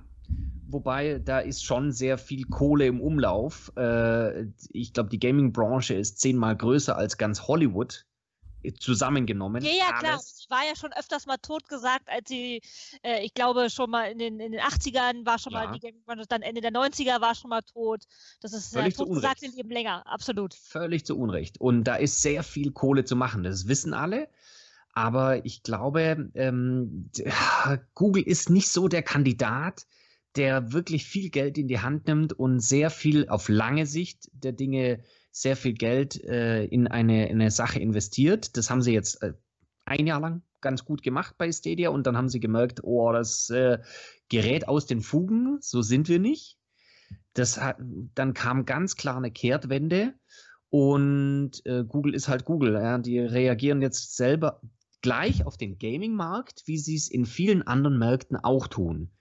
wobei 0.67 1.19
da 1.19 1.39
ist 1.39 1.63
schon 1.63 1.91
sehr 1.91 2.17
viel 2.17 2.45
Kohle 2.45 2.87
im 2.87 2.99
Umlauf. 2.99 3.71
Äh, 3.77 4.45
ich 4.71 4.93
glaube, 4.93 5.09
die 5.09 5.19
Gaming-Branche 5.19 5.93
ist 5.93 6.19
zehnmal 6.19 6.57
größer 6.57 6.97
als 6.97 7.17
ganz 7.17 7.47
Hollywood 7.47 8.07
zusammengenommen. 8.79 9.63
Ja, 9.63 9.71
ja, 9.71 9.99
klar. 9.99 10.19
Ich 10.39 10.49
war 10.49 10.63
ja 10.67 10.75
schon 10.75 10.91
öfters 10.93 11.25
mal 11.25 11.37
tot 11.37 11.67
gesagt, 11.67 12.07
als 12.07 12.29
sie, 12.29 12.61
äh, 13.03 13.23
ich 13.23 13.33
glaube, 13.33 13.69
schon 13.69 13.89
mal 13.89 14.11
in 14.11 14.19
den, 14.19 14.39
in 14.39 14.51
den 14.51 14.61
80ern 14.61 15.25
war 15.25 15.39
schon 15.39 15.53
ja. 15.53 15.65
mal 15.65 15.79
die 15.79 15.93
dann 16.27 16.41
Ende 16.41 16.61
der 16.61 16.71
90er 16.71 17.21
war 17.21 17.35
schon 17.35 17.49
mal 17.49 17.61
tot. 17.61 18.03
Das 18.41 18.53
ist 18.53 18.73
Völlig 18.73 18.97
ja, 18.97 19.05
tot 19.05 19.13
gesagt, 19.15 19.39
sind 19.39 19.57
eben 19.57 19.71
länger, 19.71 20.05
absolut. 20.07 20.53
Völlig 20.53 21.05
zu 21.05 21.17
Unrecht. 21.17 21.59
Und 21.59 21.83
da 21.85 21.95
ist 21.95 22.21
sehr 22.21 22.43
viel 22.43 22.71
Kohle 22.71 23.05
zu 23.05 23.15
machen. 23.15 23.43
Das 23.43 23.67
wissen 23.67 23.93
alle. 23.93 24.29
Aber 24.93 25.45
ich 25.45 25.63
glaube, 25.63 26.29
ähm, 26.35 27.09
Google 27.93 28.23
ist 28.23 28.49
nicht 28.49 28.69
so 28.69 28.87
der 28.87 29.03
Kandidat, 29.03 29.85
der 30.35 30.73
wirklich 30.73 31.05
viel 31.05 31.29
Geld 31.29 31.57
in 31.57 31.67
die 31.67 31.79
Hand 31.79 32.07
nimmt 32.07 32.33
und 32.33 32.59
sehr 32.59 32.89
viel 32.89 33.27
auf 33.29 33.49
lange 33.49 33.85
Sicht 33.85 34.29
der 34.33 34.53
Dinge 34.53 35.03
sehr 35.31 35.55
viel 35.55 35.73
Geld 35.73 36.21
äh, 36.23 36.65
in, 36.65 36.87
eine, 36.87 37.29
in 37.29 37.41
eine 37.41 37.51
Sache 37.51 37.79
investiert. 37.79 38.57
Das 38.57 38.69
haben 38.69 38.81
sie 38.81 38.93
jetzt 38.93 39.21
äh, 39.23 39.33
ein 39.85 40.07
Jahr 40.07 40.19
lang 40.19 40.43
ganz 40.59 40.85
gut 40.85 41.01
gemacht 41.01 41.35
bei 41.37 41.51
Stadia 41.51 41.89
und 41.89 42.05
dann 42.05 42.17
haben 42.17 42.29
sie 42.29 42.39
gemerkt, 42.39 42.83
oh, 42.83 43.11
das 43.11 43.49
äh, 43.49 43.79
gerät 44.29 44.67
aus 44.67 44.85
den 44.85 45.01
Fugen, 45.01 45.57
so 45.61 45.81
sind 45.81 46.07
wir 46.07 46.19
nicht. 46.19 46.57
Das 47.33 47.59
hat, 47.59 47.77
dann 47.79 48.33
kam 48.33 48.65
ganz 48.65 48.95
klar 48.95 49.17
eine 49.17 49.31
Kehrtwende 49.31 50.13
und 50.69 51.65
äh, 51.65 51.83
Google 51.83 52.13
ist 52.13 52.27
halt 52.27 52.45
Google. 52.45 52.73
Ja, 52.73 52.97
die 52.97 53.19
reagieren 53.19 53.81
jetzt 53.81 54.15
selber 54.15 54.61
gleich 55.01 55.45
auf 55.45 55.57
den 55.57 55.77
Gaming-Markt, 55.79 56.63
wie 56.65 56.77
sie 56.77 56.95
es 56.95 57.09
in 57.09 57.25
vielen 57.25 57.63
anderen 57.63 57.97
Märkten 57.97 58.37
auch 58.37 58.67
tun. 58.67 59.11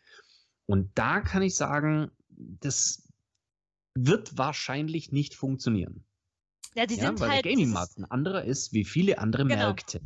Und 0.67 0.91
da 0.95 1.21
kann 1.21 1.43
ich 1.43 1.57
sagen, 1.57 2.11
das 2.29 3.10
wird 4.07 4.39
wahrscheinlich 4.39 5.13
nicht 5.13 5.35
funktionieren. 5.35 6.05
Ja, 6.75 6.87
die 6.87 6.97
ja, 6.97 7.07
sind 7.07 7.21
weil 7.21 7.31
halt. 7.31 7.45
Der 7.45 7.53
Gaming-Markt 7.53 7.99
ein 7.99 8.05
anderer 8.05 8.45
ist 8.45 8.73
wie 8.73 8.85
viele 8.85 9.19
andere 9.19 9.45
genau. 9.45 9.57
Märkte. 9.57 10.01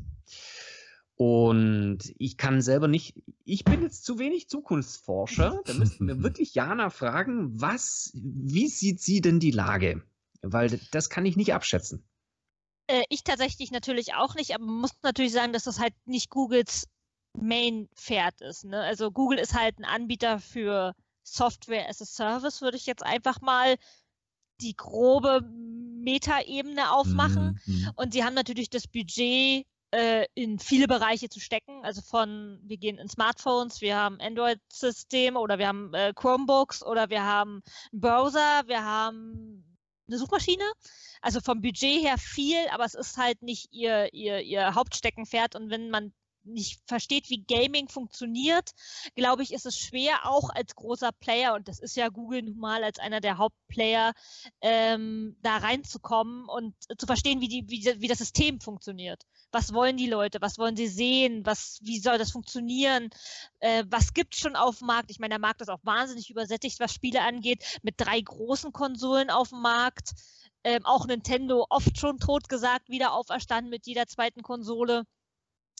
Und 1.16 2.12
ich 2.18 2.36
kann 2.36 2.60
selber 2.60 2.88
nicht, 2.88 3.14
ich 3.44 3.64
bin 3.64 3.82
jetzt 3.82 4.04
zu 4.04 4.18
wenig 4.18 4.48
Zukunftsforscher. 4.48 5.60
Da 5.64 5.74
müssten 5.74 6.08
wir 6.08 6.22
wirklich 6.22 6.54
Jana 6.54 6.90
fragen, 6.90 7.60
was, 7.60 8.10
wie 8.14 8.68
sieht 8.68 9.00
sie 9.00 9.20
denn 9.20 9.38
die 9.38 9.52
Lage? 9.52 10.02
Weil 10.42 10.80
das 10.90 11.10
kann 11.10 11.24
ich 11.24 11.36
nicht 11.36 11.54
abschätzen. 11.54 12.04
Äh, 12.86 13.04
ich 13.08 13.22
tatsächlich 13.22 13.70
natürlich 13.70 14.14
auch 14.14 14.34
nicht, 14.34 14.54
aber 14.54 14.64
man 14.64 14.80
muss 14.80 14.90
natürlich 15.02 15.32
sagen, 15.32 15.52
dass 15.52 15.64
das 15.64 15.78
halt 15.78 15.94
nicht 16.04 16.30
Googles 16.30 16.88
Main-Pferd 17.38 18.40
ist. 18.40 18.64
Ne? 18.64 18.80
Also 18.80 19.10
Google 19.10 19.38
ist 19.38 19.54
halt 19.54 19.78
ein 19.78 19.84
Anbieter 19.84 20.38
für 20.38 20.94
Software 21.24 21.88
as 21.88 22.00
a 22.00 22.04
Service, 22.04 22.62
würde 22.62 22.76
ich 22.76 22.86
jetzt 22.86 23.02
einfach 23.02 23.40
mal 23.40 23.76
die 24.60 24.76
grobe 24.76 25.40
Metaebene 25.42 26.92
aufmachen. 26.92 27.60
Mhm. 27.66 27.90
Und 27.96 28.12
sie 28.12 28.24
haben 28.24 28.34
natürlich 28.34 28.70
das 28.70 28.86
Budget, 28.86 29.66
äh, 29.94 30.26
in 30.34 30.58
viele 30.58 30.88
Bereiche 30.88 31.28
zu 31.28 31.40
stecken. 31.40 31.84
Also 31.84 32.02
von, 32.02 32.58
wir 32.62 32.76
gehen 32.76 32.98
in 32.98 33.08
Smartphones, 33.08 33.80
wir 33.80 33.96
haben 33.96 34.20
Android-Systeme 34.20 35.38
oder 35.38 35.58
wir 35.58 35.68
haben 35.68 35.94
äh, 35.94 36.12
Chromebooks 36.14 36.84
oder 36.84 37.10
wir 37.10 37.22
haben 37.22 37.62
einen 37.92 38.00
Browser, 38.00 38.62
wir 38.66 38.84
haben 38.84 39.76
eine 40.08 40.18
Suchmaschine. 40.18 40.64
Also 41.22 41.40
vom 41.40 41.62
Budget 41.62 42.02
her 42.02 42.18
viel, 42.18 42.66
aber 42.72 42.84
es 42.84 42.94
ist 42.94 43.16
halt 43.16 43.40
nicht 43.42 43.72
ihr, 43.72 44.12
ihr, 44.12 44.40
ihr 44.40 44.74
Hauptsteckenpferd. 44.74 45.54
Und 45.54 45.70
wenn 45.70 45.90
man 45.90 46.12
nicht 46.44 46.80
versteht, 46.86 47.30
wie 47.30 47.44
Gaming 47.44 47.88
funktioniert, 47.88 48.72
glaube 49.14 49.42
ich, 49.42 49.52
ist 49.52 49.66
es 49.66 49.78
schwer, 49.78 50.28
auch 50.28 50.50
als 50.50 50.74
großer 50.74 51.12
Player, 51.12 51.54
und 51.54 51.68
das 51.68 51.78
ist 51.78 51.96
ja 51.96 52.08
Google 52.08 52.42
nun 52.42 52.58
mal 52.58 52.84
als 52.84 52.98
einer 52.98 53.20
der 53.20 53.38
Hauptplayer, 53.38 54.12
ähm, 54.60 55.36
da 55.42 55.56
reinzukommen 55.58 56.48
und 56.48 56.74
zu 56.98 57.06
verstehen, 57.06 57.40
wie, 57.40 57.48
die, 57.48 57.64
wie, 57.68 58.00
wie 58.00 58.08
das 58.08 58.18
System 58.18 58.60
funktioniert. 58.60 59.22
Was 59.52 59.72
wollen 59.72 59.96
die 59.96 60.08
Leute? 60.08 60.40
Was 60.40 60.58
wollen 60.58 60.76
sie 60.76 60.88
sehen? 60.88 61.44
Was, 61.46 61.78
wie 61.82 61.98
soll 61.98 62.18
das 62.18 62.32
funktionieren? 62.32 63.10
Äh, 63.60 63.84
was 63.88 64.12
gibt 64.12 64.34
es 64.34 64.40
schon 64.40 64.56
auf 64.56 64.78
dem 64.78 64.86
Markt? 64.86 65.10
Ich 65.10 65.18
meine, 65.18 65.32
der 65.32 65.38
Markt 65.38 65.60
ist 65.60 65.70
auch 65.70 65.84
wahnsinnig 65.84 66.30
übersättigt, 66.30 66.80
was 66.80 66.92
Spiele 66.92 67.22
angeht, 67.22 67.78
mit 67.82 67.94
drei 67.98 68.20
großen 68.20 68.72
Konsolen 68.72 69.30
auf 69.30 69.50
dem 69.50 69.60
Markt. 69.60 70.10
Ähm, 70.64 70.84
auch 70.86 71.06
Nintendo 71.06 71.66
oft 71.68 71.98
schon 71.98 72.18
totgesagt, 72.18 72.88
wieder 72.88 73.12
auferstanden 73.12 73.70
mit 73.70 73.86
jeder 73.86 74.06
zweiten 74.06 74.42
Konsole 74.42 75.04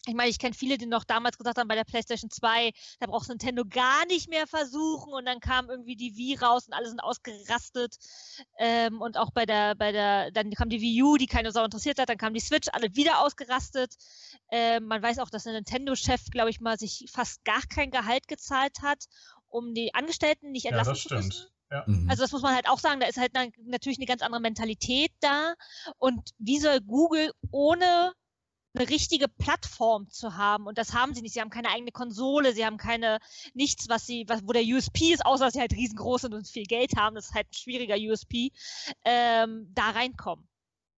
ich 0.07 0.15
meine, 0.15 0.29
ich 0.29 0.39
kenne 0.39 0.55
viele, 0.55 0.77
die 0.77 0.87
noch 0.87 1.05
damals 1.05 1.39
gesagt 1.39 1.59
haben, 1.59 1.69
bei 1.69 1.75
der 1.75 1.85
PlayStation 1.85 2.31
2, 2.31 2.73
da 3.01 3.07
braucht 3.07 3.29
Nintendo 3.29 3.65
gar 3.65 4.05
nicht 4.07 4.29
mehr 4.29 4.47
versuchen 4.47 5.13
und 5.13 5.25
dann 5.25 5.41
kam 5.41 5.71
irgendwie 5.71 5.97
die 5.97 6.15
Wii 6.17 6.37
raus 6.37 6.67
und 6.67 6.75
alle 6.75 6.89
sind 6.89 7.01
ausgerastet. 7.01 7.97
Ähm, 8.59 9.01
und 9.01 9.17
auch 9.17 9.31
bei 9.31 9.47
der, 9.47 9.75
bei 9.75 9.93
der, 9.93 10.31
dann 10.31 10.51
kam 10.51 10.69
die 10.69 10.81
Wii 10.81 11.03
U, 11.03 11.17
die 11.17 11.27
keine 11.27 11.53
Sau 11.53 11.65
interessiert 11.65 11.99
hat, 11.99 12.11
dann 12.11 12.19
kam 12.19 12.35
die 12.35 12.41
Switch, 12.41 12.69
alle 12.73 12.95
wieder 12.95 13.21
ausgerastet. 13.21 13.95
Ähm, 14.51 14.87
man 14.87 15.03
weiß 15.03 15.19
auch, 15.21 15.31
dass 15.31 15.45
der 15.45 15.55
Nintendo-Chef, 15.55 16.21
glaube 16.31 16.51
ich 16.51 16.61
mal, 16.61 16.79
sich 16.79 17.07
fast 17.11 17.45
gar 17.45 17.63
kein 17.63 17.91
Gehalt 17.91 18.29
gezahlt 18.29 18.83
hat, 18.83 19.07
um 19.49 19.73
die 19.73 19.95
Angestellten 19.95 20.51
nicht 20.51 20.67
entlassen 20.67 20.95
ja, 20.97 21.01
zu 21.01 21.15
müssen. 21.15 21.47
Ja. 21.71 21.85
Mhm. 21.87 22.11
Also 22.11 22.23
das 22.23 22.33
muss 22.33 22.43
man 22.43 22.55
halt 22.55 22.69
auch 22.69 22.79
sagen, 22.79 23.01
da 23.01 23.07
ist 23.07 23.17
halt 23.17 23.33
natürlich 23.65 23.99
eine 23.99 24.07
ganz 24.07 24.21
andere 24.21 24.43
Mentalität 24.43 25.13
da. 25.21 25.55
Und 25.97 26.31
wie 26.39 26.59
soll 26.59 26.81
Google 26.83 27.33
ohne 27.51 28.13
eine 28.75 28.89
richtige 28.89 29.29
Plattform 29.29 30.11
zu 30.11 30.37
haben. 30.37 30.67
Und 30.67 30.79
das 30.79 30.93
haben 30.93 31.15
sie 31.15 31.23
nicht. 31.23 31.35
Sie 31.35 31.41
haben 31.41 31.51
keine 31.51 31.71
eigene 31.71 31.93
Konsole, 31.93 32.53
sie 32.53 32.65
haben 32.65 32.77
keine, 32.77 33.19
nichts, 33.55 33.89
was 33.89 34.07
sie, 34.07 34.25
was, 34.29 34.43
wo 34.45 34.53
der 34.53 34.65
USP 34.65 35.13
ist, 35.13 35.25
außer 35.25 35.45
dass 35.47 35.55
sie 35.55 35.61
halt 35.61 35.73
riesengroß 35.73 36.23
sind 36.23 36.35
und 36.35 36.49
viel 36.49 36.65
Geld 36.65 36.97
haben. 36.97 37.15
Das 37.15 37.27
ist 37.27 37.35
halt 37.35 37.47
ein 37.47 37.55
schwieriger 37.55 37.97
USP, 37.97 38.51
ähm, 39.05 39.71
da 39.75 39.91
reinkommen. 39.91 40.49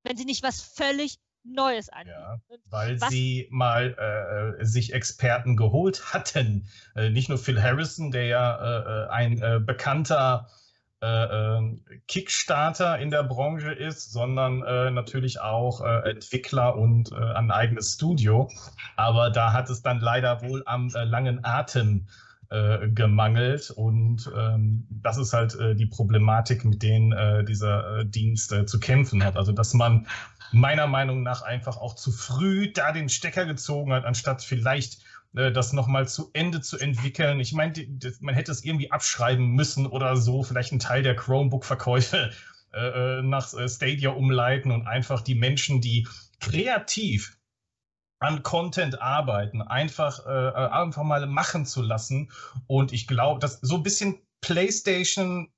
Wenn 0.04 0.16
sie 0.16 0.24
nicht 0.24 0.42
was 0.42 0.60
völlig 0.60 1.18
Neues 1.48 1.88
anbieten. 1.90 2.18
Ja, 2.18 2.40
weil 2.70 3.00
was? 3.00 3.10
sie 3.10 3.46
mal 3.50 4.56
äh, 4.60 4.64
sich 4.64 4.92
Experten 4.92 5.56
geholt 5.56 6.12
hatten. 6.12 6.68
Äh, 6.94 7.10
nicht 7.10 7.28
nur 7.28 7.38
Phil 7.38 7.62
Harrison, 7.62 8.10
der 8.10 8.26
ja 8.26 8.56
äh, 8.56 9.04
äh 9.04 9.08
ein 9.10 9.42
äh, 9.42 9.60
bekannter 9.60 10.48
äh, 11.03 11.07
ähm, 11.57 11.84
Kickstarter 12.09 12.99
in 12.99 13.11
der 13.11 13.22
Branche 13.22 13.70
ist, 13.70 14.12
sondern 14.12 14.62
äh, 14.62 14.90
natürlich 14.90 15.40
auch 15.40 15.82
äh, 15.82 16.11
Entwickler 16.11 16.76
und 16.76 17.12
äh, 17.12 17.16
ein 17.16 17.51
eigenes 17.51 17.94
Studio. 17.94 18.49
Aber 18.97 19.30
da 19.30 19.53
hat 19.53 19.68
es 19.68 19.82
dann 19.82 20.01
leider 20.01 20.40
wohl 20.42 20.62
am 20.64 20.88
äh, 20.94 21.05
langen 21.05 21.44
Atem 21.44 22.07
äh, 22.49 22.88
gemangelt 22.88 23.70
und 23.70 24.30
ähm, 24.34 24.86
das 24.88 25.18
ist 25.18 25.32
halt 25.32 25.59
die 25.78 25.86
Problematik, 25.86 26.64
mit 26.64 26.82
denen 26.82 27.44
dieser 27.44 28.05
Dienst 28.05 28.55
zu 28.66 28.80
kämpfen 28.80 29.24
hat. 29.24 29.36
Also 29.36 29.53
dass 29.53 29.74
man 29.74 30.07
meiner 30.53 30.86
Meinung 30.86 31.22
nach 31.22 31.42
einfach 31.42 31.76
auch 31.76 31.94
zu 31.94 32.12
früh 32.12 32.72
da 32.72 32.92
den 32.92 33.09
Stecker 33.09 33.47
gezogen 33.47 33.92
hat, 33.92 34.05
anstatt 34.05 34.42
vielleicht 34.42 35.01
das 35.37 35.74
nochmal 35.74 36.09
zu 36.09 36.30
Ende 36.32 36.62
zu 36.62 36.78
entwickeln. 36.78 37.41
Ich 37.41 37.53
meine, 37.53 37.74
man 38.20 38.34
hätte 38.34 38.53
es 38.53 38.64
irgendwie 38.64 38.91
abschreiben 38.91 39.51
müssen 39.51 39.87
oder 39.87 40.16
so, 40.16 40.43
vielleicht 40.43 40.72
ein 40.72 40.78
Teil 40.78 41.03
der 41.03 41.14
Chromebook-Verkäufe 41.14 42.30
äh, 42.72 43.22
nach 43.22 43.53
äh, 43.53 43.68
Stadia 43.68 44.11
umleiten 44.11 44.70
und 44.70 44.87
einfach 44.87 45.20
die 45.20 45.34
Menschen, 45.34 45.80
die 45.80 46.09
kreativ 46.41 47.39
an 48.18 48.43
Content 48.43 49.03
arbeiten, 49.03 49.61
einfach, 49.61 50.26
äh, 50.26 50.49
äh 50.49 50.68
einfach 50.70 51.03
mal 51.03 51.26
machen 51.26 51.66
zu 51.66 51.82
lassen. 51.82 52.30
Und 52.66 52.93
ich 52.93 53.07
glaube, 53.07 53.41
dass 53.41 53.61
so 53.61 53.76
ein 53.76 53.82
bisschen 53.82 54.22
PlayStation 54.41 55.53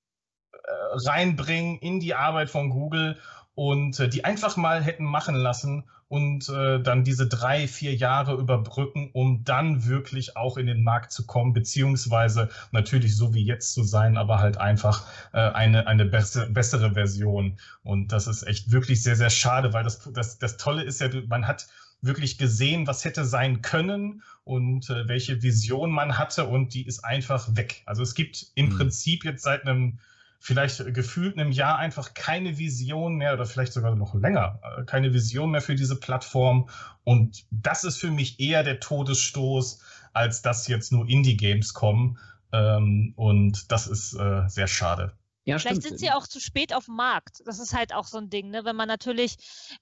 äh, 0.52 0.58
reinbringen 1.06 1.78
in 1.78 2.00
die 2.00 2.14
Arbeit 2.14 2.50
von 2.50 2.70
Google 2.70 3.16
und 3.58 3.98
äh, 3.98 4.08
die 4.08 4.24
einfach 4.24 4.56
mal 4.56 4.84
hätten 4.84 5.02
machen 5.02 5.34
lassen 5.34 5.82
und 6.06 6.48
äh, 6.48 6.80
dann 6.80 7.02
diese 7.02 7.26
drei, 7.26 7.66
vier 7.66 7.92
Jahre 7.92 8.36
überbrücken, 8.36 9.10
um 9.12 9.42
dann 9.42 9.84
wirklich 9.84 10.36
auch 10.36 10.58
in 10.58 10.68
den 10.68 10.84
Markt 10.84 11.10
zu 11.10 11.26
kommen, 11.26 11.54
beziehungsweise 11.54 12.50
natürlich 12.70 13.16
so 13.16 13.34
wie 13.34 13.44
jetzt 13.44 13.72
zu 13.74 13.82
sein, 13.82 14.16
aber 14.16 14.38
halt 14.38 14.58
einfach 14.58 15.08
äh, 15.32 15.40
eine, 15.40 15.88
eine 15.88 16.04
bessere, 16.04 16.48
bessere 16.48 16.92
Version. 16.92 17.58
Und 17.82 18.12
das 18.12 18.28
ist 18.28 18.44
echt 18.44 18.70
wirklich 18.70 19.02
sehr, 19.02 19.16
sehr 19.16 19.28
schade, 19.28 19.72
weil 19.72 19.82
das, 19.82 20.08
das, 20.12 20.38
das 20.38 20.56
Tolle 20.56 20.84
ist 20.84 21.00
ja, 21.00 21.08
man 21.26 21.48
hat 21.48 21.66
wirklich 22.00 22.38
gesehen, 22.38 22.86
was 22.86 23.04
hätte 23.04 23.24
sein 23.24 23.60
können 23.60 24.22
und 24.44 24.88
äh, 24.88 25.08
welche 25.08 25.42
Vision 25.42 25.90
man 25.90 26.16
hatte 26.16 26.44
und 26.44 26.74
die 26.74 26.86
ist 26.86 27.04
einfach 27.04 27.56
weg. 27.56 27.82
Also 27.86 28.04
es 28.04 28.14
gibt 28.14 28.52
im 28.54 28.66
mhm. 28.66 28.76
Prinzip 28.76 29.24
jetzt 29.24 29.42
seit 29.42 29.66
einem 29.66 29.98
vielleicht 30.38 30.94
gefühlt 30.94 31.38
einem 31.38 31.52
Jahr 31.52 31.78
einfach 31.78 32.14
keine 32.14 32.58
Vision 32.58 33.16
mehr 33.16 33.34
oder 33.34 33.46
vielleicht 33.46 33.72
sogar 33.72 33.94
noch 33.94 34.14
länger, 34.14 34.60
äh, 34.62 34.84
keine 34.84 35.12
Vision 35.12 35.50
mehr 35.50 35.60
für 35.60 35.74
diese 35.74 35.98
Plattform. 35.98 36.68
Und 37.04 37.44
das 37.50 37.84
ist 37.84 37.98
für 37.98 38.10
mich 38.10 38.40
eher 38.40 38.62
der 38.62 38.80
Todesstoß, 38.80 39.82
als 40.12 40.42
dass 40.42 40.68
jetzt 40.68 40.92
nur 40.92 41.08
Indie-Games 41.08 41.74
kommen. 41.74 42.18
Ähm, 42.52 43.12
und 43.16 43.70
das 43.72 43.86
ist 43.86 44.14
äh, 44.14 44.48
sehr 44.48 44.68
schade. 44.68 45.12
Ja, 45.48 45.58
Vielleicht 45.58 45.80
stimmt. 45.80 45.98
sind 45.98 45.98
sie 45.98 46.10
auch 46.10 46.26
zu 46.26 46.40
spät 46.40 46.74
auf 46.74 46.84
dem 46.84 46.96
Markt. 46.96 47.40
Das 47.46 47.58
ist 47.58 47.72
halt 47.72 47.94
auch 47.94 48.06
so 48.06 48.18
ein 48.18 48.28
Ding, 48.28 48.50
ne? 48.50 48.66
Wenn 48.66 48.76
man 48.76 48.86
natürlich, 48.86 49.36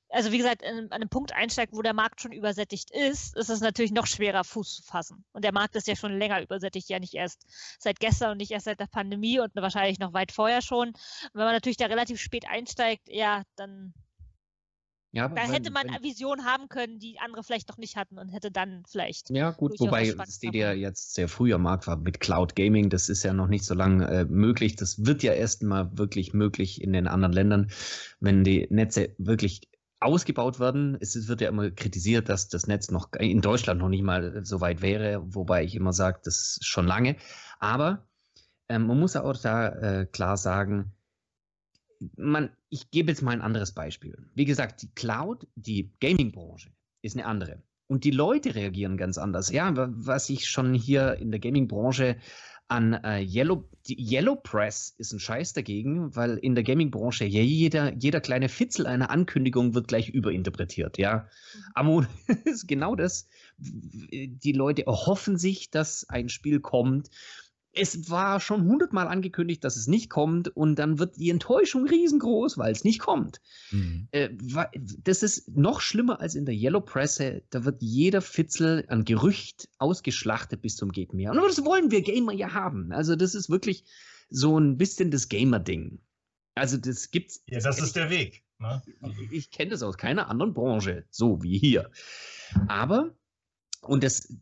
also 0.09 0.31
wie 0.31 0.39
gesagt, 0.39 0.63
an 0.65 0.93
einem 0.93 1.09
Punkt 1.09 1.33
einsteigt, 1.33 1.73
wo 1.73 1.83
der 1.83 1.93
Markt 1.93 2.21
schon 2.21 2.31
übersättigt 2.31 2.93
ist, 2.93 3.37
ist 3.37 3.51
es 3.51 3.61
natürlich 3.61 3.91
noch 3.91 4.07
schwerer, 4.07 4.45
Fuß 4.45 4.77
zu 4.77 4.83
fassen. 4.85 5.25
Und 5.33 5.43
der 5.43 5.53
Markt 5.53 5.75
ist 5.75 5.89
ja 5.89 5.97
schon 5.97 6.17
länger 6.17 6.41
übersättigt, 6.41 6.89
ja 6.89 7.01
nicht 7.01 7.15
erst 7.15 7.47
seit 7.81 7.99
gestern 7.99 8.31
und 8.31 8.37
nicht 8.37 8.53
erst 8.53 8.67
seit 8.67 8.79
der 8.79 8.87
Pandemie 8.87 9.41
und 9.41 9.57
wahrscheinlich 9.57 9.99
noch 9.99 10.13
weit 10.13 10.31
vorher 10.31 10.63
schon. 10.63 10.91
Und 10.91 11.35
wenn 11.35 11.47
man 11.47 11.55
natürlich 11.55 11.79
da 11.79 11.87
relativ 11.87 12.21
spät 12.21 12.49
einsteigt, 12.49 13.09
ja, 13.09 13.43
dann 13.57 13.93
ja, 15.13 15.29
da 15.29 15.37
wenn, 15.37 15.51
hätte 15.51 15.71
man 15.71 15.89
eine 15.89 16.03
Vision 16.03 16.45
haben 16.45 16.69
können, 16.69 16.99
die 16.99 17.19
andere 17.19 17.43
vielleicht 17.43 17.71
doch 17.71 17.79
nicht 17.79 17.97
hatten 17.97 18.19
und 18.19 18.29
hätte 18.29 18.51
dann 18.51 18.83
vielleicht. 18.87 19.31
Ja, 19.31 19.51
gut, 19.53 19.79
wobei 19.79 20.15
Stadia 20.29 20.73
jetzt 20.73 21.15
sehr 21.15 21.29
früh 21.29 21.55
am 21.55 21.63
Markt 21.63 21.87
war 21.87 21.97
mit 21.97 22.21
Cloud 22.21 22.55
Gaming, 22.57 22.91
das 22.91 23.09
ist 23.09 23.23
ja 23.23 23.33
noch 23.33 23.47
nicht 23.47 23.65
so 23.65 23.75
lange 23.75 24.07
äh, 24.09 24.25
möglich. 24.25 24.77
Das 24.77 25.07
wird 25.07 25.23
ja 25.23 25.33
erst 25.33 25.63
mal 25.63 25.97
wirklich 25.97 26.35
möglich 26.35 26.83
in 26.83 26.93
den 26.93 27.07
anderen 27.07 27.33
Ländern, 27.33 27.71
wenn 28.21 28.45
die 28.45 28.67
Netze 28.71 29.15
wirklich 29.19 29.63
ausgebaut 30.01 30.61
werden. 30.61 30.97
Es 31.01 31.29
wird 31.29 31.41
ja 31.41 31.49
immer 31.49 31.71
kritisiert, 31.71 32.29
dass 32.29 32.49
das 32.49 32.67
Netz 32.67 32.91
noch 32.91 33.13
in 33.19 33.41
Deutschland 33.41 33.81
noch 33.81 33.89
nicht 33.89 34.03
mal 34.03 34.45
so 34.45 34.61
weit 34.61 34.83
wäre, 34.83 35.23
wobei 35.25 35.65
ich 35.65 35.75
immer 35.75 35.93
sage, 35.93 36.21
das 36.25 36.59
ist 36.59 36.67
schon 36.67 36.87
lange. 36.87 37.17
Aber 37.59 38.07
ähm, 38.69 38.87
man 38.87 38.99
muss 38.99 39.17
auch 39.17 39.37
da 39.37 39.69
äh, 39.69 40.07
klar 40.07 40.37
sagen, 40.37 40.96
man, 42.17 42.51
ich 42.69 42.91
gebe 42.91 43.11
jetzt 43.11 43.23
mal 43.23 43.33
ein 43.33 43.43
anderes 43.43 43.73
Beispiel. 43.73 44.17
Wie 44.35 44.45
gesagt, 44.45 44.83
die 44.83 44.93
Cloud, 44.95 45.47
die 45.55 45.93
Gaming-Branche 46.01 46.71
ist 47.03 47.17
eine 47.17 47.27
andere. 47.27 47.63
Und 47.89 48.05
die 48.05 48.11
Leute 48.11 48.55
reagieren 48.55 48.97
ganz 48.97 49.17
anders. 49.19 49.51
Ja, 49.51 49.73
was 49.75 50.29
ich 50.29 50.49
schon 50.49 50.75
hier 50.75 51.15
in 51.15 51.31
der 51.31 51.41
Gaming-Branche 51.41 52.17
an 52.69 52.95
äh, 52.95 53.21
Yellow, 53.21 53.69
Yellow 53.89 54.35
Press 54.35 54.93
ist 54.99 55.13
ein 55.13 55.21
Scheiß 55.21 55.53
dagegen, 55.53 56.17
weil 56.17 56.37
in 56.39 56.57
der 56.57 56.65
Gaming-Branche 56.65 57.25
ja 57.25 57.41
jeder, 57.41 57.95
jeder 57.95 58.21
kleine 58.21 58.49
Fitzel 58.49 58.89
einer 58.89 59.11
Ankündigung 59.11 59.75
wird 59.75 59.87
gleich 59.87 60.09
überinterpretiert. 60.09 60.99
Ja, 60.99 61.29
mhm. 61.55 61.61
aber 61.75 62.07
ist 62.45 62.67
genau 62.67 62.97
das. 62.97 63.29
Die 63.59 64.53
Leute 64.53 64.87
erhoffen 64.87 65.39
sich, 65.39 65.71
dass 65.71 66.09
ein 66.09 66.29
Spiel 66.29 66.61
kommt 66.61 67.11
es 67.77 68.11
war 68.11 68.41
schon 68.41 68.65
hundertmal 68.65 69.07
angekündigt, 69.07 69.63
dass 69.63 69.77
es 69.77 69.87
nicht 69.87 70.11
kommt 70.11 70.49
und 70.49 70.77
dann 70.77 70.99
wird 70.99 71.17
die 71.19 71.31
Enttäuschung 71.31 71.87
riesengroß, 71.87 72.59
weil 72.59 72.73
es 72.73 72.85
nicht 72.85 72.99
kommt. 72.99 73.41
Mhm. 73.71 74.09
Äh, 74.11 74.31
das 74.99 75.23
ist 75.23 75.57
noch 75.57 75.81
schlimmer 75.81 76.21
als 76.21 76.35
in 76.35 76.47
der 76.47 76.55
Yellow 76.55 76.81
Presse. 76.81 77.43
Da 77.51 77.65
wird 77.65 77.83
jeder 77.83 78.23
Fitzel 78.23 78.85
an 78.89 79.05
Gerücht 79.05 79.69
ausgeschlachtet 79.79 80.63
bis 80.63 80.77
zum 80.77 80.91
geht 80.91 81.13
mehr. 81.13 81.33
Und 81.33 81.39
das 81.39 81.65
wollen 81.65 81.91
wir 81.91 82.03
Gamer 82.03 82.33
ja 82.33 82.53
haben. 82.53 82.93
Also 82.93 83.15
das 83.15 83.35
ist 83.35 83.51
wirklich 83.51 83.85
so 84.31 84.59
ein 84.59 84.79
bisschen 84.79 85.11
das 85.11 85.29
Gamer-Ding. 85.29 86.01
Also 86.55 86.79
das 86.79 87.11
gibt's. 87.11 87.43
Ja, 87.47 87.61
das 87.61 87.81
ist 87.81 87.97
der 87.97 88.11
Weg. 88.11 88.43
Ne? 88.59 88.83
Ich, 89.03 89.33
ich 89.33 89.51
kenne 89.51 89.73
das 89.73 89.83
aus 89.83 89.99
keiner 89.99 90.31
anderen 90.31 90.55
Branche, 90.55 91.05
so 91.11 91.43
wie 91.43 91.59
hier. 91.59 91.91
Aber 92.69 93.15
und 93.83 94.03
das, 94.03 94.33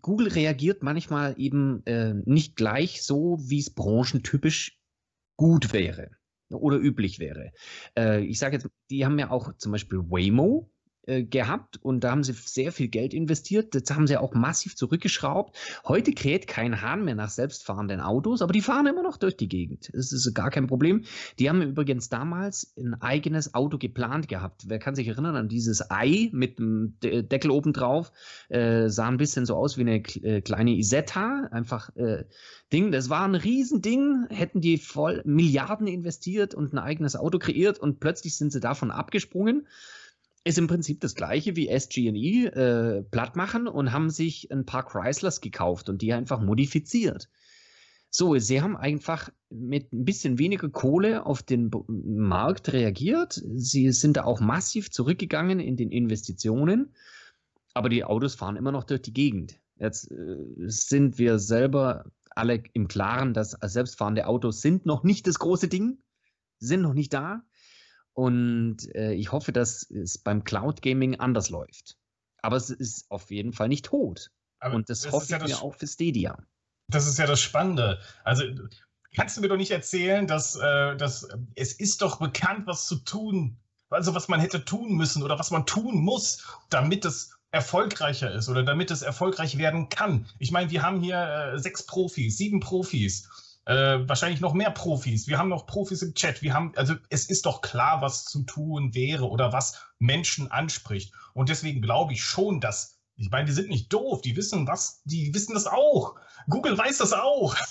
Google 0.00 0.28
reagiert 0.28 0.82
manchmal 0.82 1.34
eben 1.38 1.84
äh, 1.86 2.14
nicht 2.24 2.56
gleich 2.56 3.02
so, 3.02 3.38
wie 3.40 3.58
es 3.58 3.70
branchentypisch 3.70 4.78
gut 5.36 5.72
wäre 5.72 6.10
oder 6.50 6.78
üblich 6.78 7.18
wäre. 7.18 7.52
Äh, 7.96 8.24
ich 8.24 8.38
sage 8.38 8.56
jetzt, 8.56 8.68
die 8.90 9.04
haben 9.04 9.18
ja 9.18 9.30
auch 9.30 9.54
zum 9.56 9.72
Beispiel 9.72 9.98
Waymo 9.98 10.70
äh, 11.08 11.24
gehabt 11.24 11.78
und 11.82 12.04
da 12.04 12.10
haben 12.10 12.22
sie 12.22 12.34
sehr 12.34 12.70
viel 12.70 12.88
Geld 12.88 13.14
investiert. 13.14 13.74
Das 13.74 13.90
haben 13.90 14.06
sie 14.06 14.16
auch 14.18 14.34
massiv 14.34 14.76
zurückgeschraubt. 14.76 15.56
Heute 15.86 16.12
kräht 16.12 16.46
kein 16.46 16.82
Hahn 16.82 17.04
mehr 17.04 17.14
nach 17.14 17.30
selbstfahrenden 17.30 18.00
Autos, 18.00 18.42
aber 18.42 18.52
die 18.52 18.60
fahren 18.60 18.86
immer 18.86 19.02
noch 19.02 19.16
durch 19.16 19.36
die 19.36 19.48
Gegend. 19.48 19.90
Das 19.94 20.12
ist 20.12 20.34
gar 20.34 20.50
kein 20.50 20.66
Problem. 20.66 21.04
Die 21.38 21.48
haben 21.48 21.62
übrigens 21.62 22.08
damals 22.08 22.74
ein 22.76 22.94
eigenes 23.00 23.54
Auto 23.54 23.78
geplant 23.78 24.28
gehabt. 24.28 24.64
Wer 24.68 24.78
kann 24.78 24.94
sich 24.94 25.08
erinnern 25.08 25.34
an 25.34 25.48
dieses 25.48 25.90
Ei 25.90 26.28
mit 26.32 26.58
dem 26.58 26.94
Deckel 27.00 27.50
oben 27.50 27.72
drauf? 27.72 28.12
Äh, 28.48 28.88
sah 28.88 29.08
ein 29.08 29.16
bisschen 29.16 29.46
so 29.46 29.56
aus 29.56 29.78
wie 29.78 29.82
eine 29.82 29.96
äh, 29.96 30.42
kleine 30.42 30.72
Isetta. 30.72 31.48
Einfach 31.50 31.94
äh, 31.96 32.24
Ding. 32.72 32.92
Das 32.92 33.08
war 33.08 33.24
ein 33.24 33.34
Riesending. 33.34 34.26
Hätten 34.28 34.60
die 34.60 34.76
voll 34.76 35.22
Milliarden 35.24 35.86
investiert 35.86 36.54
und 36.54 36.74
ein 36.74 36.78
eigenes 36.78 37.16
Auto 37.16 37.38
kreiert 37.38 37.78
und 37.78 37.98
plötzlich 37.98 38.36
sind 38.36 38.52
sie 38.52 38.60
davon 38.60 38.90
abgesprungen 38.90 39.66
ist 40.48 40.56
im 40.56 40.66
Prinzip 40.66 41.00
das 41.00 41.14
gleiche 41.14 41.56
wie 41.56 41.68
SG&E 41.68 42.46
äh, 42.46 43.02
platt 43.02 43.36
machen 43.36 43.68
und 43.68 43.92
haben 43.92 44.08
sich 44.08 44.50
ein 44.50 44.64
paar 44.64 44.86
Chryslers 44.86 45.42
gekauft 45.42 45.90
und 45.90 46.00
die 46.00 46.14
einfach 46.14 46.40
modifiziert. 46.40 47.28
So, 48.08 48.38
sie 48.38 48.62
haben 48.62 48.74
einfach 48.74 49.28
mit 49.50 49.92
ein 49.92 50.06
bisschen 50.06 50.38
weniger 50.38 50.70
Kohle 50.70 51.26
auf 51.26 51.42
den 51.42 51.70
Markt 51.88 52.72
reagiert. 52.72 53.42
Sie 53.56 53.92
sind 53.92 54.16
da 54.16 54.24
auch 54.24 54.40
massiv 54.40 54.90
zurückgegangen 54.90 55.60
in 55.60 55.76
den 55.76 55.90
Investitionen, 55.90 56.94
aber 57.74 57.90
die 57.90 58.04
Autos 58.04 58.34
fahren 58.34 58.56
immer 58.56 58.72
noch 58.72 58.84
durch 58.84 59.02
die 59.02 59.12
Gegend. 59.12 59.60
Jetzt 59.78 60.10
äh, 60.10 60.36
sind 60.66 61.18
wir 61.18 61.38
selber 61.38 62.06
alle 62.30 62.62
im 62.72 62.88
Klaren, 62.88 63.34
dass 63.34 63.50
selbstfahrende 63.50 64.26
Autos 64.26 64.62
sind 64.62 64.86
noch 64.86 65.04
nicht 65.04 65.26
das 65.26 65.38
große 65.38 65.68
Ding, 65.68 65.98
sind 66.58 66.80
noch 66.80 66.94
nicht 66.94 67.12
da. 67.12 67.42
Und 68.18 68.92
äh, 68.96 69.12
ich 69.12 69.30
hoffe, 69.30 69.52
dass 69.52 69.88
es 69.92 70.18
beim 70.18 70.42
Cloud 70.42 70.82
Gaming 70.82 71.20
anders 71.20 71.50
läuft. 71.50 71.96
Aber 72.42 72.56
es 72.56 72.68
ist 72.68 73.08
auf 73.12 73.30
jeden 73.30 73.52
Fall 73.52 73.68
nicht 73.68 73.84
tot. 73.84 74.32
Aber 74.58 74.74
und 74.74 74.90
das, 74.90 75.02
das 75.02 75.12
hoffe 75.12 75.30
ja 75.30 75.36
ich 75.36 75.44
mir 75.44 75.62
auch 75.62 75.76
für 75.76 75.86
Stadia. 75.86 76.36
Das 76.88 77.06
ist 77.06 77.20
ja 77.20 77.26
das 77.26 77.40
Spannende. 77.40 78.00
Also 78.24 78.42
kannst 79.14 79.36
du 79.36 79.40
mir 79.40 79.46
doch 79.46 79.56
nicht 79.56 79.70
erzählen, 79.70 80.26
dass, 80.26 80.56
äh, 80.56 80.96
dass 80.96 81.28
es 81.54 81.74
ist 81.74 82.02
doch 82.02 82.18
bekannt, 82.18 82.66
was 82.66 82.86
zu 82.86 82.96
tun, 82.96 83.56
also 83.88 84.16
was 84.16 84.26
man 84.26 84.40
hätte 84.40 84.64
tun 84.64 84.96
müssen 84.96 85.22
oder 85.22 85.38
was 85.38 85.52
man 85.52 85.64
tun 85.64 86.00
muss, 86.00 86.44
damit 86.70 87.04
es 87.04 87.38
erfolgreicher 87.52 88.32
ist 88.32 88.48
oder 88.48 88.64
damit 88.64 88.90
es 88.90 89.02
erfolgreich 89.02 89.58
werden 89.58 89.90
kann. 89.90 90.26
Ich 90.40 90.50
meine, 90.50 90.72
wir 90.72 90.82
haben 90.82 91.00
hier 91.00 91.52
äh, 91.54 91.58
sechs 91.60 91.86
Profis, 91.86 92.36
sieben 92.36 92.58
Profis 92.58 93.28
äh, 93.68 94.08
wahrscheinlich 94.08 94.40
noch 94.40 94.54
mehr 94.54 94.70
Profis. 94.70 95.28
Wir 95.28 95.38
haben 95.38 95.50
noch 95.50 95.66
Profis 95.66 96.00
im 96.00 96.14
Chat. 96.14 96.40
Wir 96.40 96.54
haben, 96.54 96.72
also 96.76 96.94
es 97.10 97.28
ist 97.28 97.44
doch 97.44 97.60
klar, 97.60 98.00
was 98.00 98.24
zu 98.24 98.42
tun 98.44 98.94
wäre 98.94 99.28
oder 99.28 99.52
was 99.52 99.78
Menschen 99.98 100.50
anspricht. 100.50 101.12
Und 101.34 101.50
deswegen 101.50 101.82
glaube 101.82 102.14
ich 102.14 102.24
schon, 102.24 102.60
dass, 102.60 102.98
ich 103.16 103.30
meine, 103.30 103.44
die 103.44 103.52
sind 103.52 103.68
nicht 103.68 103.92
doof, 103.92 104.22
die 104.22 104.36
wissen 104.36 104.66
was, 104.66 105.02
die 105.04 105.34
wissen 105.34 105.52
das 105.52 105.66
auch. 105.66 106.14
Google 106.48 106.78
weiß 106.78 106.98
das 106.98 107.12
auch. 107.12 107.54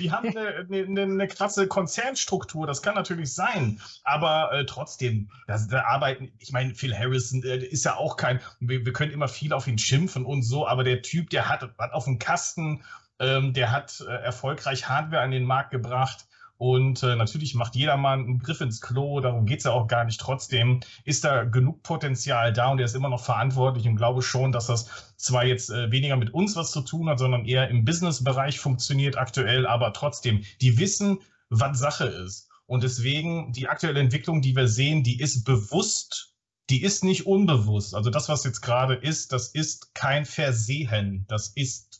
Die 0.00 0.10
haben 0.10 0.34
eine, 0.34 0.66
eine, 0.70 1.02
eine 1.02 1.28
krasse 1.28 1.68
Konzernstruktur, 1.68 2.66
das 2.66 2.80
kann 2.80 2.94
natürlich 2.94 3.34
sein, 3.34 3.78
aber 4.04 4.50
äh, 4.52 4.64
trotzdem, 4.64 5.30
da, 5.46 5.58
da, 5.58 5.84
arbeiten, 5.84 6.32
ich 6.38 6.50
meine, 6.50 6.74
Phil 6.74 6.96
Harrison 6.96 7.42
äh, 7.44 7.58
ist 7.58 7.84
ja 7.84 7.94
auch 7.94 8.16
kein, 8.16 8.40
wir, 8.58 8.86
wir, 8.86 8.92
können 8.94 9.12
immer 9.12 9.28
viel 9.28 9.52
auf 9.52 9.66
ihn 9.66 9.78
schimpfen 9.78 10.24
und 10.24 10.42
so, 10.42 10.66
aber 10.66 10.82
der 10.82 11.02
Typ, 11.02 11.28
der 11.28 11.50
hat, 11.50 11.60
hat 11.78 11.92
auf 11.92 12.04
dem 12.04 12.18
Kasten 12.18 12.82
ähm, 13.18 13.52
der 13.52 13.72
hat 13.72 14.00
äh, 14.00 14.10
erfolgreich 14.10 14.88
Hardware 14.88 15.22
an 15.22 15.30
den 15.30 15.44
Markt 15.44 15.70
gebracht. 15.70 16.26
Und 16.58 17.02
äh, 17.02 17.16
natürlich 17.16 17.54
macht 17.54 17.76
jedermann 17.76 18.20
einen 18.20 18.38
Griff 18.38 18.62
ins 18.62 18.80
Klo, 18.80 19.20
darum 19.20 19.44
geht's 19.44 19.64
ja 19.64 19.72
auch 19.72 19.88
gar 19.88 20.04
nicht. 20.04 20.18
Trotzdem 20.18 20.80
ist 21.04 21.24
da 21.24 21.44
genug 21.44 21.82
Potenzial 21.82 22.52
da 22.52 22.68
und 22.68 22.78
er 22.78 22.86
ist 22.86 22.94
immer 22.94 23.10
noch 23.10 23.22
verantwortlich 23.22 23.86
und 23.86 23.96
glaube 23.96 24.22
schon, 24.22 24.52
dass 24.52 24.66
das 24.66 25.14
zwar 25.16 25.44
jetzt 25.44 25.68
äh, 25.68 25.90
weniger 25.90 26.16
mit 26.16 26.32
uns 26.32 26.56
was 26.56 26.70
zu 26.70 26.80
tun 26.80 27.10
hat, 27.10 27.18
sondern 27.18 27.44
eher 27.44 27.68
im 27.68 27.84
Business-Bereich 27.84 28.58
funktioniert 28.58 29.18
aktuell, 29.18 29.66
aber 29.66 29.92
trotzdem, 29.92 30.44
die 30.62 30.78
wissen, 30.78 31.18
was 31.50 31.78
Sache 31.78 32.06
ist. 32.06 32.48
Und 32.64 32.82
deswegen, 32.82 33.52
die 33.52 33.68
aktuelle 33.68 34.00
Entwicklung, 34.00 34.40
die 34.40 34.56
wir 34.56 34.66
sehen, 34.66 35.02
die 35.02 35.20
ist 35.20 35.44
bewusst, 35.44 36.34
die 36.70 36.82
ist 36.82 37.04
nicht 37.04 37.26
unbewusst. 37.26 37.94
Also 37.94 38.10
das, 38.10 38.28
was 38.28 38.44
jetzt 38.44 38.60
gerade 38.60 38.94
ist, 38.94 39.32
das 39.32 39.48
ist 39.48 39.94
kein 39.94 40.24
Versehen. 40.24 41.24
Das 41.28 41.48
ist 41.48 41.95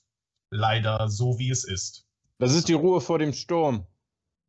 leider 0.50 1.08
so, 1.08 1.38
wie 1.38 1.50
es 1.50 1.64
ist. 1.64 2.06
Das 2.38 2.54
ist 2.54 2.68
die 2.68 2.74
Ruhe 2.74 3.00
vor 3.00 3.18
dem 3.18 3.32
Sturm. 3.32 3.86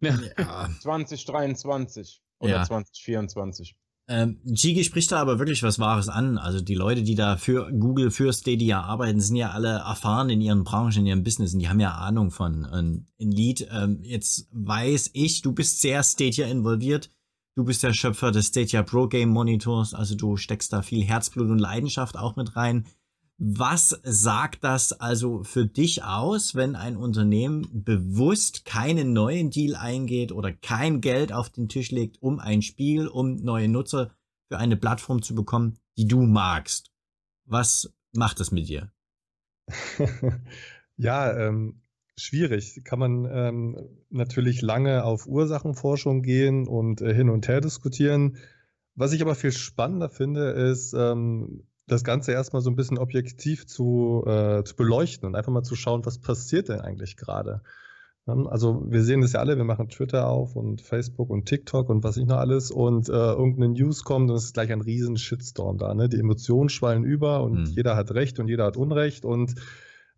Ja. 0.02 0.70
2023 0.82 2.22
oder 2.40 2.52
Ja. 2.52 2.64
2024. 2.64 3.76
Ähm, 4.10 4.40
Gigi 4.46 4.86
spricht 4.86 5.12
da 5.12 5.20
aber 5.20 5.38
wirklich 5.38 5.64
was 5.64 5.80
Wahres 5.80 6.08
an. 6.08 6.38
Also 6.38 6.62
die 6.62 6.76
Leute, 6.76 7.04
die 7.04 7.16
da 7.16 7.36
für 7.36 7.70
Google, 7.74 8.10
für 8.10 8.32
Stadia 8.32 8.82
arbeiten, 8.82 9.20
sind 9.20 9.36
ja 9.36 9.52
alle 9.52 9.80
erfahren 9.80 10.30
in 10.30 10.40
ihren 10.40 10.64
Branchen, 10.64 11.00
in 11.00 11.08
ihrem 11.08 11.24
Business 11.24 11.54
und 11.54 11.60
die 11.60 11.68
haben 11.68 11.82
ja 11.82 11.92
Ahnung 11.92 12.32
von. 12.32 12.64
Und 12.64 13.08
in 13.18 13.32
Lead, 13.32 13.68
ähm, 13.70 14.00
jetzt 14.04 14.48
weiß 14.52 15.10
ich, 15.14 15.42
du 15.42 15.52
bist 15.52 15.82
sehr 15.82 16.04
Stadia 16.04 16.48
involviert. 16.48 17.10
Du 17.56 17.66
bist 17.66 17.84
der 17.84 17.94
Schöpfer 17.94 18.32
des 18.32 18.48
Stadia 18.48 18.84
Pro 18.84 19.08
Game 19.08 19.30
Monitors, 19.30 19.94
also 19.94 20.16
du 20.16 20.38
steckst 20.38 20.72
da 20.72 20.84
viel 20.84 21.04
Herzblut 21.04 21.50
und 21.50 21.58
Leidenschaft 21.60 22.16
auch 22.16 22.36
mit 22.36 22.56
rein. 22.56 22.86
Was 23.40 24.00
sagt 24.04 24.64
das 24.64 24.94
also 24.94 25.44
für 25.44 25.68
dich 25.68 26.04
aus, 26.04 26.56
wenn 26.56 26.76
ein 26.76 26.98
Unternehmen 26.98 27.68
bewusst 27.72 28.66
keinen 28.66 29.14
neuen 29.14 29.52
Deal 29.52 29.76
eingeht 29.76 30.32
oder 30.32 30.52
kein 30.52 31.02
Geld 31.02 31.32
auf 31.32 31.52
den 31.52 31.70
Tisch 31.70 31.92
legt, 31.92 32.20
um 32.20 32.40
ein 32.40 32.64
Spiel, 32.64 33.08
um 33.08 33.36
neue 33.36 33.68
Nutzer 33.68 34.12
für 34.48 34.58
eine 34.58 34.76
Plattform 34.76 35.22
zu 35.22 35.36
bekommen, 35.36 35.78
die 35.98 36.08
du 36.08 36.24
magst? 36.24 36.92
Was 37.46 37.94
macht 38.12 38.40
das 38.40 38.52
mit 38.52 38.70
dir? 38.70 38.92
ja, 40.98 41.38
ähm, 41.38 41.84
schwierig. 42.18 42.82
Kann 42.86 42.98
man 42.98 43.26
ähm, 43.32 43.90
natürlich 44.10 44.64
lange 44.64 45.04
auf 45.04 45.28
Ursachenforschung 45.28 46.24
gehen 46.24 46.68
und 46.68 47.02
äh, 47.02 47.14
hin 47.14 47.30
und 47.30 47.48
her 47.48 47.62
diskutieren. 47.62 48.38
Was 48.96 49.14
ich 49.14 49.22
aber 49.22 49.36
viel 49.36 49.52
spannender 49.52 50.10
finde, 50.10 50.50
ist, 50.50 50.94
ähm, 50.94 51.68
das 51.88 52.04
Ganze 52.04 52.34
erstmal 52.34 52.62
so 52.62 52.70
ein 52.70 52.76
bisschen 52.76 52.98
objektiv 52.98 53.66
zu, 53.66 54.24
äh, 54.28 54.64
zu 54.64 54.76
beleuchten 54.76 55.28
und 55.28 55.36
einfach 55.36 55.52
mal 55.52 55.64
zu 55.64 55.76
schauen, 55.76 56.06
was 56.06 56.20
passiert 56.20 56.70
denn 56.70 56.82
eigentlich 56.82 57.16
gerade. 57.18 57.62
Ähm, 58.28 58.46
Also 58.48 58.84
wir 58.90 59.04
sehen 59.04 59.22
das 59.22 59.34
ja 59.34 59.40
alle, 59.40 59.58
wir 59.58 59.64
machen 59.64 59.88
Twitter 59.90 60.28
auf 60.28 60.56
und 60.56 60.82
Facebook 60.82 61.30
und 61.30 61.46
TikTok 61.46 61.90
und 61.90 62.04
was 62.04 62.18
ich 62.18 62.26
noch 62.26 62.38
alles 62.38 62.72
und 62.72 63.08
äh, 63.10 63.14
irgendeine 63.14 63.70
News 63.70 64.04
kommt 64.04 64.30
und 64.30 64.36
es 64.36 64.46
ist 64.46 64.54
gleich 64.54 64.72
ein 64.72 64.82
riesen 64.82 65.18
Shitstorm 65.18 65.78
da. 65.78 65.94
Ne? 65.94 66.10
Die 66.10 66.20
Emotionen 66.20 66.70
schwallen 66.70 67.04
über 67.06 67.42
und 67.42 67.68
Hm. 67.68 67.74
jeder 67.74 67.96
hat 67.96 68.12
Recht 68.12 68.40
und 68.40 68.50
jeder 68.50 68.66
hat 68.66 68.78
Unrecht 68.78 69.24
und 69.24 69.56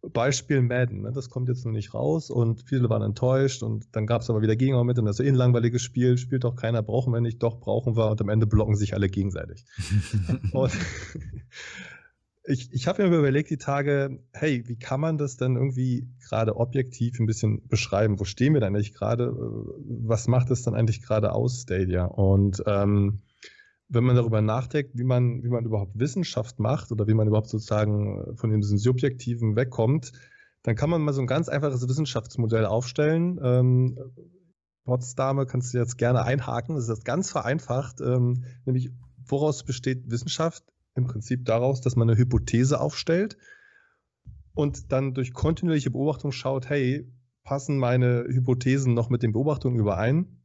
Beispiel 0.01 0.61
Madden, 0.61 1.01
ne? 1.01 1.11
das 1.11 1.29
kommt 1.29 1.49
jetzt 1.49 1.65
noch 1.65 1.71
nicht 1.71 1.93
raus 1.93 2.29
und 2.29 2.61
viele 2.61 2.89
waren 2.89 3.01
enttäuscht 3.01 3.63
und 3.63 3.87
dann 3.91 4.07
gab 4.07 4.21
es 4.21 4.29
aber 4.29 4.41
wieder 4.41 4.55
Gegenargumente 4.55 5.01
und 5.01 5.07
das 5.07 5.19
ist 5.19 5.25
eh 5.25 5.29
ein 5.29 5.35
langweiliges 5.35 5.81
Spiel, 5.81 6.17
spielt 6.17 6.45
doch 6.45 6.55
keiner, 6.55 6.81
brauchen 6.81 7.13
wir 7.13 7.21
nicht, 7.21 7.43
doch 7.43 7.59
brauchen 7.59 7.97
wir 7.97 8.09
und 8.09 8.21
am 8.21 8.29
Ende 8.29 8.47
blocken 8.47 8.75
sich 8.75 8.93
alle 8.93 9.09
gegenseitig. 9.09 9.65
Und 10.53 10.71
ich, 12.43 12.73
ich 12.73 12.87
habe 12.87 13.07
mir 13.07 13.17
überlegt 13.17 13.49
die 13.49 13.57
Tage, 13.57 14.23
hey, 14.33 14.63
wie 14.67 14.77
kann 14.77 14.99
man 14.99 15.17
das 15.17 15.37
denn 15.37 15.55
irgendwie 15.55 16.07
gerade 16.27 16.55
objektiv 16.55 17.19
ein 17.19 17.25
bisschen 17.25 17.67
beschreiben? 17.67 18.19
Wo 18.19 18.23
stehen 18.23 18.53
wir 18.53 18.61
denn 18.61 18.75
eigentlich 18.75 18.93
gerade? 18.93 19.25
Äh, 19.25 19.83
Was 20.07 20.27
macht 20.27 20.49
es 20.49 20.63
dann 20.63 20.75
eigentlich 20.75 21.01
gerade 21.01 21.33
aus, 21.33 21.61
Stadia? 21.61 22.05
Und 22.05 22.63
ähm, 22.65 23.21
wenn 23.89 24.03
man 24.03 24.15
darüber 24.15 24.41
nachdenkt, 24.41 24.97
wie 24.97 25.03
man, 25.03 25.43
wie 25.43 25.49
man 25.49 25.65
überhaupt 25.65 25.99
Wissenschaft 25.99 26.59
macht 26.59 26.91
oder 26.91 27.07
wie 27.07 27.15
man 27.15 27.27
überhaupt 27.27 27.49
sozusagen 27.49 28.37
von 28.37 28.51
diesem 28.51 28.77
Subjektiven 28.77 29.55
wegkommt, 29.55 30.11
dann 30.61 30.75
kann 30.75 30.89
man 30.89 31.01
mal 31.01 31.13
so 31.13 31.21
ein 31.21 31.27
ganz 31.27 31.49
einfaches 31.49 31.87
Wissenschaftsmodell 31.87 32.65
aufstellen. 32.65 33.39
Ähm, 33.43 33.97
kannst 34.85 35.73
du 35.73 35.77
jetzt 35.77 35.97
gerne 35.97 36.23
einhaken. 36.23 36.75
Das 36.75 36.85
ist 36.85 36.89
jetzt 36.89 37.05
ganz 37.05 37.31
vereinfacht, 37.31 38.01
ähm, 38.01 38.43
nämlich 38.65 38.91
woraus 39.25 39.63
besteht 39.63 40.09
Wissenschaft? 40.09 40.63
Im 40.95 41.05
Prinzip 41.05 41.45
daraus, 41.45 41.81
dass 41.81 41.95
man 41.95 42.09
eine 42.09 42.17
Hypothese 42.17 42.79
aufstellt 42.79 43.37
und 44.53 44.91
dann 44.91 45.13
durch 45.13 45.33
kontinuierliche 45.33 45.91
Beobachtung 45.91 46.31
schaut, 46.31 46.69
hey, 46.69 47.09
passen 47.43 47.77
meine 47.77 48.25
Hypothesen 48.27 48.93
noch 48.93 49.09
mit 49.09 49.23
den 49.23 49.31
Beobachtungen 49.31 49.79
überein? 49.79 50.38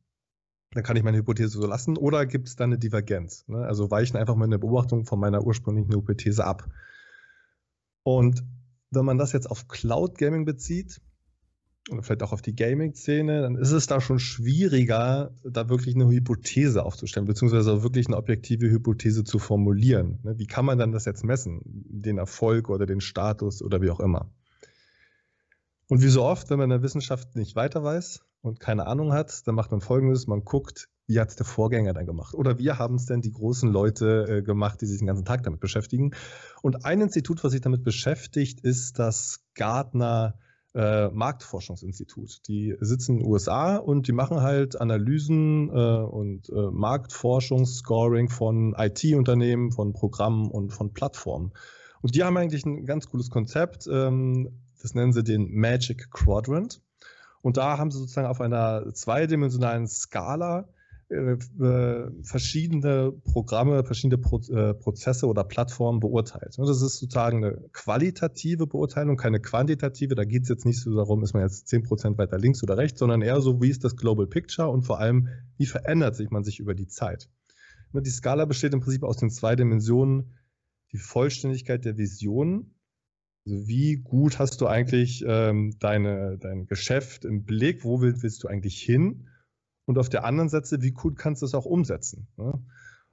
Dann 0.74 0.82
kann 0.82 0.96
ich 0.96 1.02
meine 1.02 1.16
Hypothese 1.18 1.50
so 1.50 1.66
lassen 1.66 1.96
oder 1.96 2.26
gibt 2.26 2.48
es 2.48 2.56
da 2.56 2.64
eine 2.64 2.78
Divergenz? 2.78 3.46
Ne? 3.48 3.58
Also 3.58 3.90
weichen 3.90 4.16
einfach 4.16 4.34
meine 4.34 4.58
Beobachtungen 4.58 5.04
von 5.04 5.20
meiner 5.20 5.44
ursprünglichen 5.44 5.92
Hypothese 5.92 6.44
ab. 6.44 6.68
Und 8.02 8.44
wenn 8.90 9.04
man 9.04 9.18
das 9.18 9.32
jetzt 9.32 9.50
auf 9.50 9.68
Cloud 9.68 10.18
Gaming 10.18 10.44
bezieht, 10.44 11.00
oder 11.90 12.02
vielleicht 12.02 12.22
auch 12.22 12.32
auf 12.32 12.42
die 12.42 12.56
Gaming-Szene, 12.56 13.42
dann 13.42 13.56
ist 13.56 13.72
es 13.72 13.86
da 13.86 14.00
schon 14.00 14.18
schwieriger, 14.18 15.34
da 15.44 15.68
wirklich 15.68 15.94
eine 15.94 16.08
Hypothese 16.08 16.82
aufzustellen, 16.82 17.26
beziehungsweise 17.26 17.72
auch 17.72 17.82
wirklich 17.82 18.06
eine 18.06 18.16
objektive 18.16 18.70
Hypothese 18.70 19.22
zu 19.24 19.38
formulieren. 19.38 20.18
Ne? 20.22 20.38
Wie 20.38 20.46
kann 20.46 20.64
man 20.64 20.78
dann 20.78 20.92
das 20.92 21.04
jetzt 21.04 21.24
messen? 21.24 21.60
Den 21.64 22.16
Erfolg 22.16 22.70
oder 22.70 22.86
den 22.86 23.00
Status 23.00 23.62
oder 23.62 23.82
wie 23.82 23.90
auch 23.90 24.00
immer. 24.00 24.30
Und 25.88 26.02
wie 26.02 26.08
so 26.08 26.22
oft, 26.22 26.50
wenn 26.50 26.58
man 26.58 26.64
in 26.64 26.78
der 26.78 26.82
Wissenschaft 26.82 27.36
nicht 27.36 27.56
weiter 27.56 27.82
weiß 27.82 28.20
und 28.42 28.60
keine 28.60 28.86
Ahnung 28.86 29.12
hat, 29.12 29.46
dann 29.46 29.54
macht 29.54 29.70
man 29.70 29.80
folgendes, 29.80 30.26
man 30.26 30.44
guckt, 30.44 30.88
wie 31.06 31.20
hat 31.20 31.28
es 31.28 31.36
der 31.36 31.44
Vorgänger 31.44 31.92
dann 31.92 32.06
gemacht? 32.06 32.34
Oder 32.34 32.58
wie 32.58 32.70
haben 32.70 32.94
es 32.94 33.06
denn 33.06 33.20
die 33.20 33.32
großen 33.32 33.70
Leute 33.70 34.26
äh, 34.28 34.42
gemacht, 34.42 34.80
die 34.80 34.86
sich 34.86 34.98
den 34.98 35.06
ganzen 35.06 35.26
Tag 35.26 35.42
damit 35.42 35.60
beschäftigen? 35.60 36.12
Und 36.62 36.86
ein 36.86 37.02
Institut, 37.02 37.44
was 37.44 37.52
sich 37.52 37.60
damit 37.60 37.84
beschäftigt, 37.84 38.60
ist 38.60 38.98
das 38.98 39.40
Gartner 39.54 40.38
äh, 40.74 41.08
Marktforschungsinstitut. 41.08 42.48
Die 42.48 42.74
sitzen 42.80 43.16
in 43.16 43.18
den 43.20 43.28
USA 43.30 43.76
und 43.76 44.08
die 44.08 44.12
machen 44.12 44.40
halt 44.40 44.80
Analysen 44.80 45.68
äh, 45.68 45.72
und 45.72 46.48
äh, 46.48 46.70
Marktforschungsscoring 46.70 48.28
von 48.28 48.74
IT-Unternehmen, 48.76 49.72
von 49.72 49.92
Programmen 49.92 50.50
und 50.50 50.72
von 50.72 50.92
Plattformen. 50.92 51.52
Und 52.00 52.14
die 52.14 52.24
haben 52.24 52.36
eigentlich 52.36 52.66
ein 52.66 52.86
ganz 52.86 53.08
cooles 53.08 53.30
Konzept. 53.30 53.86
Ähm, 53.90 54.63
das 54.84 54.94
nennen 54.94 55.14
sie 55.14 55.24
den 55.24 55.50
Magic 55.50 56.10
Quadrant. 56.10 56.82
Und 57.40 57.56
da 57.56 57.78
haben 57.78 57.90
sie 57.90 57.98
sozusagen 57.98 58.28
auf 58.28 58.42
einer 58.42 58.92
zweidimensionalen 58.92 59.88
Skala 59.88 60.68
äh, 61.08 61.38
äh, 61.62 62.10
verschiedene 62.22 63.12
Programme, 63.12 63.82
verschiedene 63.84 64.18
Pro 64.18 64.40
äh, 64.50 64.74
Prozesse 64.74 65.26
oder 65.26 65.42
Plattformen 65.44 66.00
beurteilt. 66.00 66.58
Und 66.58 66.68
das 66.68 66.82
ist 66.82 66.98
sozusagen 66.98 67.42
eine 67.42 67.56
qualitative 67.72 68.66
Beurteilung, 68.66 69.16
keine 69.16 69.40
quantitative. 69.40 70.14
Da 70.14 70.24
geht 70.24 70.42
es 70.42 70.50
jetzt 70.50 70.66
nicht 70.66 70.82
so 70.82 70.94
darum, 70.94 71.22
ist 71.22 71.32
man 71.32 71.44
jetzt 71.44 71.66
10% 71.72 72.18
weiter 72.18 72.36
links 72.36 72.62
oder 72.62 72.76
rechts, 72.76 72.98
sondern 72.98 73.22
eher 73.22 73.40
so, 73.40 73.62
wie 73.62 73.70
ist 73.70 73.84
das 73.84 73.96
Global 73.96 74.26
Picture 74.26 74.68
und 74.68 74.82
vor 74.82 74.98
allem, 74.98 75.28
wie 75.56 75.66
verändert 75.66 76.14
sich 76.14 76.30
man 76.30 76.44
sich 76.44 76.60
über 76.60 76.74
die 76.74 76.88
Zeit. 76.88 77.30
Ne, 77.94 78.02
die 78.02 78.10
Skala 78.10 78.44
besteht 78.44 78.74
im 78.74 78.80
Prinzip 78.80 79.02
aus 79.02 79.16
den 79.16 79.30
zwei 79.30 79.56
Dimensionen, 79.56 80.34
die 80.92 80.98
Vollständigkeit 80.98 81.86
der 81.86 81.96
Vision. 81.96 82.74
Also 83.46 83.68
wie 83.68 83.96
gut 83.96 84.38
hast 84.38 84.60
du 84.60 84.66
eigentlich 84.66 85.24
ähm, 85.26 85.76
deine, 85.78 86.38
dein 86.38 86.66
Geschäft 86.66 87.24
im 87.24 87.44
Blick? 87.44 87.84
Wo 87.84 88.00
willst, 88.00 88.22
willst 88.22 88.42
du 88.42 88.48
eigentlich 88.48 88.80
hin? 88.80 89.28
Und 89.86 89.98
auf 89.98 90.08
der 90.08 90.24
anderen 90.24 90.48
Seite, 90.48 90.82
wie 90.82 90.92
gut 90.92 91.16
kannst 91.16 91.42
du 91.42 91.46
es 91.46 91.54
auch 91.54 91.66
umsetzen? 91.66 92.26
Ne? 92.36 92.58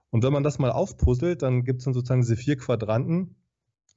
Und 0.09 0.23
wenn 0.23 0.33
man 0.33 0.43
das 0.43 0.59
mal 0.59 0.71
aufpuzzelt, 0.71 1.41
dann 1.41 1.63
gibt 1.63 1.79
es 1.79 1.85
dann 1.85 1.93
sozusagen 1.93 2.21
diese 2.21 2.37
vier 2.37 2.57
Quadranten. 2.57 3.35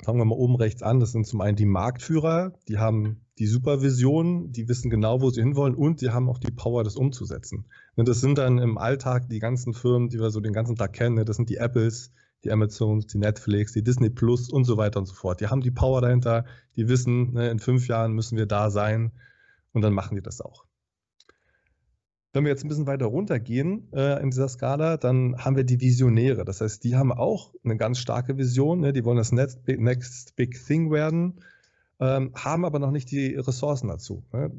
Fangen 0.02 0.18
wir 0.18 0.24
mal 0.24 0.34
oben 0.34 0.56
rechts 0.56 0.82
an. 0.82 0.98
Das 0.98 1.12
sind 1.12 1.26
zum 1.26 1.40
einen 1.40 1.56
die 1.56 1.66
Marktführer, 1.66 2.52
die 2.68 2.78
haben 2.78 3.20
die 3.38 3.46
Supervision, 3.46 4.50
die 4.52 4.68
wissen 4.68 4.90
genau, 4.90 5.20
wo 5.20 5.30
sie 5.30 5.40
hinwollen 5.40 5.74
und 5.74 6.00
die 6.00 6.10
haben 6.10 6.28
auch 6.28 6.38
die 6.38 6.52
Power, 6.52 6.82
das 6.84 6.96
umzusetzen. 6.96 7.66
Ne, 7.96 8.04
Das 8.04 8.20
sind 8.20 8.38
dann 8.38 8.58
im 8.58 8.76
Alltag 8.78 9.28
die 9.28 9.38
ganzen 9.38 9.72
Firmen, 9.72 10.08
die 10.08 10.18
wir 10.18 10.30
so 10.30 10.40
den 10.40 10.52
ganzen 10.52 10.76
Tag 10.76 10.92
kennen. 10.92 11.14
ne? 11.16 11.24
Das 11.24 11.36
sind 11.36 11.48
die 11.48 11.56
Apples, 11.56 12.12
die 12.44 12.52
Amazons, 12.52 13.06
die 13.06 13.18
Netflix, 13.18 13.72
die 13.72 13.82
Disney 13.82 14.10
Plus 14.10 14.50
und 14.50 14.64
so 14.64 14.76
weiter 14.76 15.00
und 15.00 15.06
so 15.06 15.14
fort. 15.14 15.40
Die 15.40 15.48
haben 15.48 15.60
die 15.60 15.70
Power 15.70 16.00
dahinter, 16.00 16.44
die 16.76 16.88
wissen, 16.88 17.32
ne, 17.32 17.50
in 17.50 17.58
fünf 17.58 17.88
Jahren 17.88 18.12
müssen 18.12 18.36
wir 18.36 18.46
da 18.46 18.70
sein 18.70 19.12
und 19.72 19.82
dann 19.82 19.92
machen 19.92 20.14
die 20.16 20.22
das 20.22 20.40
auch. 20.40 20.64
Wenn 22.32 22.44
wir 22.44 22.50
jetzt 22.50 22.64
ein 22.64 22.68
bisschen 22.68 22.88
weiter 22.88 23.06
runtergehen 23.06 23.92
äh, 23.92 24.20
in 24.20 24.30
dieser 24.30 24.48
Skala, 24.48 24.96
dann 24.96 25.36
haben 25.38 25.56
wir 25.56 25.62
die 25.62 25.80
Visionäre. 25.80 26.44
Das 26.44 26.60
heißt, 26.60 26.82
die 26.82 26.96
haben 26.96 27.12
auch 27.12 27.54
eine 27.64 27.76
ganz 27.76 27.98
starke 27.98 28.36
Vision. 28.36 28.80
Ne? 28.80 28.92
Die 28.92 29.04
wollen 29.04 29.18
das 29.18 29.30
Next 29.30 29.64
Big, 29.64 29.80
Next 29.80 30.34
Big 30.34 30.60
Thing 30.66 30.90
werden, 30.90 31.40
ähm, 32.00 32.32
haben 32.34 32.64
aber 32.64 32.80
noch 32.80 32.90
nicht 32.90 33.12
die 33.12 33.36
Ressourcen 33.36 33.86
dazu. 33.86 34.24
Ne? 34.32 34.50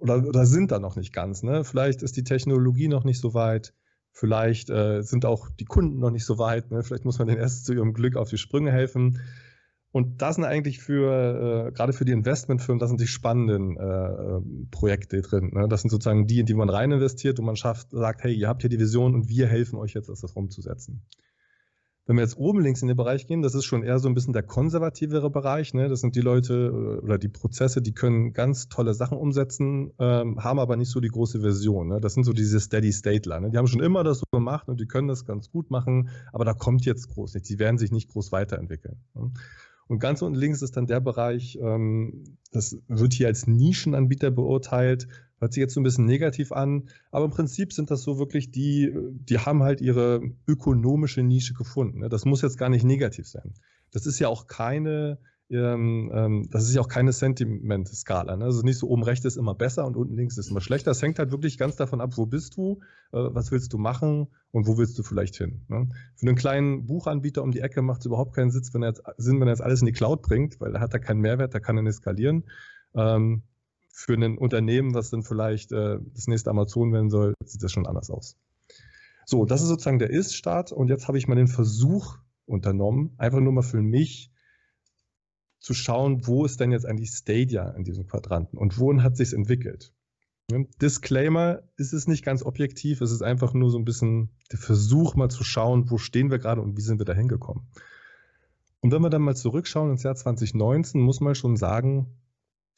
Oder, 0.00 0.26
oder 0.26 0.44
sind 0.44 0.70
da 0.70 0.78
noch 0.78 0.96
nicht 0.96 1.14
ganz. 1.14 1.42
Ne? 1.42 1.64
Vielleicht 1.64 2.02
ist 2.02 2.18
die 2.18 2.24
Technologie 2.24 2.88
noch 2.88 3.04
nicht 3.04 3.20
so 3.20 3.32
weit. 3.32 3.72
Vielleicht 4.16 4.70
äh, 4.70 5.02
sind 5.02 5.26
auch 5.26 5.48
die 5.50 5.64
Kunden 5.64 5.98
noch 5.98 6.10
nicht 6.10 6.24
so 6.24 6.38
weit. 6.38 6.70
Ne? 6.70 6.84
Vielleicht 6.84 7.04
muss 7.04 7.18
man 7.18 7.26
denen 7.26 7.40
erst 7.40 7.66
zu 7.66 7.74
ihrem 7.74 7.92
Glück 7.92 8.16
auf 8.16 8.30
die 8.30 8.38
Sprünge 8.38 8.70
helfen. 8.70 9.20
Und 9.90 10.22
das 10.22 10.36
sind 10.36 10.44
eigentlich 10.44 10.80
für, 10.80 11.66
äh, 11.68 11.72
gerade 11.72 11.92
für 11.92 12.04
die 12.04 12.12
Investmentfirmen, 12.12 12.78
das 12.78 12.90
sind 12.90 13.00
die 13.00 13.08
spannenden 13.08 13.76
äh, 13.76 14.40
Projekte 14.70 15.20
drin. 15.20 15.50
Ne? 15.52 15.66
Das 15.68 15.82
sind 15.82 15.90
sozusagen 15.90 16.28
die, 16.28 16.38
in 16.38 16.46
die 16.46 16.54
man 16.54 16.68
rein 16.68 16.92
investiert 16.92 17.40
und 17.40 17.44
man 17.44 17.56
schafft, 17.56 17.90
sagt, 17.90 18.22
hey, 18.22 18.32
ihr 18.32 18.46
habt 18.46 18.62
hier 18.62 18.70
die 18.70 18.78
Vision 18.78 19.14
und 19.14 19.28
wir 19.28 19.48
helfen 19.48 19.80
euch 19.80 19.94
jetzt, 19.94 20.08
das 20.08 20.22
umzusetzen. 20.22 21.02
Wenn 22.06 22.16
wir 22.16 22.22
jetzt 22.22 22.36
oben 22.36 22.60
links 22.60 22.82
in 22.82 22.88
den 22.88 22.98
Bereich 22.98 23.26
gehen, 23.26 23.40
das 23.40 23.54
ist 23.54 23.64
schon 23.64 23.82
eher 23.82 23.98
so 23.98 24.08
ein 24.08 24.14
bisschen 24.14 24.34
der 24.34 24.42
konservativere 24.42 25.30
Bereich. 25.30 25.72
Ne? 25.72 25.88
Das 25.88 26.00
sind 26.00 26.14
die 26.16 26.20
Leute 26.20 26.54
äh, 26.54 27.02
oder 27.02 27.16
die 27.16 27.28
Prozesse, 27.28 27.80
die 27.80 27.94
können 27.94 28.34
ganz 28.34 28.68
tolle 28.68 28.92
Sachen 28.92 29.16
umsetzen, 29.16 29.92
ähm, 29.98 30.42
haben 30.42 30.58
aber 30.58 30.76
nicht 30.76 30.90
so 30.90 31.00
die 31.00 31.08
große 31.08 31.40
Version. 31.40 31.88
Ne? 31.88 32.00
Das 32.00 32.12
sind 32.12 32.24
so 32.24 32.34
diese 32.34 32.60
Steady-Statler. 32.60 33.40
Ne? 33.40 33.50
Die 33.50 33.56
haben 33.56 33.68
schon 33.68 33.82
immer 33.82 34.04
das 34.04 34.18
so 34.18 34.26
gemacht 34.30 34.68
und 34.68 34.80
die 34.80 34.86
können 34.86 35.08
das 35.08 35.24
ganz 35.24 35.50
gut 35.50 35.70
machen, 35.70 36.10
aber 36.32 36.44
da 36.44 36.52
kommt 36.52 36.84
jetzt 36.84 37.08
groß 37.08 37.32
nichts. 37.34 37.48
Die 37.48 37.58
werden 37.58 37.78
sich 37.78 37.90
nicht 37.90 38.10
groß 38.10 38.32
weiterentwickeln. 38.32 38.98
Ne? 39.14 39.32
Und 39.86 39.98
ganz 39.98 40.22
unten 40.22 40.38
links 40.38 40.62
ist 40.62 40.76
dann 40.76 40.86
der 40.86 41.00
Bereich, 41.00 41.58
ähm, 41.60 42.38
das 42.52 42.78
wird 42.88 43.12
hier 43.12 43.26
als 43.26 43.46
Nischenanbieter 43.46 44.30
beurteilt, 44.30 45.08
hört 45.40 45.52
sich 45.52 45.60
jetzt 45.60 45.74
so 45.74 45.80
ein 45.80 45.84
bisschen 45.84 46.06
negativ 46.06 46.52
an, 46.52 46.88
aber 47.10 47.24
im 47.24 47.30
Prinzip 47.30 47.72
sind 47.72 47.90
das 47.90 48.02
so 48.02 48.18
wirklich 48.18 48.50
die, 48.50 48.92
die 49.12 49.38
haben 49.38 49.62
halt 49.62 49.80
ihre 49.80 50.22
ökonomische 50.46 51.22
Nische 51.22 51.54
gefunden. 51.54 52.00
Ne? 52.00 52.08
Das 52.08 52.24
muss 52.24 52.42
jetzt 52.42 52.58
gar 52.58 52.68
nicht 52.68 52.84
negativ 52.84 53.28
sein. 53.28 53.54
Das 53.92 54.06
ist 54.06 54.18
ja 54.18 54.28
auch 54.28 54.46
keine, 54.46 55.18
ähm, 55.50 56.10
ähm, 56.14 56.48
das 56.50 56.64
ist 56.64 56.74
ja 56.74 56.80
auch 56.80 56.88
keine 56.88 57.12
Sentiment-Skala. 57.12 58.36
Ne? 58.36 58.44
Also 58.44 58.62
nicht 58.62 58.78
so 58.78 58.88
oben 58.88 59.02
rechts 59.02 59.24
ist 59.24 59.36
immer 59.36 59.54
besser 59.54 59.86
und 59.86 59.96
unten 59.96 60.16
links 60.16 60.38
ist 60.38 60.50
immer 60.50 60.60
schlechter. 60.60 60.90
Das 60.90 61.02
hängt 61.02 61.18
halt 61.18 61.30
wirklich 61.30 61.58
ganz 61.58 61.76
davon 61.76 62.00
ab, 62.00 62.12
wo 62.16 62.26
bist 62.26 62.56
du, 62.56 62.80
äh, 63.12 63.18
was 63.18 63.50
willst 63.52 63.72
du 63.72 63.78
machen 63.78 64.28
und 64.50 64.66
wo 64.66 64.78
willst 64.78 64.98
du 64.98 65.02
vielleicht 65.02 65.36
hin. 65.36 65.64
Ne? 65.68 65.88
Für 66.16 66.26
einen 66.26 66.36
kleinen 66.36 66.86
Buchanbieter 66.86 67.42
um 67.42 67.52
die 67.52 67.60
Ecke 67.60 67.82
macht 67.82 68.00
es 68.00 68.06
überhaupt 68.06 68.34
keinen 68.34 68.50
Sinn, 68.50 68.62
wenn 68.72 68.82
er, 68.82 69.48
jetzt, 69.48 69.62
alles 69.62 69.80
in 69.80 69.86
die 69.86 69.92
Cloud 69.92 70.22
bringt, 70.22 70.60
weil 70.60 70.72
da 70.72 70.80
hat 70.80 70.94
er 70.94 71.00
keinen 71.00 71.20
Mehrwert, 71.20 71.54
da 71.54 71.60
kann 71.60 71.76
er 71.76 71.82
nicht 71.82 71.96
skalieren. 71.96 72.44
Ähm, 72.94 73.42
für 73.96 74.14
ein 74.14 74.36
Unternehmen, 74.36 74.92
was 74.92 75.10
dann 75.10 75.22
vielleicht 75.22 75.70
äh, 75.70 75.98
das 76.14 76.26
nächste 76.26 76.50
Amazon 76.50 76.92
werden 76.92 77.10
soll, 77.10 77.34
sieht 77.44 77.62
das 77.62 77.70
schon 77.70 77.86
anders 77.86 78.10
aus. 78.10 78.36
So, 79.24 79.44
das 79.44 79.62
ist 79.62 79.68
sozusagen 79.68 80.00
der 80.00 80.10
Ist-Start 80.10 80.72
und 80.72 80.88
jetzt 80.88 81.06
habe 81.06 81.16
ich 81.16 81.28
mal 81.28 81.36
den 81.36 81.46
Versuch 81.46 82.18
unternommen, 82.44 83.14
einfach 83.18 83.38
nur 83.38 83.52
mal 83.52 83.62
für 83.62 83.80
mich 83.80 84.32
zu 85.60 85.74
schauen, 85.74 86.26
wo 86.26 86.44
ist 86.44 86.58
denn 86.58 86.72
jetzt 86.72 86.86
eigentlich 86.86 87.10
Stadia 87.10 87.70
in 87.70 87.84
diesem 87.84 88.06
Quadranten 88.06 88.58
und 88.58 88.78
wohin 88.80 89.04
hat 89.04 89.16
sich 89.16 89.32
entwickelt. 89.32 89.94
Disclaimer, 90.82 91.62
ist 91.76 91.94
es 91.94 92.08
nicht 92.08 92.24
ganz 92.24 92.42
objektiv, 92.42 93.00
es 93.00 93.12
ist 93.12 93.22
einfach 93.22 93.54
nur 93.54 93.70
so 93.70 93.78
ein 93.78 93.84
bisschen 93.84 94.30
der 94.50 94.58
Versuch 94.58 95.14
mal 95.14 95.30
zu 95.30 95.44
schauen, 95.44 95.88
wo 95.90 95.98
stehen 95.98 96.32
wir 96.32 96.38
gerade 96.38 96.60
und 96.60 96.76
wie 96.76 96.82
sind 96.82 96.98
wir 96.98 97.06
da 97.06 97.14
hingekommen. 97.14 97.64
Und 98.80 98.92
wenn 98.92 99.02
wir 99.02 99.08
dann 99.08 99.22
mal 99.22 99.36
zurückschauen 99.36 99.92
ins 99.92 100.02
Jahr 100.02 100.16
2019, 100.16 101.00
muss 101.00 101.20
man 101.20 101.36
schon 101.36 101.56
sagen, 101.56 102.08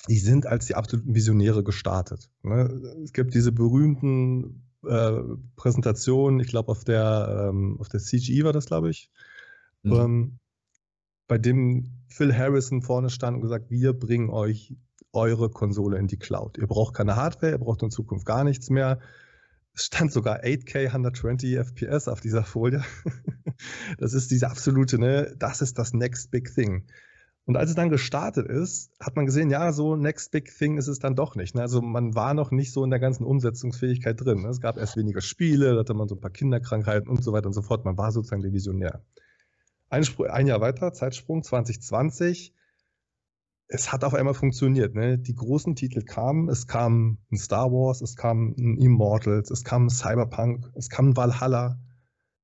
die 0.09 0.19
sind 0.19 0.47
als 0.47 0.67
die 0.67 0.75
absoluten 0.75 1.15
Visionäre 1.15 1.65
gestartet. 1.65 2.31
Es 3.03 3.13
gibt 3.13 3.35
diese 3.35 3.53
berühmten 3.53 4.63
äh, 4.85 5.21
Präsentationen, 5.57 6.41
ich 6.41 6.49
glaube 6.49 6.71
auf 6.71 6.85
der 6.85 7.49
ähm, 7.51 7.77
auf 7.81 7.89
der 7.89 8.01
CGE 8.01 8.45
war 8.45 8.53
das, 8.53 8.67
glaube 8.67 8.91
ich, 8.91 9.11
mhm. 9.83 9.93
ähm, 9.93 10.39
bei 11.27 11.39
dem 11.39 11.93
Phil 12.09 12.37
Harrison 12.37 12.83
vorne 12.83 13.11
stand 13.11 13.37
und 13.37 13.43
gesagt, 13.43 13.71
wir 13.71 13.93
bringen 13.93 14.31
euch 14.31 14.77
eure 15.13 15.51
Konsole 15.51 15.99
in 15.99 16.07
die 16.07 16.19
Cloud. 16.19 16.59
Ihr 16.59 16.67
braucht 16.67 16.95
keine 16.95 17.17
Hardware, 17.17 17.53
ihr 17.53 17.59
braucht 17.59 17.83
in 17.83 17.91
Zukunft 17.91 18.27
gar 18.27 18.45
nichts 18.45 18.71
mehr. 18.71 19.01
Es 19.73 19.87
stand 19.87 20.13
sogar 20.13 20.43
8K 20.43 20.87
120 20.87 21.57
FPS 21.57 22.09
auf 22.09 22.21
dieser 22.21 22.45
Folie. 22.45 22.85
das 23.99 24.13
ist 24.13 24.31
diese 24.31 24.49
absolute, 24.49 24.99
ne, 24.99 25.35
das 25.39 25.63
ist 25.63 25.79
das 25.79 25.93
Next 25.93 26.31
Big 26.31 26.55
Thing. 26.55 26.85
Und 27.47 27.57
als 27.57 27.71
es 27.71 27.77
dann 27.77 27.91
gestartet 27.91 28.49
ist, 28.49 28.91
hat 28.99 29.15
man 29.15 29.25
gesehen, 29.25 29.51
ja, 29.51 29.73
so 29.73 29.95
Next 29.95 30.33
Big 30.33 30.53
Thing 30.53 30.79
ist 30.79 30.89
es 30.89 30.99
dann 30.99 31.15
doch 31.15 31.37
nicht. 31.37 31.55
Ne? 31.55 31.63
Also 31.63 31.81
man 31.81 32.17
war 32.17 32.35
noch 32.35 32.51
nicht 32.51 32.73
so 32.73 32.83
in 32.83 32.91
der 32.91 32.99
ganzen 32.99 33.25
Umsetzungsfähigkeit 33.25 34.21
drin. 34.21 34.43
Ne? 34.43 34.49
Es 34.49 34.61
gab 34.61 34.77
erst 34.77 34.97
weniger 34.97 35.21
Spiele, 35.21 35.75
da 35.75 35.81
hatte 35.81 35.95
man 35.95 36.09
so 36.09 36.17
ein 36.17 36.21
paar 36.21 36.33
Kinderkrankheiten 36.33 37.09
und 37.09 37.23
so 37.23 37.33
weiter 37.33 37.47
und 37.47 37.53
so 37.53 37.63
fort. 37.63 37.85
Man 37.85 37.97
war 37.97 38.11
sozusagen 38.11 38.43
der 38.43 38.53
Visionär. 38.53 39.05
Ein, 39.89 40.05
ein 40.29 40.49
Jahr 40.49 40.61
weiter, 40.61 40.93
Zeitsprung 40.93 41.45
2020. 41.45 42.53
Es 43.69 43.93
hat 43.93 44.03
auf 44.03 44.15
einmal 44.15 44.35
funktioniert. 44.35 44.97
Ne? 44.97 45.17
Die 45.17 45.35
großen 45.37 45.77
Titel 45.77 46.03
kamen. 46.03 46.49
Es 46.49 46.67
kam 46.67 47.19
ein 47.31 47.37
Star 47.37 47.71
Wars, 47.71 48.01
es 48.01 48.17
kam 48.17 48.57
ein 48.59 48.77
Immortals, 48.77 49.53
es 49.53 49.63
kam 49.63 49.87
ein 49.87 49.91
Cyberpunk, 49.91 50.73
es 50.75 50.89
kam 50.89 51.11
ein 51.11 51.17
Valhalla. 51.17 51.79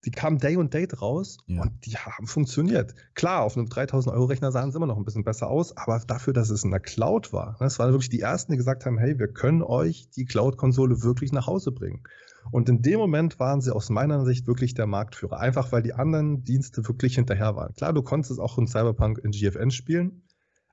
Die 0.05 0.11
kamen 0.11 0.39
Day 0.39 0.57
und 0.57 0.75
Date 0.75 1.01
raus 1.01 1.39
ja. 1.47 1.63
und 1.63 1.87
die 1.87 1.97
haben 1.97 2.27
funktioniert. 2.27 2.95
Klar, 3.15 3.43
auf 3.43 3.57
einem 3.57 3.69
3000 3.69 4.15
Euro 4.15 4.25
Rechner 4.25 4.51
sahen 4.51 4.73
sie 4.73 4.77
immer 4.77 4.87
noch 4.87 4.97
ein 4.97 5.05
bisschen 5.05 5.23
besser 5.23 5.49
aus, 5.49 5.77
aber 5.77 6.01
dafür, 6.07 6.33
dass 6.33 6.51
es 6.51 6.65
in 6.65 6.71
der 6.71 6.81
Cloud 6.81 7.33
war, 7.33 7.57
das 7.61 7.79
ne, 7.79 7.85
waren 7.85 7.93
wirklich 7.93 8.09
die 8.09 8.21
ersten, 8.21 8.53
die 8.53 8.59
gesagt 8.59 8.85
haben, 8.85 8.99
hey, 8.99 9.19
wir 9.19 9.29
können 9.29 9.63
euch 9.63 10.11
die 10.11 10.25
Cloud-Konsole 10.25 11.03
wirklich 11.03 11.33
nach 11.33 11.47
Hause 11.47 11.71
bringen. 11.71 12.03
Und 12.51 12.69
in 12.69 12.83
dem 12.83 12.99
Moment 12.99 13.39
waren 13.39 13.61
sie 13.61 13.75
aus 13.75 13.91
meiner 13.91 14.25
Sicht 14.25 14.47
wirklich 14.49 14.75
der 14.75 14.87
Marktführer, 14.87 15.39
einfach 15.39 15.71
weil 15.71 15.83
die 15.83 15.95
anderen 15.95 16.43
Dienste 16.43 16.87
wirklich 16.89 17.15
hinterher 17.15 17.55
waren. 17.55 17.73
Klar, 17.75 17.93
du 17.93 18.03
konntest 18.03 18.41
auch 18.41 18.59
in 18.59 18.67
Cyberpunk 18.67 19.19
in 19.19 19.31
GFN 19.31 19.71
spielen, 19.71 20.22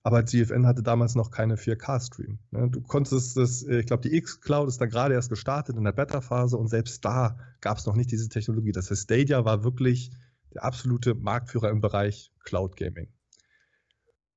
aber 0.04 0.24
GFN 0.24 0.66
hatte 0.66 0.82
damals 0.82 1.16
noch 1.16 1.32
keine 1.32 1.56
4K-Stream. 1.56 2.40
Ne? 2.52 2.70
Du 2.70 2.82
konntest 2.82 3.36
das, 3.38 3.64
ich 3.64 3.86
glaube, 3.86 4.08
die 4.08 4.16
X-Cloud 4.16 4.68
ist 4.68 4.80
da 4.80 4.86
gerade 4.86 5.14
erst 5.14 5.30
gestartet 5.30 5.76
in 5.76 5.84
der 5.84 5.92
Beta-Phase 5.92 6.58
und 6.58 6.68
selbst 6.68 7.04
da 7.04 7.38
gab 7.62 7.78
es 7.78 7.86
noch 7.86 7.96
nicht 7.96 8.12
diese 8.12 8.30
Technologie. 8.30 8.72
Das 8.72 8.90
heißt, 8.90 9.04
Stadia 9.04 9.44
war 9.44 9.64
wirklich 9.64 10.12
der 10.54 10.64
absolute 10.64 11.16
Marktführer 11.16 11.70
im 11.70 11.82
Bereich 11.82 12.32
Cloud 12.44 12.76
Gaming. 12.76 13.08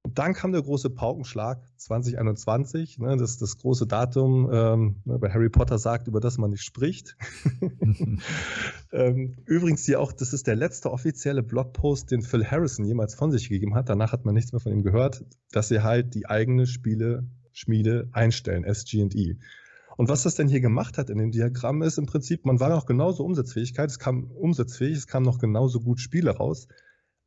Und 0.04 0.18
dann 0.18 0.34
kam 0.34 0.50
der 0.50 0.62
große 0.62 0.90
Paukenschlag 0.90 1.62
2021, 1.76 2.98
ne, 2.98 3.16
das 3.16 3.38
das 3.38 3.56
große 3.58 3.86
Datum, 3.86 4.50
ähm, 4.52 4.96
ne, 5.04 5.18
bei 5.18 5.30
Harry 5.30 5.48
Potter 5.48 5.78
sagt, 5.78 6.08
über 6.08 6.18
das 6.18 6.38
man 6.38 6.50
nicht 6.50 6.64
spricht. 6.64 7.16
ähm, 8.92 9.36
übrigens 9.46 9.84
hier 9.84 10.00
auch, 10.00 10.10
das 10.10 10.32
ist 10.32 10.48
der 10.48 10.56
letzte 10.56 10.90
offizielle 10.90 11.44
Blogpost, 11.44 12.10
den 12.10 12.22
Phil 12.22 12.44
Harrison 12.44 12.84
jemals 12.84 13.14
von 13.14 13.30
sich 13.30 13.48
gegeben 13.48 13.76
hat. 13.76 13.88
Danach 13.88 14.10
hat 14.10 14.24
man 14.24 14.34
nichts 14.34 14.50
mehr 14.50 14.60
von 14.60 14.72
ihm 14.72 14.82
gehört, 14.82 15.24
dass 15.52 15.68
sie 15.68 15.84
halt 15.84 16.16
die 16.16 16.26
eigene 16.26 16.66
Spiele-Schmiede 16.66 18.08
einstellen, 18.12 18.64
SG&E. 18.64 19.36
Und 19.96 20.08
was 20.08 20.24
das 20.24 20.34
denn 20.34 20.48
hier 20.48 20.60
gemacht 20.60 20.98
hat 20.98 21.10
in 21.10 21.18
dem 21.18 21.30
Diagramm 21.30 21.80
ist 21.82 21.98
im 21.98 22.06
Prinzip, 22.06 22.44
man 22.44 22.58
war 22.58 22.70
noch 22.70 22.86
genauso 22.86 23.24
Umsatzfähigkeit, 23.24 23.88
es 23.88 24.00
kam 24.00 24.24
umsatzfähig, 24.32 24.96
es 24.96 25.06
kam 25.06 25.22
noch 25.22 25.38
genauso 25.38 25.80
gut 25.80 26.00
Spiele 26.00 26.32
raus, 26.32 26.66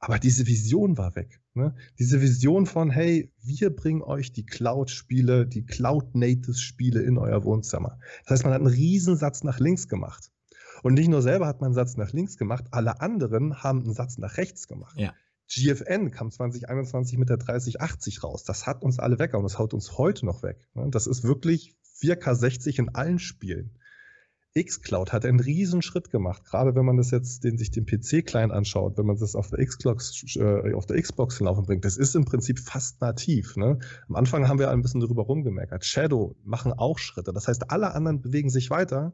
aber 0.05 0.19
diese 0.19 0.45
Vision 0.45 0.99
war 0.99 1.15
weg. 1.15 1.41
Ne? 1.55 1.73
Diese 1.97 2.21
Vision 2.21 2.67
von, 2.67 2.91
hey, 2.91 3.33
wir 3.41 3.75
bringen 3.75 4.03
euch 4.03 4.31
die 4.31 4.45
Cloud-Spiele, 4.45 5.47
die 5.47 5.65
Cloud-Native-Spiele 5.65 7.01
in 7.01 7.17
euer 7.17 7.43
Wohnzimmer. 7.43 7.97
Das 8.23 8.31
heißt, 8.31 8.43
man 8.43 8.53
hat 8.53 8.61
einen 8.61 8.69
Riesensatz 8.69 9.43
nach 9.43 9.59
links 9.59 9.87
gemacht. 9.87 10.31
Und 10.83 10.93
nicht 10.93 11.07
nur 11.07 11.23
selber 11.23 11.47
hat 11.47 11.59
man 11.61 11.69
einen 11.69 11.73
Satz 11.73 11.97
nach 11.97 12.13
links 12.13 12.37
gemacht, 12.37 12.65
alle 12.69 13.01
anderen 13.01 13.63
haben 13.63 13.81
einen 13.81 13.93
Satz 13.93 14.19
nach 14.19 14.37
rechts 14.37 14.67
gemacht. 14.67 14.95
Ja. 14.99 15.13
GFN 15.47 16.11
kam 16.11 16.29
2021 16.29 17.17
mit 17.17 17.29
der 17.29 17.37
3080 17.37 18.23
raus. 18.23 18.43
Das 18.43 18.67
hat 18.67 18.83
uns 18.83 18.99
alle 18.99 19.17
weg 19.17 19.33
und 19.33 19.43
das 19.43 19.57
haut 19.57 19.73
uns 19.73 19.97
heute 19.97 20.25
noch 20.25 20.43
weg. 20.43 20.67
Ne? 20.75 20.87
Das 20.91 21.07
ist 21.07 21.23
wirklich 21.23 21.75
4K60 21.99 22.77
in 22.77 22.93
allen 22.93 23.17
Spielen 23.17 23.71
xCloud 24.63 25.11
hat 25.11 25.25
einen 25.25 25.39
riesen 25.39 25.81
Schritt 25.81 26.09
gemacht, 26.09 26.45
gerade 26.45 26.75
wenn 26.75 26.85
man 26.85 26.95
das 26.95 27.11
jetzt 27.11 27.43
den, 27.43 27.57
sich 27.57 27.71
den 27.71 27.85
PC-Client 27.85 28.53
anschaut, 28.53 28.97
wenn 28.97 29.05
man 29.05 29.17
das 29.17 29.35
auf 29.35 29.49
der, 29.49 29.65
Xbox, 29.65 30.35
äh, 30.37 30.73
auf 30.73 30.85
der 30.85 31.01
Xbox 31.01 31.39
laufen 31.41 31.65
bringt. 31.65 31.83
Das 31.83 31.97
ist 31.97 32.15
im 32.15 32.23
Prinzip 32.23 32.59
fast 32.59 33.01
nativ. 33.01 33.57
Ne? 33.57 33.79
Am 34.07 34.15
Anfang 34.15 34.47
haben 34.47 34.59
wir 34.59 34.71
ein 34.71 34.81
bisschen 34.81 35.01
darüber 35.01 35.23
rumgemeckert. 35.23 35.83
Shadow 35.83 36.35
machen 36.43 36.71
auch 36.71 36.99
Schritte. 36.99 37.33
Das 37.33 37.47
heißt, 37.47 37.69
alle 37.69 37.93
anderen 37.93 38.21
bewegen 38.21 38.49
sich 38.49 38.69
weiter. 38.69 39.13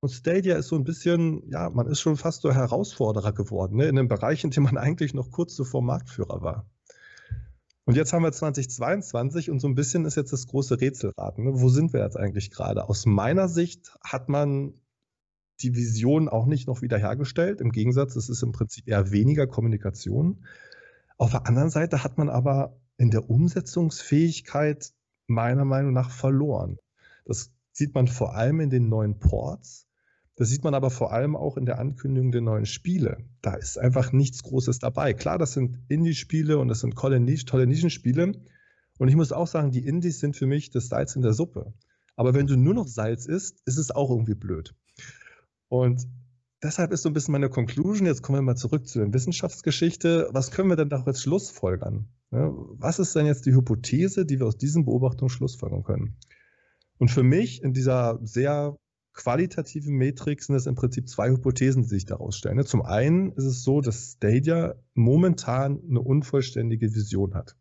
Und 0.00 0.10
Stadia 0.10 0.56
ist 0.56 0.68
so 0.68 0.76
ein 0.76 0.84
bisschen, 0.84 1.48
ja, 1.50 1.70
man 1.70 1.86
ist 1.86 2.00
schon 2.00 2.16
fast 2.16 2.42
so 2.42 2.52
Herausforderer 2.52 3.32
geworden, 3.32 3.76
ne? 3.76 3.88
in 3.88 3.98
einem 3.98 4.08
Bereich, 4.08 4.44
in 4.44 4.50
dem 4.50 4.64
man 4.64 4.76
eigentlich 4.78 5.14
noch 5.14 5.30
kurz 5.30 5.54
zuvor 5.54 5.82
Marktführer 5.82 6.42
war. 6.42 6.70
Und 7.86 7.96
jetzt 7.96 8.12
haben 8.12 8.22
wir 8.22 8.32
2022 8.32 9.50
und 9.50 9.60
so 9.60 9.68
ein 9.68 9.74
bisschen 9.74 10.06
ist 10.06 10.16
jetzt 10.16 10.32
das 10.32 10.46
große 10.46 10.80
Rätselraten. 10.80 11.44
Ne? 11.44 11.50
Wo 11.54 11.68
sind 11.68 11.92
wir 11.92 12.00
jetzt 12.00 12.16
eigentlich 12.16 12.50
gerade? 12.50 12.88
Aus 12.88 13.04
meiner 13.04 13.48
Sicht 13.48 13.94
hat 14.02 14.28
man 14.28 14.74
die 15.60 15.74
Vision 15.74 16.28
auch 16.28 16.46
nicht 16.46 16.66
noch 16.66 16.82
wiederhergestellt. 16.82 17.60
Im 17.60 17.72
Gegensatz, 17.72 18.16
es 18.16 18.28
ist 18.28 18.42
im 18.42 18.52
Prinzip 18.52 18.88
eher 18.88 19.10
weniger 19.10 19.46
Kommunikation. 19.46 20.44
Auf 21.18 21.30
der 21.30 21.46
anderen 21.46 21.70
Seite 21.70 22.02
hat 22.02 22.18
man 22.18 22.28
aber 22.28 22.80
in 22.96 23.10
der 23.10 23.28
Umsetzungsfähigkeit 23.28 24.92
meiner 25.26 25.64
Meinung 25.64 25.92
nach 25.92 26.10
verloren. 26.10 26.78
Das 27.24 27.52
sieht 27.72 27.94
man 27.94 28.08
vor 28.08 28.34
allem 28.34 28.60
in 28.60 28.70
den 28.70 28.88
neuen 28.88 29.18
Ports. 29.18 29.83
Das 30.36 30.48
sieht 30.48 30.64
man 30.64 30.74
aber 30.74 30.90
vor 30.90 31.12
allem 31.12 31.36
auch 31.36 31.56
in 31.56 31.64
der 31.64 31.78
Ankündigung 31.78 32.32
der 32.32 32.40
neuen 32.40 32.66
Spiele. 32.66 33.18
Da 33.40 33.54
ist 33.54 33.78
einfach 33.78 34.12
nichts 34.12 34.42
Großes 34.42 34.80
dabei. 34.80 35.14
Klar, 35.14 35.38
das 35.38 35.52
sind 35.52 35.78
Indie-Spiele 35.88 36.58
und 36.58 36.68
das 36.68 36.80
sind 36.80 36.96
tolle, 36.96 37.20
Nischenspiele. 37.20 38.32
Und 38.98 39.08
ich 39.08 39.14
muss 39.14 39.32
auch 39.32 39.46
sagen, 39.46 39.70
die 39.70 39.86
Indies 39.86 40.18
sind 40.18 40.36
für 40.36 40.46
mich 40.46 40.70
das 40.70 40.88
Salz 40.88 41.14
in 41.14 41.22
der 41.22 41.34
Suppe. 41.34 41.72
Aber 42.16 42.34
wenn 42.34 42.46
du 42.46 42.56
nur 42.56 42.74
noch 42.74 42.88
Salz 42.88 43.26
isst, 43.26 43.60
ist 43.64 43.78
es 43.78 43.92
auch 43.92 44.10
irgendwie 44.10 44.34
blöd. 44.34 44.74
Und 45.68 46.06
deshalb 46.62 46.92
ist 46.92 47.02
so 47.02 47.10
ein 47.10 47.12
bisschen 47.12 47.32
meine 47.32 47.48
Conclusion. 47.48 48.06
Jetzt 48.06 48.22
kommen 48.22 48.38
wir 48.38 48.42
mal 48.42 48.56
zurück 48.56 48.88
zu 48.88 48.98
der 48.98 49.12
Wissenschaftsgeschichte. 49.12 50.28
Was 50.32 50.50
können 50.50 50.68
wir 50.68 50.76
denn 50.76 50.88
daraus 50.88 51.22
schlussfolgern? 51.22 52.08
Was 52.30 52.98
ist 52.98 53.14
denn 53.14 53.26
jetzt 53.26 53.46
die 53.46 53.54
Hypothese, 53.54 54.26
die 54.26 54.40
wir 54.40 54.46
aus 54.46 54.56
diesen 54.56 54.84
Beobachtungen 54.84 55.28
schlussfolgern 55.28 55.84
können? 55.84 56.16
Und 56.98 57.10
für 57.10 57.22
mich 57.22 57.62
in 57.62 57.72
dieser 57.72 58.18
sehr 58.22 58.76
qualitativen 59.14 59.96
Matrix 59.96 60.46
sind 60.46 60.56
es 60.56 60.66
im 60.66 60.74
Prinzip 60.74 61.08
zwei 61.08 61.30
Hypothesen, 61.30 61.82
die 61.82 61.88
sich 61.88 62.04
daraus 62.04 62.36
stellen. 62.36 62.56
Ne? 62.56 62.64
Zum 62.64 62.82
einen 62.82 63.32
ist 63.32 63.44
es 63.44 63.62
so, 63.62 63.80
dass 63.80 64.16
Stadia 64.16 64.74
momentan 64.94 65.80
eine 65.88 66.00
unvollständige 66.00 66.94
Vision 66.94 67.34
hat. 67.34 67.56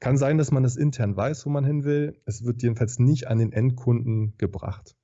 Kann 0.00 0.16
sein, 0.16 0.38
dass 0.38 0.50
man 0.50 0.64
es 0.64 0.76
intern 0.76 1.16
weiß, 1.16 1.46
wo 1.46 1.50
man 1.50 1.64
hin 1.64 1.84
will. 1.84 2.20
Es 2.24 2.44
wird 2.44 2.62
jedenfalls 2.62 2.98
nicht 2.98 3.28
an 3.28 3.38
den 3.38 3.52
Endkunden 3.52 4.34
gebracht. 4.38 4.96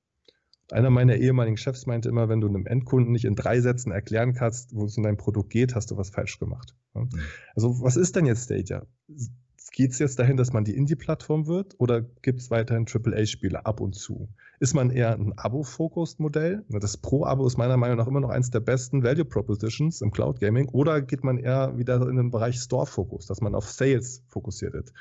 Einer 0.71 0.91
meiner 0.91 1.17
ehemaligen 1.17 1.57
Chefs 1.57 1.87
meinte 1.87 2.09
immer, 2.09 2.29
wenn 2.29 2.41
du 2.41 2.49
einem 2.49 2.67
Endkunden 2.67 3.13
nicht 3.13 3.25
in 3.25 3.37
drei 3.37 3.61
Sätzen 3.61 3.93
erklären 3.93 4.35
kannst, 4.35 4.75
wo 4.75 4.85
es 4.85 4.97
um 4.97 5.05
dein 5.05 5.17
Produkt 5.17 5.51
geht, 5.51 5.75
hast 5.75 5.91
du 5.91 5.97
was 5.97 6.11
falsch 6.11 6.39
gemacht. 6.39 6.75
Mhm. 6.95 7.09
Also 7.55 7.81
was 7.81 7.97
ist 7.97 8.17
denn 8.17 8.27
jetzt 8.27 8.45
Stadia? 8.45 8.87
Geht 9.73 9.93
es 9.93 9.99
jetzt 9.99 10.19
dahin, 10.19 10.37
dass 10.37 10.53
man 10.53 10.65
die 10.65 10.77
Indie-Plattform 10.77 11.47
wird 11.47 11.75
oder 11.79 12.03
gibt 12.03 12.41
es 12.41 12.51
weiterhin 12.51 12.87
AAA-Spiele 12.87 13.65
ab 13.65 13.81
und 13.81 13.95
zu? 13.95 14.29
Ist 14.61 14.75
man 14.75 14.91
eher 14.91 15.13
ein 15.13 15.33
Abo-Focused-Modell? 15.37 16.65
Das 16.69 16.97
Pro-Abo 16.97 17.47
ist 17.47 17.59
meiner 17.59 17.77
Meinung 17.77 17.97
nach 17.97 18.07
immer 18.07 18.21
noch 18.21 18.31
eins 18.31 18.51
der 18.51 18.61
besten 18.61 19.05
Value 19.05 19.25
Propositions 19.25 20.01
im 20.01 20.11
Cloud 20.11 20.41
Gaming 20.41 20.69
oder 20.69 21.01
geht 21.01 21.23
man 21.23 21.39
eher 21.39 21.79
wieder 21.79 22.09
in 22.09 22.17
den 22.17 22.31
Bereich 22.31 22.59
Store-Focus, 22.61 23.27
dass 23.27 23.41
man 23.41 23.55
auf 23.55 23.71
Sales 23.71 24.25
fokussiert 24.29 24.75
ist? 24.75 24.93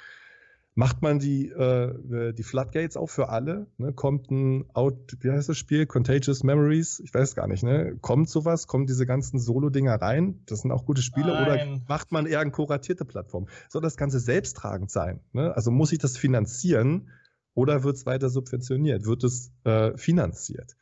macht 0.77 1.01
man 1.01 1.17
die, 1.17 1.49
äh, 1.49 2.33
die 2.33 2.43
Floodgates 2.43 2.97
auch 2.97 3.09
für 3.09 3.29
alle? 3.29 3.65
Ne? 3.77 3.93
Kommt 3.93 4.29
ein 4.29 4.65
Out, 4.73 5.17
wie 5.21 5.31
heißt 5.31 5.49
das 5.49 5.57
Spiel? 5.57 5.87
Contagious 5.87 6.43
Memories? 6.43 6.99
Ich 6.99 7.11
weiß 7.11 7.33
gar 7.33 7.47
nicht, 7.47 7.63
ne? 7.63 7.97
Kommt 7.99 8.29
sowas? 8.29 8.67
Kommen 8.67 8.85
diese 8.85 9.07
ganzen 9.07 9.39
Solo-Dinger 9.39 9.95
rein? 9.95 10.43
Das 10.45 10.59
sind 10.61 10.71
auch 10.71 10.85
gute 10.85 11.01
Spiele. 11.01 11.33
Nein. 11.33 11.41
Oder 11.41 11.81
macht 11.87 12.11
man 12.11 12.27
eher 12.27 12.41
eine 12.41 12.51
kuratierte 12.51 13.05
Plattform? 13.05 13.47
Soll 13.69 13.81
das 13.81 13.97
Ganze 13.97 14.19
selbsttragend 14.19 14.91
sein? 14.91 15.19
Ne? 15.33 15.51
Also 15.55 15.71
muss 15.71 15.91
ich 15.91 15.97
das 15.97 16.15
finanzieren 16.15 17.09
oder 17.57 17.83
wird 17.83 17.95
es 17.95 18.05
weiter 18.05 18.29
subventioniert? 18.29 19.07
Wird 19.07 19.23
es 19.23 19.51
äh, 19.63 19.97
finanziert? 19.97 20.77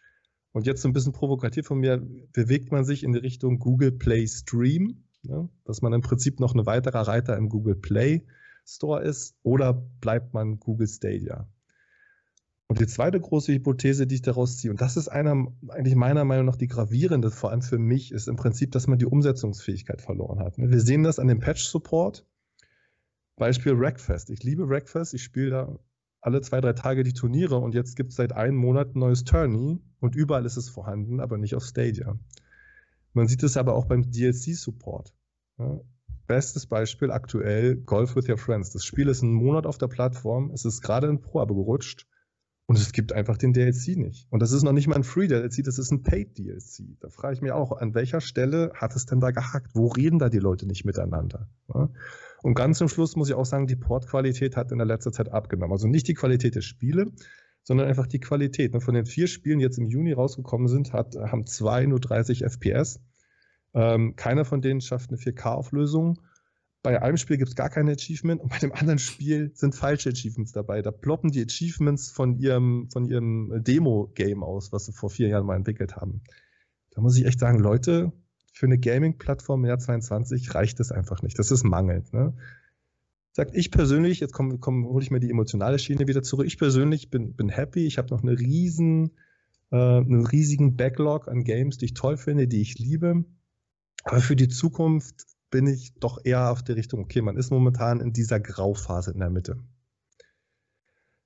Und 0.52 0.68
jetzt 0.68 0.82
so 0.82 0.90
ein 0.90 0.94
bisschen 0.94 1.14
provokativ 1.14 1.66
von 1.66 1.80
mir, 1.80 2.06
bewegt 2.34 2.70
man 2.74 2.84
sich 2.84 3.04
in 3.04 3.14
die 3.14 3.20
Richtung 3.20 3.60
Google 3.60 3.94
Play 3.94 4.28
Stream, 4.28 5.06
ne? 5.24 5.48
dass 5.64 5.82
man 5.82 5.94
im 5.94 6.02
Prinzip 6.02 6.42
noch 6.42 6.54
ein 6.54 6.66
weiterer 6.66 7.08
Reiter 7.08 7.38
im 7.38 7.48
Google 7.48 7.76
Play 7.76 8.26
Store 8.66 9.02
ist 9.02 9.38
oder 9.42 9.74
bleibt 10.02 10.34
man 10.34 10.60
Google 10.60 10.88
Stadia? 10.88 11.48
Und 12.68 12.82
die 12.82 12.88
zweite 12.88 13.22
große 13.22 13.54
Hypothese, 13.54 14.06
die 14.06 14.16
ich 14.16 14.22
daraus 14.22 14.58
ziehe, 14.58 14.72
und 14.72 14.82
das 14.82 14.98
ist 14.98 15.08
einer, 15.08 15.48
eigentlich 15.70 15.96
meiner 15.96 16.26
Meinung 16.26 16.46
nach 16.46 16.58
die 16.58 16.68
gravierende, 16.68 17.32
vor 17.32 17.52
allem 17.52 17.62
für 17.62 17.80
mich, 17.80 18.12
ist 18.12 18.28
im 18.28 18.36
Prinzip, 18.36 18.74
dass 18.74 18.88
man 18.88 19.00
die 19.00 19.06
Umsetzungsfähigkeit 19.06 20.02
verloren 20.02 20.40
hat. 20.40 20.58
Wir 20.58 20.82
sehen 20.82 21.04
das 21.04 21.20
an 21.20 21.30
dem 21.30 21.40
Patch-Support. 21.40 22.26
Beispiel 23.38 23.74
Rackfest. 23.76 24.30
Ich 24.30 24.44
liebe 24.44 24.64
Rackfest. 24.68 25.14
Ich 25.14 25.24
spiele 25.24 25.50
da 25.50 25.80
alle 26.26 26.42
zwei, 26.42 26.60
drei 26.60 26.74
Tage 26.74 27.04
die 27.04 27.14
Turniere 27.14 27.58
und 27.58 27.76
jetzt 27.76 27.96
gibt 27.96 28.10
es 28.10 28.16
seit 28.16 28.34
einem 28.34 28.58
Monat 28.58 28.96
ein 28.96 29.00
neues 29.00 29.26
Tourney 29.26 29.80
und 30.00 30.16
überall 30.16 30.46
ist 30.46 30.58
es 30.58 30.70
vorhanden, 30.70 31.20
aber 31.20 31.38
nicht 31.38 31.54
auf 31.54 31.64
Stadia. 31.64 32.18
Man 33.14 33.28
sieht 33.28 33.44
es 33.44 33.58
aber 33.58 33.76
auch 33.76 33.86
beim 33.86 34.10
DLC-Support. 34.10 35.14
Bestes 36.26 36.66
Beispiel 36.66 37.12
aktuell 37.12 37.76
Golf 37.76 38.16
with 38.16 38.28
Your 38.28 38.40
Friends. 38.40 38.72
Das 38.72 38.84
Spiel 38.84 39.08
ist 39.08 39.22
einen 39.22 39.34
Monat 39.34 39.68
auf 39.68 39.78
der 39.78 39.88
Plattform, 39.88 40.50
es 40.50 40.66
ist 40.66 40.82
gerade 40.82 41.08
in 41.08 41.22
Pro-Abo 41.22 41.54
gerutscht 41.54 42.08
und 42.66 42.80
es 42.80 42.92
gibt 42.92 43.14
einfach 43.14 43.38
den 43.38 43.54
DLC 43.54 43.96
nicht. 43.96 44.26
Und 44.32 44.42
das 44.42 44.52
ist 44.52 44.64
noch 44.64 44.72
nicht 44.72 44.88
mal 44.88 44.96
ein 44.96 45.04
Free-DLC, 45.04 45.64
das 45.64 45.78
ist 45.78 45.92
ein 45.92 46.02
Paid-DLC. 46.02 47.00
Da 47.02 47.10
frage 47.10 47.36
ich 47.36 47.42
mich 47.42 47.52
auch, 47.52 47.72
an 47.72 47.94
welcher 47.94 48.20
Stelle 48.20 48.72
hat 48.74 48.96
es 48.96 49.06
denn 49.06 49.20
da 49.20 49.30
gehackt? 49.30 49.76
Wo 49.76 49.90
reden 49.90 50.18
da 50.18 50.30
die 50.30 50.40
Leute 50.40 50.66
nicht 50.66 50.86
miteinander? 50.86 51.48
Ja? 51.72 51.90
Und 52.46 52.54
ganz 52.54 52.78
zum 52.78 52.90
Schluss 52.90 53.16
muss 53.16 53.28
ich 53.28 53.34
auch 53.34 53.48
sagen, 53.48 53.66
die 53.66 53.76
Portqualität 53.76 54.56
hat 54.56 54.72
in 54.72 54.78
der 54.78 54.86
letzten 54.86 55.12
Zeit 55.12 55.32
abgenommen. 55.32 55.72
Also 55.72 55.88
nicht 55.88 56.08
die 56.08 56.14
Qualität 56.14 56.54
der 56.54 56.62
Spiele, 56.62 57.12
sondern 57.64 57.88
einfach 57.88 58.06
die 58.06 58.20
Qualität. 58.20 58.72
Ne? 58.72 58.82
Von 58.82 58.94
den 58.94 59.08
vier 59.08 59.26
Spielen, 59.26 59.58
die 59.58 59.66
jetzt 59.66 59.80
im 59.80 59.88
Juni 59.88 60.14
rausgekommen 60.14 60.68
sind, 60.68 60.94
hat, 60.94 61.16
haben 61.16 61.48
zwei 61.48 61.88
nur 61.88 62.00
30 62.00 62.44
FPS. 62.44 63.00
Ähm, 63.74 64.16
keiner 64.16 64.46
von 64.46 64.62
denen 64.62 64.80
schafft 64.80 65.10
eine 65.10 65.18
4K-Auflösung. 65.18 66.22
Bei 66.84 67.02
einem 67.02 67.18
Spiel 67.18 67.38
gibt 67.38 67.50
es 67.50 67.56
gar 67.56 67.72
keine 67.72 67.94
Achievement 67.94 68.40
und 68.44 68.52
bei 68.52 68.60
dem 68.60 68.74
anderen 68.74 69.00
Spiel 69.00 69.50
sind 69.56 69.74
falsche 69.74 70.12
Achievements 70.12 70.52
dabei. 70.52 70.84
Da 70.84 70.92
ploppen 70.92 71.32
die 71.32 71.44
Achievements 71.44 72.12
von 72.12 72.38
ihrem, 72.38 72.92
von 72.92 73.06
ihrem 73.06 73.64
Demo-Game 73.64 74.44
aus, 74.44 74.72
was 74.72 74.86
sie 74.86 74.94
vor 74.94 75.10
vier 75.10 75.30
Jahren 75.30 75.48
mal 75.48 75.56
entwickelt 75.56 75.96
haben. 75.96 76.22
Da 76.92 77.02
muss 77.02 77.18
ich 77.18 77.26
echt 77.26 77.40
sagen, 77.40 77.58
Leute, 77.58 78.14
für 78.56 78.68
eine 78.68 78.77
Gaming-Plattform 78.77 79.61
im 79.64 79.68
Jahr 79.68 79.80
22 79.80 80.56
reicht 80.56 80.80
das 80.80 80.91
einfach 80.91 81.22
nicht. 81.22 81.38
Das 81.38 81.52
ist 81.52 81.65
mangelnd. 81.65 82.14
Ne? 82.14 82.34
Sagt 83.34 83.53
ich 83.53 83.69
persönlich, 83.69 84.22
jetzt 84.22 84.32
komm, 84.32 84.61
komm, 84.61 84.86
hole 84.86 85.03
ich 85.03 85.11
mir 85.11 85.19
die 85.19 85.30
emotionale 85.30 85.77
Schiene 85.77 86.07
wieder 86.07 86.23
zurück. 86.23 86.48
Ich 86.48 86.57
persönlich 86.57 87.10
bin, 87.10 87.36
bin 87.36 87.49
happy. 87.49 87.86
Ich 87.86 87.98
habe 87.98 88.10
noch 88.11 88.23
eine 88.23 88.40
riesen, 88.40 89.11
äh, 89.72 89.76
einen 89.76 90.26
riesigen 90.26 90.77
Backlog 90.77 91.27
an 91.27 91.44
Games, 91.44 91.77
die 91.77 91.86
ich 91.86 91.95
toll 91.95 92.15
finde, 92.15 92.48
die 92.48 92.61
ich 92.61 92.80
liebe. 92.80 93.26
Aber 94.06 94.22
für 94.22 94.38
die 94.38 94.48
Zukunft 94.48 95.26
bin 95.49 95.68
ich 95.68 95.94
doch 95.95 96.23
eher 96.23 96.49
auf 96.49 96.64
der 96.64 96.77
Richtung, 96.77 97.02
okay, 97.02 97.22
man 97.22 97.36
ist 97.36 97.52
momentan 97.52 97.99
in 97.99 98.14
dieser 98.14 98.40
Grauphase 98.40 99.11
in 99.11 99.19
der 99.19 99.30
Mitte. 99.30 99.57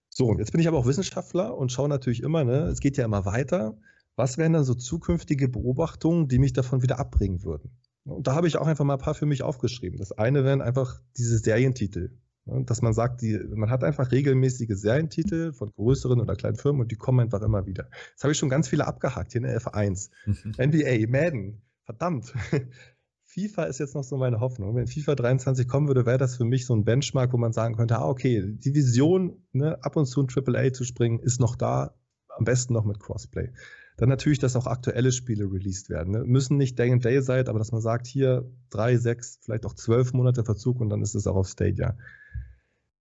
So, 0.09 0.35
jetzt 0.39 0.51
bin 0.51 0.61
ich 0.61 0.67
aber 0.67 0.79
auch 0.79 0.87
Wissenschaftler 0.87 1.55
und 1.55 1.71
schaue 1.71 1.89
natürlich 1.89 2.23
immer, 2.23 2.43
ne, 2.43 2.63
es 2.63 2.79
geht 2.79 2.97
ja 2.97 3.05
immer 3.05 3.25
weiter. 3.25 3.77
Was 4.19 4.37
wären 4.37 4.51
dann 4.51 4.65
so 4.65 4.73
zukünftige 4.73 5.47
Beobachtungen, 5.47 6.27
die 6.27 6.39
mich 6.39 6.51
davon 6.51 6.81
wieder 6.81 6.99
abbringen 6.99 7.41
würden? 7.45 7.71
Und 8.03 8.27
da 8.27 8.35
habe 8.35 8.49
ich 8.49 8.57
auch 8.57 8.67
einfach 8.67 8.83
mal 8.83 8.95
ein 8.95 8.99
paar 8.99 9.13
für 9.13 9.25
mich 9.25 9.43
aufgeschrieben. 9.43 9.97
Das 9.97 10.11
eine 10.11 10.43
wären 10.43 10.61
einfach 10.61 10.99
diese 11.15 11.37
Serientitel. 11.37 12.19
Ne, 12.43 12.65
dass 12.65 12.81
man 12.81 12.91
sagt, 12.91 13.21
die, 13.21 13.39
man 13.55 13.69
hat 13.69 13.81
einfach 13.85 14.11
regelmäßige 14.11 14.75
Serientitel 14.75 15.53
von 15.53 15.71
größeren 15.71 16.19
oder 16.19 16.35
kleinen 16.35 16.57
Firmen 16.57 16.81
und 16.81 16.91
die 16.91 16.97
kommen 16.97 17.21
einfach 17.21 17.41
immer 17.41 17.65
wieder. 17.65 17.87
Jetzt 18.09 18.23
habe 18.25 18.33
ich 18.33 18.37
schon 18.37 18.49
ganz 18.49 18.67
viele 18.67 18.87
abgehakt 18.87 19.31
hier 19.31 19.39
in 19.39 19.47
der 19.47 19.61
F1. 19.61 20.09
NBA, 20.57 21.09
Madden, 21.09 21.61
verdammt. 21.85 22.33
FIFA 23.23 23.63
ist 23.63 23.79
jetzt 23.79 23.95
noch 23.95 24.03
so 24.03 24.17
meine 24.17 24.41
Hoffnung. 24.41 24.75
Wenn 24.75 24.87
FIFA 24.87 25.15
23 25.15 25.65
kommen 25.65 25.87
würde, 25.87 26.05
wäre 26.05 26.17
das 26.17 26.35
für 26.35 26.43
mich 26.43 26.65
so 26.65 26.75
ein 26.75 26.83
Benchmark, 26.83 27.31
wo 27.31 27.37
man 27.37 27.53
sagen 27.53 27.77
könnte, 27.77 27.99
ah, 27.99 28.09
okay, 28.09 28.43
die 28.45 28.75
Vision, 28.75 29.45
ne, 29.53 29.81
ab 29.81 29.95
und 29.95 30.07
zu 30.07 30.21
ein 30.21 30.27
AAA 30.27 30.73
zu 30.73 30.83
springen, 30.83 31.19
ist 31.19 31.39
noch 31.39 31.55
da, 31.55 31.95
am 32.27 32.43
besten 32.43 32.73
noch 32.73 32.83
mit 32.83 32.99
Crossplay. 32.99 33.53
Dann 33.99 34.07
natürlich, 34.09 34.39
dass 34.39 34.55
auch 34.55 34.65
aktuelle 34.65 35.11
Spiele 35.11 35.51
released 35.51 35.89
werden. 35.89 36.13
Ne? 36.13 36.23
Müssen 36.23 36.55
nicht 36.55 36.79
Day 36.79 36.91
and 36.91 37.03
Day 37.03 37.21
sein, 37.21 37.47
aber 37.47 37.59
dass 37.59 37.73
man 37.73 37.81
sagt, 37.81 38.07
hier 38.07 38.49
drei, 38.69 38.97
sechs, 38.97 39.39
vielleicht 39.41 39.65
auch 39.65 39.73
zwölf 39.73 40.13
Monate 40.13 40.45
Verzug 40.45 40.79
und 40.79 40.89
dann 40.89 41.01
ist 41.01 41.15
es 41.15 41.27
auch 41.27 41.35
auf 41.35 41.49
Stadia. 41.49 41.97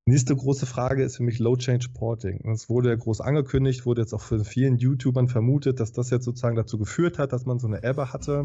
Nächste 0.06 0.34
große 0.34 0.66
Frage 0.66 1.04
ist 1.04 1.18
für 1.18 1.22
mich 1.22 1.38
Low 1.38 1.56
Change 1.56 1.88
Porting. 1.94 2.50
Es 2.50 2.68
wurde 2.68 2.88
ja 2.88 2.96
groß 2.96 3.20
angekündigt, 3.20 3.86
wurde 3.86 4.00
jetzt 4.00 4.12
auch 4.12 4.22
von 4.22 4.44
vielen 4.44 4.76
YouTubern 4.76 5.28
vermutet, 5.28 5.80
dass 5.80 5.92
das 5.92 6.10
jetzt 6.10 6.24
sozusagen 6.24 6.56
dazu 6.56 6.78
geführt 6.78 7.18
hat, 7.18 7.32
dass 7.32 7.46
man 7.46 7.58
so 7.58 7.68
eine 7.68 7.84
Ebbe 7.84 8.12
hatte 8.12 8.42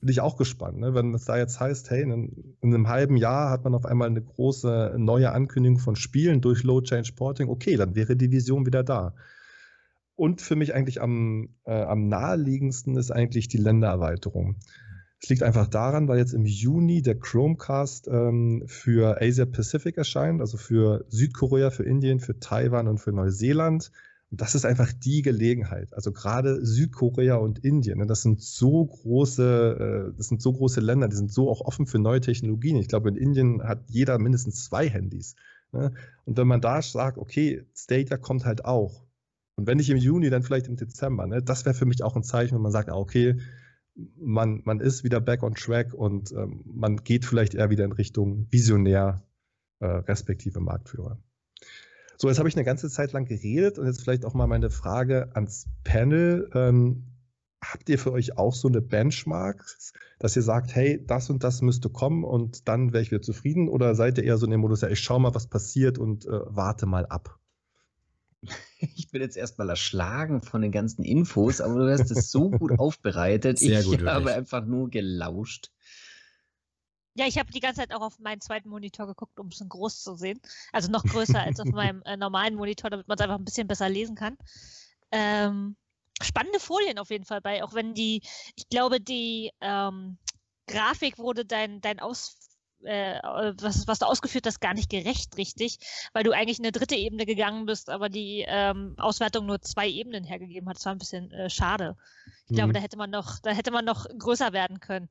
bin 0.00 0.08
ich 0.08 0.20
auch 0.20 0.36
gespannt. 0.36 0.78
Ne? 0.78 0.94
Wenn 0.94 1.14
es 1.14 1.26
da 1.26 1.36
jetzt 1.36 1.60
heißt, 1.60 1.90
hey, 1.90 2.02
in, 2.02 2.56
in, 2.60 2.74
einem 2.74 2.88
halben 2.88 3.16
Jahr 3.16 3.50
hat 3.50 3.64
man 3.64 3.74
auf 3.74 3.84
einmal 3.84 4.08
eine 4.08 4.22
große 4.22 4.94
neue 4.96 5.32
Ankündigung 5.32 5.78
von 5.78 5.96
Spielen 5.96 6.40
durch 6.40 6.62
Low 6.62 6.80
Change 6.80 7.12
Porting, 7.14 7.48
okay, 7.48 7.76
dann 7.76 7.94
wäre 7.94 8.16
die 8.16 8.30
Vision 8.30 8.66
wieder 8.66 8.82
da. 8.82 9.14
Und 10.20 10.42
für 10.42 10.54
mich 10.54 10.74
eigentlich 10.74 11.00
am, 11.00 11.48
äh, 11.64 11.72
am 11.72 12.08
naheliegendsten 12.08 12.98
ist 12.98 13.10
eigentlich 13.10 13.48
die 13.48 13.56
Ländererweiterung. 13.56 14.56
Es 15.18 15.30
liegt 15.30 15.42
einfach 15.42 15.66
daran, 15.66 16.08
weil 16.08 16.18
jetzt 16.18 16.34
im 16.34 16.44
Juni 16.44 17.00
der 17.00 17.18
Chromecast 17.18 18.06
ähm, 18.06 18.64
für 18.66 19.22
Asia 19.22 19.46
Pacific 19.46 19.96
erscheint, 19.96 20.42
also 20.42 20.58
für 20.58 21.06
Südkorea, 21.08 21.70
für 21.70 21.84
Indien, 21.84 22.20
für 22.20 22.38
Taiwan 22.38 22.86
und 22.86 22.98
für 22.98 23.12
Neuseeland. 23.12 23.92
Und 24.30 24.42
das 24.42 24.54
ist 24.54 24.66
einfach 24.66 24.92
die 24.92 25.22
Gelegenheit. 25.22 25.94
Also 25.94 26.12
gerade 26.12 26.66
Südkorea 26.66 27.36
und 27.36 27.60
Indien, 27.60 28.00
ne, 28.00 28.06
das 28.06 28.20
sind 28.20 28.42
so 28.42 28.84
große, 28.84 30.10
äh, 30.10 30.16
das 30.18 30.28
sind 30.28 30.42
so 30.42 30.52
große 30.52 30.82
Länder, 30.82 31.08
die 31.08 31.16
sind 31.16 31.32
so 31.32 31.48
auch 31.48 31.62
offen 31.62 31.86
für 31.86 31.98
neue 31.98 32.20
Technologien. 32.20 32.76
Ich 32.76 32.88
glaube, 32.88 33.08
in 33.08 33.16
Indien 33.16 33.62
hat 33.62 33.84
jeder 33.88 34.18
mindestens 34.18 34.66
zwei 34.66 34.86
Handys. 34.86 35.34
Ne? 35.72 35.92
Und 36.26 36.36
wenn 36.36 36.46
man 36.46 36.60
da 36.60 36.82
sagt, 36.82 37.16
okay, 37.16 37.64
Stadia 37.74 38.18
kommt 38.18 38.44
halt 38.44 38.66
auch. 38.66 39.06
Und 39.60 39.66
wenn 39.66 39.76
nicht 39.76 39.90
im 39.90 39.98
Juni, 39.98 40.30
dann 40.30 40.42
vielleicht 40.42 40.68
im 40.68 40.76
Dezember. 40.76 41.26
Ne? 41.26 41.42
Das 41.42 41.66
wäre 41.66 41.74
für 41.74 41.84
mich 41.84 42.02
auch 42.02 42.16
ein 42.16 42.22
Zeichen, 42.22 42.54
wenn 42.54 42.62
man 42.62 42.72
sagt, 42.72 42.88
ah, 42.88 42.96
okay, 42.96 43.36
man, 44.16 44.62
man 44.64 44.80
ist 44.80 45.04
wieder 45.04 45.20
back 45.20 45.42
on 45.42 45.54
track 45.54 45.92
und 45.92 46.32
ähm, 46.32 46.62
man 46.64 46.96
geht 46.96 47.26
vielleicht 47.26 47.54
eher 47.54 47.68
wieder 47.68 47.84
in 47.84 47.92
Richtung 47.92 48.46
Visionär, 48.50 49.22
äh, 49.80 49.86
respektive 49.86 50.60
Marktführer. 50.60 51.22
So, 52.16 52.28
jetzt 52.28 52.38
habe 52.38 52.48
ich 52.48 52.56
eine 52.56 52.64
ganze 52.64 52.88
Zeit 52.88 53.12
lang 53.12 53.26
geredet 53.26 53.78
und 53.78 53.84
jetzt 53.84 54.00
vielleicht 54.00 54.24
auch 54.24 54.32
mal 54.32 54.46
meine 54.46 54.70
Frage 54.70 55.28
ans 55.34 55.66
Panel. 55.84 56.48
Ähm, 56.54 57.04
habt 57.62 57.90
ihr 57.90 57.98
für 57.98 58.12
euch 58.12 58.38
auch 58.38 58.54
so 58.54 58.68
eine 58.68 58.80
Benchmark, 58.80 59.66
dass 60.18 60.36
ihr 60.36 60.42
sagt, 60.42 60.74
hey, 60.74 61.04
das 61.06 61.28
und 61.28 61.44
das 61.44 61.60
müsste 61.60 61.90
kommen 61.90 62.24
und 62.24 62.66
dann 62.66 62.94
wäre 62.94 63.02
ich 63.02 63.10
wieder 63.10 63.20
zufrieden? 63.20 63.68
Oder 63.68 63.94
seid 63.94 64.16
ihr 64.16 64.24
eher 64.24 64.38
so 64.38 64.46
in 64.46 64.52
dem 64.52 64.60
Modus, 64.60 64.80
ja, 64.80 64.88
ich 64.88 65.00
schau 65.00 65.18
mal, 65.18 65.34
was 65.34 65.48
passiert 65.48 65.98
und 65.98 66.24
äh, 66.24 66.40
warte 66.46 66.86
mal 66.86 67.04
ab? 67.04 67.38
Ich 68.96 69.10
bin 69.10 69.20
jetzt 69.22 69.36
erstmal 69.36 69.68
erschlagen 69.68 70.42
von 70.42 70.62
den 70.62 70.72
ganzen 70.72 71.04
Infos, 71.04 71.60
aber 71.60 71.74
du 71.74 71.92
hast 71.92 72.10
es 72.10 72.30
so 72.30 72.50
gut 72.50 72.78
aufbereitet. 72.78 73.58
Sehr 73.58 73.80
ich 73.80 73.86
gut, 73.86 74.04
habe 74.04 74.32
einfach 74.32 74.64
nur 74.64 74.90
gelauscht. 74.90 75.70
Ja, 77.14 77.26
ich 77.26 77.38
habe 77.38 77.52
die 77.52 77.60
ganze 77.60 77.80
Zeit 77.80 77.92
auch 77.92 78.02
auf 78.02 78.18
meinen 78.18 78.40
zweiten 78.40 78.68
Monitor 78.68 79.06
geguckt, 79.06 79.38
um 79.40 79.48
es 79.48 79.60
in 79.60 79.68
groß 79.68 80.02
zu 80.02 80.14
sehen. 80.14 80.40
Also 80.72 80.90
noch 80.90 81.04
größer 81.04 81.40
als 81.40 81.58
auf 81.60 81.68
meinem 81.68 82.02
äh, 82.02 82.16
normalen 82.16 82.54
Monitor, 82.54 82.88
damit 82.88 83.08
man 83.08 83.18
es 83.18 83.22
einfach 83.22 83.38
ein 83.38 83.44
bisschen 83.44 83.66
besser 83.66 83.88
lesen 83.88 84.14
kann. 84.14 84.36
Ähm, 85.10 85.76
spannende 86.22 86.60
Folien 86.60 86.98
auf 86.98 87.10
jeden 87.10 87.24
Fall 87.24 87.40
bei, 87.40 87.64
auch 87.64 87.74
wenn 87.74 87.94
die, 87.94 88.22
ich 88.54 88.68
glaube, 88.68 89.00
die 89.00 89.50
ähm, 89.60 90.18
Grafik 90.66 91.18
wurde 91.18 91.44
dein, 91.44 91.80
dein 91.80 91.98
Aus, 91.98 92.36
äh, 92.84 93.20
was, 93.60 93.86
was 93.86 93.98
du 93.98 94.06
ausgeführt 94.06 94.46
hast, 94.46 94.60
gar 94.60 94.74
nicht 94.74 94.90
gerecht 94.90 95.36
richtig, 95.36 95.78
weil 96.12 96.24
du 96.24 96.32
eigentlich 96.32 96.58
in 96.58 96.64
eine 96.64 96.72
dritte 96.72 96.94
Ebene 96.96 97.26
gegangen 97.26 97.66
bist, 97.66 97.90
aber 97.90 98.08
die 98.08 98.44
ähm, 98.46 98.94
Auswertung 98.98 99.46
nur 99.46 99.60
zwei 99.62 99.88
Ebenen 99.88 100.24
hergegeben 100.24 100.68
hat. 100.68 100.76
Das 100.76 100.86
war 100.86 100.92
ein 100.92 100.98
bisschen 100.98 101.30
äh, 101.32 101.50
schade. 101.50 101.96
Ich 102.48 102.56
glaube, 102.56 102.68
Mhm. 102.70 102.74
da 102.74 102.80
hätte 102.80 102.96
man 102.96 103.10
noch, 103.10 103.38
da 103.40 103.50
hätte 103.50 103.70
man 103.70 103.84
noch 103.84 104.06
größer 104.18 104.52
werden 104.52 104.80
können. 104.80 105.08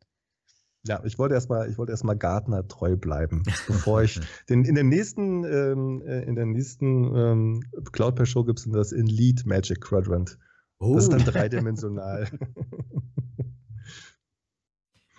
Ja, 0.87 1.03
ich 1.03 1.19
wollte 1.19 1.35
erstmal, 1.35 1.69
ich 1.69 1.77
wollte 1.77 1.91
erstmal 1.91 2.17
Gartner 2.17 2.67
treu 2.67 2.95
bleiben, 2.95 3.43
bevor 3.67 4.01
ich 4.01 4.19
den 4.47 4.63
in 4.63 4.75
den 4.75 4.87
nächsten, 4.89 5.43
ähm, 5.43 6.01
äh, 6.05 6.21
in 6.23 6.35
der 6.35 6.45
nächsten 6.45 7.15
ähm, 7.15 7.63
Cloud 7.91 8.15
Per 8.15 8.25
Show 8.25 8.45
gibt 8.45 8.59
es 8.59 8.69
das 8.71 8.91
in 8.93 9.05
Lead 9.05 9.45
Magic 9.45 9.81
Quadrant. 9.81 10.37
Oh, 10.79 10.95
Das 10.95 11.03
ist 11.03 11.11
dann 11.13 11.25
dreidimensional. 11.25 12.27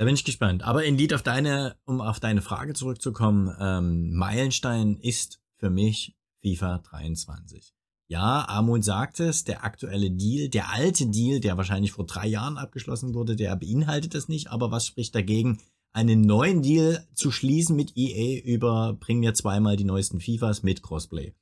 da 0.01 0.07
bin 0.07 0.15
ich 0.15 0.25
gespannt. 0.25 0.63
Aber 0.63 0.83
Indeed, 0.83 1.13
auf 1.13 1.21
deine, 1.23 1.77
um 1.85 2.01
auf 2.01 2.21
deine 2.21 2.41
Frage 2.41 2.73
zurückzukommen, 2.73 3.55
ähm, 3.61 4.15
Meilenstein 4.15 4.97
ist 4.97 5.43
für 5.59 5.69
mich 5.69 6.17
FIFA 6.43 6.79
23. 6.79 7.75
Ja, 8.09 8.49
Amund 8.49 8.83
sagt 8.83 9.21
es, 9.21 9.45
der 9.45 9.63
aktuelle 9.63 10.11
Deal, 10.11 10.49
der 10.49 10.71
alte 10.71 11.07
Deal, 11.07 11.39
der 11.41 11.59
wahrscheinlich 11.59 11.93
vor 11.93 12.07
drei 12.07 12.27
Jahren 12.27 12.57
abgeschlossen 12.57 13.13
wurde, 13.13 13.37
der 13.37 13.55
beinhaltet 13.57 14.15
es 14.15 14.27
nicht, 14.27 14.51
aber 14.51 14.71
was 14.71 14.87
spricht 14.87 15.15
dagegen, 15.15 15.61
einen 15.93 16.23
neuen 16.23 16.63
Deal 16.63 17.07
zu 17.13 17.31
schließen 17.31 17.77
mit 17.77 17.93
EA 17.95 18.41
über 18.41 18.95
bring 18.95 19.21
mir 19.21 19.35
zweimal 19.35 19.77
die 19.77 19.85
neuesten 19.85 20.19
FIFAs 20.19 20.63
mit 20.63 20.83
Crossplay? 20.83 21.35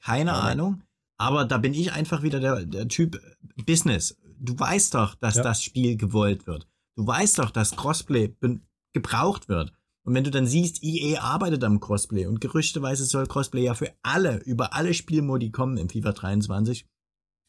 Keine 0.00 0.30
Ja. 0.30 0.38
Ahnung, 0.38 0.84
aber 1.18 1.46
da 1.46 1.58
bin 1.58 1.74
ich 1.74 1.90
einfach 1.92 2.22
wieder 2.22 2.38
der, 2.38 2.64
der 2.64 2.86
Typ 2.86 3.20
Business. 3.66 4.16
Du 4.38 4.56
weißt 4.56 4.94
doch, 4.94 5.16
dass 5.16 5.34
Ja. 5.34 5.42
das 5.42 5.64
Spiel 5.64 5.96
gewollt 5.96 6.46
wird. 6.46 6.68
Du 6.96 7.06
weißt 7.06 7.38
doch, 7.38 7.50
dass 7.50 7.76
Crossplay 7.76 8.34
gebraucht 8.92 9.48
wird. 9.48 9.72
Und 10.06 10.14
wenn 10.14 10.24
du 10.24 10.30
dann 10.30 10.46
siehst, 10.46 10.82
EA 10.82 11.22
arbeitet 11.22 11.64
am 11.64 11.80
Crossplay 11.80 12.26
und 12.26 12.40
gerüchteweise 12.40 13.04
soll 13.04 13.26
Crossplay 13.26 13.64
ja 13.64 13.74
für 13.74 13.92
alle, 14.02 14.42
über 14.44 14.74
alle 14.74 14.92
Spielmodi 14.92 15.50
kommen 15.50 15.78
im 15.78 15.88
FIFA 15.88 16.12
23, 16.12 16.86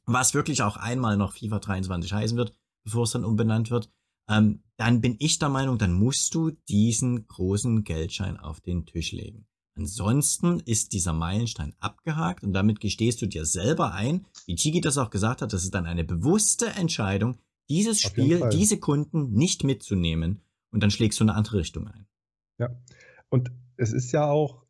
was 0.05 0.33
wirklich 0.33 0.61
auch 0.61 0.77
einmal 0.77 1.17
noch 1.17 1.33
FIFA 1.33 1.59
23 1.59 2.13
heißen 2.13 2.37
wird, 2.37 2.55
bevor 2.85 3.03
es 3.03 3.11
dann 3.11 3.25
umbenannt 3.25 3.71
wird, 3.71 3.91
ähm, 4.29 4.63
dann 4.77 5.01
bin 5.01 5.17
ich 5.19 5.37
der 5.37 5.49
Meinung, 5.49 5.77
dann 5.77 5.93
musst 5.93 6.33
du 6.33 6.51
diesen 6.69 7.27
großen 7.27 7.83
Geldschein 7.83 8.39
auf 8.39 8.61
den 8.61 8.85
Tisch 8.85 9.11
legen. 9.11 9.47
Ansonsten 9.77 10.61
ist 10.61 10.93
dieser 10.93 11.11
Meilenstein 11.11 11.75
abgehakt 11.79 12.43
und 12.43 12.53
damit 12.53 12.79
gestehst 12.79 13.21
du 13.21 13.25
dir 13.25 13.45
selber 13.45 13.93
ein, 13.93 14.25
wie 14.45 14.55
Chigi 14.55 14.79
das 14.79 14.97
auch 14.97 15.09
gesagt 15.09 15.41
hat, 15.41 15.51
das 15.51 15.63
ist 15.63 15.73
dann 15.73 15.85
eine 15.85 16.05
bewusste 16.05 16.67
Entscheidung, 16.67 17.37
dieses 17.69 18.03
Auf 18.05 18.11
Spiel, 18.11 18.49
diese 18.51 18.77
Kunden 18.77 19.31
nicht 19.33 19.63
mitzunehmen 19.63 20.41
und 20.71 20.83
dann 20.83 20.91
schlägst 20.91 21.19
du 21.19 21.23
eine 21.23 21.35
andere 21.35 21.57
Richtung 21.57 21.87
ein. 21.87 22.05
Ja. 22.57 22.69
Und 23.29 23.51
es 23.77 23.93
ist 23.93 24.11
ja 24.11 24.25
auch, 24.25 24.65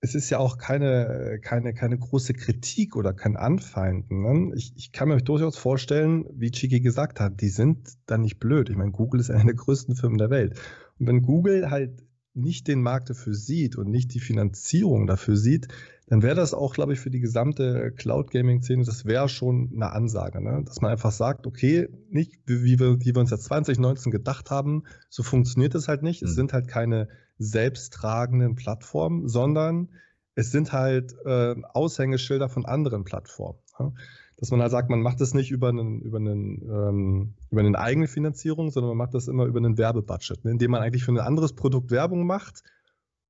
es 0.00 0.14
ist 0.14 0.30
ja 0.30 0.38
auch 0.38 0.58
keine, 0.58 1.38
keine, 1.42 1.72
keine 1.72 1.98
große 1.98 2.34
Kritik 2.34 2.96
oder 2.96 3.12
kein 3.12 3.36
Anfeinden. 3.36 4.22
Ne? 4.22 4.54
Ich, 4.56 4.72
ich 4.76 4.92
kann 4.92 5.08
mir 5.08 5.16
durchaus 5.18 5.56
vorstellen, 5.56 6.26
wie 6.32 6.50
Chiki 6.50 6.80
gesagt 6.80 7.20
hat, 7.20 7.40
die 7.40 7.48
sind 7.48 7.96
dann 8.06 8.20
nicht 8.20 8.38
blöd. 8.38 8.68
Ich 8.68 8.76
meine, 8.76 8.92
Google 8.92 9.20
ist 9.20 9.30
eine 9.30 9.44
der 9.44 9.54
größten 9.54 9.96
Firmen 9.96 10.18
der 10.18 10.30
Welt. 10.30 10.58
Und 10.98 11.06
wenn 11.06 11.22
Google 11.22 11.70
halt 11.70 12.02
nicht 12.34 12.68
den 12.68 12.82
Markt 12.82 13.08
dafür 13.08 13.34
sieht 13.34 13.76
und 13.76 13.88
nicht 13.90 14.12
die 14.12 14.20
Finanzierung 14.20 15.06
dafür 15.06 15.36
sieht, 15.36 15.68
dann 16.08 16.22
wäre 16.22 16.36
das 16.36 16.54
auch, 16.54 16.72
glaube 16.72 16.92
ich, 16.92 17.00
für 17.00 17.10
die 17.10 17.18
gesamte 17.20 17.92
Cloud-Gaming-Szene, 17.96 18.84
das 18.84 19.06
wäre 19.06 19.28
schon 19.28 19.72
eine 19.74 19.90
Ansage, 19.90 20.40
ne? 20.40 20.62
dass 20.64 20.80
man 20.80 20.92
einfach 20.92 21.10
sagt, 21.10 21.46
okay, 21.46 21.88
nicht 22.10 22.38
wie 22.46 22.78
wir, 22.78 23.00
wie 23.00 23.14
wir 23.14 23.20
uns 23.20 23.30
jetzt 23.30 23.44
2019 23.44 24.12
gedacht 24.12 24.50
haben, 24.50 24.84
so 25.08 25.24
funktioniert 25.24 25.74
es 25.74 25.88
halt 25.88 26.02
nicht. 26.02 26.22
Es 26.22 26.30
Mhm. 26.30 26.34
sind 26.34 26.52
halt 26.52 26.68
keine 26.68 27.08
selbsttragenden 27.38 28.54
Plattformen, 28.54 29.28
sondern 29.28 29.88
es 30.36 30.52
sind 30.52 30.72
halt 30.72 31.14
äh, 31.24 31.56
Aushängeschilder 31.72 32.48
von 32.48 32.66
anderen 32.66 33.04
Plattformen. 33.04 33.58
Ja? 33.78 33.92
Dass 34.38 34.50
man 34.50 34.60
halt 34.60 34.70
sagt, 34.70 34.90
man 34.90 35.00
macht 35.00 35.20
das 35.20 35.34
nicht 35.34 35.50
über 35.50 35.70
einen, 35.70 36.02
über 36.02 36.18
einen, 36.18 36.62
ähm, 36.70 37.34
über 37.50 37.62
eine 37.62 37.78
eigene 37.78 38.06
Finanzierung, 38.06 38.70
sondern 38.70 38.90
man 38.90 38.98
macht 38.98 39.14
das 39.14 39.26
immer 39.28 39.46
über 39.46 39.58
einen 39.58 39.76
Werbebudget, 39.76 40.44
ne? 40.44 40.52
indem 40.52 40.70
man 40.70 40.82
eigentlich 40.82 41.04
für 41.04 41.12
ein 41.12 41.18
anderes 41.18 41.54
Produkt 41.54 41.90
Werbung 41.90 42.26
macht 42.26 42.62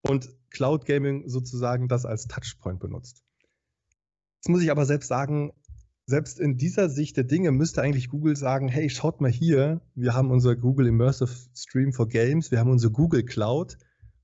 und 0.09 0.29
Cloud 0.51 0.87
Gaming 0.87 1.29
sozusagen 1.29 1.89
das 1.89 2.07
als 2.07 2.27
Touchpoint 2.27 2.81
benutzt. 2.81 3.23
Jetzt 4.39 4.49
muss 4.49 4.63
ich 4.63 4.71
aber 4.71 4.87
selbst 4.87 5.09
sagen, 5.09 5.53
selbst 6.07 6.39
in 6.39 6.57
dieser 6.57 6.89
Sicht 6.89 7.17
der 7.17 7.25
Dinge 7.25 7.51
müsste 7.51 7.83
eigentlich 7.83 8.09
Google 8.09 8.37
sagen, 8.37 8.69
hey, 8.69 8.89
schaut 8.89 9.21
mal 9.21 9.31
hier, 9.31 9.81
wir 9.95 10.15
haben 10.15 10.31
unser 10.31 10.55
Google 10.55 10.87
Immersive 10.87 11.35
Stream 11.55 11.93
for 11.93 12.09
Games, 12.09 12.51
wir 12.51 12.61
haben 12.61 12.71
unsere 12.71 12.93
Google 12.93 13.25
Cloud, 13.25 13.77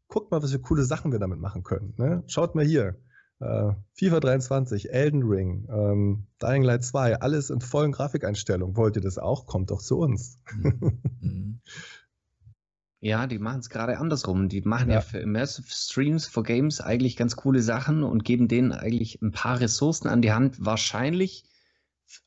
guckt 0.07 0.31
mal, 0.31 0.43
was 0.43 0.53
für 0.53 0.61
coole 0.61 0.85
Sachen 0.85 1.11
wir 1.11 1.19
damit 1.19 1.41
machen 1.41 1.65
können. 1.65 1.95
Ne? 1.97 2.23
Schaut 2.29 2.55
mal 2.55 2.65
hier, 2.65 2.97
äh, 3.41 3.73
FIFA 3.95 4.21
23, 4.21 4.93
Elden 4.93 5.25
Ring, 5.25 5.67
ähm, 5.71 6.27
Dying 6.41 6.63
Light 6.63 6.85
2, 6.85 7.21
alles 7.21 7.51
in 7.51 7.61
vollen 7.61 7.91
Grafikeinstellungen. 7.91 8.77
Wollt 8.77 8.95
ihr 8.95 9.03
das 9.03 9.19
auch? 9.19 9.47
Kommt 9.47 9.73
doch 9.73 9.83
zu 9.83 9.99
uns. 9.99 10.39
Mhm. 11.21 11.61
Ja, 13.05 13.27
die 13.27 13.41
machen 13.41 13.59
es 13.59 13.69
gerade 13.69 13.99
andersrum. 13.99 14.49
Die 14.49 14.61
machen 14.61 14.89
ja. 14.89 14.97
Ja. 14.97 15.01
für 15.01 15.19
Immersive 15.19 15.66
Streams 15.69 16.29
for 16.29 16.45
Games 16.45 16.81
eigentlich 16.81 17.16
ganz 17.16 17.35
coole 17.35 17.61
Sachen 17.61 18.05
und 18.05 18.24
geben 18.24 18.47
denen 18.47 18.70
eigentlich 18.70 19.20
ein 19.20 19.33
paar 19.33 19.59
Ressourcen 19.59 20.07
an 20.07 20.23
die 20.23 20.31
Hand. 20.31 20.65
Wahrscheinlich 20.65 21.45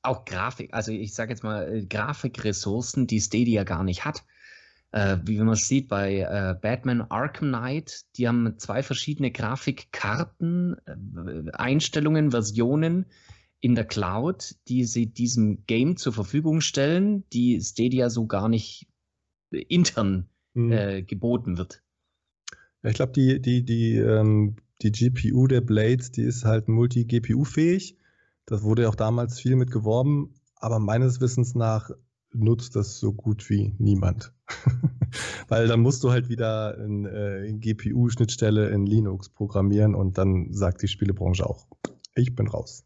auch 0.02 0.26
Grafik, 0.26 0.74
also 0.74 0.92
ich 0.92 1.14
sage 1.14 1.32
jetzt 1.32 1.44
mal 1.44 1.74
äh, 1.74 1.86
Grafikressourcen, 1.86 3.08
die 3.08 3.22
Stadia 3.22 3.64
gar 3.64 3.86
nicht 3.86 4.04
hat. 4.04 4.26
Äh, 4.92 5.18
wie 5.24 5.40
man 5.40 5.56
sieht 5.56 5.88
bei 5.88 6.20
äh, 6.20 6.56
Batman 6.62 7.04
Arkham 7.04 7.48
Knight, 7.50 8.02
die 8.18 8.28
haben 8.28 8.60
zwei 8.60 8.84
verschiedene 8.84 9.32
Grafikkarten, 9.32 10.76
äh, 10.86 11.52
Einstellungen, 11.54 12.32
Versionen 12.32 13.06
in 13.62 13.76
der 13.76 13.86
Cloud, 13.86 14.56
die 14.68 14.84
sie 14.84 15.06
diesem 15.06 15.66
Game 15.68 15.96
zur 15.96 16.12
Verfügung 16.12 16.60
stellen, 16.60 17.24
die 17.30 17.62
Stadia 17.62 18.10
so 18.10 18.28
gar 18.28 18.50
nicht 18.50 18.88
äh, 19.52 19.60
intern 19.60 20.28
Mhm. 20.56 20.72
äh, 20.72 21.04
geboten 21.04 21.58
wird. 21.58 21.84
Ja, 22.82 22.90
ich 22.90 22.96
glaube, 22.96 23.12
die, 23.12 23.42
die, 23.42 23.64
die, 23.64 23.98
ähm, 23.98 24.56
die 24.82 24.92
GPU 24.92 25.48
der 25.48 25.62
Blades, 25.62 26.12
die 26.12 26.24
ist 26.24 26.46
halt 26.46 26.68
multi-GPU-fähig. 26.68 27.98
Das 28.46 28.64
wurde 28.64 28.84
ja 28.84 28.90
auch 28.90 28.96
damals 28.96 29.40
viel 29.40 29.56
mit 29.56 29.72
geworben, 29.72 30.36
aber 30.56 30.80
meines 30.80 31.22
Wissens 31.22 31.56
nach 31.56 31.92
nutzt 32.34 32.76
das 32.76 33.00
so 33.00 33.14
gut 33.14 33.50
wie 33.50 33.74
niemand. 33.80 34.34
Weil 35.48 35.68
dann 35.68 35.80
musst 35.80 36.04
du 36.04 36.12
halt 36.12 36.30
wieder 36.30 36.78
eine 36.78 37.10
äh, 37.10 37.54
GPU-Schnittstelle 37.54 38.70
in 38.70 38.86
Linux 38.86 39.30
programmieren 39.30 39.96
und 39.96 40.18
dann 40.18 40.54
sagt 40.54 40.82
die 40.82 40.88
Spielebranche 40.88 41.46
auch, 41.46 41.68
ich 42.16 42.36
bin 42.36 42.48
raus. 42.48 42.86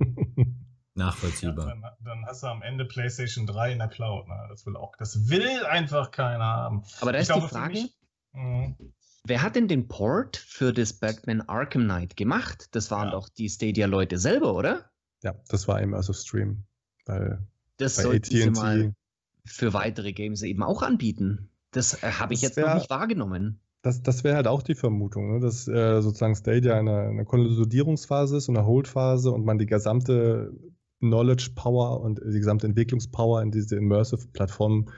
Ja, 0.96 1.06
Nachvollziehbar. 1.06 1.66
dann, 1.66 1.82
dann 2.04 2.24
hast 2.26 2.42
du 2.42 2.46
am 2.46 2.62
Ende 2.62 2.84
PlayStation 2.84 3.46
3 3.46 3.72
in 3.72 3.78
der 3.78 3.88
Cloud. 3.88 4.28
Ne? 4.28 4.46
Das 4.48 4.64
will 4.64 4.76
auch, 4.76 4.94
das 4.96 5.28
will 5.28 5.64
einfach 5.66 6.10
keiner 6.12 6.44
haben. 6.44 6.82
Aber 7.00 7.12
da 7.12 7.18
Ich 7.18 7.22
ist 7.22 7.28
glaube, 7.28 7.42
die 7.42 7.48
für 7.48 7.54
Frage, 7.54 7.72
mich- 7.74 7.98
Mhm. 8.32 8.76
wer 9.24 9.42
hat 9.42 9.56
denn 9.56 9.68
den 9.68 9.88
Port 9.88 10.36
für 10.36 10.72
das 10.72 10.92
Batman 10.92 11.40
Arkham 11.42 11.82
Knight 11.84 12.16
gemacht? 12.16 12.66
Das 12.72 12.90
waren 12.92 13.08
Ja. 13.08 13.12
doch 13.12 13.28
die 13.28 13.48
Stadia-Leute 13.48 14.18
selber, 14.18 14.54
oder? 14.54 14.90
Ja, 15.22 15.34
das 15.48 15.66
war 15.68 15.80
eben 15.82 15.94
also 15.94 16.12
Stream. 16.12 16.64
Weil 17.06 17.44
Das 17.76 17.96
bei 17.96 18.02
sollten 18.02 18.24
sie 18.30 18.50
mal 18.50 18.80
AT&T, 18.80 18.94
für 19.46 19.72
weitere 19.74 20.12
Games 20.12 20.42
eben 20.42 20.62
auch 20.62 20.82
anbieten. 20.82 21.50
Das 21.72 22.02
äh, 22.04 22.12
habe 22.12 22.34
ich 22.34 22.40
Das 22.40 22.50
jetzt 22.50 22.58
noch 22.58 22.66
wär- 22.68 22.74
nicht 22.76 22.90
wahrgenommen. 22.90 23.60
Das, 23.82 24.02
das 24.02 24.24
wäre 24.24 24.36
halt 24.36 24.46
auch 24.46 24.62
die 24.62 24.74
Vermutung, 24.74 25.34
ne? 25.34 25.40
dass 25.40 25.68
äh, 25.68 26.00
sozusagen 26.00 26.34
Stadia 26.36 26.78
eine, 26.78 27.00
eine 27.08 27.24
Konsolidierungsphase 27.26 28.38
ist 28.38 28.48
und 28.48 28.56
eine 28.56 28.64
Holdphase 28.66 29.30
und 29.30 29.44
man 29.44 29.58
die 29.58 29.66
gesamte 29.66 30.52
Knowledge 31.08 31.50
Power 31.54 32.00
und 32.00 32.20
die 32.24 32.38
gesamte 32.38 32.66
Entwicklungspower 32.66 33.42
in 33.42 33.50
diese 33.50 33.76
Immersive-Plattform 33.76 34.90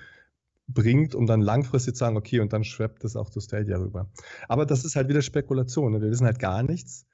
bringt, 0.68 1.14
um 1.14 1.26
dann 1.26 1.40
langfristig 1.40 1.94
zu 1.94 2.00
sagen, 2.00 2.16
okay, 2.16 2.40
und 2.40 2.52
dann 2.52 2.64
schwappt 2.64 3.04
es 3.04 3.16
auch 3.16 3.30
zu 3.30 3.40
Stadia 3.40 3.78
rüber. 3.78 4.10
Aber 4.48 4.66
das 4.66 4.84
ist 4.84 4.96
halt 4.96 5.08
wieder 5.08 5.22
Spekulation. 5.22 5.92
Ne? 5.92 6.00
Wir 6.00 6.10
wissen 6.10 6.26
halt 6.26 6.38
gar 6.38 6.62
nichts. 6.62 7.06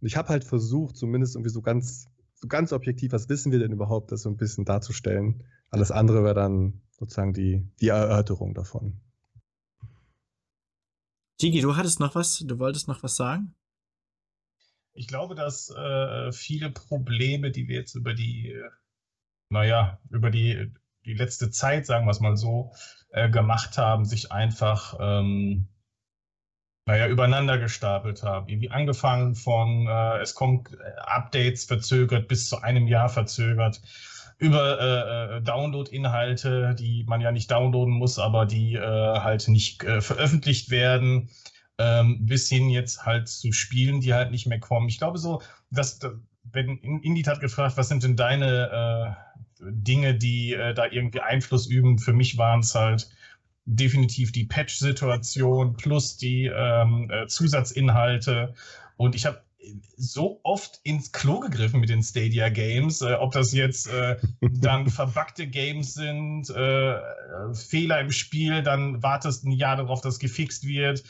Und 0.00 0.06
ich 0.06 0.16
habe 0.16 0.28
halt 0.28 0.44
versucht, 0.44 0.96
zumindest 0.96 1.34
irgendwie 1.34 1.50
so 1.50 1.62
ganz, 1.62 2.08
so 2.34 2.48
ganz 2.48 2.72
objektiv, 2.72 3.12
was 3.12 3.28
wissen 3.28 3.50
wir 3.50 3.58
denn 3.58 3.72
überhaupt, 3.72 4.12
das 4.12 4.22
so 4.22 4.28
ein 4.28 4.36
bisschen 4.36 4.64
darzustellen. 4.64 5.44
Alles 5.70 5.90
andere 5.90 6.22
wäre 6.22 6.34
dann 6.34 6.82
sozusagen 6.98 7.32
die, 7.32 7.66
die 7.80 7.88
Erörterung 7.88 8.54
davon. 8.54 9.00
Chigi, 11.40 11.60
du 11.60 11.76
hattest 11.76 12.00
noch 12.00 12.14
was? 12.14 12.38
Du 12.46 12.58
wolltest 12.58 12.88
noch 12.88 13.02
was 13.02 13.16
sagen? 13.16 13.54
Ich 14.98 15.06
glaube, 15.06 15.36
dass 15.36 15.70
äh, 15.70 16.32
viele 16.32 16.70
Probleme, 16.70 17.52
die 17.52 17.68
wir 17.68 17.76
jetzt 17.76 17.94
über 17.94 18.14
die, 18.14 18.50
äh, 18.50 18.68
naja, 19.48 20.00
über 20.10 20.30
die, 20.30 20.72
die 21.04 21.14
letzte 21.14 21.50
Zeit, 21.50 21.86
sagen 21.86 22.04
wir 22.06 22.10
es 22.10 22.18
mal 22.18 22.36
so, 22.36 22.72
äh, 23.10 23.30
gemacht 23.30 23.78
haben, 23.78 24.04
sich 24.04 24.32
einfach, 24.32 24.96
ähm, 24.98 25.68
naja, 26.84 27.06
übereinander 27.06 27.58
gestapelt 27.58 28.24
haben. 28.24 28.48
Irgendwie 28.48 28.70
angefangen 28.70 29.36
von, 29.36 29.86
äh, 29.86 30.18
es 30.18 30.34
kommt 30.34 30.72
äh, 30.72 30.76
Updates 30.98 31.64
verzögert 31.66 32.26
bis 32.26 32.48
zu 32.48 32.60
einem 32.62 32.88
Jahr 32.88 33.08
verzögert. 33.08 33.80
über 34.38 34.80
äh, 35.36 35.42
Download-Inhalte, 35.42 36.74
die 36.74 37.04
man 37.06 37.20
ja 37.20 37.30
nicht 37.30 37.50
downloaden 37.50 37.94
muss, 37.94 38.18
aber 38.18 38.46
die 38.46 38.74
äh, 38.74 38.80
halt 38.80 39.46
nicht 39.48 39.84
äh, 39.84 40.00
veröffentlicht 40.00 40.70
werden, 40.70 41.30
ähm, 41.78 42.26
bis 42.26 42.48
hin 42.48 42.70
jetzt 42.70 43.06
halt 43.06 43.28
zu 43.28 43.52
Spielen, 43.52 44.00
die 44.00 44.14
halt 44.14 44.30
nicht 44.30 44.46
mehr 44.46 44.60
kommen. 44.60 44.88
Ich 44.88 44.98
glaube 44.98 45.18
so, 45.18 45.42
dass 45.70 46.00
wenn 46.52 46.78
Indie 46.78 47.24
hat 47.24 47.40
gefragt, 47.40 47.76
was 47.76 47.88
sind 47.88 48.02
denn 48.02 48.16
deine 48.16 49.16
äh, 49.60 49.70
Dinge, 49.70 50.14
die 50.14 50.54
äh, 50.54 50.74
da 50.74 50.86
irgendwie 50.86 51.20
Einfluss 51.20 51.66
üben? 51.66 51.98
Für 51.98 52.12
mich 52.12 52.38
waren 52.38 52.60
es 52.60 52.74
halt 52.74 53.10
definitiv 53.64 54.32
die 54.32 54.44
Patch-Situation 54.44 55.76
plus 55.76 56.16
die 56.16 56.46
ähm, 56.46 57.10
äh, 57.10 57.26
Zusatzinhalte. 57.26 58.54
Und 58.96 59.14
ich 59.14 59.26
habe 59.26 59.42
so 59.96 60.40
oft 60.42 60.80
ins 60.84 61.12
Klo 61.12 61.40
gegriffen 61.40 61.80
mit 61.80 61.90
den 61.90 62.02
Stadia 62.02 62.48
Games, 62.48 63.02
äh, 63.02 63.14
ob 63.14 63.32
das 63.32 63.52
jetzt 63.52 63.88
äh, 63.88 64.16
dann 64.40 64.88
verbackte 64.88 65.46
Games 65.46 65.94
sind, 65.94 66.48
äh, 66.50 66.96
Fehler 67.54 68.00
im 68.00 68.10
Spiel, 68.10 68.62
dann 68.62 69.02
wartest 69.02 69.44
ein 69.44 69.52
Jahr 69.52 69.76
darauf, 69.76 70.00
dass 70.00 70.18
gefixt 70.18 70.66
wird, 70.66 71.04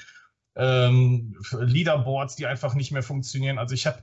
ähm, 0.58 1.36
Leaderboards, 1.52 2.36
die 2.36 2.46
einfach 2.46 2.74
nicht 2.74 2.90
mehr 2.90 3.02
funktionieren. 3.02 3.58
Also 3.58 3.74
ich 3.74 3.86
habe, 3.86 4.02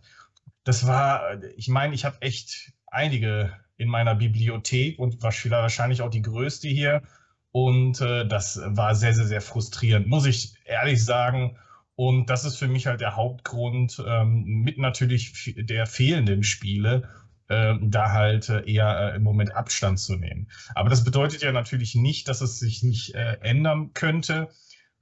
das 0.64 0.88
war, 0.88 1.44
ich 1.57 1.68
meine, 1.68 1.94
ich 1.94 2.06
habe 2.06 2.22
echt 2.22 2.73
einige 2.88 3.53
in 3.77 3.90
meiner 3.90 4.15
Bibliothek 4.15 4.98
und 4.98 5.22
wahrscheinlich 5.22 6.02
auch 6.02 6.10
die 6.10 6.22
größte 6.22 6.69
hier. 6.69 7.03
Und 7.52 8.02
äh, 8.02 8.27
das 8.27 8.60
war 8.65 8.95
sehr, 8.95 9.14
sehr, 9.14 9.26
sehr 9.26 9.41
frustrierend, 9.41 10.07
muss 10.07 10.26
ich 10.26 10.56
ehrlich 10.65 11.03
sagen. 11.03 11.57
Und 11.95 12.30
das 12.30 12.44
ist 12.44 12.57
für 12.57 12.68
mich 12.68 12.88
halt 12.88 12.99
der 13.02 13.15
Hauptgrund, 13.15 14.03
ähm, 14.06 14.44
mit 14.44 14.77
natürlich 14.77 15.56
der 15.57 15.86
fehlenden 15.88 16.44
Spiele, 16.44 17.07
äh, 17.48 17.76
da 17.82 18.11
halt 18.11 18.49
äh, 18.49 18.69
eher 18.69 19.14
äh, 19.14 19.15
im 19.15 19.23
Moment 19.23 19.56
Abstand 19.56 19.99
zu 19.99 20.15
nehmen. 20.15 20.49
Aber 20.73 20.90
das 20.90 21.03
bedeutet 21.03 21.41
ja 21.44 21.52
natürlich 21.52 21.95
nicht, 21.95 22.27
dass 22.27 22.41
es 22.41 22.60
sich 22.60 22.84
nicht 22.84 23.15
äh, 23.15 23.38
ändern 23.41 23.94
könnte. 23.94 24.49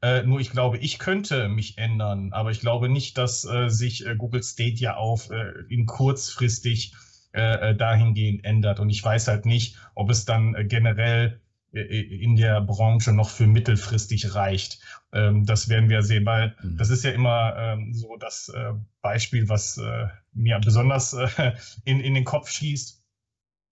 Äh, 0.03 0.23
nur 0.23 0.39
ich 0.39 0.51
glaube, 0.51 0.77
ich 0.77 0.99
könnte 0.99 1.47
mich 1.47 1.79
ändern, 1.79 2.31
aber 2.31 2.51
ich 2.51 2.59
glaube 2.59 2.89
nicht, 2.89 3.17
dass 3.17 3.45
äh, 3.45 3.69
sich 3.69 4.05
Google 4.17 4.43
Stadia 4.43 4.95
auf 4.95 5.31
in 5.69 5.85
kurzfristig 5.85 6.93
dahingehend 7.35 8.45
ändert. 8.45 8.79
Und 8.79 8.91
ich 8.91 9.03
weiß 9.03 9.27
halt 9.27 9.47
nicht, 9.47 9.75
ob 9.95 10.11
es 10.11 10.23
dann 10.23 10.67
generell 10.67 11.41
in 11.73 12.35
der 12.35 12.61
Branche 12.61 13.11
noch 13.13 13.29
für 13.29 13.47
mittelfristig 13.47 14.35
reicht. 14.35 14.79
Ähm, 15.11 15.45
das 15.45 15.69
werden 15.69 15.89
wir 15.89 16.03
sehen, 16.03 16.25
weil 16.25 16.55
mhm. 16.61 16.77
das 16.77 16.91
ist 16.91 17.03
ja 17.03 17.11
immer 17.11 17.55
ähm, 17.57 17.93
so 17.93 18.15
das 18.17 18.49
äh, 18.49 18.73
Beispiel, 19.01 19.49
was 19.49 19.77
äh, 19.77 20.07
mir 20.33 20.59
besonders 20.59 21.13
äh, 21.13 21.53
in, 21.85 21.99
in 21.99 22.13
den 22.13 22.25
Kopf 22.25 22.49
schießt. 22.49 23.03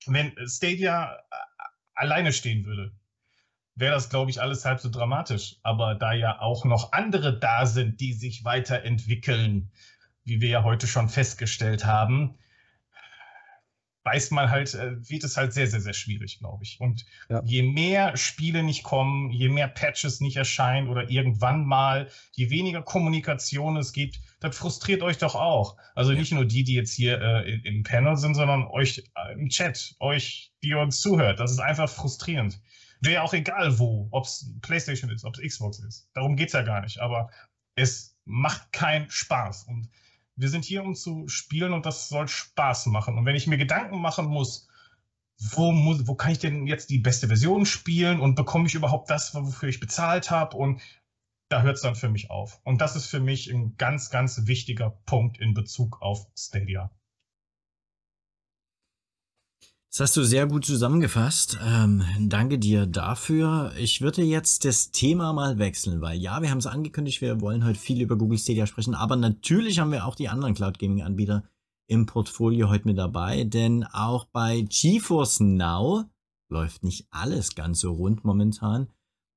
Wenn 0.07 0.33
Stadia 0.47 1.15
alleine 1.93 2.33
stehen 2.33 2.65
würde, 2.65 2.91
wäre 3.81 3.95
das, 3.95 4.09
glaube 4.09 4.31
ich, 4.31 4.41
alles 4.41 4.63
halb 4.63 4.79
so 4.79 4.89
dramatisch. 4.89 5.57
Aber 5.63 5.95
da 5.95 6.13
ja 6.13 6.39
auch 6.39 6.63
noch 6.63 6.93
andere 6.93 7.37
da 7.37 7.65
sind, 7.65 7.99
die 7.99 8.13
sich 8.13 8.45
weiterentwickeln, 8.45 9.71
wie 10.23 10.39
wir 10.39 10.49
ja 10.49 10.63
heute 10.63 10.87
schon 10.87 11.09
festgestellt 11.09 11.85
haben, 11.85 12.37
weiß 14.03 14.31
man 14.31 14.49
halt, 14.49 14.73
äh, 14.73 14.97
wird 15.09 15.23
es 15.23 15.37
halt 15.37 15.53
sehr, 15.53 15.67
sehr, 15.67 15.81
sehr 15.81 15.93
schwierig, 15.93 16.39
glaube 16.39 16.63
ich. 16.63 16.79
Und 16.79 17.05
ja. 17.29 17.41
je 17.43 17.61
mehr 17.63 18.17
Spiele 18.17 18.63
nicht 18.63 18.83
kommen, 18.83 19.31
je 19.31 19.49
mehr 19.49 19.67
Patches 19.67 20.21
nicht 20.21 20.37
erscheinen 20.37 20.87
oder 20.87 21.09
irgendwann 21.09 21.65
mal, 21.65 22.07
je 22.31 22.49
weniger 22.49 22.81
Kommunikation 22.81 23.77
es 23.77 23.93
gibt, 23.93 24.19
das 24.39 24.57
frustriert 24.57 25.03
euch 25.03 25.17
doch 25.17 25.35
auch. 25.35 25.77
Also 25.93 26.13
nicht 26.13 26.31
nur 26.31 26.45
die, 26.45 26.63
die 26.63 26.73
jetzt 26.73 26.93
hier 26.93 27.21
äh, 27.21 27.59
im 27.63 27.83
Panel 27.83 28.17
sind, 28.17 28.35
sondern 28.35 28.65
euch 28.67 29.03
äh, 29.15 29.33
im 29.33 29.49
Chat, 29.49 29.95
euch, 29.99 30.51
die 30.63 30.73
uns 30.73 30.99
zuhört. 30.99 31.39
Das 31.39 31.51
ist 31.51 31.59
einfach 31.59 31.89
frustrierend. 31.89 32.59
Wäre 33.01 33.23
auch 33.23 33.33
egal 33.33 33.79
wo, 33.79 34.07
ob 34.11 34.25
es 34.25 34.53
PlayStation 34.61 35.09
ist, 35.09 35.25
ob 35.25 35.35
es 35.37 35.53
Xbox 35.53 35.79
ist. 35.79 36.09
Darum 36.13 36.35
geht 36.35 36.47
es 36.47 36.53
ja 36.53 36.61
gar 36.61 36.81
nicht. 36.81 36.99
Aber 36.99 37.31
es 37.75 38.15
macht 38.25 38.71
keinen 38.71 39.09
Spaß. 39.09 39.63
Und 39.63 39.89
wir 40.35 40.49
sind 40.49 40.65
hier, 40.65 40.83
um 40.83 40.95
zu 40.95 41.27
spielen 41.27 41.73
und 41.73 41.85
das 41.85 42.09
soll 42.09 42.27
Spaß 42.27 42.87
machen. 42.87 43.17
Und 43.17 43.25
wenn 43.25 43.35
ich 43.35 43.47
mir 43.47 43.57
Gedanken 43.57 43.99
machen 43.99 44.25
muss, 44.25 44.67
wo, 45.37 45.71
muss, 45.71 46.07
wo 46.07 46.13
kann 46.15 46.31
ich 46.31 46.39
denn 46.39 46.67
jetzt 46.67 46.91
die 46.91 46.99
beste 46.99 47.27
Version 47.27 47.65
spielen 47.65 48.19
und 48.19 48.35
bekomme 48.35 48.67
ich 48.67 48.75
überhaupt 48.75 49.09
das, 49.09 49.33
wofür 49.33 49.69
ich 49.69 49.79
bezahlt 49.79 50.29
habe? 50.29 50.55
Und 50.55 50.81
da 51.49 51.63
hört 51.63 51.77
es 51.77 51.81
dann 51.81 51.95
für 51.95 52.09
mich 52.09 52.29
auf. 52.29 52.61
Und 52.63 52.79
das 52.81 52.95
ist 52.95 53.07
für 53.07 53.19
mich 53.19 53.51
ein 53.51 53.75
ganz, 53.77 54.09
ganz 54.09 54.45
wichtiger 54.45 54.91
Punkt 55.05 55.39
in 55.39 55.53
Bezug 55.53 56.01
auf 56.01 56.27
Stadia. 56.37 56.91
Das 59.91 59.99
hast 59.99 60.15
du 60.15 60.23
sehr 60.23 60.47
gut 60.47 60.65
zusammengefasst. 60.65 61.59
Ähm, 61.61 62.05
danke 62.17 62.57
dir 62.57 62.85
dafür. 62.85 63.73
Ich 63.77 63.99
würde 63.99 64.21
jetzt 64.21 64.63
das 64.63 64.91
Thema 64.91 65.33
mal 65.33 65.57
wechseln, 65.57 65.99
weil 65.99 66.17
ja, 66.17 66.41
wir 66.41 66.49
haben 66.49 66.59
es 66.59 66.65
angekündigt, 66.65 67.19
wir 67.19 67.41
wollen 67.41 67.65
heute 67.65 67.77
viel 67.77 67.99
über 67.99 68.17
Google 68.17 68.37
Stadia 68.37 68.65
sprechen, 68.67 68.95
aber 68.95 69.17
natürlich 69.17 69.79
haben 69.79 69.91
wir 69.91 70.05
auch 70.05 70.15
die 70.15 70.29
anderen 70.29 70.53
Cloud 70.53 70.79
Gaming 70.79 71.01
Anbieter 71.01 71.43
im 71.87 72.05
Portfolio 72.05 72.69
heute 72.69 72.87
mit 72.87 72.97
dabei, 72.97 73.43
denn 73.43 73.83
auch 73.83 74.23
bei 74.23 74.61
GeForce 74.61 75.41
Now 75.41 76.05
läuft 76.47 76.85
nicht 76.85 77.07
alles 77.11 77.53
ganz 77.55 77.81
so 77.81 77.91
rund 77.91 78.23
momentan. 78.23 78.87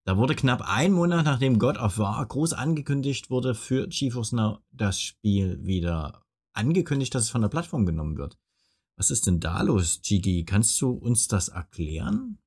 Da 0.06 0.16
wurde 0.18 0.36
knapp 0.36 0.62
ein 0.64 0.92
Monat 0.92 1.24
nachdem 1.24 1.58
God 1.58 1.78
of 1.78 1.98
War 1.98 2.24
groß 2.24 2.52
angekündigt 2.52 3.28
wurde 3.28 3.56
für 3.56 3.88
GeForce 3.88 4.30
Now 4.30 4.60
das 4.70 5.00
Spiel 5.00 5.66
wieder 5.66 6.22
angekündigt, 6.52 7.12
dass 7.12 7.24
es 7.24 7.30
von 7.30 7.42
der 7.42 7.48
Plattform 7.48 7.86
genommen 7.86 8.16
wird. 8.16 8.38
Was 8.96 9.10
ist 9.10 9.26
denn 9.26 9.40
da 9.40 9.62
los, 9.62 10.00
Gigi? 10.02 10.44
Kannst 10.44 10.80
du 10.80 10.90
uns 10.90 11.26
das 11.26 11.48
erklären? 11.48 12.38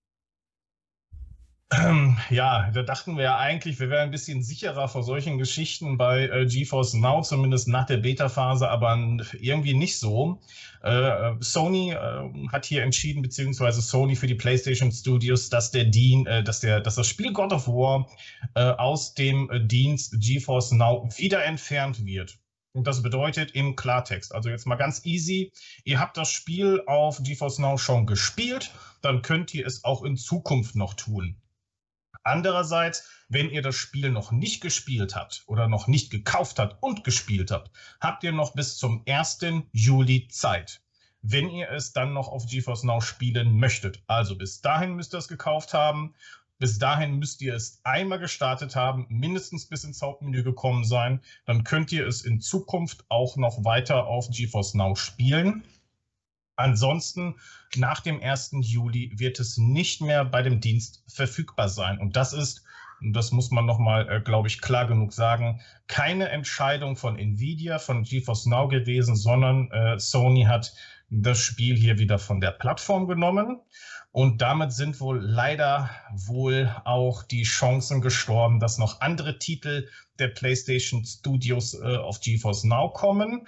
Ähm, 1.69 2.17
ja, 2.29 2.71
da 2.71 2.81
dachten 2.81 3.17
wir 3.17 3.25
ja 3.25 3.37
eigentlich, 3.37 3.77
wir 3.81 3.89
wären 3.89 4.03
ein 4.03 4.11
bisschen 4.11 4.41
sicherer 4.41 4.87
vor 4.87 5.03
solchen 5.03 5.37
Geschichten 5.37 5.97
bei 5.97 6.29
äh, 6.29 6.45
GeForce 6.45 6.93
Now, 6.93 7.21
zumindest 7.23 7.67
nach 7.67 7.85
der 7.85 7.97
Beta-Phase, 7.97 8.69
aber 8.69 8.97
irgendwie 9.37 9.73
nicht 9.73 9.99
so. 9.99 10.39
Äh, 10.81 11.33
Sony 11.41 11.91
äh, 11.91 12.47
hat 12.53 12.65
hier 12.65 12.83
entschieden, 12.83 13.21
beziehungsweise 13.21 13.81
Sony 13.81 14.15
für 14.15 14.27
die 14.27 14.35
PlayStation 14.35 14.93
Studios, 14.93 15.49
dass 15.49 15.71
der 15.71 15.83
Dean, 15.83 16.25
äh, 16.25 16.41
dass 16.41 16.61
der, 16.61 16.79
dass 16.79 16.95
das 16.95 17.07
Spiel 17.07 17.33
God 17.33 17.51
of 17.51 17.67
War 17.67 18.07
äh, 18.55 18.61
aus 18.61 19.13
dem 19.13 19.49
Dienst 19.67 20.15
GeForce 20.21 20.71
Now 20.71 21.09
wieder 21.17 21.43
entfernt 21.43 22.05
wird. 22.05 22.39
Und 22.73 22.85
das 22.85 23.01
bedeutet 23.01 23.51
im 23.51 23.75
Klartext, 23.75 24.35
also 24.35 24.49
jetzt 24.49 24.67
mal 24.67 24.75
ganz 24.75 25.05
easy, 25.05 25.51
ihr 25.83 25.99
habt 25.99 26.17
das 26.17 26.29
Spiel 26.29 26.83
auf 26.85 27.23
GeForce 27.23 27.59
Now 27.59 27.77
schon 27.77 28.05
gespielt, 28.05 28.71
dann 29.01 29.21
könnt 29.21 29.53
ihr 29.53 29.65
es 29.65 29.83
auch 29.83 30.03
in 30.03 30.17
Zukunft 30.17 30.75
noch 30.75 30.93
tun. 30.93 31.41
Andererseits, 32.23 33.09
wenn 33.29 33.49
ihr 33.49 33.61
das 33.61 33.75
Spiel 33.75 34.11
noch 34.11 34.31
nicht 34.33 34.59
gespielt 34.59 35.15
habt 35.15 35.43
oder 35.47 35.69
noch 35.69 35.87
nicht 35.87 36.11
gekauft 36.11 36.59
habt 36.59 36.83
und 36.83 37.05
gespielt 37.05 37.51
habt, 37.51 37.71
habt 38.01 38.23
ihr 38.23 38.33
noch 38.33 38.53
bis 38.53 38.77
zum 38.77 39.01
1. 39.07 39.39
Juli 39.71 40.27
Zeit. 40.27 40.81
Wenn 41.21 41.49
ihr 41.49 41.71
es 41.71 41.93
dann 41.93 42.13
noch 42.13 42.27
auf 42.27 42.45
GeForce 42.45 42.83
Now 42.83 42.99
spielen 42.99 43.57
möchtet. 43.57 44.03
Also 44.07 44.37
bis 44.37 44.61
dahin 44.61 44.93
müsst 44.95 45.13
ihr 45.15 45.19
es 45.19 45.29
gekauft 45.29 45.73
haben 45.73 46.15
bis 46.59 46.79
dahin 46.79 47.19
müsst 47.19 47.41
ihr 47.41 47.55
es 47.55 47.81
einmal 47.83 48.19
gestartet 48.19 48.75
haben, 48.75 49.05
mindestens 49.09 49.67
bis 49.67 49.83
ins 49.83 50.01
Hauptmenü 50.01 50.43
gekommen 50.43 50.83
sein. 50.83 51.21
Dann 51.45 51.63
könnt 51.63 51.91
ihr 51.91 52.07
es 52.07 52.23
in 52.23 52.41
Zukunft 52.41 53.05
auch 53.09 53.37
noch 53.37 53.63
weiter 53.63 54.07
auf 54.07 54.29
GeForce 54.29 54.73
Now 54.73 54.95
spielen. 54.95 55.63
Ansonsten, 56.55 57.35
nach 57.75 57.99
dem 57.99 58.21
1. 58.21 58.55
Juli 58.61 59.11
wird 59.15 59.39
es 59.39 59.57
nicht 59.57 60.01
mehr 60.01 60.25
bei 60.25 60.41
dem 60.41 60.59
Dienst 60.59 61.03
verfügbar 61.07 61.69
sein. 61.69 61.99
Und 61.99 62.15
das 62.15 62.33
ist, 62.33 62.63
und 62.99 63.13
das 63.13 63.31
muss 63.31 63.51
man 63.51 63.67
nochmal, 63.67 64.09
äh, 64.09 64.21
glaube 64.21 64.47
ich, 64.47 64.59
klar 64.59 64.87
genug 64.87 65.13
sagen, 65.13 65.61
keine 65.85 66.29
Entscheidung 66.29 66.95
von 66.95 67.19
Nvidia, 67.19 67.77
von 67.77 68.01
GeForce 68.01 68.47
Now 68.47 68.67
gewesen, 68.67 69.15
sondern 69.15 69.69
äh, 69.69 69.99
Sony 69.99 70.45
hat 70.45 70.73
das 71.09 71.39
Spiel 71.39 71.75
hier 71.75 71.99
wieder 71.99 72.17
von 72.17 72.41
der 72.41 72.51
Plattform 72.51 73.07
genommen. 73.07 73.61
Und 74.17 74.41
damit 74.41 74.73
sind 74.73 74.99
wohl 74.99 75.19
leider 75.19 75.91
wohl 76.11 76.75
auch 76.85 77.21
die 77.21 77.43
Chancen 77.43 78.01
gestorben, 78.01 78.59
dass 78.59 78.79
noch 78.79 78.99
andere 78.99 79.37
Titel 79.37 79.87
der 80.17 80.29
PlayStation 80.29 81.05
Studios 81.05 81.75
äh, 81.75 81.97
auf 81.97 82.19
GeForce 82.21 82.63
Now 82.63 82.89
kommen. 82.89 83.47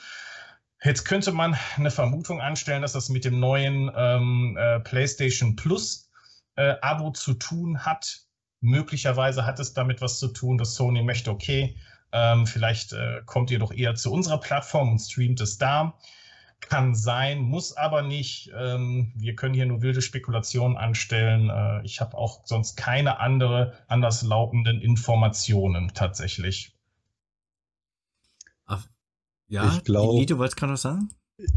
Jetzt 0.84 1.06
könnte 1.06 1.32
man 1.32 1.58
eine 1.76 1.90
Vermutung 1.90 2.40
anstellen, 2.40 2.84
dass 2.84 2.94
das 2.94 3.10
mit 3.10 3.26
dem 3.26 3.40
neuen 3.40 3.90
ähm, 3.96 4.58
äh, 4.60 4.80
PlayStation 4.82 5.56
Plus 5.56 6.12
äh, 6.56 6.76
Abo 6.84 7.14
zu 7.14 7.34
tun 7.34 7.84
hat. 7.84 8.20
Möglicherweise 8.62 9.48
hat 9.48 9.60
es 9.60 9.74
damit 9.74 10.02
was 10.02 10.20
zu 10.20 10.28
tun, 10.28 10.60
dass 10.60 10.76
Sony 10.76 11.02
möchte, 11.02 11.32
okay, 11.32 11.78
ähm, 12.12 12.46
vielleicht 12.46 12.94
äh, 12.94 13.24
kommt 13.26 13.50
ihr 13.50 13.58
doch 13.58 13.72
eher 13.72 13.96
zu 13.96 14.12
unserer 14.12 14.40
Plattform 14.40 14.92
und 14.92 15.00
streamt 15.00 15.42
es 15.42 15.58
da 15.58 15.98
kann 16.62 16.96
sein, 16.96 17.42
muss 17.42 17.76
aber 17.76 18.02
nicht. 18.02 18.52
Ähm, 18.58 19.14
wir 19.16 19.36
können 19.36 19.54
hier 19.54 19.66
nur 19.66 19.82
wilde 19.82 20.02
Spekulationen 20.02 20.78
anstellen. 20.78 21.50
Äh, 21.50 21.86
ich 21.86 22.02
habe 22.02 22.18
auch 22.18 22.46
sonst 22.46 22.76
keine 22.76 23.20
andere 23.20 23.74
anderslautenden 23.88 24.82
Informationen 24.82 25.92
tatsächlich. 25.94 26.76
Ach, 28.66 28.86
ja, 29.48 29.74
ich 29.74 29.84
glaub, 29.84 30.26
du 30.28 30.38
wolltest 30.38 30.58
gerade 30.58 30.74
was 30.74 30.82
sagen? 30.82 31.10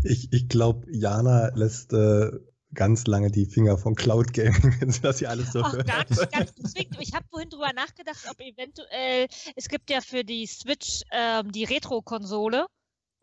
Ich, 0.04 0.32
ich 0.32 0.48
glaube, 0.48 0.86
Jana 0.90 1.48
lässt 1.54 1.92
äh, 1.92 2.30
ganz 2.74 3.06
lange 3.06 3.30
die 3.30 3.46
Finger 3.46 3.76
von 3.76 3.94
Cloud 3.94 4.32
Gaming, 4.32 4.76
wenn 4.80 4.90
sie 4.90 5.00
das 5.00 5.18
hier 5.18 5.30
alles 5.30 5.52
so 5.52 5.62
Ach, 5.62 5.72
hört. 5.72 5.86
gar 5.86 6.08
nicht, 6.08 6.32
gar 6.32 6.40
nicht. 6.40 6.54
Deswegen, 6.62 6.96
ich 7.00 7.12
habe 7.14 7.26
vorhin 7.28 7.50
drüber 7.50 7.72
nachgedacht, 7.74 8.24
ob 8.30 8.40
eventuell, 8.40 9.26
es 9.56 9.68
gibt 9.68 9.90
ja 9.90 10.00
für 10.00 10.24
die 10.24 10.46
Switch 10.46 11.02
ähm, 11.10 11.52
die 11.52 11.64
Retro-Konsole. 11.64 12.66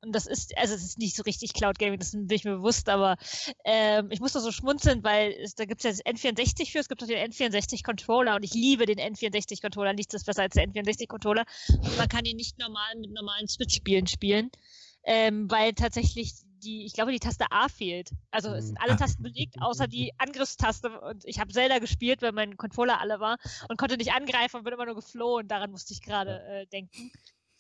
Und 0.02 0.14
das 0.14 0.28
ist, 0.28 0.58
also 0.58 0.76
es 0.76 0.84
ist 0.84 0.98
nicht 0.98 1.16
so 1.16 1.24
richtig 1.24 1.54
Cloud 1.54 1.78
Gaming, 1.78 2.00
das 2.00 2.12
bin 2.12 2.30
ich 2.32 2.46
mir 2.46 2.56
bewusst, 2.56 2.88
aber 2.88 3.18
ähm, 3.66 4.10
ich 4.12 4.22
muss 4.22 4.32
da 4.32 4.40
so 4.40 4.52
schmunzeln, 4.52 5.04
weil 5.04 5.34
es, 5.34 5.56
da 5.56 5.66
gibt 5.66 5.84
es 5.84 5.84
ja 5.84 5.92
das 5.92 6.06
N64 6.06 6.72
für, 6.72 6.80
es 6.80 6.88
gibt 6.88 7.04
auch 7.04 7.08
den 7.08 7.32
N64-Controller 7.32 8.36
und 8.36 8.44
ich 8.44 8.54
liebe 8.54 8.86
den 8.86 8.98
N64-Controller, 8.98 9.94
nichts 9.94 10.14
ist 10.14 10.26
besser 10.26 10.44
als 10.44 10.54
der 10.54 10.66
N64-Controller. 10.68 11.44
Und 11.70 11.98
man 11.98 12.08
kann 12.08 12.24
ihn 12.24 12.38
nicht 12.38 12.58
normal 12.60 12.96
mit 12.98 13.12
normalen 13.12 13.48
Switch-Spielen 13.48 14.08
spielen, 14.08 14.52
ähm, 15.04 15.52
weil 15.52 15.74
tatsächlich 15.74 16.34
die, 16.64 16.86
ich 16.86 16.94
glaube, 16.94 17.12
die 17.12 17.20
Taste 17.20 17.46
A 17.52 17.68
fehlt. 17.70 18.12
Also 18.32 18.50
es 18.54 18.68
sind 18.68 18.78
alle 18.82 18.96
Tasten 18.96 19.24
belegt, 19.24 19.56
außer 19.62 19.88
die 19.88 20.14
Angriffstaste. 20.18 21.00
Und 21.02 21.26
ich 21.26 21.40
habe 21.40 21.52
Zelda 21.52 21.80
gespielt, 21.80 22.22
weil 22.22 22.32
mein 22.32 22.58
Controller 22.58 23.00
alle 23.00 23.20
war 23.20 23.38
und 23.70 23.78
konnte 23.78 23.98
nicht 23.98 24.14
angreifen 24.14 24.58
und 24.58 24.64
bin 24.64 24.74
immer 24.74 24.86
nur 24.86 24.96
geflohen. 24.96 25.48
Daran 25.48 25.72
musste 25.72 25.94
ich 25.94 26.02
gerade 26.02 26.42
äh, 26.46 26.66
denken. 26.68 27.12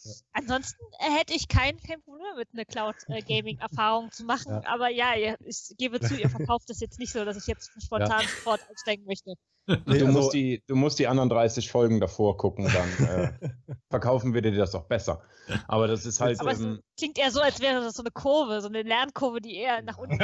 Ja. 0.03 0.11
Ansonsten 0.33 0.83
äh, 0.99 1.19
hätte 1.19 1.33
ich 1.33 1.47
kein, 1.47 1.77
kein 1.77 2.01
Problem 2.01 2.35
mit 2.37 2.47
einer 2.53 2.65
Cloud-Gaming-Erfahrung 2.65 4.11
zu 4.11 4.23
machen. 4.23 4.51
Ja. 4.51 4.63
Aber 4.65 4.89
ja, 4.89 5.13
ich 5.45 5.75
gebe 5.77 5.99
zu, 5.99 6.15
ihr 6.15 6.29
verkauft 6.29 6.69
das 6.69 6.79
jetzt 6.79 6.99
nicht 6.99 7.11
so, 7.11 7.25
dass 7.25 7.37
ich 7.37 7.47
jetzt 7.47 7.71
spontan 7.83 8.21
sofort 8.21 8.61
aussteigen 8.71 9.05
möchte. 9.05 9.35
Nee, 9.67 9.99
du, 9.99 10.07
also- 10.07 10.19
musst 10.19 10.33
die, 10.33 10.63
du 10.65 10.75
musst 10.75 10.97
die 10.99 11.07
anderen 11.07 11.29
30 11.29 11.69
Folgen 11.69 11.99
davor 11.99 12.37
gucken, 12.37 12.71
dann 12.73 13.07
äh, 13.07 13.31
verkaufen 13.89 14.33
wir 14.33 14.41
dir 14.41 14.51
das 14.55 14.71
doch 14.71 14.85
besser. 14.85 15.21
Aber 15.67 15.87
das 15.87 16.05
ist 16.05 16.19
halt. 16.19 16.39
Aber 16.39 16.51
es 16.51 16.59
Ähm, 16.59 16.79
klingt 16.97 17.17
eher 17.19 17.31
so, 17.31 17.41
als 17.41 17.59
wäre 17.59 17.81
das 17.81 17.93
so 17.93 18.01
eine 18.03 18.11
Kurve, 18.11 18.61
so 18.61 18.67
eine 18.67 18.81
Lernkurve, 18.81 19.41
die 19.41 19.55
eher 19.55 19.81
nach 19.81 19.97
unten 19.97 20.19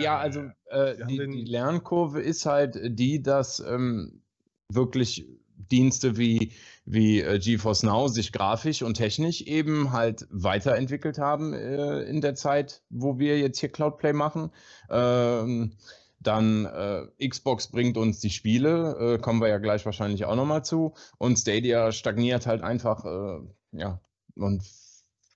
ja, 0.00 0.18
also 0.18 0.50
äh, 0.70 1.04
die, 1.06 1.18
die 1.18 1.44
Lernkurve 1.44 2.20
ist 2.22 2.46
halt 2.46 2.78
die, 2.82 3.22
dass 3.22 3.60
ähm, 3.60 4.22
wirklich 4.68 5.26
Dienste 5.70 6.16
wie, 6.16 6.52
wie 6.84 7.20
äh, 7.20 7.38
GeForce 7.38 7.82
Now 7.82 8.08
sich 8.08 8.32
grafisch 8.32 8.82
und 8.82 8.94
technisch 8.94 9.42
eben 9.42 9.92
halt 9.92 10.26
weiterentwickelt 10.30 11.18
haben 11.18 11.52
äh, 11.52 12.02
in 12.02 12.20
der 12.20 12.34
Zeit, 12.34 12.82
wo 12.90 13.18
wir 13.18 13.38
jetzt 13.38 13.58
hier 13.58 13.70
Cloudplay 13.70 14.12
machen. 14.12 14.50
Ähm, 14.90 15.72
dann 16.20 16.64
äh, 16.66 17.28
Xbox 17.28 17.68
bringt 17.68 17.96
uns 17.96 18.20
die 18.20 18.30
Spiele, 18.30 19.14
äh, 19.14 19.18
kommen 19.18 19.40
wir 19.40 19.48
ja 19.48 19.58
gleich 19.58 19.84
wahrscheinlich 19.84 20.24
auch 20.24 20.34
nochmal 20.34 20.64
zu. 20.64 20.94
Und 21.18 21.38
Stadia 21.38 21.92
stagniert 21.92 22.46
halt 22.46 22.62
einfach, 22.62 23.04
äh, 23.04 23.40
ja, 23.72 24.00
und 24.34 24.62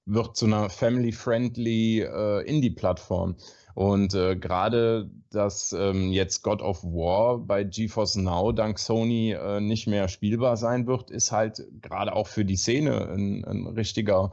wird 0.07 0.37
zu 0.37 0.47
einer 0.47 0.71
family-friendly 0.71 2.01
äh, 2.01 2.47
Indie-Plattform. 2.47 3.37
Und 3.75 4.15
äh, 4.15 4.37
gerade, 4.37 5.11
dass 5.31 5.73
ähm, 5.73 6.13
jetzt 6.13 6.43
God 6.43 6.63
of 6.63 6.83
War 6.83 7.39
bei 7.39 7.65
GeForce 7.65 8.17
Now 8.17 8.53
dank 8.53 8.79
Sony 8.79 9.33
äh, 9.33 9.61
nicht 9.61 9.87
mehr 9.87 10.09
spielbar 10.09 10.57
sein 10.57 10.87
wird, 10.87 11.11
ist 11.11 11.33
halt 11.33 11.63
gerade 11.81 12.15
auch 12.15 12.27
für 12.27 12.45
die 12.45 12.57
Szene 12.57 13.09
ein, 13.09 13.45
ein 13.45 13.67
richtiger 13.67 14.33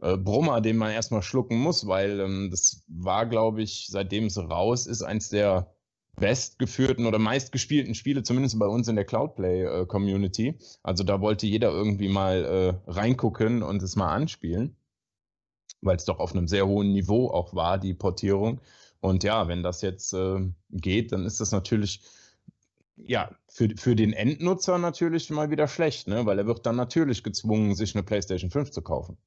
äh, 0.00 0.16
Brummer, 0.16 0.60
den 0.60 0.76
man 0.76 0.92
erstmal 0.92 1.22
schlucken 1.22 1.58
muss, 1.58 1.86
weil 1.86 2.20
ähm, 2.20 2.48
das 2.50 2.82
war, 2.88 3.26
glaube 3.26 3.62
ich, 3.62 3.88
seitdem 3.90 4.26
es 4.26 4.38
raus 4.38 4.86
ist, 4.86 5.02
eins 5.02 5.28
der 5.28 5.70
bestgeführten 6.16 7.06
oder 7.06 7.18
meistgespielten 7.18 7.94
Spiele, 7.94 8.22
zumindest 8.22 8.58
bei 8.58 8.66
uns 8.66 8.86
in 8.86 8.94
der 8.94 9.04
Cloudplay-Community. 9.04 10.58
also 10.82 11.02
da 11.02 11.20
wollte 11.20 11.46
jeder 11.46 11.70
irgendwie 11.70 12.08
mal 12.08 12.44
äh, 12.86 12.90
reingucken 12.90 13.64
und 13.64 13.82
es 13.82 13.96
mal 13.96 14.14
anspielen 14.14 14.76
weil 15.84 15.96
es 15.96 16.04
doch 16.04 16.18
auf 16.18 16.32
einem 16.32 16.48
sehr 16.48 16.66
hohen 16.66 16.92
Niveau 16.92 17.30
auch 17.30 17.54
war, 17.54 17.78
die 17.78 17.94
Portierung. 17.94 18.60
Und 19.00 19.22
ja, 19.22 19.48
wenn 19.48 19.62
das 19.62 19.82
jetzt 19.82 20.14
äh, 20.14 20.40
geht, 20.70 21.12
dann 21.12 21.24
ist 21.26 21.40
das 21.40 21.52
natürlich 21.52 22.00
ja 22.96 23.30
für, 23.48 23.68
für 23.76 23.96
den 23.96 24.12
Endnutzer 24.12 24.78
natürlich 24.78 25.30
mal 25.30 25.50
wieder 25.50 25.68
schlecht, 25.68 26.08
ne? 26.08 26.26
weil 26.26 26.38
er 26.38 26.46
wird 26.46 26.64
dann 26.64 26.76
natürlich 26.76 27.22
gezwungen, 27.22 27.74
sich 27.74 27.94
eine 27.94 28.02
PlayStation 28.02 28.50
5 28.50 28.70
zu 28.70 28.82
kaufen. 28.82 29.18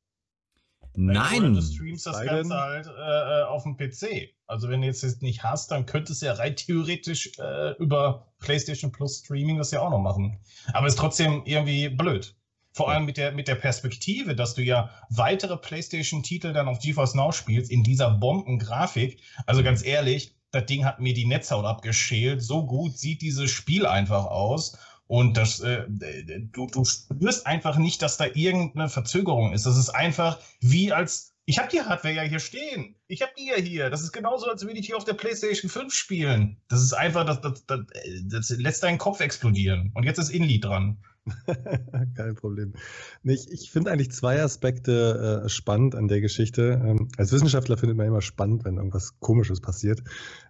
Nein. 1.00 1.54
du 1.54 1.62
streamst 1.62 2.08
das 2.08 2.24
Ganze 2.24 2.50
denn- 2.50 2.54
halt 2.54 2.88
äh, 2.88 3.44
auf 3.44 3.64
dem 3.64 3.78
PC. 3.78 4.34
Also 4.48 4.68
wenn 4.70 4.82
du 4.82 4.88
jetzt 4.88 5.04
das 5.04 5.22
nicht 5.22 5.44
hast, 5.44 5.70
dann 5.70 5.86
könntest 5.86 6.22
du 6.22 6.26
ja 6.26 6.34
rein 6.34 6.56
theoretisch 6.56 7.32
äh, 7.38 7.74
über 7.78 8.34
PlayStation 8.40 8.92
Plus 8.92 9.20
Streaming 9.20 9.58
das 9.58 9.70
ja 9.70 9.82
auch 9.82 9.92
noch 9.92 10.00
machen. 10.00 10.40
Aber 10.74 10.88
ist 10.88 10.98
trotzdem 10.98 11.44
irgendwie 11.46 11.90
blöd. 11.90 12.36
Vor 12.78 12.92
allem 12.92 13.06
mit 13.06 13.18
der, 13.18 13.32
mit 13.32 13.48
der 13.48 13.56
Perspektive, 13.56 14.36
dass 14.36 14.54
du 14.54 14.62
ja 14.62 14.92
weitere 15.10 15.58
PlayStation-Titel 15.58 16.54
dann 16.54 16.68
auf 16.68 16.78
GeForce 16.78 17.16
Now 17.16 17.32
spielst 17.32 17.72
in 17.72 17.82
dieser 17.82 18.12
Bombengrafik. 18.12 19.20
Also 19.48 19.64
ganz 19.64 19.84
ehrlich, 19.84 20.36
das 20.52 20.68
Ding 20.68 20.86
hat 20.86 21.00
mir 21.00 21.16
die 21.16 21.26
Netzhaut 21.26 21.66
abgeschält. 21.66 22.44
So 22.44 22.68
gut 22.68 22.96
sieht 22.96 23.24
dieses 23.24 23.50
Spiel 23.50 23.88
einfach 23.88 24.26
aus. 24.26 24.78
Und 25.08 25.38
das, 25.38 25.60
äh, 25.62 25.86
du, 25.88 26.68
du 26.68 26.86
spürst 26.86 27.48
einfach 27.48 27.78
nicht, 27.78 28.04
dass 28.04 28.18
da 28.18 28.26
irgendeine 28.26 28.90
Verzögerung 28.90 29.54
ist. 29.54 29.66
Das 29.66 29.76
ist 29.76 29.90
einfach 29.90 30.38
wie 30.60 30.94
als. 30.94 31.34
Ich 31.50 31.60
habe 31.60 31.70
die 31.70 31.80
Hardware 31.80 32.14
ja 32.14 32.24
hier 32.24 32.40
stehen. 32.40 32.96
Ich 33.08 33.22
habe 33.22 33.32
die 33.38 33.48
ja 33.48 33.56
hier. 33.56 33.90
Das 33.90 34.02
ist 34.02 34.12
genauso, 34.12 34.48
als 34.48 34.66
würde 34.66 34.80
ich 34.80 34.86
hier 34.86 34.98
auf 34.98 35.06
der 35.06 35.14
PlayStation 35.14 35.72
5 35.72 35.94
spielen. 35.94 36.58
Das 36.68 36.82
ist 36.82 36.92
einfach, 36.92 37.26
das, 37.26 37.40
das, 37.40 37.66
das, 37.66 37.86
das 38.26 38.50
lässt 38.50 38.84
deinen 38.84 38.98
Kopf 38.98 39.22
explodieren. 39.22 39.92
Und 39.94 40.04
jetzt 40.04 40.18
ist 40.18 40.30
Inli 40.30 40.60
dran. 40.60 40.98
Kein 42.18 42.36
Problem. 42.36 42.74
Ich 43.24 43.50
ich 43.50 43.72
finde 43.72 43.92
eigentlich 43.92 44.12
zwei 44.12 44.44
Aspekte 44.44 45.44
äh, 45.46 45.50
spannend 45.50 45.96
an 45.96 46.10
der 46.10 46.20
Geschichte. 46.20 46.82
Ähm, 46.84 47.08
als 47.16 47.32
Wissenschaftler 47.32 47.78
findet 47.78 47.98
man 47.98 48.08
immer 48.08 48.22
spannend, 48.22 48.66
wenn 48.66 48.76
irgendwas 48.76 49.18
Komisches 49.22 49.62
passiert. 49.62 50.04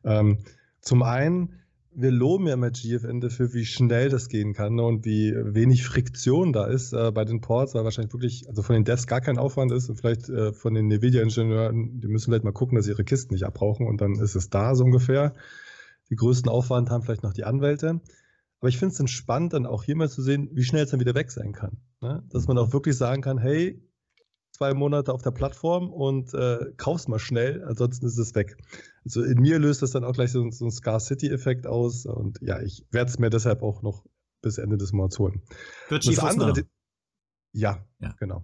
Ähm, 0.04 0.40
zum 0.82 1.04
einen, 1.04 1.60
wir 2.00 2.12
loben 2.12 2.46
ja 2.46 2.54
immer 2.54 2.70
GFN 2.70 3.22
dafür, 3.22 3.54
wie 3.56 3.66
schnell 3.66 4.10
das 4.10 4.30
gehen 4.30 4.54
kann 4.54 4.76
ne, 4.76 4.84
und 4.84 5.04
wie 5.04 5.34
wenig 5.36 5.84
Friktion 5.84 6.54
da 6.54 6.66
ist 6.68 6.94
äh, 6.94 7.12
bei 7.12 7.26
den 7.26 7.42
Ports, 7.42 7.74
weil 7.74 7.84
wahrscheinlich 7.84 8.14
wirklich, 8.14 8.48
also 8.48 8.62
von 8.62 8.76
den 8.76 8.86
Devs 8.86 9.08
gar 9.08 9.20
kein 9.20 9.40
Aufwand 9.40 9.72
ist 9.72 9.90
und 9.90 9.96
vielleicht 9.96 10.30
äh, 10.30 10.54
von 10.54 10.76
den 10.76 10.92
NVIDIA-Ingenieuren, 10.92 12.00
die 12.00 12.08
müssen 12.08 12.30
vielleicht 12.30 12.44
mal 12.44 12.54
gucken, 12.54 12.76
dass 12.76 12.86
sie 12.86 12.92
ihre 12.92 13.04
Kisten 13.04 13.34
nicht 13.34 13.46
abbrauchen 13.46 13.88
und 13.88 14.00
dann 14.00 14.14
ist 14.14 14.36
es 14.36 14.52
da 14.52 14.76
so 14.76 14.84
ungefähr. 14.84 15.34
Die 16.12 16.16
größten 16.16 16.52
Aufwand 16.52 16.92
haben 16.92 17.02
vielleicht 17.02 17.24
noch 17.24 17.34
die 17.34 17.46
Anwälte. 17.46 18.00
Aber 18.60 18.70
ich 18.70 18.78
finde 18.78 18.92
es 18.92 18.98
dann 19.00 19.08
spannend, 19.08 19.54
dann 19.54 19.66
auch 19.66 19.84
hier 19.84 19.96
mal 19.96 20.10
zu 20.10 20.22
sehen, 20.22 20.50
wie 20.54 20.64
schnell 20.64 20.84
es 20.84 20.92
dann 20.92 21.00
wieder 21.00 21.16
weg 21.16 21.32
sein 21.32 21.52
kann. 21.52 21.78
Ne? 22.02 22.24
Dass 22.30 22.48
man 22.48 22.60
auch 22.60 22.74
wirklich 22.74 22.96
sagen 22.96 23.24
kann, 23.24 23.40
hey, 23.40 23.84
zwei 24.52 24.74
Monate 24.74 25.14
auf 25.14 25.22
der 25.22 25.32
Plattform 25.32 25.92
und 25.92 26.34
äh, 26.34 26.72
kauf's 26.78 27.08
mal 27.08 27.20
schnell, 27.20 27.64
ansonsten 27.64 28.06
ist 28.06 28.18
es 28.18 28.34
weg. 28.36 28.58
Also 29.08 29.24
in 29.24 29.40
mir 29.40 29.58
löst 29.58 29.82
das 29.82 29.92
dann 29.92 30.04
auch 30.04 30.12
gleich 30.14 30.32
so, 30.32 30.50
so 30.52 30.66
einen 30.66 30.72
Scar 30.72 31.00
City-Effekt 31.00 31.66
aus 31.66 32.06
und 32.06 32.40
ja, 32.42 32.62
ich 32.62 32.86
werde 32.92 33.10
es 33.10 33.20
mir 33.20 33.30
deshalb 33.30 33.64
auch 33.64 33.82
noch 33.82 34.06
bis 34.42 34.58
Ende 34.58 34.78
des 34.78 34.92
Monats 34.92 35.18
holen. 35.18 35.42
Für 35.88 36.00
Das 36.00 36.20
andere, 36.20 36.66
ja, 37.54 37.86
Ja. 38.00 38.14
genau. 38.20 38.44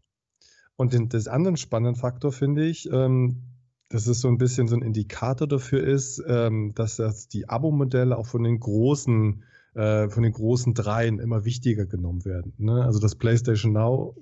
Und 0.76 0.94
den, 0.94 1.10
das 1.10 1.28
anderen 1.28 1.58
spannenden 1.58 1.96
Faktor 1.96 2.32
finde 2.32 2.66
ich, 2.66 2.90
ähm, 2.92 3.44
dass 3.90 4.08
es 4.08 4.22
so 4.22 4.28
ein 4.30 4.38
bisschen 4.38 4.68
so 4.68 4.76
ein 4.76 4.82
Indikator 4.82 5.48
dafür 5.48 5.84
ist, 5.84 6.24
ähm, 6.26 6.74
dass 6.76 6.96
das 6.96 7.28
die 7.28 7.48
Abo-Modelle 7.50 8.18
auch 8.18 8.26
von 8.26 8.44
den 8.44 8.60
großen 8.60 9.44
äh, 9.76 10.10
von 10.10 10.22
den 10.22 10.34
großen 10.34 10.74
Dreien 10.74 11.20
immer 11.20 11.46
wichtiger 11.46 11.86
genommen 11.86 12.26
werden. 12.26 12.54
Ne? 12.58 12.84
Also 12.84 13.00
das 13.00 13.16
PlayStation 13.16 13.74
Now, 13.74 14.16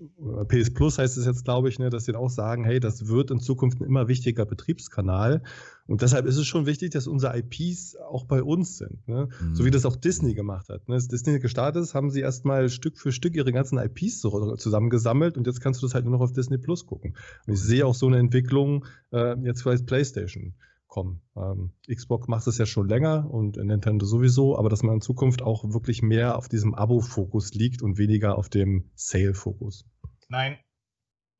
PS 0.47 0.73
Plus 0.73 0.97
heißt 0.97 1.17
es 1.17 1.25
jetzt, 1.25 1.43
glaube 1.43 1.69
ich, 1.69 1.77
ne, 1.77 1.89
dass 1.89 2.05
sie 2.05 2.15
auch 2.15 2.29
sagen, 2.29 2.63
hey, 2.63 2.79
das 2.79 3.07
wird 3.07 3.31
in 3.31 3.39
Zukunft 3.39 3.81
ein 3.81 3.85
immer 3.85 4.07
wichtiger 4.07 4.45
Betriebskanal. 4.45 5.41
Und 5.87 6.01
deshalb 6.01 6.25
ist 6.25 6.37
es 6.37 6.47
schon 6.47 6.65
wichtig, 6.67 6.91
dass 6.91 7.05
unsere 7.05 7.37
IPs 7.37 7.97
auch 7.97 8.23
bei 8.25 8.41
uns 8.41 8.77
sind. 8.77 9.05
Ne? 9.09 9.27
Mhm. 9.41 9.55
So 9.55 9.65
wie 9.65 9.71
das 9.71 9.85
auch 9.85 9.97
Disney 9.97 10.35
gemacht 10.35 10.69
hat. 10.69 10.87
Ne? 10.87 10.95
Als 10.95 11.09
Disney 11.09 11.37
gestartet 11.39 11.83
ist, 11.83 11.95
haben 11.95 12.11
sie 12.11 12.21
erstmal 12.21 12.69
Stück 12.69 12.97
für 12.97 13.11
Stück 13.11 13.35
ihre 13.35 13.51
ganzen 13.51 13.77
IPs 13.77 14.21
zusammengesammelt 14.21 15.37
und 15.37 15.47
jetzt 15.47 15.59
kannst 15.59 15.81
du 15.81 15.85
das 15.85 15.95
halt 15.95 16.05
nur 16.05 16.13
noch 16.13 16.21
auf 16.21 16.31
Disney 16.31 16.59
Plus 16.59 16.85
gucken. 16.85 17.17
Und 17.45 17.53
ich 17.53 17.59
sehe 17.59 17.85
auch 17.85 17.95
so 17.95 18.07
eine 18.07 18.19
Entwicklung 18.19 18.85
äh, 19.11 19.35
jetzt 19.43 19.63
vielleicht 19.63 19.85
PlayStation 19.85 20.53
kommen. 20.91 21.21
Ähm, 21.35 21.71
Xbox 21.91 22.27
macht 22.27 22.45
es 22.45 22.57
ja 22.57 22.67
schon 22.67 22.87
länger 22.87 23.27
und 23.31 23.55
Nintendo 23.55 24.05
sowieso, 24.05 24.59
aber 24.59 24.69
dass 24.69 24.83
man 24.83 24.95
in 24.95 25.01
Zukunft 25.01 25.41
auch 25.41 25.63
wirklich 25.73 26.03
mehr 26.03 26.37
auf 26.37 26.49
diesem 26.49 26.75
Abo-Fokus 26.75 27.53
liegt 27.53 27.81
und 27.81 27.97
weniger 27.97 28.37
auf 28.37 28.49
dem 28.49 28.91
Sale-Fokus. 28.93 29.85
Nein. 30.27 30.59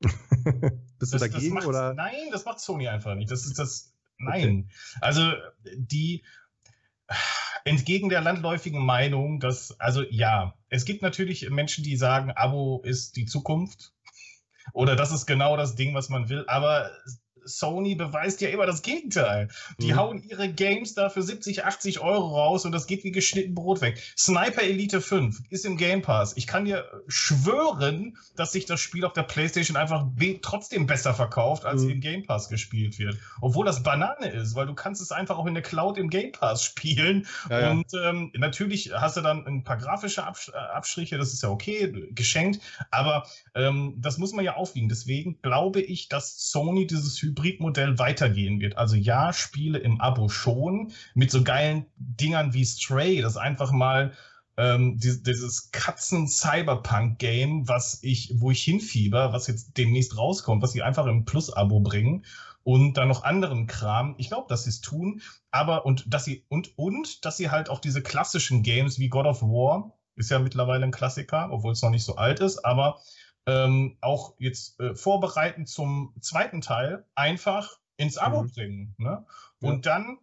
Bist 0.98 1.14
du 1.14 1.18
dagegen 1.18 1.54
macht, 1.54 1.66
oder? 1.66 1.94
Nein, 1.94 2.30
das 2.32 2.44
macht 2.44 2.60
Sony 2.60 2.88
einfach 2.88 3.14
nicht. 3.14 3.30
Das 3.30 3.44
ist 3.44 3.58
das. 3.58 3.94
Nein. 4.18 4.70
Also 5.00 5.32
die 5.76 6.24
entgegen 7.64 8.08
der 8.08 8.22
landläufigen 8.22 8.84
Meinung, 8.84 9.38
dass, 9.38 9.78
also 9.78 10.02
ja, 10.08 10.54
es 10.70 10.84
gibt 10.84 11.02
natürlich 11.02 11.48
Menschen, 11.50 11.84
die 11.84 11.96
sagen, 11.96 12.30
Abo 12.32 12.80
ist 12.84 13.16
die 13.16 13.26
Zukunft. 13.26 13.92
Oder 14.72 14.96
das 14.96 15.12
ist 15.12 15.26
genau 15.26 15.56
das 15.56 15.74
Ding, 15.74 15.94
was 15.94 16.08
man 16.08 16.28
will. 16.28 16.44
Aber 16.46 16.90
Sony 17.44 17.94
beweist 17.94 18.40
ja 18.40 18.48
immer 18.48 18.66
das 18.66 18.82
Gegenteil. 18.82 19.48
Die 19.78 19.92
Mhm. 19.92 19.96
hauen 19.96 20.22
ihre 20.28 20.48
Games 20.52 20.94
da 20.94 21.08
für 21.08 21.22
70, 21.22 21.64
80 21.64 22.00
Euro 22.00 22.36
raus 22.36 22.64
und 22.64 22.72
das 22.72 22.86
geht 22.86 23.04
wie 23.04 23.10
geschnitten 23.12 23.54
Brot 23.54 23.80
weg. 23.80 24.00
Sniper 24.16 24.62
Elite 24.62 25.00
5 25.00 25.40
ist 25.50 25.64
im 25.64 25.76
Game 25.76 26.02
Pass. 26.02 26.36
Ich 26.36 26.46
kann 26.46 26.64
dir 26.64 26.84
schwören, 27.08 28.16
dass 28.36 28.52
sich 28.52 28.66
das 28.66 28.80
Spiel 28.80 29.04
auf 29.04 29.12
der 29.12 29.22
PlayStation 29.24 29.76
einfach 29.76 30.06
trotzdem 30.42 30.86
besser 30.86 31.14
verkauft, 31.14 31.64
als 31.64 31.82
Mhm. 31.82 31.90
im 31.90 32.00
Game 32.00 32.22
Pass 32.26 32.48
gespielt 32.48 32.98
wird. 32.98 33.16
Obwohl 33.40 33.66
das 33.66 33.82
Banane 33.82 34.28
ist, 34.28 34.54
weil 34.54 34.66
du 34.66 34.74
kannst 34.74 35.00
es 35.02 35.12
einfach 35.12 35.38
auch 35.38 35.46
in 35.46 35.54
der 35.54 35.62
Cloud 35.62 35.98
im 35.98 36.10
Game 36.10 36.32
Pass 36.32 36.64
spielen. 36.64 37.26
Ja, 37.50 37.60
ja. 37.60 37.70
Und 37.72 37.86
ähm, 38.04 38.30
natürlich 38.34 38.92
hast 38.92 39.16
du 39.16 39.20
dann 39.20 39.46
ein 39.46 39.64
paar 39.64 39.76
grafische 39.76 40.24
Abs 40.24 40.48
äh, 40.48 40.56
Abstriche, 40.56 41.18
das 41.18 41.32
ist 41.32 41.42
ja 41.42 41.48
okay, 41.48 41.92
geschenkt. 42.10 42.60
Aber 42.90 43.26
ähm, 43.54 43.94
das 43.98 44.18
muss 44.18 44.32
man 44.32 44.44
ja 44.44 44.56
aufwiegen. 44.56 44.88
Deswegen 44.88 45.40
glaube 45.42 45.80
ich, 45.80 46.08
dass 46.08 46.50
Sony 46.50 46.86
dieses 46.86 47.18
Hybridmodell 47.32 47.98
weitergehen 47.98 48.60
wird. 48.60 48.76
Also 48.76 48.96
ja, 48.96 49.32
Spiele 49.32 49.78
im 49.78 50.00
Abo 50.00 50.28
schon, 50.28 50.92
mit 51.14 51.30
so 51.30 51.42
geilen 51.42 51.86
Dingern 51.96 52.54
wie 52.54 52.64
Stray, 52.64 53.20
das 53.20 53.36
einfach 53.36 53.72
mal 53.72 54.12
ähm, 54.56 54.98
die, 54.98 55.22
dieses 55.22 55.70
Katzen-Cyberpunk-Game, 55.72 57.68
was 57.68 57.98
ich, 58.02 58.34
wo 58.36 58.50
ich 58.50 58.62
hinfieber, 58.62 59.32
was 59.32 59.46
jetzt 59.46 59.76
demnächst 59.78 60.16
rauskommt, 60.16 60.62
was 60.62 60.72
sie 60.72 60.82
einfach 60.82 61.06
im 61.06 61.24
Plus-Abo 61.24 61.80
bringen 61.80 62.24
und 62.64 62.96
dann 62.96 63.08
noch 63.08 63.24
anderen 63.24 63.66
Kram. 63.66 64.14
Ich 64.18 64.28
glaube, 64.28 64.46
dass 64.48 64.64
sie 64.64 64.70
es 64.70 64.80
tun, 64.80 65.22
aber 65.50 65.86
und 65.86 66.12
dass 66.12 66.24
sie 66.24 66.44
und 66.48 66.76
und 66.76 67.24
dass 67.24 67.36
sie 67.36 67.50
halt 67.50 67.70
auch 67.70 67.80
diese 67.80 68.02
klassischen 68.02 68.62
Games 68.62 68.98
wie 68.98 69.08
God 69.08 69.26
of 69.26 69.42
War 69.42 69.92
ist 70.14 70.30
ja 70.30 70.38
mittlerweile 70.38 70.84
ein 70.84 70.90
Klassiker, 70.90 71.48
obwohl 71.50 71.72
es 71.72 71.82
noch 71.82 71.90
nicht 71.90 72.04
so 72.04 72.16
alt 72.16 72.40
ist, 72.40 72.64
aber 72.64 73.00
ähm, 73.46 73.98
auch 74.00 74.34
jetzt 74.38 74.78
äh, 74.80 74.94
vorbereiten 74.94 75.66
zum 75.66 76.14
zweiten 76.20 76.60
Teil 76.60 77.04
einfach 77.14 77.78
ins 77.96 78.18
Abo 78.18 78.42
Mhm. 78.42 78.52
bringen. 78.52 78.94
Ne? 78.98 79.26
Und 79.60 79.86
dann 79.86 80.18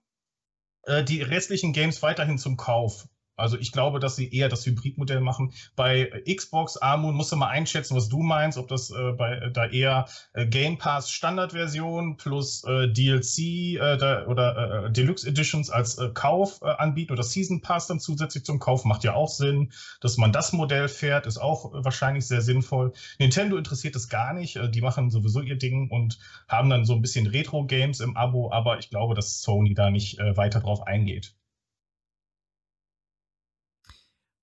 äh, 0.83 1.03
die 1.03 1.21
restlichen 1.21 1.73
Games 1.73 2.01
weiterhin 2.01 2.37
zum 2.37 2.57
Kauf. 2.57 3.07
Also 3.39 3.57
ich 3.57 3.71
glaube, 3.71 3.99
dass 3.99 4.15
sie 4.15 4.31
eher 4.31 4.49
das 4.49 4.65
Hybridmodell 4.65 5.21
machen. 5.21 5.53
Bei 5.75 6.01
äh, 6.25 6.35
Xbox, 6.35 6.77
Amun, 6.77 7.15
musst 7.15 7.31
du 7.31 7.35
mal 7.35 7.47
einschätzen, 7.47 7.95
was 7.95 8.09
du 8.09 8.21
meinst, 8.21 8.57
ob 8.57 8.67
das 8.67 8.91
äh, 8.91 9.11
bei 9.13 9.35
äh, 9.35 9.51
da 9.51 9.65
eher 9.65 10.05
äh, 10.33 10.45
Game 10.45 10.77
Pass 10.77 11.09
Standardversion 11.11 12.17
plus 12.17 12.63
äh, 12.65 12.87
DLC 12.87 13.39
äh, 13.39 13.97
da, 13.97 14.27
oder 14.27 14.85
äh, 14.85 14.91
Deluxe 14.91 15.27
Editions 15.27 15.69
als 15.69 15.97
äh, 15.97 16.09
Kauf 16.13 16.61
äh, 16.61 16.65
anbieten 16.65 17.13
oder 17.13 17.23
Season 17.23 17.61
Pass 17.61 17.87
dann 17.87 17.99
zusätzlich 17.99 18.45
zum 18.45 18.59
Kauf 18.59 18.85
macht 18.85 19.03
ja 19.03 19.13
auch 19.13 19.29
Sinn. 19.29 19.71
Dass 20.01 20.17
man 20.17 20.31
das 20.31 20.53
Modell 20.53 20.87
fährt, 20.87 21.25
ist 21.25 21.37
auch 21.37 21.73
äh, 21.73 21.83
wahrscheinlich 21.83 22.27
sehr 22.27 22.41
sinnvoll. 22.41 22.93
Nintendo 23.19 23.57
interessiert 23.57 23.95
es 23.95 24.09
gar 24.09 24.33
nicht. 24.33 24.57
Äh, 24.57 24.69
die 24.69 24.81
machen 24.81 25.09
sowieso 25.09 25.41
ihr 25.41 25.57
Ding 25.57 25.89
und 25.89 26.19
haben 26.47 26.69
dann 26.69 26.85
so 26.85 26.93
ein 26.93 27.01
bisschen 27.01 27.27
Retro-Games 27.27 27.99
im 27.99 28.17
Abo, 28.17 28.51
aber 28.51 28.79
ich 28.79 28.89
glaube, 28.89 29.15
dass 29.15 29.41
Sony 29.41 29.73
da 29.73 29.89
nicht 29.89 30.19
äh, 30.19 30.35
weiter 30.37 30.59
drauf 30.59 30.85
eingeht. 30.85 31.33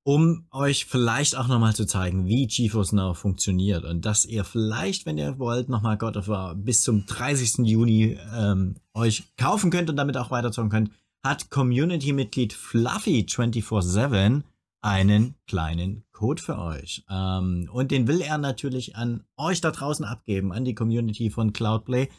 Um 0.06 0.46
euch 0.52 0.84
vielleicht 0.84 1.36
auch 1.36 1.48
nochmal 1.48 1.74
zu 1.74 1.84
zeigen, 1.84 2.26
wie 2.26 2.46
GeForce 2.46 2.92
Now 2.92 3.12
funktioniert 3.12 3.84
und 3.84 4.04
dass 4.04 4.24
ihr 4.24 4.44
vielleicht, 4.44 5.04
wenn 5.04 5.18
ihr 5.18 5.40
wollt, 5.40 5.68
nochmal 5.68 5.98
God 5.98 6.16
of 6.16 6.28
War 6.28 6.54
bis 6.54 6.82
zum 6.82 7.06
30. 7.06 7.66
Juni 7.66 8.16
ähm, 8.32 8.76
euch 8.94 9.24
kaufen 9.36 9.72
könnt 9.72 9.90
und 9.90 9.96
damit 9.96 10.16
auch 10.16 10.30
weiterzocken 10.30 10.70
könnt, 10.70 10.90
hat 11.24 11.50
Community-Mitglied 11.50 12.54
Fluffy247 12.54 14.42
einen 14.80 15.34
kleinen 15.48 16.04
Code 16.12 16.40
für 16.40 16.56
euch. 16.56 17.04
Ähm, 17.10 17.68
und 17.72 17.90
den 17.90 18.06
will 18.06 18.20
er 18.20 18.38
natürlich 18.38 18.94
an 18.94 19.24
euch 19.36 19.60
da 19.60 19.72
draußen 19.72 20.04
abgeben, 20.04 20.52
an 20.52 20.64
die 20.64 20.76
Community 20.76 21.30
von 21.30 21.52
Cloudplay. 21.52 22.10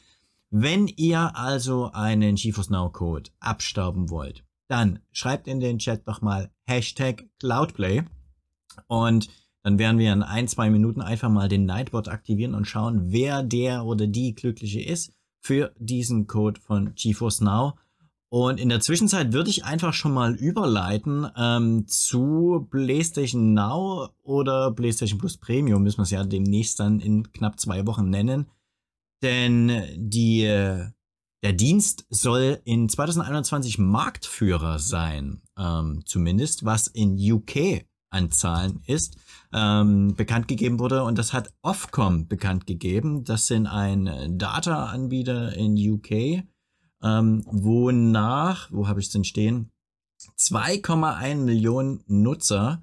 Wenn 0.49 0.87
ihr 0.87 1.37
also 1.37 1.89
einen 1.93 2.35
GeForce 2.35 2.69
Now 2.69 2.89
Code 2.89 3.29
abstauben 3.39 4.09
wollt, 4.09 4.43
dann 4.67 4.99
schreibt 5.11 5.47
in 5.47 5.59
den 5.59 5.79
Chat 5.79 6.07
doch 6.07 6.21
mal 6.21 6.51
Hashtag 6.65 7.25
Cloudplay 7.39 8.03
und 8.87 9.29
dann 9.63 9.79
werden 9.79 9.99
wir 9.99 10.13
in 10.13 10.23
ein, 10.23 10.47
zwei 10.47 10.69
Minuten 10.69 11.01
einfach 11.01 11.29
mal 11.29 11.49
den 11.49 11.65
Nightbot 11.65 12.07
aktivieren 12.07 12.55
und 12.55 12.65
schauen, 12.65 13.11
wer 13.11 13.43
der 13.43 13.85
oder 13.85 14.07
die 14.07 14.33
Glückliche 14.33 14.81
ist 14.81 15.11
für 15.41 15.73
diesen 15.77 16.27
Code 16.27 16.61
von 16.61 16.93
GeForce 16.95 17.41
Now. 17.41 17.73
Und 18.29 18.59
in 18.59 18.69
der 18.69 18.81
Zwischenzeit 18.81 19.31
würde 19.31 19.49
ich 19.49 19.63
einfach 19.63 19.93
schon 19.93 20.13
mal 20.13 20.35
überleiten 20.35 21.27
ähm, 21.37 21.87
zu 21.87 22.67
PlayStation 22.69 23.53
Now 23.53 24.09
oder 24.23 24.71
PlayStation 24.71 25.17
Plus 25.17 25.37
Premium, 25.37 25.83
müssen 25.83 25.99
wir 25.99 26.03
es 26.03 26.11
ja 26.11 26.23
demnächst 26.23 26.79
dann 26.79 26.99
in 26.99 27.31
knapp 27.31 27.59
zwei 27.59 27.85
Wochen 27.87 28.09
nennen. 28.09 28.47
Denn 29.21 29.81
die 29.95 30.43
äh, 30.43 30.87
der 31.43 31.53
Dienst 31.53 32.05
soll 32.09 32.61
in 32.65 32.89
2021 32.89 33.77
Marktführer 33.77 34.79
sein, 34.79 35.41
ähm, 35.57 36.01
zumindest 36.05 36.65
was 36.65 36.87
in 36.87 37.15
UK 37.17 37.85
an 38.09 38.31
Zahlen 38.31 38.81
ist, 38.87 39.17
ähm, 39.53 40.15
bekannt 40.15 40.47
gegeben 40.47 40.79
wurde. 40.79 41.03
Und 41.03 41.17
das 41.17 41.33
hat 41.33 41.53
Ofcom 41.61 42.27
bekannt 42.27 42.65
gegeben. 42.65 43.23
Das 43.23 43.47
sind 43.47 43.67
ein 43.67 44.37
Data-Anbieter 44.37 45.55
in 45.55 45.75
UK, 45.75 46.43
ähm, 47.03 47.43
wonach, 47.45 48.71
wo 48.71 48.87
habe 48.87 48.99
ich 48.99 49.07
es 49.07 49.11
denn 49.11 49.23
stehen? 49.23 49.71
2,1 50.37 51.35
Millionen 51.35 52.03
Nutzer 52.07 52.81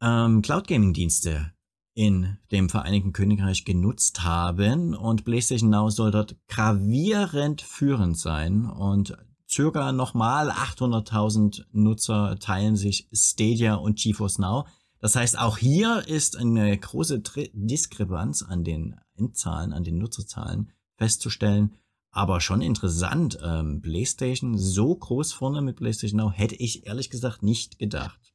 ähm, 0.00 0.40
Cloud 0.40 0.66
Gaming 0.66 0.94
Dienste 0.94 1.52
in 2.00 2.38
dem 2.50 2.70
Vereinigten 2.70 3.12
Königreich 3.12 3.66
genutzt 3.66 4.24
haben 4.24 4.94
und 4.94 5.26
PlayStation 5.26 5.68
Now 5.68 5.90
soll 5.90 6.10
dort 6.10 6.34
gravierend 6.48 7.60
führend 7.60 8.16
sein 8.16 8.64
und 8.64 9.18
circa 9.46 9.92
nochmal 9.92 10.50
800.000 10.50 11.66
Nutzer 11.72 12.38
teilen 12.38 12.76
sich 12.76 13.06
Stadia 13.12 13.74
und 13.74 13.98
GeForce 13.98 14.38
Now. 14.38 14.66
Das 14.98 15.14
heißt, 15.14 15.38
auch 15.38 15.58
hier 15.58 16.08
ist 16.08 16.38
eine 16.38 16.74
große 16.78 17.20
Diskrepanz 17.52 18.44
an 18.44 18.64
den 18.64 18.96
Endzahlen, 19.18 19.74
an 19.74 19.84
den 19.84 19.98
Nutzerzahlen 19.98 20.72
festzustellen. 20.96 21.76
Aber 22.12 22.40
schon 22.40 22.62
interessant, 22.62 23.38
ähm, 23.44 23.82
PlayStation 23.82 24.56
so 24.56 24.96
groß 24.96 25.34
vorne 25.34 25.60
mit 25.60 25.76
PlayStation 25.76 26.18
Now 26.18 26.30
hätte 26.30 26.54
ich 26.54 26.86
ehrlich 26.86 27.10
gesagt 27.10 27.42
nicht 27.42 27.78
gedacht. 27.78 28.29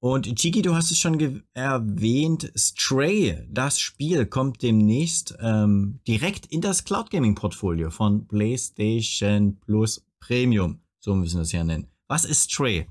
Und 0.00 0.32
Chiki, 0.36 0.62
du 0.62 0.76
hast 0.76 0.92
es 0.92 0.98
schon 0.98 1.42
erwähnt, 1.54 2.52
Stray, 2.56 3.44
das 3.50 3.80
Spiel 3.80 4.26
kommt 4.26 4.62
demnächst 4.62 5.36
ähm, 5.40 5.98
direkt 6.06 6.46
in 6.46 6.60
das 6.60 6.84
Cloud 6.84 7.10
Gaming 7.10 7.34
Portfolio 7.34 7.90
von 7.90 8.28
PlayStation 8.28 9.58
Plus 9.58 10.06
Premium. 10.20 10.80
So 11.00 11.14
müssen 11.16 11.38
wir 11.38 11.42
es 11.42 11.52
ja 11.52 11.64
nennen. 11.64 11.88
Was 12.06 12.24
ist 12.24 12.52
Stray? 12.52 12.86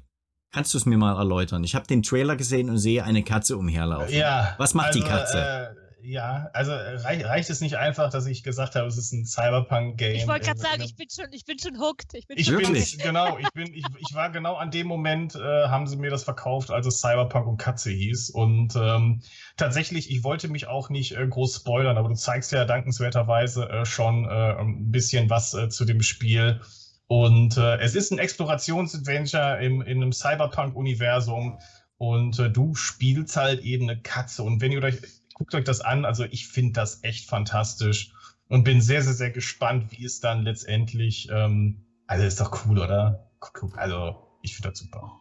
Kannst 0.52 0.74
du 0.74 0.78
es 0.78 0.86
mir 0.86 0.98
mal 0.98 1.18
erläutern? 1.18 1.64
Ich 1.64 1.76
habe 1.76 1.88
den 1.88 2.04
Trailer 2.04 2.36
gesehen 2.36 2.70
und 2.70 2.78
sehe 2.78 3.04
eine 3.04 3.24
Katze 3.24 3.58
umherlaufen. 3.58 4.14
Ja. 4.14 4.56
Was 4.58 4.74
macht 4.74 4.88
also, 4.88 5.00
die 5.00 5.06
Katze? 5.06 5.38
Äh, 5.38 5.87
ja, 6.08 6.50
also 6.54 6.72
reich, 6.72 7.26
reicht 7.26 7.50
es 7.50 7.60
nicht 7.60 7.76
einfach, 7.76 8.10
dass 8.10 8.26
ich 8.28 8.42
gesagt 8.42 8.76
habe, 8.76 8.88
es 8.88 8.98
ist 8.98 9.12
ein 9.12 9.26
Cyberpunk-Game. 9.26 10.16
Ich 10.16 10.26
wollte 10.26 10.46
gerade 10.46 10.60
sagen, 10.60 10.82
ich 10.82 10.96
bin 10.96 11.08
schon, 11.14 11.26
ich 11.32 11.44
bin 11.44 11.60
schon 11.60 11.78
hooked. 11.82 12.14
Ich 12.14 12.28
bin 12.28 12.38
Ich 12.38 12.46
schon 12.46 12.56
bin, 12.56 12.68
Wirklich? 12.70 12.98
genau, 12.98 13.38
ich 13.38 13.50
bin, 13.50 13.74
ich, 13.74 13.84
ich 14.00 14.16
war 14.16 14.32
genau 14.32 14.56
an 14.56 14.72
dem 14.72 14.88
Moment, 14.88 15.36
äh, 15.36 15.40
haben 15.68 15.86
sie 15.86 15.98
mir 15.98 16.10
das 16.10 16.24
verkauft, 16.24 16.72
als 16.72 16.88
es 16.88 17.02
Cyberpunk 17.02 17.46
und 17.46 17.58
Katze 17.58 17.92
hieß. 17.92 18.30
Und 18.30 18.74
ähm, 18.78 19.22
tatsächlich, 19.58 20.10
ich 20.10 20.24
wollte 20.24 20.48
mich 20.48 20.68
auch 20.68 20.90
nicht 20.90 21.12
äh, 21.12 21.28
groß 21.28 21.58
spoilern, 21.58 21.98
aber 21.98 22.08
du 22.08 22.16
zeigst 22.16 22.54
ja 22.54 22.64
dankenswerterweise 22.64 23.68
äh, 23.68 23.86
schon 23.86 24.24
äh, 24.24 24.30
ein 24.30 24.90
bisschen 24.90 25.30
was 25.30 25.54
äh, 25.56 25.68
zu 25.68 25.84
dem 25.84 26.02
Spiel. 26.02 26.62
Und 27.08 27.58
äh, 27.58 27.80
es 27.80 27.96
ist 27.96 28.12
ein 28.12 28.20
Explorationsadventure 28.20 29.60
im, 29.62 29.82
in 29.82 29.98
einem 29.98 30.14
Cyberpunk-Universum. 30.14 31.58
Und 31.98 32.38
äh, 32.38 32.50
du 32.50 32.76
spielst 32.76 33.36
halt 33.36 33.62
eben 33.62 33.90
eine 33.90 34.00
Katze. 34.00 34.44
Und 34.44 34.62
wenn 34.62 34.72
ihr 34.72 34.84
euch, 34.84 35.02
guckt 35.38 35.54
euch 35.54 35.64
das 35.64 35.82
an, 35.82 36.04
also 36.04 36.24
ich 36.24 36.48
finde 36.48 36.74
das 36.74 37.04
echt 37.04 37.30
fantastisch 37.30 38.12
und 38.48 38.64
bin 38.64 38.82
sehr, 38.82 39.04
sehr, 39.04 39.14
sehr 39.14 39.30
gespannt, 39.30 39.92
wie 39.92 40.04
es 40.04 40.20
dann 40.20 40.42
letztendlich. 40.42 41.30
Ähm, 41.32 41.86
also 42.08 42.26
ist 42.26 42.40
doch 42.40 42.66
cool, 42.66 42.80
oder? 42.80 43.30
Also 43.76 44.16
ich 44.42 44.56
finde 44.56 44.70
das 44.70 44.80
super. 44.80 45.20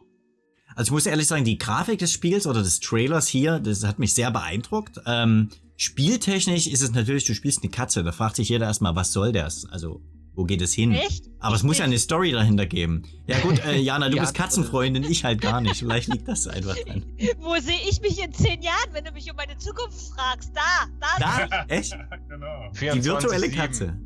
Also 0.75 0.89
ich 0.89 0.91
muss 0.91 1.05
ehrlich 1.05 1.27
sagen, 1.27 1.45
die 1.45 1.59
Grafik 1.59 1.99
des 1.99 2.11
Spiels 2.11 2.47
oder 2.47 2.63
des 2.63 2.79
Trailers 2.79 3.27
hier, 3.27 3.59
das 3.59 3.83
hat 3.83 3.99
mich 3.99 4.13
sehr 4.13 4.31
beeindruckt. 4.31 4.99
Ähm, 5.05 5.49
spieltechnisch 5.75 6.65
ist 6.65 6.81
es 6.81 6.91
natürlich, 6.93 7.25
du 7.25 7.35
spielst 7.35 7.61
eine 7.61 7.69
Katze. 7.69 8.03
Da 8.03 8.11
fragt 8.11 8.37
sich 8.37 8.49
jeder 8.49 8.65
erstmal, 8.65 8.95
was 8.95 9.13
soll 9.13 9.31
das? 9.31 9.65
Also, 9.65 10.01
wo 10.37 10.45
geht 10.45 10.61
es 10.61 10.73
hin? 10.73 10.91
Echt? 10.93 11.25
Aber 11.39 11.55
es 11.55 11.63
muss 11.63 11.79
ja 11.79 11.85
eine 11.85 11.97
Story 11.99 12.31
dahinter 12.31 12.65
geben. 12.65 13.03
Ja 13.27 13.39
gut, 13.39 13.59
äh, 13.65 13.75
Jana, 13.77 14.07
du 14.09 14.15
Ja, 14.17 14.21
bist 14.21 14.33
Katzenfreundin, 14.35 15.03
ich 15.03 15.25
halt 15.25 15.41
gar 15.41 15.59
nicht. 15.61 15.79
Vielleicht 15.79 16.07
liegt 16.07 16.27
das 16.27 16.47
einfach 16.47 16.75
dran. 16.85 17.03
Wo 17.39 17.55
sehe 17.55 17.79
ich 17.89 17.99
mich 18.01 18.23
in 18.23 18.31
zehn 18.31 18.61
Jahren, 18.61 18.93
wenn 18.93 19.03
du 19.03 19.11
mich 19.11 19.29
um 19.29 19.35
meine 19.35 19.57
Zukunft 19.57 19.97
fragst? 20.15 20.51
Da, 20.55 20.85
da. 21.19 21.47
Da? 21.47 21.65
Echt? 21.67 21.97
genau. 22.29 22.71
Die 22.71 23.03
virtuelle 23.03 23.47
24/7. 23.47 23.55
Katze. 23.55 23.97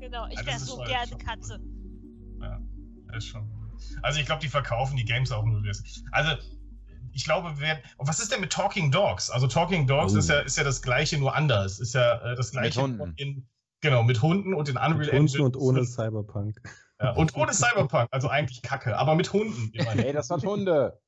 Genau, 0.00 0.26
ich 0.30 0.38
Ja, 0.38 0.46
wäre 0.46 0.58
so 0.58 0.76
gerne 0.78 1.08
schon- 1.08 1.18
Katze. 1.18 1.60
Ja, 2.40 2.60
ist 3.16 3.26
schon. 3.26 3.46
Also 4.02 4.20
ich 4.20 4.26
glaube, 4.26 4.40
die 4.40 4.48
verkaufen 4.48 4.96
die 4.96 5.04
Games 5.04 5.30
auch 5.32 5.44
nur. 5.44 5.62
das. 5.62 5.82
Also 6.12 6.32
ich 7.12 7.24
glaube, 7.24 7.52
wer, 7.58 7.80
was 7.98 8.20
ist 8.20 8.30
denn 8.32 8.40
mit 8.40 8.52
Talking 8.52 8.90
Dogs? 8.92 9.28
Also 9.28 9.48
Talking 9.48 9.86
Dogs 9.88 10.14
Oh. 10.14 10.18
ist, 10.18 10.28
ja, 10.28 10.38
ist 10.40 10.56
ja 10.56 10.64
das 10.64 10.82
gleiche, 10.82 11.18
nur 11.18 11.34
anders. 11.34 11.80
Ist 11.80 11.94
ja 11.94 12.14
äh, 12.32 12.36
das 12.36 12.52
gleiche 12.52 12.80
Hunden. 12.80 13.12
in, 13.16 13.46
genau, 13.80 14.02
mit 14.02 14.22
Hunden 14.22 14.54
und 14.54 14.68
in 14.68 14.76
Unreal 14.76 14.94
Mit 14.94 15.06
Hunden 15.12 15.16
Engine. 15.26 15.44
und 15.44 15.56
ohne 15.56 15.84
Cyberpunk. 15.84 16.60
Ja, 17.00 17.12
und 17.12 17.34
ohne 17.36 17.52
Cyberpunk, 17.54 18.08
also 18.10 18.28
eigentlich 18.28 18.62
Kacke, 18.62 18.96
aber 18.96 19.14
mit 19.14 19.32
Hunden. 19.32 19.70
Ey, 19.74 20.12
das 20.12 20.30
hat 20.30 20.44
Hunde. 20.44 21.00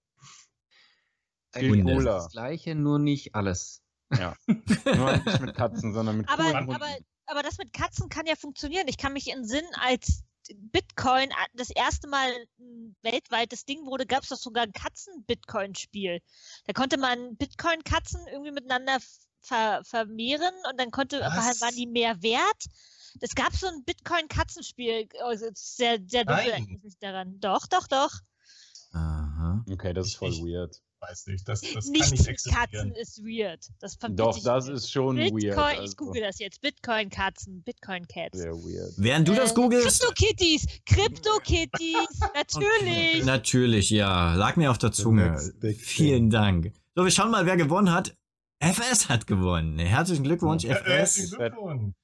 Viel 1.52 1.70
Hunde. 1.70 1.90
ist 1.92 1.97
cooler. 1.98 2.12
das 2.14 2.30
gleiche, 2.30 2.74
nur 2.74 2.98
nicht 2.98 3.34
alles. 3.34 3.82
Nur 4.09 5.16
nicht 5.24 5.40
mit 5.40 5.55
Katzen, 5.56 5.92
sondern 5.94 6.18
mit 6.18 6.28
Aber, 6.28 6.44
Hunden. 6.44 6.72
aber, 6.72 6.86
aber 7.26 7.42
das 7.42 7.59
mit 7.59 7.72
Katzen 7.72 8.09
kann 8.09 8.26
ja 8.26 8.34
funktionieren. 8.36 8.86
Ich 8.88 8.98
kann 8.98 9.12
mich 9.12 9.28
in 9.28 9.44
Sinn, 9.44 9.64
als 9.80 10.22
Bitcoin 10.56 11.30
das 11.55 11.70
erste 11.70 12.09
Mal 12.09 12.30
ein 12.59 12.97
weltweites 13.02 13.64
Ding 13.64 13.86
wurde, 13.86 14.06
gab 14.06 14.22
es 14.22 14.30
doch 14.30 14.36
sogar 14.36 14.64
ein 14.64 14.72
Katzen-Bitcoin-Spiel. 14.72 16.20
Da 16.66 16.72
konnte 16.72 16.98
man 16.98 17.36
Bitcoin-Katzen 17.36 18.26
irgendwie 18.32 18.52
miteinander 18.52 18.98
ver 19.42 19.82
vermehren 19.84 20.52
und 20.70 20.78
dann 20.80 20.90
konnte, 20.90 21.20
Was? 21.20 21.60
waren 21.60 21.74
die 21.76 21.86
mehr 21.86 22.22
wert. 22.22 22.64
Es 23.20 23.34
gab 23.34 23.54
so 23.54 23.66
ein 23.66 23.82
Bitcoin-Katzenspiel, 23.84 25.08
also 25.24 25.46
sehr, 25.54 25.98
sehr 26.06 26.24
dunkel 26.24 26.44
Nein. 26.44 26.50
erinnere 26.52 26.76
ich 26.76 26.82
mich 26.84 26.98
daran. 27.00 27.40
Doch, 27.40 27.66
doch, 27.66 27.86
doch. 27.88 28.12
Aha. 28.92 29.64
Okay, 29.70 29.92
das 29.92 30.08
ist 30.08 30.16
voll 30.16 30.30
Ich- 30.30 30.40
weird. 30.42 30.76
Weiß 31.02 31.26
nicht, 31.28 31.48
das, 31.48 31.62
das 31.62 31.72
kann 31.84 31.92
Nichts 31.92 32.10
nicht 32.10 32.26
mit 32.26 32.36
Katzen 32.44 32.90
existieren. 32.90 32.92
ist 32.92 33.24
weird. 33.24 33.66
Das 33.80 33.96
Doch, 34.10 34.36
ich 34.36 34.42
das 34.42 34.68
ist 34.68 34.92
schon 34.92 35.16
Bitcoin, 35.16 35.42
weird. 35.42 35.72
ich 35.72 35.78
also 35.80 35.96
google 35.96 36.20
das 36.20 36.38
jetzt. 36.40 36.60
Bitcoin-Katzen, 36.60 37.62
Bitcoin-Cats. 37.62 38.36
Sehr 38.38 38.52
weird. 38.52 38.92
Während 38.98 39.26
du 39.26 39.34
das 39.34 39.52
Äh, 39.52 39.54
googelst. 39.54 40.02
Crypto-Kitties, 40.02 40.66
Crypto-Kitties, 40.84 42.20
natürlich. 42.34 43.24
Natürlich, 43.24 43.88
ja. 43.88 44.34
Lag 44.34 44.56
mir 44.56 44.70
auf 44.70 44.76
der 44.76 44.92
Zunge. 44.92 45.38
Vielen 45.78 46.28
Dank. 46.28 46.72
So, 46.94 47.04
wir 47.04 47.10
schauen 47.10 47.30
mal, 47.30 47.46
wer 47.46 47.56
gewonnen 47.56 47.92
hat. 47.92 48.14
FS 48.60 49.08
hat 49.08 49.26
gewonnen. 49.26 49.78
Herzlichen 49.78 50.22
Glückwunsch, 50.24 50.64
Ja, 50.64 50.74
herzlichen 50.76 51.28
FS. 51.28 51.36
Glückwunsch. 51.36 51.94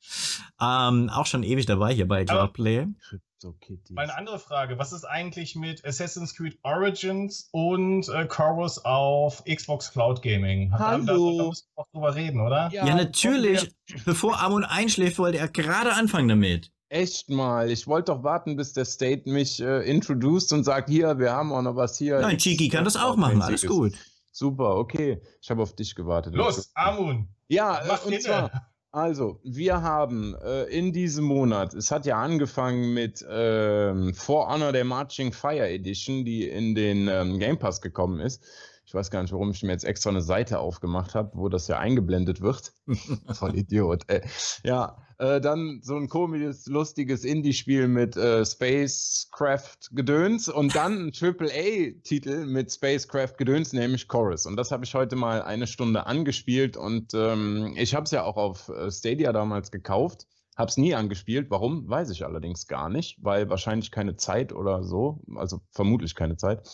Ähm, 0.60 1.10
auch 1.10 1.26
schon 1.26 1.42
ewig 1.42 1.66
dabei 1.66 1.92
hier 1.92 2.08
bei 2.08 2.24
Cloudplay. 2.24 2.86
Crypto-Kitties. 3.08 3.90
Mal 3.94 4.04
eine 4.04 4.16
andere 4.16 4.38
Frage. 4.38 4.78
Was 4.78 4.92
ist 4.92 5.04
eigentlich 5.04 5.54
mit 5.54 5.84
Assassin's 5.84 6.34
Creed 6.34 6.58
Origins 6.62 7.50
und 7.52 8.08
äh, 8.08 8.24
Chorus 8.26 8.78
auf 8.84 9.44
Xbox 9.44 9.92
Cloud 9.92 10.22
Gaming? 10.22 10.70
Da- 10.70 10.78
Hallo. 10.78 11.04
Da, 11.36 11.42
da 11.42 11.48
müssen 11.50 11.66
wir 11.74 11.82
auch 11.82 11.86
drüber 11.92 12.14
reden, 12.14 12.40
oder? 12.40 12.70
Ja, 12.72 12.84
natürlich. 12.94 13.68
Bevor 14.06 14.40
Amon 14.42 14.64
einschläft, 14.64 15.18
wollte 15.18 15.36
er 15.38 15.48
gerade 15.48 15.92
anfangen 15.92 16.28
damit. 16.28 16.70
Echt 16.88 17.28
mal. 17.28 17.70
Ich 17.70 17.86
wollte 17.86 18.12
doch 18.12 18.22
warten, 18.22 18.56
bis 18.56 18.72
der 18.72 18.84
State 18.86 19.28
mich 19.28 19.60
äh, 19.60 19.80
introduced 19.90 20.52
und 20.52 20.64
sagt, 20.64 20.88
hier, 20.88 21.18
wir 21.18 21.32
haben 21.32 21.52
auch 21.52 21.60
noch 21.62 21.76
was 21.76 21.98
hier. 21.98 22.20
Nein, 22.20 22.38
Chiki 22.38 22.68
kann 22.70 22.84
das 22.84 22.96
auch 22.96 23.16
machen. 23.16 23.42
Alles 23.42 23.66
gut. 23.66 23.92
Super, 24.36 24.76
okay. 24.76 25.22
Ich 25.40 25.48
habe 25.48 25.62
auf 25.62 25.74
dich 25.74 25.94
gewartet. 25.94 26.34
Los, 26.34 26.70
Amun. 26.74 27.26
Ja, 27.48 27.78
äh, 27.78 27.88
Mach 27.88 28.04
und 28.04 28.12
hinne. 28.12 28.22
zwar, 28.22 28.70
also, 28.92 29.40
wir 29.44 29.80
haben 29.80 30.34
äh, 30.44 30.64
in 30.64 30.92
diesem 30.92 31.24
Monat, 31.24 31.72
es 31.72 31.90
hat 31.90 32.04
ja 32.04 32.20
angefangen 32.22 32.92
mit 32.92 33.24
ähm, 33.30 34.12
For 34.12 34.46
Honor 34.52 34.72
der 34.72 34.84
Marching 34.84 35.32
Fire 35.32 35.66
Edition, 35.66 36.26
die 36.26 36.46
in 36.46 36.74
den 36.74 37.08
ähm, 37.08 37.38
Game 37.38 37.58
Pass 37.58 37.80
gekommen 37.80 38.20
ist. 38.20 38.44
Ich 38.86 38.94
weiß 38.94 39.10
gar 39.10 39.20
nicht, 39.20 39.32
warum 39.32 39.50
ich 39.50 39.64
mir 39.64 39.72
jetzt 39.72 39.84
extra 39.84 40.10
eine 40.10 40.22
Seite 40.22 40.60
aufgemacht 40.60 41.16
habe, 41.16 41.32
wo 41.34 41.48
das 41.48 41.66
ja 41.66 41.80
eingeblendet 41.80 42.40
wird. 42.40 42.72
Voll 43.32 43.56
Idiot. 43.56 44.04
Ey. 44.06 44.20
Ja, 44.62 44.96
äh, 45.18 45.40
dann 45.40 45.80
so 45.82 45.96
ein 45.96 46.08
komisches, 46.08 46.66
lustiges 46.66 47.24
Indie-Spiel 47.24 47.88
mit 47.88 48.16
äh, 48.16 48.46
Spacecraft-Gedöns 48.46 50.48
und 50.48 50.76
dann 50.76 51.08
ein 51.08 51.12
AAA-Titel 51.12 52.46
mit 52.46 52.70
Spacecraft-Gedöns, 52.70 53.72
nämlich 53.72 54.06
Chorus. 54.06 54.46
Und 54.46 54.56
das 54.56 54.70
habe 54.70 54.84
ich 54.84 54.94
heute 54.94 55.16
mal 55.16 55.42
eine 55.42 55.66
Stunde 55.66 56.06
angespielt 56.06 56.76
und 56.76 57.12
ähm, 57.12 57.74
ich 57.76 57.92
habe 57.92 58.04
es 58.04 58.12
ja 58.12 58.22
auch 58.22 58.36
auf 58.36 58.68
äh, 58.68 58.88
Stadia 58.92 59.32
damals 59.32 59.72
gekauft. 59.72 60.28
Hab's 60.56 60.76
nie 60.76 60.94
angespielt. 60.94 61.50
Warum? 61.50 61.88
Weiß 61.88 62.08
ich 62.10 62.24
allerdings 62.24 62.68
gar 62.68 62.88
nicht, 62.88 63.18
weil 63.20 63.50
wahrscheinlich 63.50 63.90
keine 63.90 64.14
Zeit 64.16 64.52
oder 64.52 64.84
so, 64.84 65.24
also 65.34 65.60
vermutlich 65.72 66.14
keine 66.14 66.36
Zeit. 66.36 66.70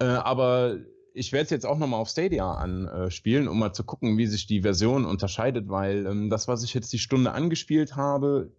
Äh, 0.00 0.06
aber 0.06 0.80
ich 1.14 1.32
werde 1.32 1.44
es 1.44 1.50
jetzt 1.50 1.64
auch 1.64 1.78
nochmal 1.78 2.00
auf 2.00 2.08
Stadia 2.08 2.50
anspielen, 2.52 3.46
um 3.48 3.58
mal 3.58 3.72
zu 3.72 3.84
gucken, 3.84 4.18
wie 4.18 4.26
sich 4.26 4.46
die 4.46 4.62
Version 4.62 5.04
unterscheidet, 5.04 5.68
weil 5.68 6.06
ähm, 6.06 6.28
das, 6.28 6.48
was 6.48 6.64
ich 6.64 6.74
jetzt 6.74 6.92
die 6.92 6.98
Stunde 6.98 7.32
angespielt 7.32 7.94
habe, 7.94 8.52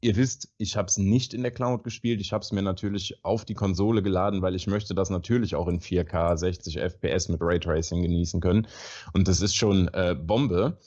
ihr 0.00 0.16
wisst, 0.16 0.48
ich 0.56 0.76
habe 0.76 0.88
es 0.88 0.96
nicht 0.96 1.34
in 1.34 1.42
der 1.42 1.50
Cloud 1.50 1.84
gespielt. 1.84 2.20
Ich 2.20 2.32
habe 2.32 2.42
es 2.42 2.52
mir 2.52 2.62
natürlich 2.62 3.24
auf 3.24 3.44
die 3.44 3.54
Konsole 3.54 4.02
geladen, 4.02 4.42
weil 4.42 4.54
ich 4.54 4.66
möchte 4.66 4.94
das 4.94 5.10
natürlich 5.10 5.54
auch 5.54 5.68
in 5.68 5.80
4K 5.80 6.36
60 6.36 6.78
FPS 6.78 7.28
mit 7.28 7.40
Raytracing 7.42 8.02
genießen 8.02 8.40
können. 8.40 8.66
Und 9.12 9.28
das 9.28 9.40
ist 9.40 9.54
schon 9.54 9.88
äh, 9.88 10.14
Bombe. 10.14 10.78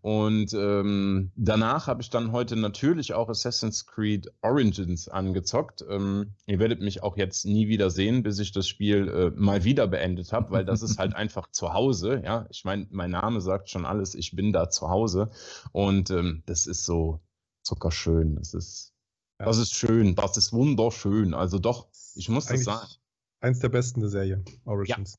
Und 0.00 0.54
ähm, 0.54 1.32
danach 1.36 1.86
habe 1.86 2.02
ich 2.02 2.10
dann 2.10 2.32
heute 2.32 2.56
natürlich 2.56 3.14
auch 3.14 3.28
Assassin's 3.28 3.86
Creed 3.86 4.32
Origins 4.42 5.08
angezockt. 5.08 5.84
Ähm, 5.88 6.34
ihr 6.46 6.58
werdet 6.58 6.80
mich 6.80 7.02
auch 7.02 7.16
jetzt 7.16 7.44
nie 7.44 7.68
wieder 7.68 7.90
sehen, 7.90 8.22
bis 8.22 8.38
ich 8.38 8.52
das 8.52 8.68
Spiel 8.68 9.08
äh, 9.08 9.30
mal 9.30 9.64
wieder 9.64 9.86
beendet 9.88 10.32
habe, 10.32 10.50
weil 10.50 10.64
das 10.64 10.82
ist 10.82 10.98
halt 10.98 11.14
einfach 11.16 11.50
zu 11.50 11.72
Hause. 11.72 12.22
Ja, 12.24 12.46
ich 12.50 12.64
meine, 12.64 12.86
mein 12.90 13.10
Name 13.10 13.40
sagt 13.40 13.70
schon 13.70 13.84
alles. 13.84 14.14
Ich 14.14 14.34
bin 14.36 14.52
da 14.52 14.70
zu 14.70 14.88
Hause 14.88 15.30
und 15.72 16.10
ähm, 16.10 16.42
das 16.46 16.66
ist 16.66 16.84
so 16.84 17.20
zuckerschön. 17.62 18.36
Das 18.36 18.54
ist, 18.54 18.94
Ja. 19.40 19.46
das 19.46 19.58
ist 19.58 19.74
schön. 19.74 20.14
Das 20.14 20.36
ist 20.36 20.52
wunderschön. 20.52 21.34
Also 21.34 21.58
doch, 21.58 21.88
ich 22.14 22.28
muss 22.28 22.44
das 22.44 22.52
Eigentlich 22.52 22.64
sagen. 22.64 22.88
Eins 23.40 23.58
der 23.60 23.68
besten 23.68 24.00
der 24.00 24.08
Serie, 24.08 24.44
Origins. 24.64 25.16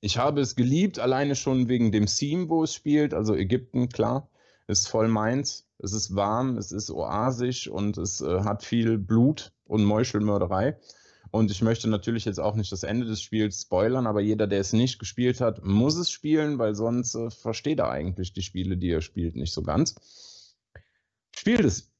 Ich 0.00 0.16
habe 0.16 0.40
es 0.40 0.54
geliebt, 0.54 0.98
alleine 0.98 1.34
schon 1.34 1.68
wegen 1.68 1.90
dem 1.90 2.06
Theme, 2.06 2.48
wo 2.48 2.62
es 2.62 2.72
spielt. 2.72 3.14
Also 3.14 3.34
Ägypten, 3.34 3.88
klar, 3.88 4.30
ist 4.68 4.88
voll 4.88 5.08
meins. 5.08 5.66
Es 5.78 5.92
ist 5.92 6.14
warm, 6.14 6.56
es 6.56 6.72
ist 6.72 6.90
oasisch 6.90 7.68
und 7.68 7.98
es 7.98 8.20
äh, 8.20 8.40
hat 8.40 8.64
viel 8.64 8.98
Blut 8.98 9.52
und 9.64 9.84
Meuchelmörderei. 9.84 10.76
Und 11.30 11.50
ich 11.50 11.62
möchte 11.62 11.88
natürlich 11.88 12.24
jetzt 12.24 12.40
auch 12.40 12.54
nicht 12.54 12.72
das 12.72 12.84
Ende 12.84 13.06
des 13.06 13.20
Spiels 13.20 13.62
spoilern, 13.62 14.06
aber 14.06 14.20
jeder, 14.20 14.46
der 14.46 14.60
es 14.60 14.72
nicht 14.72 14.98
gespielt 14.98 15.40
hat, 15.40 15.64
muss 15.64 15.96
es 15.96 16.10
spielen, 16.10 16.58
weil 16.58 16.74
sonst 16.74 17.14
äh, 17.14 17.30
versteht 17.30 17.80
er 17.80 17.90
eigentlich 17.90 18.32
die 18.32 18.42
Spiele, 18.42 18.76
die 18.76 18.90
er 18.90 19.02
spielt, 19.02 19.36
nicht 19.36 19.52
so 19.52 19.62
ganz. 19.62 20.56
Spielt 21.36 21.64
es. 21.64 21.90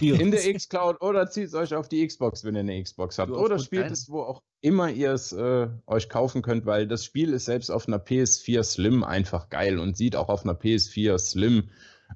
In 0.00 0.30
der 0.30 0.46
X-Cloud 0.46 1.00
oder 1.02 1.28
zieht 1.28 1.48
es 1.48 1.54
euch 1.54 1.74
auf 1.74 1.88
die 1.88 2.06
Xbox, 2.06 2.44
wenn 2.44 2.54
ihr 2.54 2.60
eine 2.60 2.82
Xbox 2.82 3.18
habt. 3.18 3.32
Oder 3.32 3.58
spielt 3.58 3.90
es, 3.90 4.08
wo 4.08 4.22
auch 4.22 4.42
immer 4.60 4.90
ihr 4.90 5.12
es 5.12 5.32
äh, 5.32 5.68
euch 5.86 6.08
kaufen 6.08 6.42
könnt, 6.42 6.66
weil 6.66 6.86
das 6.86 7.04
Spiel 7.04 7.32
ist 7.32 7.46
selbst 7.46 7.70
auf 7.70 7.88
einer 7.88 7.98
PS4 7.98 8.62
Slim 8.62 9.02
einfach 9.04 9.48
geil 9.48 9.78
und 9.78 9.96
sieht 9.96 10.16
auch 10.16 10.28
auf 10.28 10.44
einer 10.44 10.54
PS4 10.54 11.18
Slim 11.18 11.70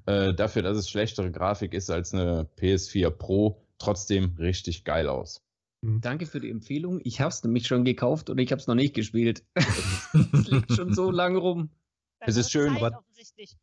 äh, 0.05 0.33
dafür, 0.33 0.61
dass 0.61 0.77
es 0.77 0.89
schlechtere 0.89 1.31
Grafik 1.31 1.73
ist 1.73 1.89
als 1.89 2.13
eine 2.13 2.47
PS4 2.57 3.09
Pro, 3.09 3.61
trotzdem 3.77 4.35
richtig 4.39 4.83
geil 4.83 5.09
aus. 5.09 5.41
Danke 5.81 6.25
für 6.25 6.39
die 6.39 6.49
Empfehlung. 6.49 6.99
Ich 7.03 7.21
habe 7.21 7.29
es 7.29 7.43
nämlich 7.43 7.67
schon 7.67 7.85
gekauft 7.85 8.29
und 8.29 8.39
ich 8.39 8.51
habe 8.51 8.59
es 8.59 8.67
noch 8.67 8.75
nicht 8.75 8.95
gespielt. 8.95 9.43
Es 10.31 10.47
liegt 10.47 10.71
schon 10.71 10.93
so 10.93 11.11
lange 11.11 11.39
rum. 11.39 11.69
Es 12.27 12.37
ist 12.37 12.51
schön, 12.51 12.75
aber-. 12.75 13.03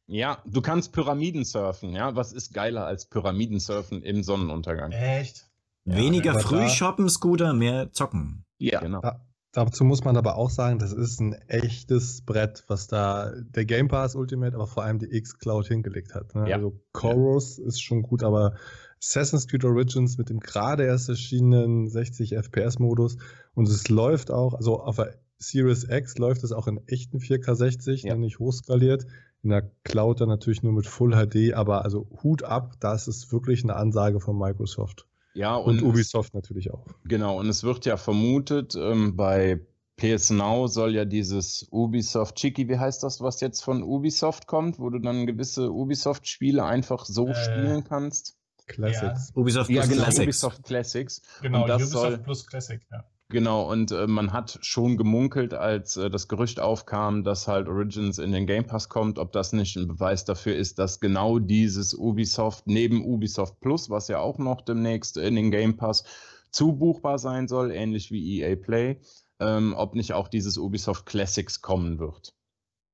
Ja, 0.07 0.43
du 0.47 0.61
kannst 0.61 0.93
Pyramiden 0.93 1.45
surfen, 1.45 1.93
ja. 1.93 2.15
Was 2.15 2.33
ist 2.33 2.53
geiler 2.53 2.87
als 2.87 3.07
Pyramiden 3.07 3.61
surfen 3.61 4.03
im 4.03 4.23
Sonnenuntergang? 4.23 4.93
Echt? 4.93 5.49
Weniger 5.85 6.33
aber 6.33 6.41
früh 6.41 6.69
shoppen, 6.69 7.09
Scooter, 7.09 7.53
mehr 7.53 7.93
zocken. 7.93 8.45
Ja. 8.59 8.81
Genau. 8.81 9.01
Da, 9.01 9.25
dazu 9.53 9.85
muss 9.85 10.05
man 10.05 10.17
aber 10.17 10.37
auch 10.37 10.51
sagen, 10.51 10.79
das 10.79 10.93
ist 10.93 11.21
ein 11.21 11.33
echtes 11.49 12.23
Brett, 12.23 12.65
was 12.69 12.87
da 12.87 13.33
der 13.37 13.65
Game 13.65 13.89
Pass 13.89 14.15
Ultimate, 14.15 14.55
aber 14.55 14.67
vor 14.67 14.85
allem 14.85 14.99
die 14.99 15.13
X-Cloud 15.13 15.67
hingelegt 15.67 16.15
hat. 16.15 16.35
Ne? 16.35 16.49
Ja. 16.49 16.57
Also 16.57 16.81
Chorus 16.93 17.59
ist 17.59 17.83
schon 17.83 18.03
gut, 18.03 18.23
aber 18.23 18.55
Assassin's 19.03 19.49
Creed 19.49 19.65
Origins 19.65 20.19
mit 20.19 20.29
dem 20.29 20.39
gerade 20.39 20.85
erst 20.85 21.09
erschienenen 21.09 21.89
60 21.89 22.37
FPS-Modus 22.37 23.17
und 23.55 23.69
es 23.69 23.89
läuft 23.89 24.31
auch, 24.31 24.55
also 24.55 24.81
auf 24.81 24.97
der 24.97 25.19
Series 25.43 25.85
X 25.89 26.19
läuft 26.19 26.45
es 26.45 26.53
auch 26.53 26.67
in 26.69 26.81
echten 26.87 27.19
4K 27.19 27.55
60, 27.55 28.03
Ja. 28.05 28.15
ne, 28.15 28.21
nicht 28.21 28.39
hochskaliert. 28.39 29.07
In 29.43 29.51
der 29.51 29.71
Cloud 29.85 30.21
dann 30.21 30.29
natürlich 30.29 30.63
nur 30.63 30.73
mit 30.73 30.87
Full 30.87 31.13
HD, 31.17 31.55
aber 31.55 31.85
also 31.85 32.07
Hut 32.23 32.45
ab, 32.45 32.75
das 32.81 33.09
ist 33.09 33.33
wirklich 33.33 33.65
eine 33.65 33.75
Ansage 33.77 34.21
von 34.21 34.39
Microsoft. 34.39 35.07
Ja, 35.35 35.57
Und, 35.57 35.77
es- 35.79 35.83
Ubisoft 35.83 36.33
natürlich 36.35 36.71
auch. 36.73 36.87
Genau, 37.05 37.39
und 37.41 37.49
es 37.49 37.65
wird 37.65 37.85
ja 37.87 37.97
vermutet, 37.97 38.75
ähm, 38.77 39.17
bei 39.17 39.61
PS 39.97 40.31
Now 40.31 40.67
soll 40.69 40.95
ja 40.95 41.05
dieses 41.05 41.67
Ubisoft 41.71 42.37
Chiki, 42.37 42.69
wie 42.69 42.79
heißt 42.79 43.03
das, 43.03 43.21
was 43.21 43.41
jetzt 43.41 43.63
von 43.65 43.83
Ubisoft 43.83 44.47
kommt, 44.47 44.79
wo 44.79 44.91
du 44.91 44.99
dann 45.01 45.27
gewisse 45.27 45.73
Ubisoft-Spiele 45.73 46.65
einfach 46.65 47.05
so 47.05 47.29
Äh, 47.31 47.35
spielen 47.35 47.85
kannst. 47.85 48.37
Classics. 48.67 49.33
Ubisoft 49.35 49.71
Ja, 49.71 49.83
plus 49.83 49.91
genau, 49.91 50.03
Classics. 50.05 50.23
Ubisoft 50.23 50.63
Classics. 50.65 51.23
Genau, 51.43 51.63
und 51.63 51.69
das 51.69 51.83
Ubisoft 51.83 52.03
soll, 52.03 52.19
plus 52.19 52.47
Classic, 52.47 52.81
ja. 52.91 53.05
Genau, 53.33 53.69
und 53.69 53.91
äh, 53.91 54.07
man 54.07 54.33
hat 54.33 54.59
schon 54.63 54.97
gemunkelt, 54.97 55.55
als 55.55 55.97
äh, 55.97 56.09
das 56.09 56.29
Gerücht 56.29 56.61
aufkam, 56.61 57.25
dass 57.25 57.49
halt 57.49 57.67
Origins 57.67 58.19
in 58.19 58.31
den 58.31 58.47
Game 58.47 58.67
Pass 58.67 58.89
kommt, 58.89 59.19
ob 59.19 59.33
das 59.33 59.53
nicht 59.53 59.75
ein 59.77 59.89
Beweis 59.89 60.25
dafür 60.25 60.55
ist, 60.55 60.79
dass 60.79 61.01
genau 61.01 61.41
dieses 61.41 61.95
Ubisoft 61.95 62.69
neben 62.69 63.05
Ubisoft 63.05 63.59
Plus, 63.61 63.91
was 63.91 64.07
ja 64.07 64.21
auch 64.21 64.39
noch 64.39 64.61
demnächst 64.61 65.17
in 65.17 65.35
den 65.35 65.51
Game 65.51 65.77
Pass 65.77 66.05
zubuchbar 66.53 67.19
sein 67.19 67.49
soll, 67.49 67.73
ähnlich 67.73 68.13
wie 68.13 68.41
EA 68.41 68.55
Play, 68.55 69.01
ähm, 69.41 69.75
ob 69.77 69.95
nicht 69.97 70.13
auch 70.13 70.29
dieses 70.29 70.57
Ubisoft 70.57 71.07
Classics 71.07 71.61
kommen 71.61 71.99
wird. 71.99 72.35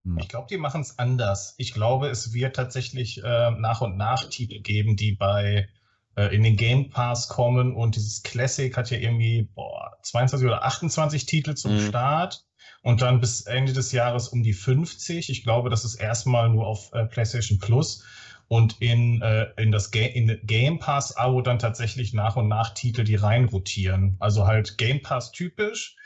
Hm. 0.04 0.18
Ich 0.18 0.28
glaube, 0.28 0.46
die 0.48 0.56
machen 0.56 0.80
es 0.80 0.98
anders. 0.98 1.54
Ich 1.58 1.74
glaube, 1.74 2.08
es 2.08 2.32
wird 2.32 2.56
tatsächlich 2.56 3.22
äh, 3.22 3.50
nach 3.50 3.82
und 3.82 3.96
nach 3.96 4.24
Titel 4.30 4.60
geben, 4.60 4.96
die 4.96 5.12
bei 5.12 5.44
äh, 5.54 5.77
in 6.26 6.42
den 6.42 6.56
Game 6.56 6.90
Pass 6.90 7.28
kommen 7.28 7.74
und 7.74 7.96
dieses 7.96 8.22
Classic 8.22 8.76
hat 8.76 8.90
ja 8.90 8.98
irgendwie 8.98 9.48
boah, 9.54 9.96
22 10.02 10.46
oder 10.46 10.64
28 10.64 11.26
Titel 11.26 11.54
zum 11.54 11.74
mhm. 11.74 11.88
Start 11.88 12.44
und 12.82 13.02
dann 13.02 13.20
bis 13.20 13.42
Ende 13.42 13.72
des 13.72 13.92
Jahres 13.92 14.28
um 14.28 14.42
die 14.42 14.52
50. 14.52 15.30
Ich 15.30 15.42
glaube, 15.44 15.70
das 15.70 15.84
ist 15.84 15.96
erstmal 15.96 16.48
nur 16.48 16.66
auf 16.66 16.92
äh, 16.92 17.06
PlayStation 17.06 17.58
Plus 17.58 18.04
und 18.48 18.80
in, 18.80 19.20
äh, 19.22 19.48
in 19.56 19.70
das 19.70 19.90
Ga 19.90 20.00
in 20.00 20.40
Game 20.44 20.78
Pass 20.78 21.16
Abo 21.16 21.42
dann 21.42 21.58
tatsächlich 21.58 22.14
nach 22.14 22.36
und 22.36 22.48
nach 22.48 22.74
Titel, 22.74 23.04
die 23.04 23.16
reinrotieren. 23.16 24.16
Also 24.20 24.46
halt 24.46 24.78
Game 24.78 25.02
Pass 25.02 25.32
typisch, 25.32 25.96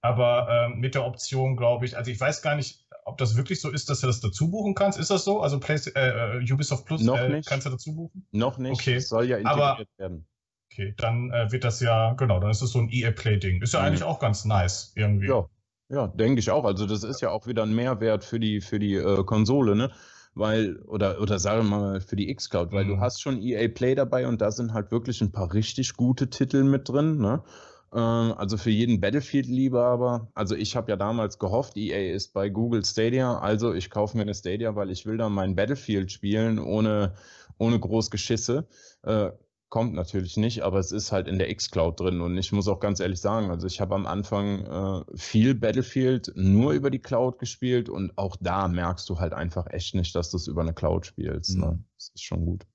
aber 0.00 0.48
äh, 0.48 0.76
mit 0.76 0.94
der 0.94 1.04
Option, 1.04 1.56
glaube 1.56 1.84
ich, 1.86 1.96
also 1.96 2.10
ich 2.10 2.20
weiß 2.20 2.42
gar 2.42 2.56
nicht, 2.56 2.81
ob 3.12 3.18
das 3.18 3.36
wirklich 3.36 3.60
so 3.60 3.70
ist, 3.70 3.90
dass 3.90 4.00
du 4.00 4.06
das 4.06 4.20
dazu 4.20 4.50
buchen 4.50 4.74
kannst. 4.74 4.98
Ist 4.98 5.10
das 5.10 5.24
so? 5.24 5.40
Also 5.40 5.60
Play 5.60 5.78
äh, 5.94 6.38
äh, 6.38 6.52
Ubisoft 6.52 6.86
Plus 6.86 7.02
Noch 7.02 7.28
nicht. 7.28 7.46
kannst 7.46 7.66
du 7.66 7.70
dazu 7.70 7.94
buchen? 7.94 8.26
Noch 8.32 8.56
nicht. 8.58 8.80
Okay. 8.80 8.94
Es 8.94 9.08
soll 9.08 9.26
ja 9.26 9.36
integriert 9.36 9.62
aber, 9.62 9.84
werden. 9.98 10.26
Okay, 10.72 10.94
dann 10.96 11.30
äh, 11.30 11.52
wird 11.52 11.64
das 11.64 11.80
ja, 11.80 12.14
genau, 12.14 12.40
dann 12.40 12.50
ist 12.50 12.62
es 12.62 12.70
so 12.70 12.78
ein 12.78 12.88
EA 12.90 13.10
Play-Ding. 13.10 13.60
Ist 13.60 13.74
ja 13.74 13.80
mhm. 13.80 13.86
eigentlich 13.86 14.02
auch 14.02 14.18
ganz 14.18 14.46
nice 14.46 14.92
irgendwie. 14.96 15.28
Ja, 15.28 15.46
ja 15.90 16.06
denke 16.06 16.40
ich 16.40 16.50
auch. 16.50 16.64
Also 16.64 16.86
das 16.86 17.04
ist 17.04 17.20
ja 17.20 17.30
auch 17.30 17.46
wieder 17.46 17.64
ein 17.64 17.74
Mehrwert 17.74 18.24
für 18.24 18.40
die, 18.40 18.62
für 18.62 18.78
die 18.78 18.94
äh, 18.94 19.22
Konsole, 19.24 19.76
ne? 19.76 19.90
Weil, 20.34 20.78
oder, 20.86 21.20
oder 21.20 21.38
sagen 21.38 21.68
wir 21.68 21.78
mal 21.78 22.00
für 22.00 22.16
die 22.16 22.30
X-Cloud, 22.30 22.72
weil 22.72 22.86
mhm. 22.86 22.88
du 22.88 23.00
hast 23.00 23.20
schon 23.20 23.42
EA 23.42 23.68
Play 23.68 23.94
dabei 23.94 24.26
und 24.26 24.40
da 24.40 24.50
sind 24.50 24.72
halt 24.72 24.90
wirklich 24.90 25.20
ein 25.20 25.30
paar 25.30 25.52
richtig 25.52 25.94
gute 25.94 26.30
Titel 26.30 26.64
mit 26.64 26.88
drin, 26.88 27.18
ne? 27.18 27.42
Ähm, 27.92 28.34
also 28.36 28.56
für 28.56 28.70
jeden 28.70 29.00
Battlefield-Liebhaber. 29.00 30.30
Also 30.34 30.54
ich 30.56 30.76
habe 30.76 30.90
ja 30.90 30.96
damals 30.96 31.38
gehofft, 31.38 31.76
EA 31.76 32.14
ist 32.14 32.32
bei 32.32 32.48
Google 32.48 32.84
Stadia, 32.84 33.38
also 33.38 33.74
ich 33.74 33.90
kaufe 33.90 34.16
mir 34.16 34.22
eine 34.22 34.34
Stadia, 34.34 34.74
weil 34.74 34.90
ich 34.90 35.04
will 35.06 35.18
dann 35.18 35.32
mein 35.32 35.54
Battlefield 35.54 36.10
spielen 36.10 36.58
ohne, 36.58 37.14
ohne 37.58 37.78
groß 37.78 38.10
Geschisse. 38.10 38.66
Äh, 39.02 39.30
kommt 39.68 39.94
natürlich 39.94 40.36
nicht, 40.36 40.62
aber 40.62 40.78
es 40.78 40.92
ist 40.92 41.12
halt 41.12 41.28
in 41.28 41.38
der 41.38 41.48
X-Cloud 41.48 41.98
drin 41.98 42.20
und 42.20 42.36
ich 42.36 42.52
muss 42.52 42.68
auch 42.68 42.78
ganz 42.78 43.00
ehrlich 43.00 43.20
sagen, 43.20 43.50
also 43.50 43.66
ich 43.66 43.80
habe 43.80 43.94
am 43.94 44.06
Anfang 44.06 44.66
äh, 44.66 45.16
viel 45.16 45.54
Battlefield 45.54 46.30
nur 46.34 46.72
über 46.72 46.90
die 46.90 46.98
Cloud 46.98 47.38
gespielt 47.38 47.88
und 47.88 48.16
auch 48.18 48.36
da 48.38 48.68
merkst 48.68 49.08
du 49.08 49.18
halt 49.18 49.32
einfach 49.32 49.66
echt 49.70 49.94
nicht, 49.94 50.14
dass 50.14 50.30
du 50.30 50.36
es 50.36 50.46
über 50.46 50.60
eine 50.60 50.74
Cloud 50.74 51.06
spielst. 51.06 51.56
Ne? 51.56 51.66
Mhm. 51.66 51.72
Ne? 51.72 51.84
Das 51.96 52.10
ist 52.14 52.22
schon 52.22 52.44
gut. 52.44 52.66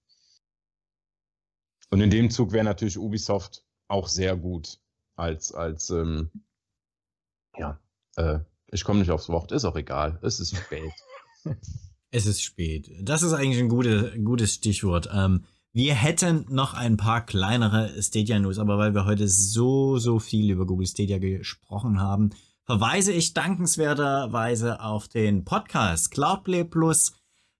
Und 1.91 2.01
in 2.01 2.09
dem 2.09 2.31
Zug 2.31 2.51
wäre 2.51 2.65
natürlich 2.65 2.97
Ubisoft 2.97 3.63
auch 3.87 4.07
sehr 4.07 4.35
gut 4.35 4.79
als, 5.17 5.53
als 5.53 5.89
ähm, 5.89 6.29
ja, 7.57 7.79
äh, 8.15 8.39
ich 8.71 8.83
komme 8.83 8.99
nicht 8.99 9.11
aufs 9.11 9.29
Wort, 9.29 9.51
ist 9.51 9.65
auch 9.65 9.75
egal, 9.75 10.19
es 10.21 10.39
ist 10.39 10.55
spät. 10.55 10.91
es 12.11 12.25
ist 12.25 12.41
spät. 12.41 12.89
Das 13.01 13.23
ist 13.23 13.33
eigentlich 13.33 13.59
ein 13.59 13.69
gute, 13.69 14.17
gutes 14.21 14.53
Stichwort. 14.53 15.09
Ähm, 15.13 15.43
wir 15.73 15.93
hätten 15.93 16.45
noch 16.49 16.73
ein 16.73 16.97
paar 16.97 17.25
kleinere 17.25 18.01
Stadia-News, 18.01 18.57
aber 18.57 18.77
weil 18.77 18.93
wir 18.93 19.05
heute 19.05 19.27
so, 19.27 19.97
so 19.97 20.19
viel 20.19 20.49
über 20.49 20.65
Google 20.65 20.87
Stadia 20.87 21.19
gesprochen 21.19 21.99
haben, 21.99 22.31
verweise 22.63 23.13
ich 23.13 23.33
dankenswerterweise 23.33 24.81
auf 24.81 25.07
den 25.07 25.45
Podcast 25.45 26.11
Cloudplay 26.11 26.63
Plus. 26.63 27.13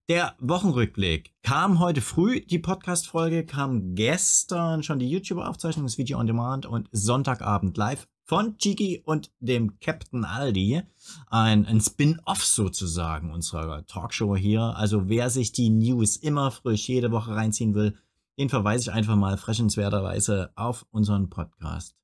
Der 0.10 0.38
Wochenrückblick 0.40 1.34
kam 1.44 1.80
heute 1.80 2.00
früh, 2.00 2.40
die 2.40 2.60
Podcast-Folge 2.60 3.46
kam 3.46 3.94
gestern 3.94 4.82
schon 4.82 5.00
die 5.00 5.10
YouTube-Aufzeichnung, 5.10 5.86
das 5.86 5.98
Video 5.98 6.18
on 6.18 6.28
Demand 6.28 6.66
und 6.66 6.88
Sonntagabend 6.94 7.76
live 7.76 8.08
von 8.24 8.58
Chiki 8.58 9.02
und 9.04 9.34
dem 9.42 9.82
Captain 9.82 10.24
Aldi. 10.24 10.82
Ein, 11.30 11.66
ein 11.66 11.82
Spin-off 11.82 12.46
sozusagen 12.46 13.34
unserer 13.34 13.86
Talkshow 13.86 14.38
hier. 14.38 14.62
Also 14.78 15.10
wer 15.10 15.30
sich 15.30 15.52
die 15.52 15.70
News 15.70 16.16
immer 16.16 16.52
frisch 16.52 16.88
jede 16.88 17.12
Woche 17.12 17.36
reinziehen 17.36 17.76
will, 17.76 17.98
den 18.40 18.48
verweise 18.48 18.84
ich 18.84 18.96
einfach 18.96 19.18
mal 19.18 19.36
frechenswerterweise 19.36 20.52
auf 20.56 20.86
unseren 20.92 21.30
Podcast. 21.30 21.98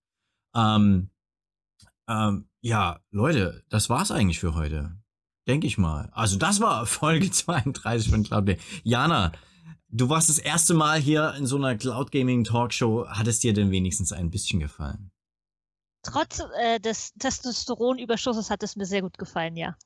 Ähm, 0.53 1.09
ähm, 2.09 2.49
ja, 2.59 2.99
Leute, 3.11 3.63
das 3.69 3.89
war's 3.89 4.11
eigentlich 4.11 4.41
für 4.41 4.55
heute. 4.55 4.97
Denke 5.47 5.67
ich 5.67 5.77
mal. 5.77 6.09
Also 6.13 6.37
das 6.37 6.59
war 6.59 6.85
Folge 6.85 7.29
32 7.29 8.09
von 8.09 8.23
Cloud 8.23 8.57
Jana, 8.83 9.31
du 9.89 10.09
warst 10.09 10.29
das 10.29 10.39
erste 10.39 10.73
Mal 10.73 10.99
hier 10.99 11.33
in 11.37 11.45
so 11.45 11.57
einer 11.57 11.75
Cloud 11.75 12.11
Gaming 12.11 12.43
Talkshow. 12.43 13.07
Hat 13.07 13.27
es 13.27 13.39
dir 13.39 13.53
denn 13.53 13.71
wenigstens 13.71 14.11
ein 14.11 14.29
bisschen 14.29 14.59
gefallen? 14.59 15.11
Trotz 16.03 16.41
äh, 16.59 16.79
des 16.79 17.13
Testosteronüberschusses 17.13 18.49
hat 18.49 18.61
es 18.61 18.75
mir 18.75 18.85
sehr 18.85 19.01
gut 19.01 19.17
gefallen, 19.17 19.55
ja. 19.55 19.77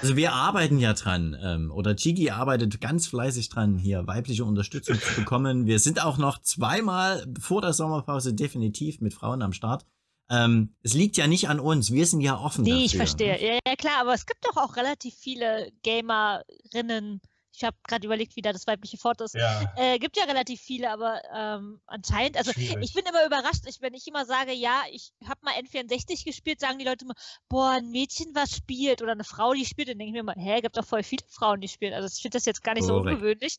Also 0.00 0.16
wir 0.16 0.32
arbeiten 0.32 0.78
ja 0.78 0.94
dran, 0.94 1.36
ähm, 1.42 1.70
oder 1.70 1.96
Chigi 1.96 2.30
arbeitet 2.30 2.80
ganz 2.80 3.06
fleißig 3.08 3.48
dran, 3.50 3.76
hier 3.76 4.06
weibliche 4.06 4.44
Unterstützung 4.44 4.98
zu 4.98 5.14
bekommen. 5.16 5.66
Wir 5.66 5.78
sind 5.78 6.02
auch 6.02 6.16
noch 6.16 6.40
zweimal 6.40 7.26
vor 7.38 7.60
der 7.60 7.72
Sommerpause 7.72 8.32
definitiv 8.32 9.00
mit 9.00 9.12
Frauen 9.12 9.42
am 9.42 9.52
Start. 9.52 9.84
Ähm, 10.30 10.74
es 10.82 10.94
liegt 10.94 11.16
ja 11.16 11.26
nicht 11.26 11.48
an 11.48 11.58
uns, 11.58 11.90
wir 11.90 12.06
sind 12.06 12.20
ja 12.20 12.38
offen. 12.38 12.62
Nee, 12.62 12.70
dafür. 12.70 12.84
ich 12.84 12.96
verstehe. 12.96 13.44
Ja, 13.44 13.58
ja, 13.66 13.76
klar, 13.76 14.00
aber 14.00 14.14
es 14.14 14.26
gibt 14.26 14.46
doch 14.46 14.56
auch 14.56 14.76
relativ 14.76 15.14
viele 15.16 15.72
Gamerinnen, 15.82 17.20
ich 17.60 17.66
habe 17.66 17.76
gerade 17.86 18.06
überlegt, 18.06 18.36
wie 18.36 18.42
da 18.42 18.52
das 18.52 18.66
weibliche 18.66 18.96
Fort 18.96 19.20
ist. 19.20 19.34
Ja. 19.34 19.72
Äh, 19.76 19.98
gibt 19.98 20.16
ja 20.16 20.24
relativ 20.24 20.60
viele, 20.62 20.90
aber 20.90 21.20
ähm, 21.34 21.80
anscheinend, 21.86 22.38
also 22.38 22.52
Schwierig. 22.52 22.78
ich 22.82 22.94
bin 22.94 23.04
immer 23.04 23.26
überrascht, 23.26 23.66
ich, 23.66 23.82
wenn 23.82 23.92
ich 23.92 24.06
immer 24.06 24.24
sage, 24.24 24.52
ja, 24.52 24.82
ich 24.90 25.12
habe 25.28 25.40
mal 25.42 25.52
N64 25.54 26.24
gespielt, 26.24 26.60
sagen 26.60 26.78
die 26.78 26.86
Leute 26.86 27.04
immer, 27.04 27.14
boah, 27.50 27.72
ein 27.72 27.90
Mädchen, 27.90 28.34
was 28.34 28.56
spielt 28.56 29.02
oder 29.02 29.12
eine 29.12 29.24
Frau, 29.24 29.52
die 29.52 29.66
spielt, 29.66 29.88
dann 29.88 29.98
denke 29.98 30.08
ich 30.08 30.12
mir 30.14 30.20
immer, 30.20 30.34
hä, 30.36 30.62
gibt 30.62 30.78
doch 30.78 30.86
voll 30.86 31.02
viele 31.02 31.24
Frauen, 31.28 31.60
die 31.60 31.68
spielen. 31.68 31.92
Also 31.92 32.08
ich 32.14 32.22
finde 32.22 32.38
das 32.38 32.46
jetzt 32.46 32.62
gar 32.62 32.72
nicht 32.72 32.88
Correct. 32.88 33.04
so 33.04 33.10
ungewöhnlich. 33.10 33.58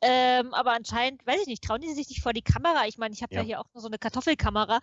Ähm, 0.00 0.54
aber 0.54 0.72
anscheinend, 0.72 1.26
weiß 1.26 1.42
ich 1.42 1.46
nicht, 1.46 1.62
trauen 1.62 1.82
die 1.82 1.92
sich 1.92 2.08
nicht 2.08 2.22
vor 2.22 2.32
die 2.32 2.42
Kamera. 2.42 2.86
Ich 2.86 2.96
meine, 2.96 3.14
ich 3.14 3.22
habe 3.22 3.34
ja. 3.34 3.42
ja. 3.42 3.46
hier 3.46 3.60
auch 3.60 3.66
nur 3.74 3.82
so 3.82 3.88
eine 3.88 3.98
Kartoffelkamera, 3.98 4.80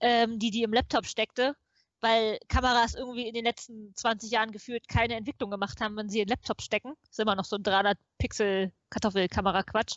ähm, 0.00 0.38
die 0.38 0.50
die 0.50 0.62
im 0.62 0.72
Laptop 0.72 1.04
steckte 1.04 1.54
weil 2.00 2.38
Kameras 2.48 2.94
irgendwie 2.94 3.26
in 3.26 3.34
den 3.34 3.44
letzten 3.44 3.94
20 3.94 4.30
Jahren 4.30 4.52
gefühlt 4.52 4.88
keine 4.88 5.14
Entwicklung 5.14 5.50
gemacht 5.50 5.80
haben, 5.80 5.96
wenn 5.96 6.08
sie 6.08 6.20
in 6.20 6.28
Laptop 6.28 6.62
stecken. 6.62 6.94
Das 7.02 7.12
ist 7.12 7.20
immer 7.20 7.34
noch 7.34 7.44
so 7.44 7.56
ein 7.56 7.62
300 7.62 7.98
Pixel 8.18 8.72
Kartoffelkamera-Quatsch. 8.90 9.96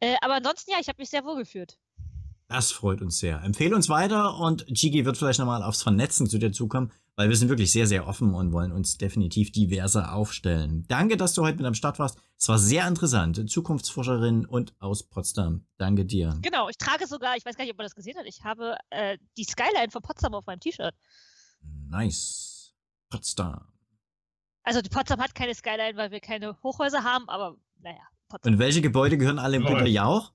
Äh, 0.00 0.16
aber 0.22 0.34
ansonsten, 0.34 0.70
ja, 0.70 0.78
ich 0.80 0.88
habe 0.88 0.98
mich 0.98 1.10
sehr 1.10 1.24
wohl 1.24 1.36
gefühlt. 1.36 1.78
Das 2.50 2.72
freut 2.72 3.00
uns 3.00 3.20
sehr. 3.20 3.40
Empfehle 3.44 3.76
uns 3.76 3.88
weiter 3.88 4.36
und 4.38 4.66
Gigi 4.66 5.04
wird 5.04 5.16
vielleicht 5.16 5.38
nochmal 5.38 5.62
aufs 5.62 5.84
Vernetzen 5.84 6.26
zu 6.26 6.36
dir 6.36 6.50
zukommen, 6.50 6.90
weil 7.14 7.28
wir 7.28 7.36
sind 7.36 7.48
wirklich 7.48 7.70
sehr, 7.70 7.86
sehr 7.86 8.08
offen 8.08 8.34
und 8.34 8.52
wollen 8.52 8.72
uns 8.72 8.98
definitiv 8.98 9.52
diverser 9.52 10.14
aufstellen. 10.14 10.84
Danke, 10.88 11.16
dass 11.16 11.34
du 11.34 11.42
heute 11.42 11.58
mit 11.58 11.66
am 11.66 11.74
Start 11.74 12.00
warst. 12.00 12.18
Es 12.36 12.48
war 12.48 12.58
sehr 12.58 12.88
interessant. 12.88 13.48
Zukunftsforscherin 13.48 14.46
und 14.46 14.74
aus 14.80 15.04
Potsdam. 15.04 15.64
Danke 15.78 16.04
dir. 16.04 16.40
Genau, 16.42 16.68
ich 16.68 16.76
trage 16.76 17.06
sogar, 17.06 17.36
ich 17.36 17.44
weiß 17.44 17.56
gar 17.56 17.62
nicht, 17.62 17.70
ob 17.70 17.78
man 17.78 17.84
das 17.84 17.94
gesehen 17.94 18.18
hat, 18.18 18.26
ich 18.26 18.42
habe 18.42 18.76
äh, 18.90 19.16
die 19.36 19.44
Skyline 19.44 19.92
von 19.92 20.02
Potsdam 20.02 20.34
auf 20.34 20.46
meinem 20.46 20.58
T-Shirt. 20.58 20.94
Nice. 21.62 22.74
Potsdam. 23.10 23.66
Also 24.62 24.80
Potsdam 24.82 25.20
hat 25.20 25.34
keine 25.34 25.54
Skyline, 25.54 25.96
weil 25.96 26.10
wir 26.10 26.20
keine 26.20 26.60
Hochhäuser 26.62 27.02
haben, 27.02 27.28
aber 27.28 27.56
naja. 27.80 28.02
Potsdam. 28.28 28.54
Und 28.54 28.58
welche 28.58 28.80
Gebäude 28.80 29.18
gehören 29.18 29.38
alle 29.38 29.56
im 29.56 29.64
Günter 29.64 29.86
Jauch? 29.86 30.32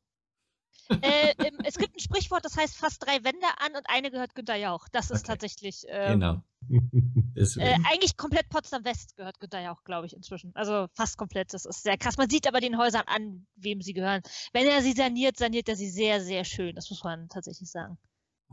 Äh, 0.89 1.33
es 1.63 1.77
gibt 1.77 1.95
ein 1.95 1.99
Sprichwort, 1.99 2.45
das 2.45 2.57
heißt 2.57 2.75
fast 2.77 3.03
drei 3.03 3.23
Wände 3.23 3.47
an 3.57 3.75
und 3.75 3.89
eine 3.89 4.11
gehört 4.11 4.35
Günter 4.35 4.55
Jauch. 4.55 4.87
Das 4.91 5.09
ist 5.09 5.21
okay. 5.21 5.27
tatsächlich. 5.27 5.83
Ähm, 5.87 6.19
genau. 6.19 6.43
äh, 7.35 7.75
eigentlich 7.91 8.17
komplett 8.17 8.49
Potsdam 8.49 8.83
West 8.85 9.15
gehört 9.15 9.39
Günter 9.39 9.61
Jauch, 9.61 9.83
glaube 9.83 10.05
ich, 10.07 10.15
inzwischen. 10.15 10.51
Also 10.55 10.87
fast 10.93 11.17
komplett. 11.17 11.53
Das 11.53 11.65
ist 11.65 11.83
sehr 11.83 11.97
krass. 11.97 12.17
Man 12.17 12.29
sieht 12.29 12.47
aber 12.47 12.59
den 12.59 12.77
Häusern 12.77 13.03
an, 13.07 13.47
wem 13.55 13.81
sie 13.81 13.93
gehören. 13.93 14.21
Wenn 14.53 14.67
er 14.67 14.81
sie 14.81 14.93
saniert, 14.93 15.37
saniert 15.37 15.69
er 15.69 15.75
sie 15.75 15.89
sehr, 15.89 16.21
sehr 16.21 16.43
schön. 16.43 16.75
Das 16.75 16.89
muss 16.89 17.03
man 17.03 17.29
tatsächlich 17.29 17.69
sagen. 17.69 17.97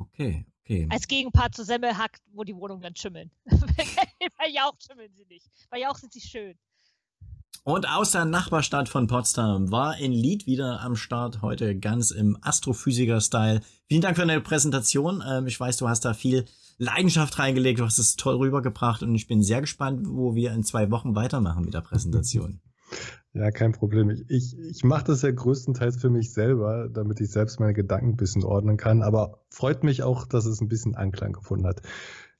Okay, 0.02 0.46
okay. 0.64 0.88
Als 0.90 1.06
Gegenpart 1.06 1.54
zu 1.54 1.64
Semmelhack, 1.64 2.18
wo 2.32 2.44
die 2.44 2.54
Wohnungen 2.54 2.82
dann 2.82 2.96
schimmeln. 2.96 3.30
Bei 3.46 4.48
Jauch 4.48 4.74
schimmeln 4.84 5.12
sie 5.14 5.24
nicht. 5.26 5.48
Bei 5.70 5.78
Jauch 5.80 5.96
sind 5.96 6.12
sie 6.12 6.20
schön. 6.20 6.56
Und 7.64 7.88
aus 7.88 8.10
der 8.10 8.24
Nachbarstadt 8.24 8.88
von 8.88 9.06
Potsdam 9.06 9.70
war 9.70 9.96
in 9.96 10.10
Lied 10.10 10.46
wieder 10.46 10.80
am 10.80 10.96
Start, 10.96 11.42
heute 11.42 11.78
ganz 11.78 12.10
im 12.10 12.36
Astrophysiker-Style. 12.40 13.60
Vielen 13.88 14.00
Dank 14.00 14.16
für 14.16 14.26
deine 14.26 14.40
Präsentation. 14.40 15.22
Ähm, 15.24 15.46
ich 15.46 15.60
weiß, 15.60 15.76
du 15.76 15.88
hast 15.88 16.04
da 16.04 16.12
viel 16.12 16.46
Leidenschaft 16.78 17.38
reingelegt, 17.38 17.78
du 17.78 17.84
hast 17.84 17.98
es 17.98 18.16
toll 18.16 18.36
rübergebracht 18.36 19.04
und 19.04 19.14
ich 19.14 19.28
bin 19.28 19.44
sehr 19.44 19.60
gespannt, 19.60 20.08
wo 20.08 20.34
wir 20.34 20.52
in 20.52 20.64
zwei 20.64 20.90
Wochen 20.90 21.14
weitermachen 21.14 21.64
mit 21.64 21.74
der 21.74 21.82
Präsentation. 21.82 22.60
Ja, 23.34 23.50
kein 23.50 23.72
Problem. 23.72 24.10
Ich, 24.10 24.28
ich, 24.28 24.58
ich 24.58 24.84
mache 24.84 25.04
das 25.04 25.22
ja 25.22 25.30
größtenteils 25.30 25.96
für 25.96 26.10
mich 26.10 26.32
selber, 26.32 26.88
damit 26.90 27.20
ich 27.20 27.30
selbst 27.30 27.60
meine 27.60 27.72
Gedanken 27.72 28.10
ein 28.10 28.16
bisschen 28.16 28.44
ordnen 28.44 28.76
kann. 28.76 29.02
Aber 29.02 29.44
freut 29.48 29.84
mich 29.84 30.02
auch, 30.02 30.26
dass 30.26 30.44
es 30.44 30.60
ein 30.60 30.68
bisschen 30.68 30.94
Anklang 30.94 31.32
gefunden 31.32 31.66
hat. 31.66 31.80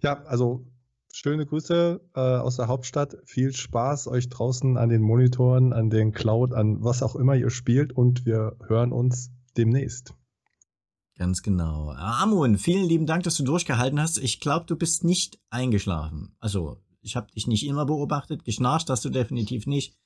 Ja, 0.01 0.23
also 0.25 0.67
schöne 1.11 1.47
Grüße 1.47 2.01
äh, 2.15 2.21
aus 2.21 2.57
der 2.57 2.69
Hauptstadt. 2.69 3.17
Viel 3.25 3.55
Spaß 3.55 4.07
euch 4.09 4.29
draußen 4.29 4.77
an 4.77 4.91
den 4.91 5.01
Monitoren, 5.01 5.73
an 5.73 5.89
den 5.89 6.13
Cloud, 6.13 6.53
an 6.53 6.85
was 6.85 7.03
auch 7.03 7.17
immer 7.17 7.37
ihr 7.37 7.51
spielt. 7.51 7.93
Und 7.93 8.27
wir 8.27 8.57
hören 8.67 8.93
uns 8.93 9.31
demnächst. 9.57 10.15
Ganz 11.17 11.43
genau. 11.43 11.93
Amon, 11.93 12.59
vielen 12.59 12.85
lieben 12.85 13.07
Dank, 13.07 13.23
dass 13.23 13.37
du 13.37 13.45
durchgehalten 13.45 14.01
hast. 14.01 14.19
Ich 14.19 14.41
glaube, 14.41 14.67
du 14.67 14.77
bist 14.77 15.05
nicht 15.05 15.39
eingeschlafen. 15.49 16.37
Also, 16.39 16.83
ich 17.01 17.17
habe 17.17 17.33
dich 17.33 17.47
nicht 17.47 17.67
immer 17.67 17.87
beobachtet. 17.87 18.45
Geschnarcht 18.45 18.91
hast 18.91 19.05
du 19.07 19.11
definitiv 19.11 19.67
nicht. 19.67 19.97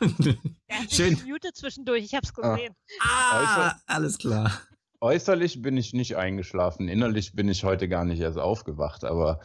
Er 0.70 0.82
hat 0.82 0.92
Schön. 0.92 1.16
sich 1.16 1.24
gemutet 1.24 1.56
zwischendurch, 1.56 2.04
ich 2.04 2.14
hab's 2.14 2.32
gesehen. 2.32 2.74
Ah, 3.00 3.74
alles 3.86 4.18
klar. 4.18 4.52
Äußerlich 5.00 5.62
bin 5.62 5.76
ich 5.76 5.92
nicht 5.92 6.16
eingeschlafen. 6.16 6.88
Innerlich 6.88 7.34
bin 7.34 7.48
ich 7.48 7.64
heute 7.64 7.88
gar 7.88 8.04
nicht 8.04 8.20
erst 8.20 8.38
aufgewacht, 8.38 9.04
aber 9.04 9.40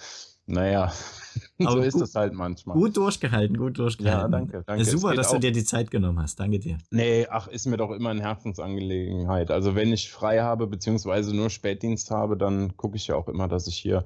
naja, 0.45 0.91
so 1.59 1.67
Aber 1.67 1.85
ist 1.85 1.93
gut- 1.93 2.03
es 2.03 2.15
halt 2.15 2.33
manchmal. 2.33 2.75
Gut 2.77 2.97
durchgehalten, 2.97 3.57
gut 3.57 3.77
durchgehalten. 3.77 4.21
Ja, 4.21 4.27
danke, 4.27 4.63
danke. 4.65 4.83
Ja, 4.83 4.89
super, 4.89 5.15
dass 5.15 5.29
du 5.29 5.37
auch- 5.37 5.39
dir 5.39 5.51
die 5.51 5.63
Zeit 5.63 5.89
genommen 5.91 6.19
hast. 6.21 6.39
Danke 6.39 6.59
dir. 6.59 6.77
Nee, 6.91 7.27
ach, 7.29 7.47
ist 7.47 7.65
mir 7.65 7.77
doch 7.77 7.91
immer 7.91 8.09
eine 8.09 8.21
Herzensangelegenheit. 8.21 9.51
Also 9.51 9.75
wenn 9.75 9.91
ich 9.93 10.11
frei 10.11 10.41
habe, 10.41 10.67
beziehungsweise 10.67 11.35
nur 11.35 11.49
Spätdienst 11.49 12.11
habe, 12.11 12.37
dann 12.37 12.75
gucke 12.77 12.95
ich 12.97 13.07
ja 13.07 13.15
auch 13.15 13.27
immer, 13.27 13.47
dass 13.47 13.67
ich 13.67 13.77
hier 13.77 14.05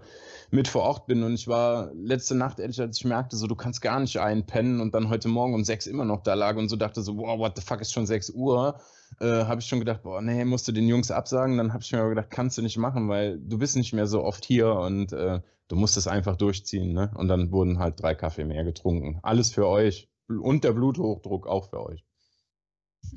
mit 0.52 0.68
vor 0.68 0.84
Ort 0.84 1.08
bin. 1.08 1.24
Und 1.24 1.34
ich 1.34 1.48
war 1.48 1.92
letzte 1.94 2.36
Nacht, 2.36 2.60
ehrlich, 2.60 2.80
als 2.80 2.98
ich 3.00 3.06
merkte, 3.06 3.36
so 3.36 3.48
du 3.48 3.56
kannst 3.56 3.82
gar 3.82 4.00
nicht 4.00 4.20
einpennen 4.20 4.80
und 4.82 4.94
dann 4.94 5.10
heute 5.10 5.28
Morgen 5.28 5.54
um 5.54 5.64
sechs 5.64 5.88
immer 5.88 6.06
noch 6.06 6.24
da 6.24 6.34
lag 6.36 6.56
und 6.56 6.70
so 6.70 6.76
dachte 6.76 7.02
so, 7.02 7.18
wow, 7.18 7.38
what 7.40 7.54
the 7.58 7.62
fuck, 7.64 7.82
ist 7.82 7.94
schon 7.94 8.06
sechs 8.06 8.30
Uhr. 8.30 8.80
Äh, 9.20 9.46
habe 9.46 9.62
ich 9.62 9.68
schon 9.68 9.80
gedacht, 9.80 10.04
boah, 10.04 10.22
nee, 10.22 10.44
musst 10.46 10.68
du 10.68 10.72
den 10.72 10.88
Jungs 10.88 11.12
absagen. 11.12 11.58
Dann 11.58 11.74
habe 11.74 11.82
ich 11.84 11.92
mir 11.92 12.00
aber 12.00 12.10
gedacht, 12.10 12.30
kannst 12.30 12.58
du 12.58 12.62
nicht 12.62 12.78
machen, 12.78 13.08
weil 13.10 13.40
du 13.40 13.58
bist 13.58 13.76
nicht 13.76 13.94
mehr 13.94 14.06
so 14.08 14.24
oft 14.24 14.46
hier 14.46 14.74
und 14.74 15.14
äh, 15.14 15.40
du 15.68 15.76
musst 15.76 15.98
es 15.98 16.08
einfach 16.08 16.36
durchziehen. 16.36 16.94
Ne? 16.94 17.12
Und 17.16 17.28
dann 17.28 17.52
wurden 17.52 17.80
halt 17.80 18.02
drei 18.02 18.16
Kaffee 18.16 18.46
mehr 18.46 18.64
getrunken. 18.64 19.20
Alles 19.24 19.52
für 19.52 19.68
euch. 19.68 20.10
Und 20.28 20.64
der 20.64 20.74
Bluthochdruck 20.74 21.48
auch 21.48 21.70
für 21.70 21.86
euch. 21.86 22.04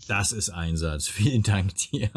Das 0.07 0.33
ist 0.33 0.51
Einsatz. 0.51 1.09
Vielen 1.09 1.43
Dank 1.43 1.75
dir. 1.75 2.11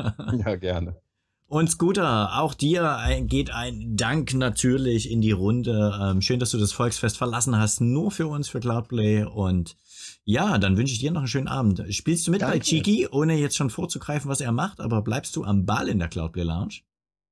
Ja, 0.46 0.56
gerne. 0.56 1.02
Und 1.48 1.70
Scooter, 1.70 2.40
auch 2.40 2.56
dir 2.56 2.98
geht 3.28 3.52
ein 3.52 3.96
Dank 3.96 4.34
natürlich 4.34 5.12
in 5.12 5.22
die 5.22 5.34
Runde. 5.34 6.00
Ähm, 6.02 6.22
schön, 6.22 6.40
dass 6.40 6.50
du 6.50 6.58
das 6.58 6.72
Volksfest 6.72 7.18
verlassen 7.18 7.60
hast, 7.60 7.80
nur 7.80 8.10
für 8.10 8.26
uns, 8.26 8.50
für 8.50 8.60
Cloudplay. 8.60 9.26
Und 9.26 9.76
ja, 10.24 10.58
dann 10.58 10.78
wünsche 10.78 10.94
ich 10.94 11.00
dir 11.00 11.12
noch 11.12 11.22
einen 11.22 11.28
schönen 11.28 11.48
Abend. 11.48 11.84
Spielst 11.94 12.26
du 12.26 12.32
mit 12.32 12.42
bei 12.42 12.52
Danke. 12.52 12.66
Chiki, 12.66 13.08
ohne 13.12 13.36
jetzt 13.36 13.56
schon 13.56 13.70
vorzugreifen, 13.70 14.32
was 14.32 14.42
er 14.42 14.52
macht, 14.52 14.80
aber 14.80 15.04
bleibst 15.04 15.36
du 15.36 15.44
am 15.44 15.66
Ball 15.66 15.90
in 15.90 16.00
der 16.00 16.08
Cloudplay 16.08 16.44
Lounge? 16.44 16.80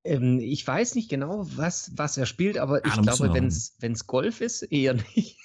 Ähm, 0.03 0.39
ich 0.39 0.65
weiß 0.65 0.95
nicht 0.95 1.09
genau, 1.09 1.45
was, 1.55 1.91
was 1.95 2.17
er 2.17 2.25
spielt, 2.25 2.57
aber 2.57 2.85
ich 2.85 2.93
da 2.93 3.01
musst 3.01 3.19
du 3.19 3.23
glaube, 3.23 3.51
wenn 3.79 3.91
es 3.93 4.07
Golf 4.07 4.41
ist, 4.41 4.63
eher 4.63 4.93
nicht. 5.15 5.37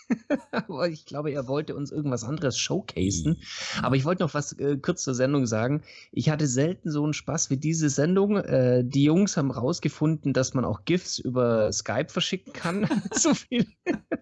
aber 0.53 0.89
ich 0.89 1.05
glaube, 1.05 1.33
er 1.33 1.49
wollte 1.49 1.75
uns 1.75 1.91
irgendwas 1.91 2.25
anderes 2.25 2.57
showcasen. 2.59 3.39
Aber 3.83 3.97
ich 3.97 4.05
wollte 4.05 4.23
noch 4.23 4.35
was 4.35 4.53
äh, 4.53 4.77
kurz 4.77 5.03
zur 5.03 5.15
Sendung 5.15 5.47
sagen. 5.47 5.83
Ich 6.13 6.31
hatte 6.31 6.47
selten 6.47 6.91
so 6.91 7.03
einen 7.05 7.13
Spaß 7.13 7.51
wie 7.51 7.57
diese 7.57 7.91
Sendung. 7.91 8.37
Äh, 8.37 8.85
die 8.85 9.05
Jungs 9.05 9.37
haben 9.37 9.51
rausgefunden, 9.51 10.33
dass 10.33 10.55
man 10.55 10.65
auch 10.65 10.85
GIFs 10.85 11.19
über 11.19 11.73
Skype 11.73 12.09
verschicken 12.09 12.53
kann. 12.53 12.89
so 13.13 13.35
viel 13.35 13.67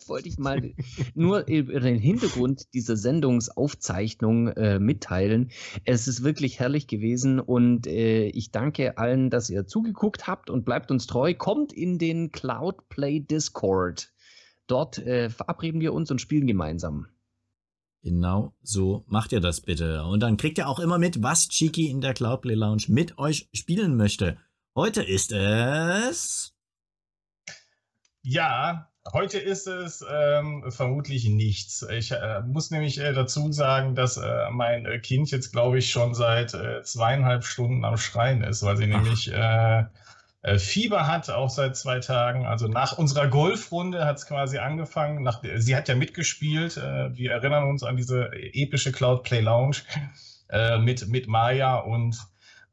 wollte 0.07 0.29
ich 0.29 0.39
mal 0.39 0.73
nur 1.15 1.47
über 1.47 1.81
den 1.81 1.99
Hintergrund 1.99 2.75
dieser 2.75 2.97
Sendungsaufzeichnung 2.97 4.49
äh, 4.49 4.79
mitteilen. 4.79 5.51
Es 5.85 6.09
ist 6.09 6.25
wirklich 6.25 6.61
herrlich 6.61 6.87
gewesen 6.87 7.41
und 7.41 7.87
äh, 7.87 8.27
ich 8.27 8.51
danke 8.51 8.99
allen, 8.99 9.31
dass 9.31 9.51
ihr 9.51 9.67
zugeguckt 9.67 10.24
habt 10.27 10.51
und 10.51 10.65
bleibt 10.65 10.91
uns 10.91 11.07
treu. 11.07 11.35
Kommt 11.35 11.73
in 11.73 11.99
den 11.99 12.33
Cloudplay 12.33 13.21
Discord. 13.21 14.13
Dort 14.67 14.99
äh, 14.99 15.31
verabreden 15.31 15.81
wir 15.81 15.93
uns 15.93 16.11
und 16.11 16.21
spielen 16.21 16.47
gemeinsam. 16.47 17.07
Genau 18.03 18.53
so 18.63 19.05
macht 19.07 19.33
ihr 19.33 19.41
das 19.41 19.63
bitte. 19.63 20.05
Und 20.05 20.21
dann 20.21 20.37
kriegt 20.37 20.59
ihr 20.59 20.69
auch 20.69 20.79
immer 20.79 20.99
mit, 20.99 21.23
was 21.23 21.49
Chiki 21.49 21.89
in 21.89 22.03
der 22.03 22.13
Cloudplay 22.13 22.55
Lounge 22.55 22.85
mit 22.89 23.19
euch 23.19 23.49
spielen 23.55 23.97
möchte. 23.97 24.37
Heute 24.77 25.03
ist 25.03 25.33
es. 25.33 26.55
Ja, 28.23 28.91
heute 29.13 29.39
ist 29.39 29.67
es 29.67 30.05
ähm, 30.07 30.65
vermutlich 30.69 31.29
nichts. 31.29 31.87
Ich 31.91 32.13
äh, 32.13 32.41
muss 32.43 32.71
nämlich 32.71 32.99
äh, 32.99 33.13
dazu 33.13 33.53
sagen, 33.53 33.95
dass 33.95 34.17
äh, 34.17 34.51
mein 34.51 34.85
äh, 34.85 34.99
Kind 34.99 35.31
jetzt, 35.31 35.53
glaube 35.53 35.79
ich, 35.79 35.91
schon 35.91 36.15
seit 36.15 36.55
äh, 36.55 36.83
zweieinhalb 36.83 37.45
Stunden 37.45 37.85
am 37.85 37.97
Schreien 37.97 38.43
ist, 38.43 38.63
weil 38.63 38.77
sie 38.77 38.87
nämlich 38.87 39.33
äh, 39.33 39.81
äh, 39.81 39.85
Fieber 40.59 41.07
hat, 41.07 41.31
auch 41.31 41.49
seit 41.49 41.77
zwei 41.77 42.01
Tagen. 42.01 42.45
Also 42.45 42.69
nach 42.69 42.99
unserer 42.99 43.29
Golfrunde 43.29 44.05
hat 44.05 44.19
es 44.19 44.27
quasi 44.27 44.59
angefangen. 44.59 45.23
Nach, 45.23 45.43
sie 45.57 45.75
hat 45.75 45.89
ja 45.89 45.95
mitgespielt. 45.95 46.77
Äh, 46.77 47.17
wir 47.17 47.33
erinnern 47.33 47.65
uns 47.65 47.83
an 47.83 47.97
diese 47.97 48.31
epische 48.33 48.93
Cloudplay 48.93 49.41
Lounge 49.41 49.79
äh, 50.51 50.79
mit, 50.79 51.09
mit 51.09 51.29
Maya 51.29 51.77
und 51.77 52.19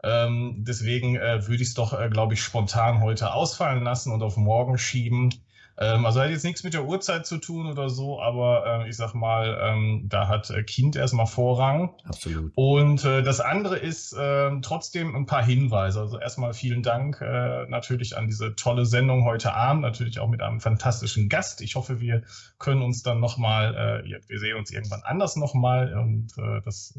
ähm, 0.04 0.56
deswegen 0.58 1.16
äh, 1.16 1.48
würde 1.48 1.62
ich 1.62 1.70
es 1.70 1.74
doch, 1.74 1.98
äh, 1.98 2.10
glaube 2.10 2.34
ich, 2.34 2.44
spontan 2.44 3.02
heute 3.02 3.34
ausfallen 3.34 3.84
lassen 3.84 4.12
und 4.12 4.24
auf 4.24 4.36
morgen 4.36 4.78
schieben. 4.78 5.34
Ähm, 5.82 6.06
also 6.06 6.22
hat 6.22 6.30
jetzt 6.30 6.44
nichts 6.44 6.64
mit 6.64 6.76
der 6.76 6.86
Uhrzeit 6.86 7.26
zu 7.26 7.40
tun 7.40 7.66
oder 7.66 7.90
so, 7.90 8.22
aber 8.22 8.84
äh, 8.86 8.90
ich 8.90 8.96
sag 8.96 9.16
mal, 9.16 9.60
ähm, 9.64 10.06
da 10.08 10.28
hat 10.28 10.52
äh, 10.52 10.62
Kind 10.62 10.96
erstmal 10.96 11.26
Vorrang. 11.26 11.96
Absolut. 12.04 12.52
Und 12.56 13.04
äh, 13.04 13.24
das 13.24 13.40
andere 13.40 13.78
ist 13.78 14.14
äh, 14.14 14.52
trotzdem 14.62 15.16
ein 15.16 15.26
paar 15.26 15.44
Hinweise. 15.44 16.00
Also 16.00 16.20
erstmal 16.20 16.54
vielen 16.54 16.84
Dank 16.84 17.20
äh, 17.22 17.66
natürlich 17.68 18.16
an 18.16 18.28
diese 18.28 18.56
tolle 18.56 18.86
Sendung 18.86 19.26
heute 19.26 19.56
Abend, 19.56 19.82
natürlich 19.82 20.20
auch 20.20 20.30
mit 20.30 20.42
einem 20.44 20.60
fantastischen 20.60 21.30
Gast. 21.30 21.62
Ich 21.62 21.74
hoffe, 21.74 22.00
wir 22.00 22.22
können 22.60 22.84
uns 22.84 23.02
dann 23.02 23.20
nochmal, 23.20 24.04
äh, 24.06 24.20
wir 24.28 24.40
sehen 24.40 24.58
uns 24.58 24.70
irgendwann 24.70 25.02
anders 25.02 25.36
nochmal 25.36 25.98
und 25.98 26.38
äh, 26.38 26.62
das 26.64 26.94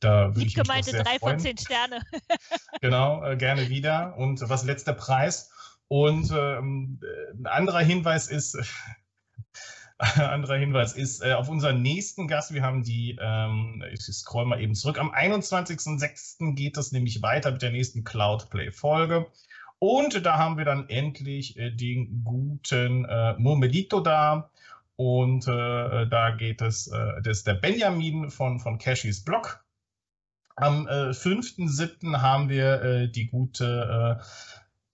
da 0.00 0.28
würde 0.28 0.40
Lieb 0.40 0.48
ich 0.48 0.56
mich 0.56 0.64
gemeinte 0.66 0.92
drei 0.92 1.18
von 1.18 1.30
freuen. 1.30 1.38
zehn 1.40 1.58
Sterne. 1.58 2.00
Genau, 2.80 3.24
äh, 3.24 3.36
gerne 3.36 3.68
wieder. 3.68 4.16
Und 4.16 4.48
was 4.48 4.64
letzter 4.64 4.92
Preis? 4.92 5.50
Und 5.88 6.30
ähm, 6.30 7.00
äh, 7.02 7.32
ein 7.34 7.46
anderer 7.46 7.80
Hinweis 7.80 8.28
ist, 8.28 8.56
ein 9.98 10.20
anderer 10.22 10.56
Hinweis 10.56 10.92
ist 10.92 11.24
äh, 11.24 11.32
auf 11.32 11.48
unseren 11.48 11.82
nächsten 11.82 12.28
Gast. 12.28 12.52
Wir 12.52 12.62
haben 12.62 12.82
die, 12.82 13.18
ähm, 13.20 13.82
ich 13.90 14.02
scroll 14.02 14.44
mal 14.44 14.60
eben 14.60 14.74
zurück. 14.74 14.98
Am 14.98 15.12
21.06. 15.12 16.54
geht 16.54 16.76
das 16.76 16.92
nämlich 16.92 17.22
weiter 17.22 17.50
mit 17.50 17.62
der 17.62 17.70
nächsten 17.70 18.04
Cloudplay-Folge. 18.04 19.26
Und 19.78 20.26
da 20.26 20.38
haben 20.38 20.58
wir 20.58 20.64
dann 20.64 20.88
endlich 20.88 21.56
äh, 21.56 21.70
den 21.70 22.22
guten 22.24 23.04
äh, 23.04 23.34
Murmelito 23.38 24.00
da. 24.00 24.50
Und 24.96 25.46
äh, 25.46 26.06
da 26.08 26.30
geht 26.36 26.60
es, 26.60 26.88
äh, 26.88 27.22
das 27.22 27.38
ist 27.38 27.46
der 27.46 27.54
Benjamin 27.54 28.30
von, 28.30 28.58
von 28.58 28.78
Cashys 28.78 29.24
Blog. 29.24 29.64
Am 30.56 30.88
äh, 30.88 31.10
5.7. 31.10 32.20
haben 32.20 32.48
wir 32.48 32.82
äh, 32.82 33.08
die 33.08 33.28
gute 33.28 34.18
äh, 34.20 34.24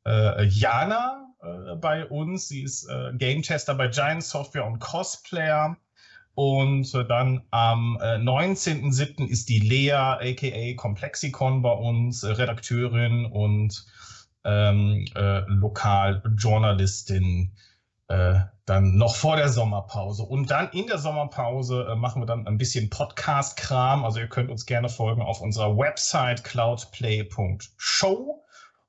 äh, 0.07 0.45
Jana 0.45 1.27
äh, 1.43 1.75
bei 1.77 2.07
uns. 2.07 2.49
Sie 2.49 2.63
ist 2.63 2.89
äh, 2.89 3.13
Game 3.15 3.43
Tester 3.43 3.75
bei 3.75 3.89
Giant 3.89 4.23
Software 4.23 4.67
und 4.67 4.79
Cosplayer. 4.79 5.77
Und 6.35 6.93
äh, 6.95 7.07
dann 7.07 7.43
am 7.51 7.99
äh, 8.01 8.17
19.07. 8.17 9.27
ist 9.27 9.49
die 9.49 9.61
Lea, 9.61 9.93
aka 9.93 10.75
Complexicon, 10.77 11.63
bei 11.63 11.73
uns, 11.73 12.25
äh, 12.25 12.33
Redakteurin 12.33 13.27
und 13.27 13.87
ähm, 14.45 15.07
äh, 15.15 15.41
Lokaljournalistin. 15.47 17.53
Äh, 18.09 18.41
dann 18.67 18.97
noch 18.97 19.17
vor 19.17 19.37
der 19.37 19.51
Sommerpause. 19.51 20.23
Und 20.23 20.51
dann 20.51 20.71
in 20.71 20.87
der 20.87 20.97
Sommerpause 20.99 21.87
äh, 21.91 21.97
machen 21.97 22.23
wir 22.23 22.27
dann 22.27 22.47
ein 22.47 22.57
bisschen 22.59 22.91
Podcast-Kram. 22.91 24.05
Also 24.05 24.21
ihr 24.21 24.29
könnt 24.29 24.51
uns 24.51 24.67
gerne 24.67 24.89
folgen 24.89 25.23
auf 25.23 25.41
unserer 25.41 25.77
Website 25.77 26.45
cloudplay.show. 26.45 28.44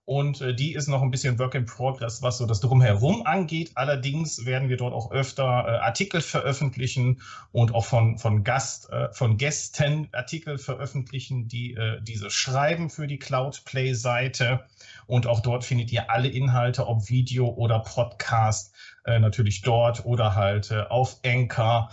Und 0.06 0.40
äh, 0.42 0.54
die 0.54 0.76
ist 0.76 0.88
noch 0.88 1.02
ein 1.02 1.10
bisschen 1.10 1.40
Work 1.40 1.56
in 1.56 1.66
Progress, 1.66 2.22
was 2.22 2.38
so 2.38 2.46
das 2.46 2.60
Drumherum 2.60 3.26
angeht. 3.26 3.72
Allerdings 3.74 4.46
werden 4.46 4.70
wir 4.70 4.78
dort 4.78 4.94
auch 4.94 5.12
öfter 5.12 5.44
äh, 5.44 5.78
Artikel 5.80 6.22
veröffentlichen 6.22 7.22
und 7.52 7.74
auch 7.74 7.86
von, 7.86 8.20
von, 8.20 8.44
Gast, 8.44 8.92
äh, 8.92 9.12
von 9.12 9.38
Gästen 9.38 10.08
Artikel 10.12 10.60
veröffentlichen, 10.60 11.48
die 11.48 11.74
äh, 11.74 12.00
diese 12.02 12.30
schreiben 12.30 12.92
für 12.92 13.08
die 13.08 13.18
Cloudplay-Seite. 13.18 14.64
Und 15.08 15.26
auch 15.26 15.40
dort 15.40 15.64
findet 15.64 15.92
ihr 15.92 16.12
alle 16.12 16.28
Inhalte, 16.28 16.86
ob 16.88 17.10
Video 17.10 17.48
oder 17.50 17.80
Podcast, 17.80 18.76
äh, 19.06 19.18
natürlich 19.18 19.62
dort 19.62 20.06
oder 20.06 20.36
halt 20.36 20.70
äh, 20.70 20.82
auf 20.82 21.20
anchor.fm 21.26 21.88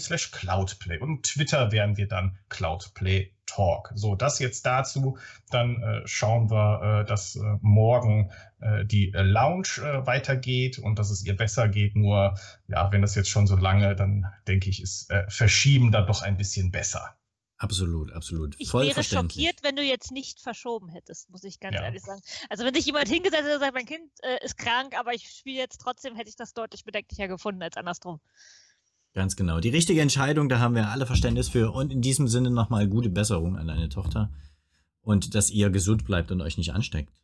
slash 0.00 0.32
cloudplay. 0.32 0.98
Und 0.98 1.22
Twitter 1.22 1.70
werden 1.70 1.96
wir 1.96 2.08
dann 2.08 2.38
Cloudplay 2.48 3.35
Talk. 3.46 3.92
So, 3.94 4.14
das 4.14 4.38
jetzt 4.38 4.66
dazu. 4.66 5.18
Dann 5.50 5.82
äh, 5.82 6.02
schauen 6.06 6.50
wir, 6.50 7.02
äh, 7.02 7.04
dass 7.08 7.36
äh, 7.36 7.40
morgen 7.62 8.30
äh, 8.60 8.84
die 8.84 9.12
äh, 9.12 9.22
Lounge 9.22 9.78
äh, 9.78 10.06
weitergeht 10.06 10.78
und 10.78 10.98
dass 10.98 11.10
es 11.10 11.24
ihr 11.24 11.36
besser 11.36 11.68
geht. 11.68 11.96
Nur, 11.96 12.34
ja, 12.68 12.92
wenn 12.92 13.02
das 13.02 13.14
jetzt 13.14 13.30
schon 13.30 13.46
so 13.46 13.56
lange, 13.56 13.96
dann 13.96 14.26
denke 14.46 14.68
ich, 14.68 14.82
ist 14.82 15.10
äh, 15.10 15.24
Verschieben 15.28 15.92
da 15.92 16.02
doch 16.02 16.22
ein 16.22 16.36
bisschen 16.36 16.70
besser. 16.70 17.16
Absolut, 17.58 18.12
absolut. 18.12 18.54
Ich 18.58 18.68
Voll 18.68 18.86
wäre 18.86 19.02
schockiert, 19.02 19.62
wenn 19.62 19.76
du 19.76 19.82
jetzt 19.82 20.12
nicht 20.12 20.40
verschoben 20.40 20.90
hättest, 20.90 21.30
muss 21.30 21.42
ich 21.42 21.58
ganz 21.58 21.76
Ja. 21.76 21.84
ehrlich 21.84 22.02
sagen. 22.02 22.20
Also 22.50 22.64
wenn 22.64 22.74
sich 22.74 22.84
jemand 22.84 23.08
hingesetzt 23.08 23.44
hätte 23.44 23.54
und 23.54 23.60
sagt, 23.60 23.74
mein 23.74 23.86
Kind 23.86 24.10
äh, 24.22 24.44
ist 24.44 24.58
krank, 24.58 24.94
aber 24.98 25.14
ich 25.14 25.30
spiele 25.30 25.56
jetzt 25.56 25.80
trotzdem, 25.80 26.16
hätte 26.16 26.28
ich 26.28 26.36
das 26.36 26.52
deutlich 26.52 26.84
bedenklicher 26.84 27.28
gefunden 27.28 27.62
als 27.62 27.78
andersrum. 27.78 28.20
Ganz 29.16 29.34
genau. 29.34 29.60
Die 29.60 29.70
richtige 29.70 30.02
Entscheidung, 30.02 30.50
da 30.50 30.58
haben 30.58 30.74
wir 30.74 30.90
alle 30.90 31.06
Verständnis 31.06 31.48
für. 31.48 31.72
Und 31.72 31.90
in 31.90 32.02
diesem 32.02 32.28
Sinne 32.28 32.50
nochmal 32.50 32.86
gute 32.86 33.08
Besserung 33.08 33.56
an 33.56 33.66
deine 33.66 33.88
Tochter. 33.88 34.30
und 35.00 35.34
dass 35.34 35.50
ihr 35.50 35.70
gesund 35.70 36.04
bleibt 36.04 36.30
und 36.32 36.42
euch 36.42 36.58
nicht 36.58 36.74
ansteckt. 36.74 37.14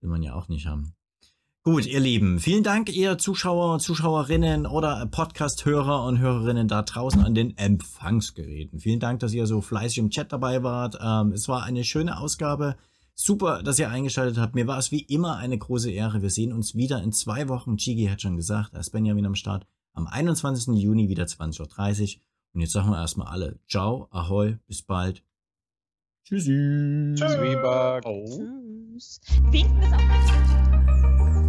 Will 0.00 0.10
man 0.10 0.22
ja 0.22 0.34
auch 0.34 0.48
nicht 0.48 0.66
haben. 0.66 0.92
Gut, 1.62 1.86
ihr 1.86 2.00
Lieben, 2.00 2.38
vielen 2.38 2.64
Dank, 2.64 2.94
ihr 2.94 3.16
Zuschauer, 3.16 3.78
Zuschauerinnen 3.78 4.66
oder 4.66 5.06
Podcast-Hörer 5.06 6.04
und 6.04 6.18
Hörerinnen 6.18 6.68
da 6.68 6.82
draußen 6.82 7.24
an 7.24 7.34
den 7.34 7.56
Empfangsgeräten. 7.56 8.78
Vielen 8.78 9.00
Dank, 9.00 9.20
dass 9.20 9.32
ihr 9.32 9.46
so 9.46 9.62
fleißig 9.62 9.98
im 9.98 10.10
Chat 10.10 10.32
dabei 10.32 10.62
wart. 10.62 10.98
Ähm, 11.00 11.32
es 11.32 11.48
war 11.48 11.62
eine 11.62 11.82
schöne 11.84 12.18
Ausgabe. 12.18 12.76
Super, 13.14 13.62
dass 13.62 13.78
ihr 13.78 13.88
eingeschaltet 13.88 14.36
habt. 14.36 14.54
Mir 14.54 14.66
war 14.66 14.78
es 14.78 14.92
wie 14.92 15.02
immer 15.02 15.36
eine 15.36 15.56
große 15.56 15.90
Ehre. 15.90 16.20
Wir 16.20 16.30
sehen 16.30 16.52
uns 16.52 16.74
wieder 16.74 17.02
in 17.02 17.12
zwei 17.12 17.48
Wochen. 17.48 17.78
Chigi 17.78 18.06
hat 18.06 18.20
schon 18.20 18.36
gesagt, 18.36 18.74
da 18.74 18.80
ist 18.80 18.90
Benjamin 18.90 19.24
am 19.24 19.34
Start. 19.34 19.66
Am 19.98 20.06
21. 20.06 20.76
Juni 20.76 21.08
wieder 21.08 21.24
20.30 21.24 22.18
Uhr. 22.18 22.22
Und 22.54 22.60
jetzt 22.60 22.70
sagen 22.70 22.88
wir 22.88 22.98
erstmal 22.98 23.26
alle 23.26 23.58
Ciao, 23.66 24.06
Ahoi, 24.12 24.56
bis 24.68 24.80
bald. 24.80 25.24
Tschüssi. 26.22 27.14
Tschüss. 27.16 27.32
Zwieback. 27.32 28.04
Tschüss. 28.04 29.20
Winken 29.50 29.82
ist 29.82 29.92
auch 29.92 31.47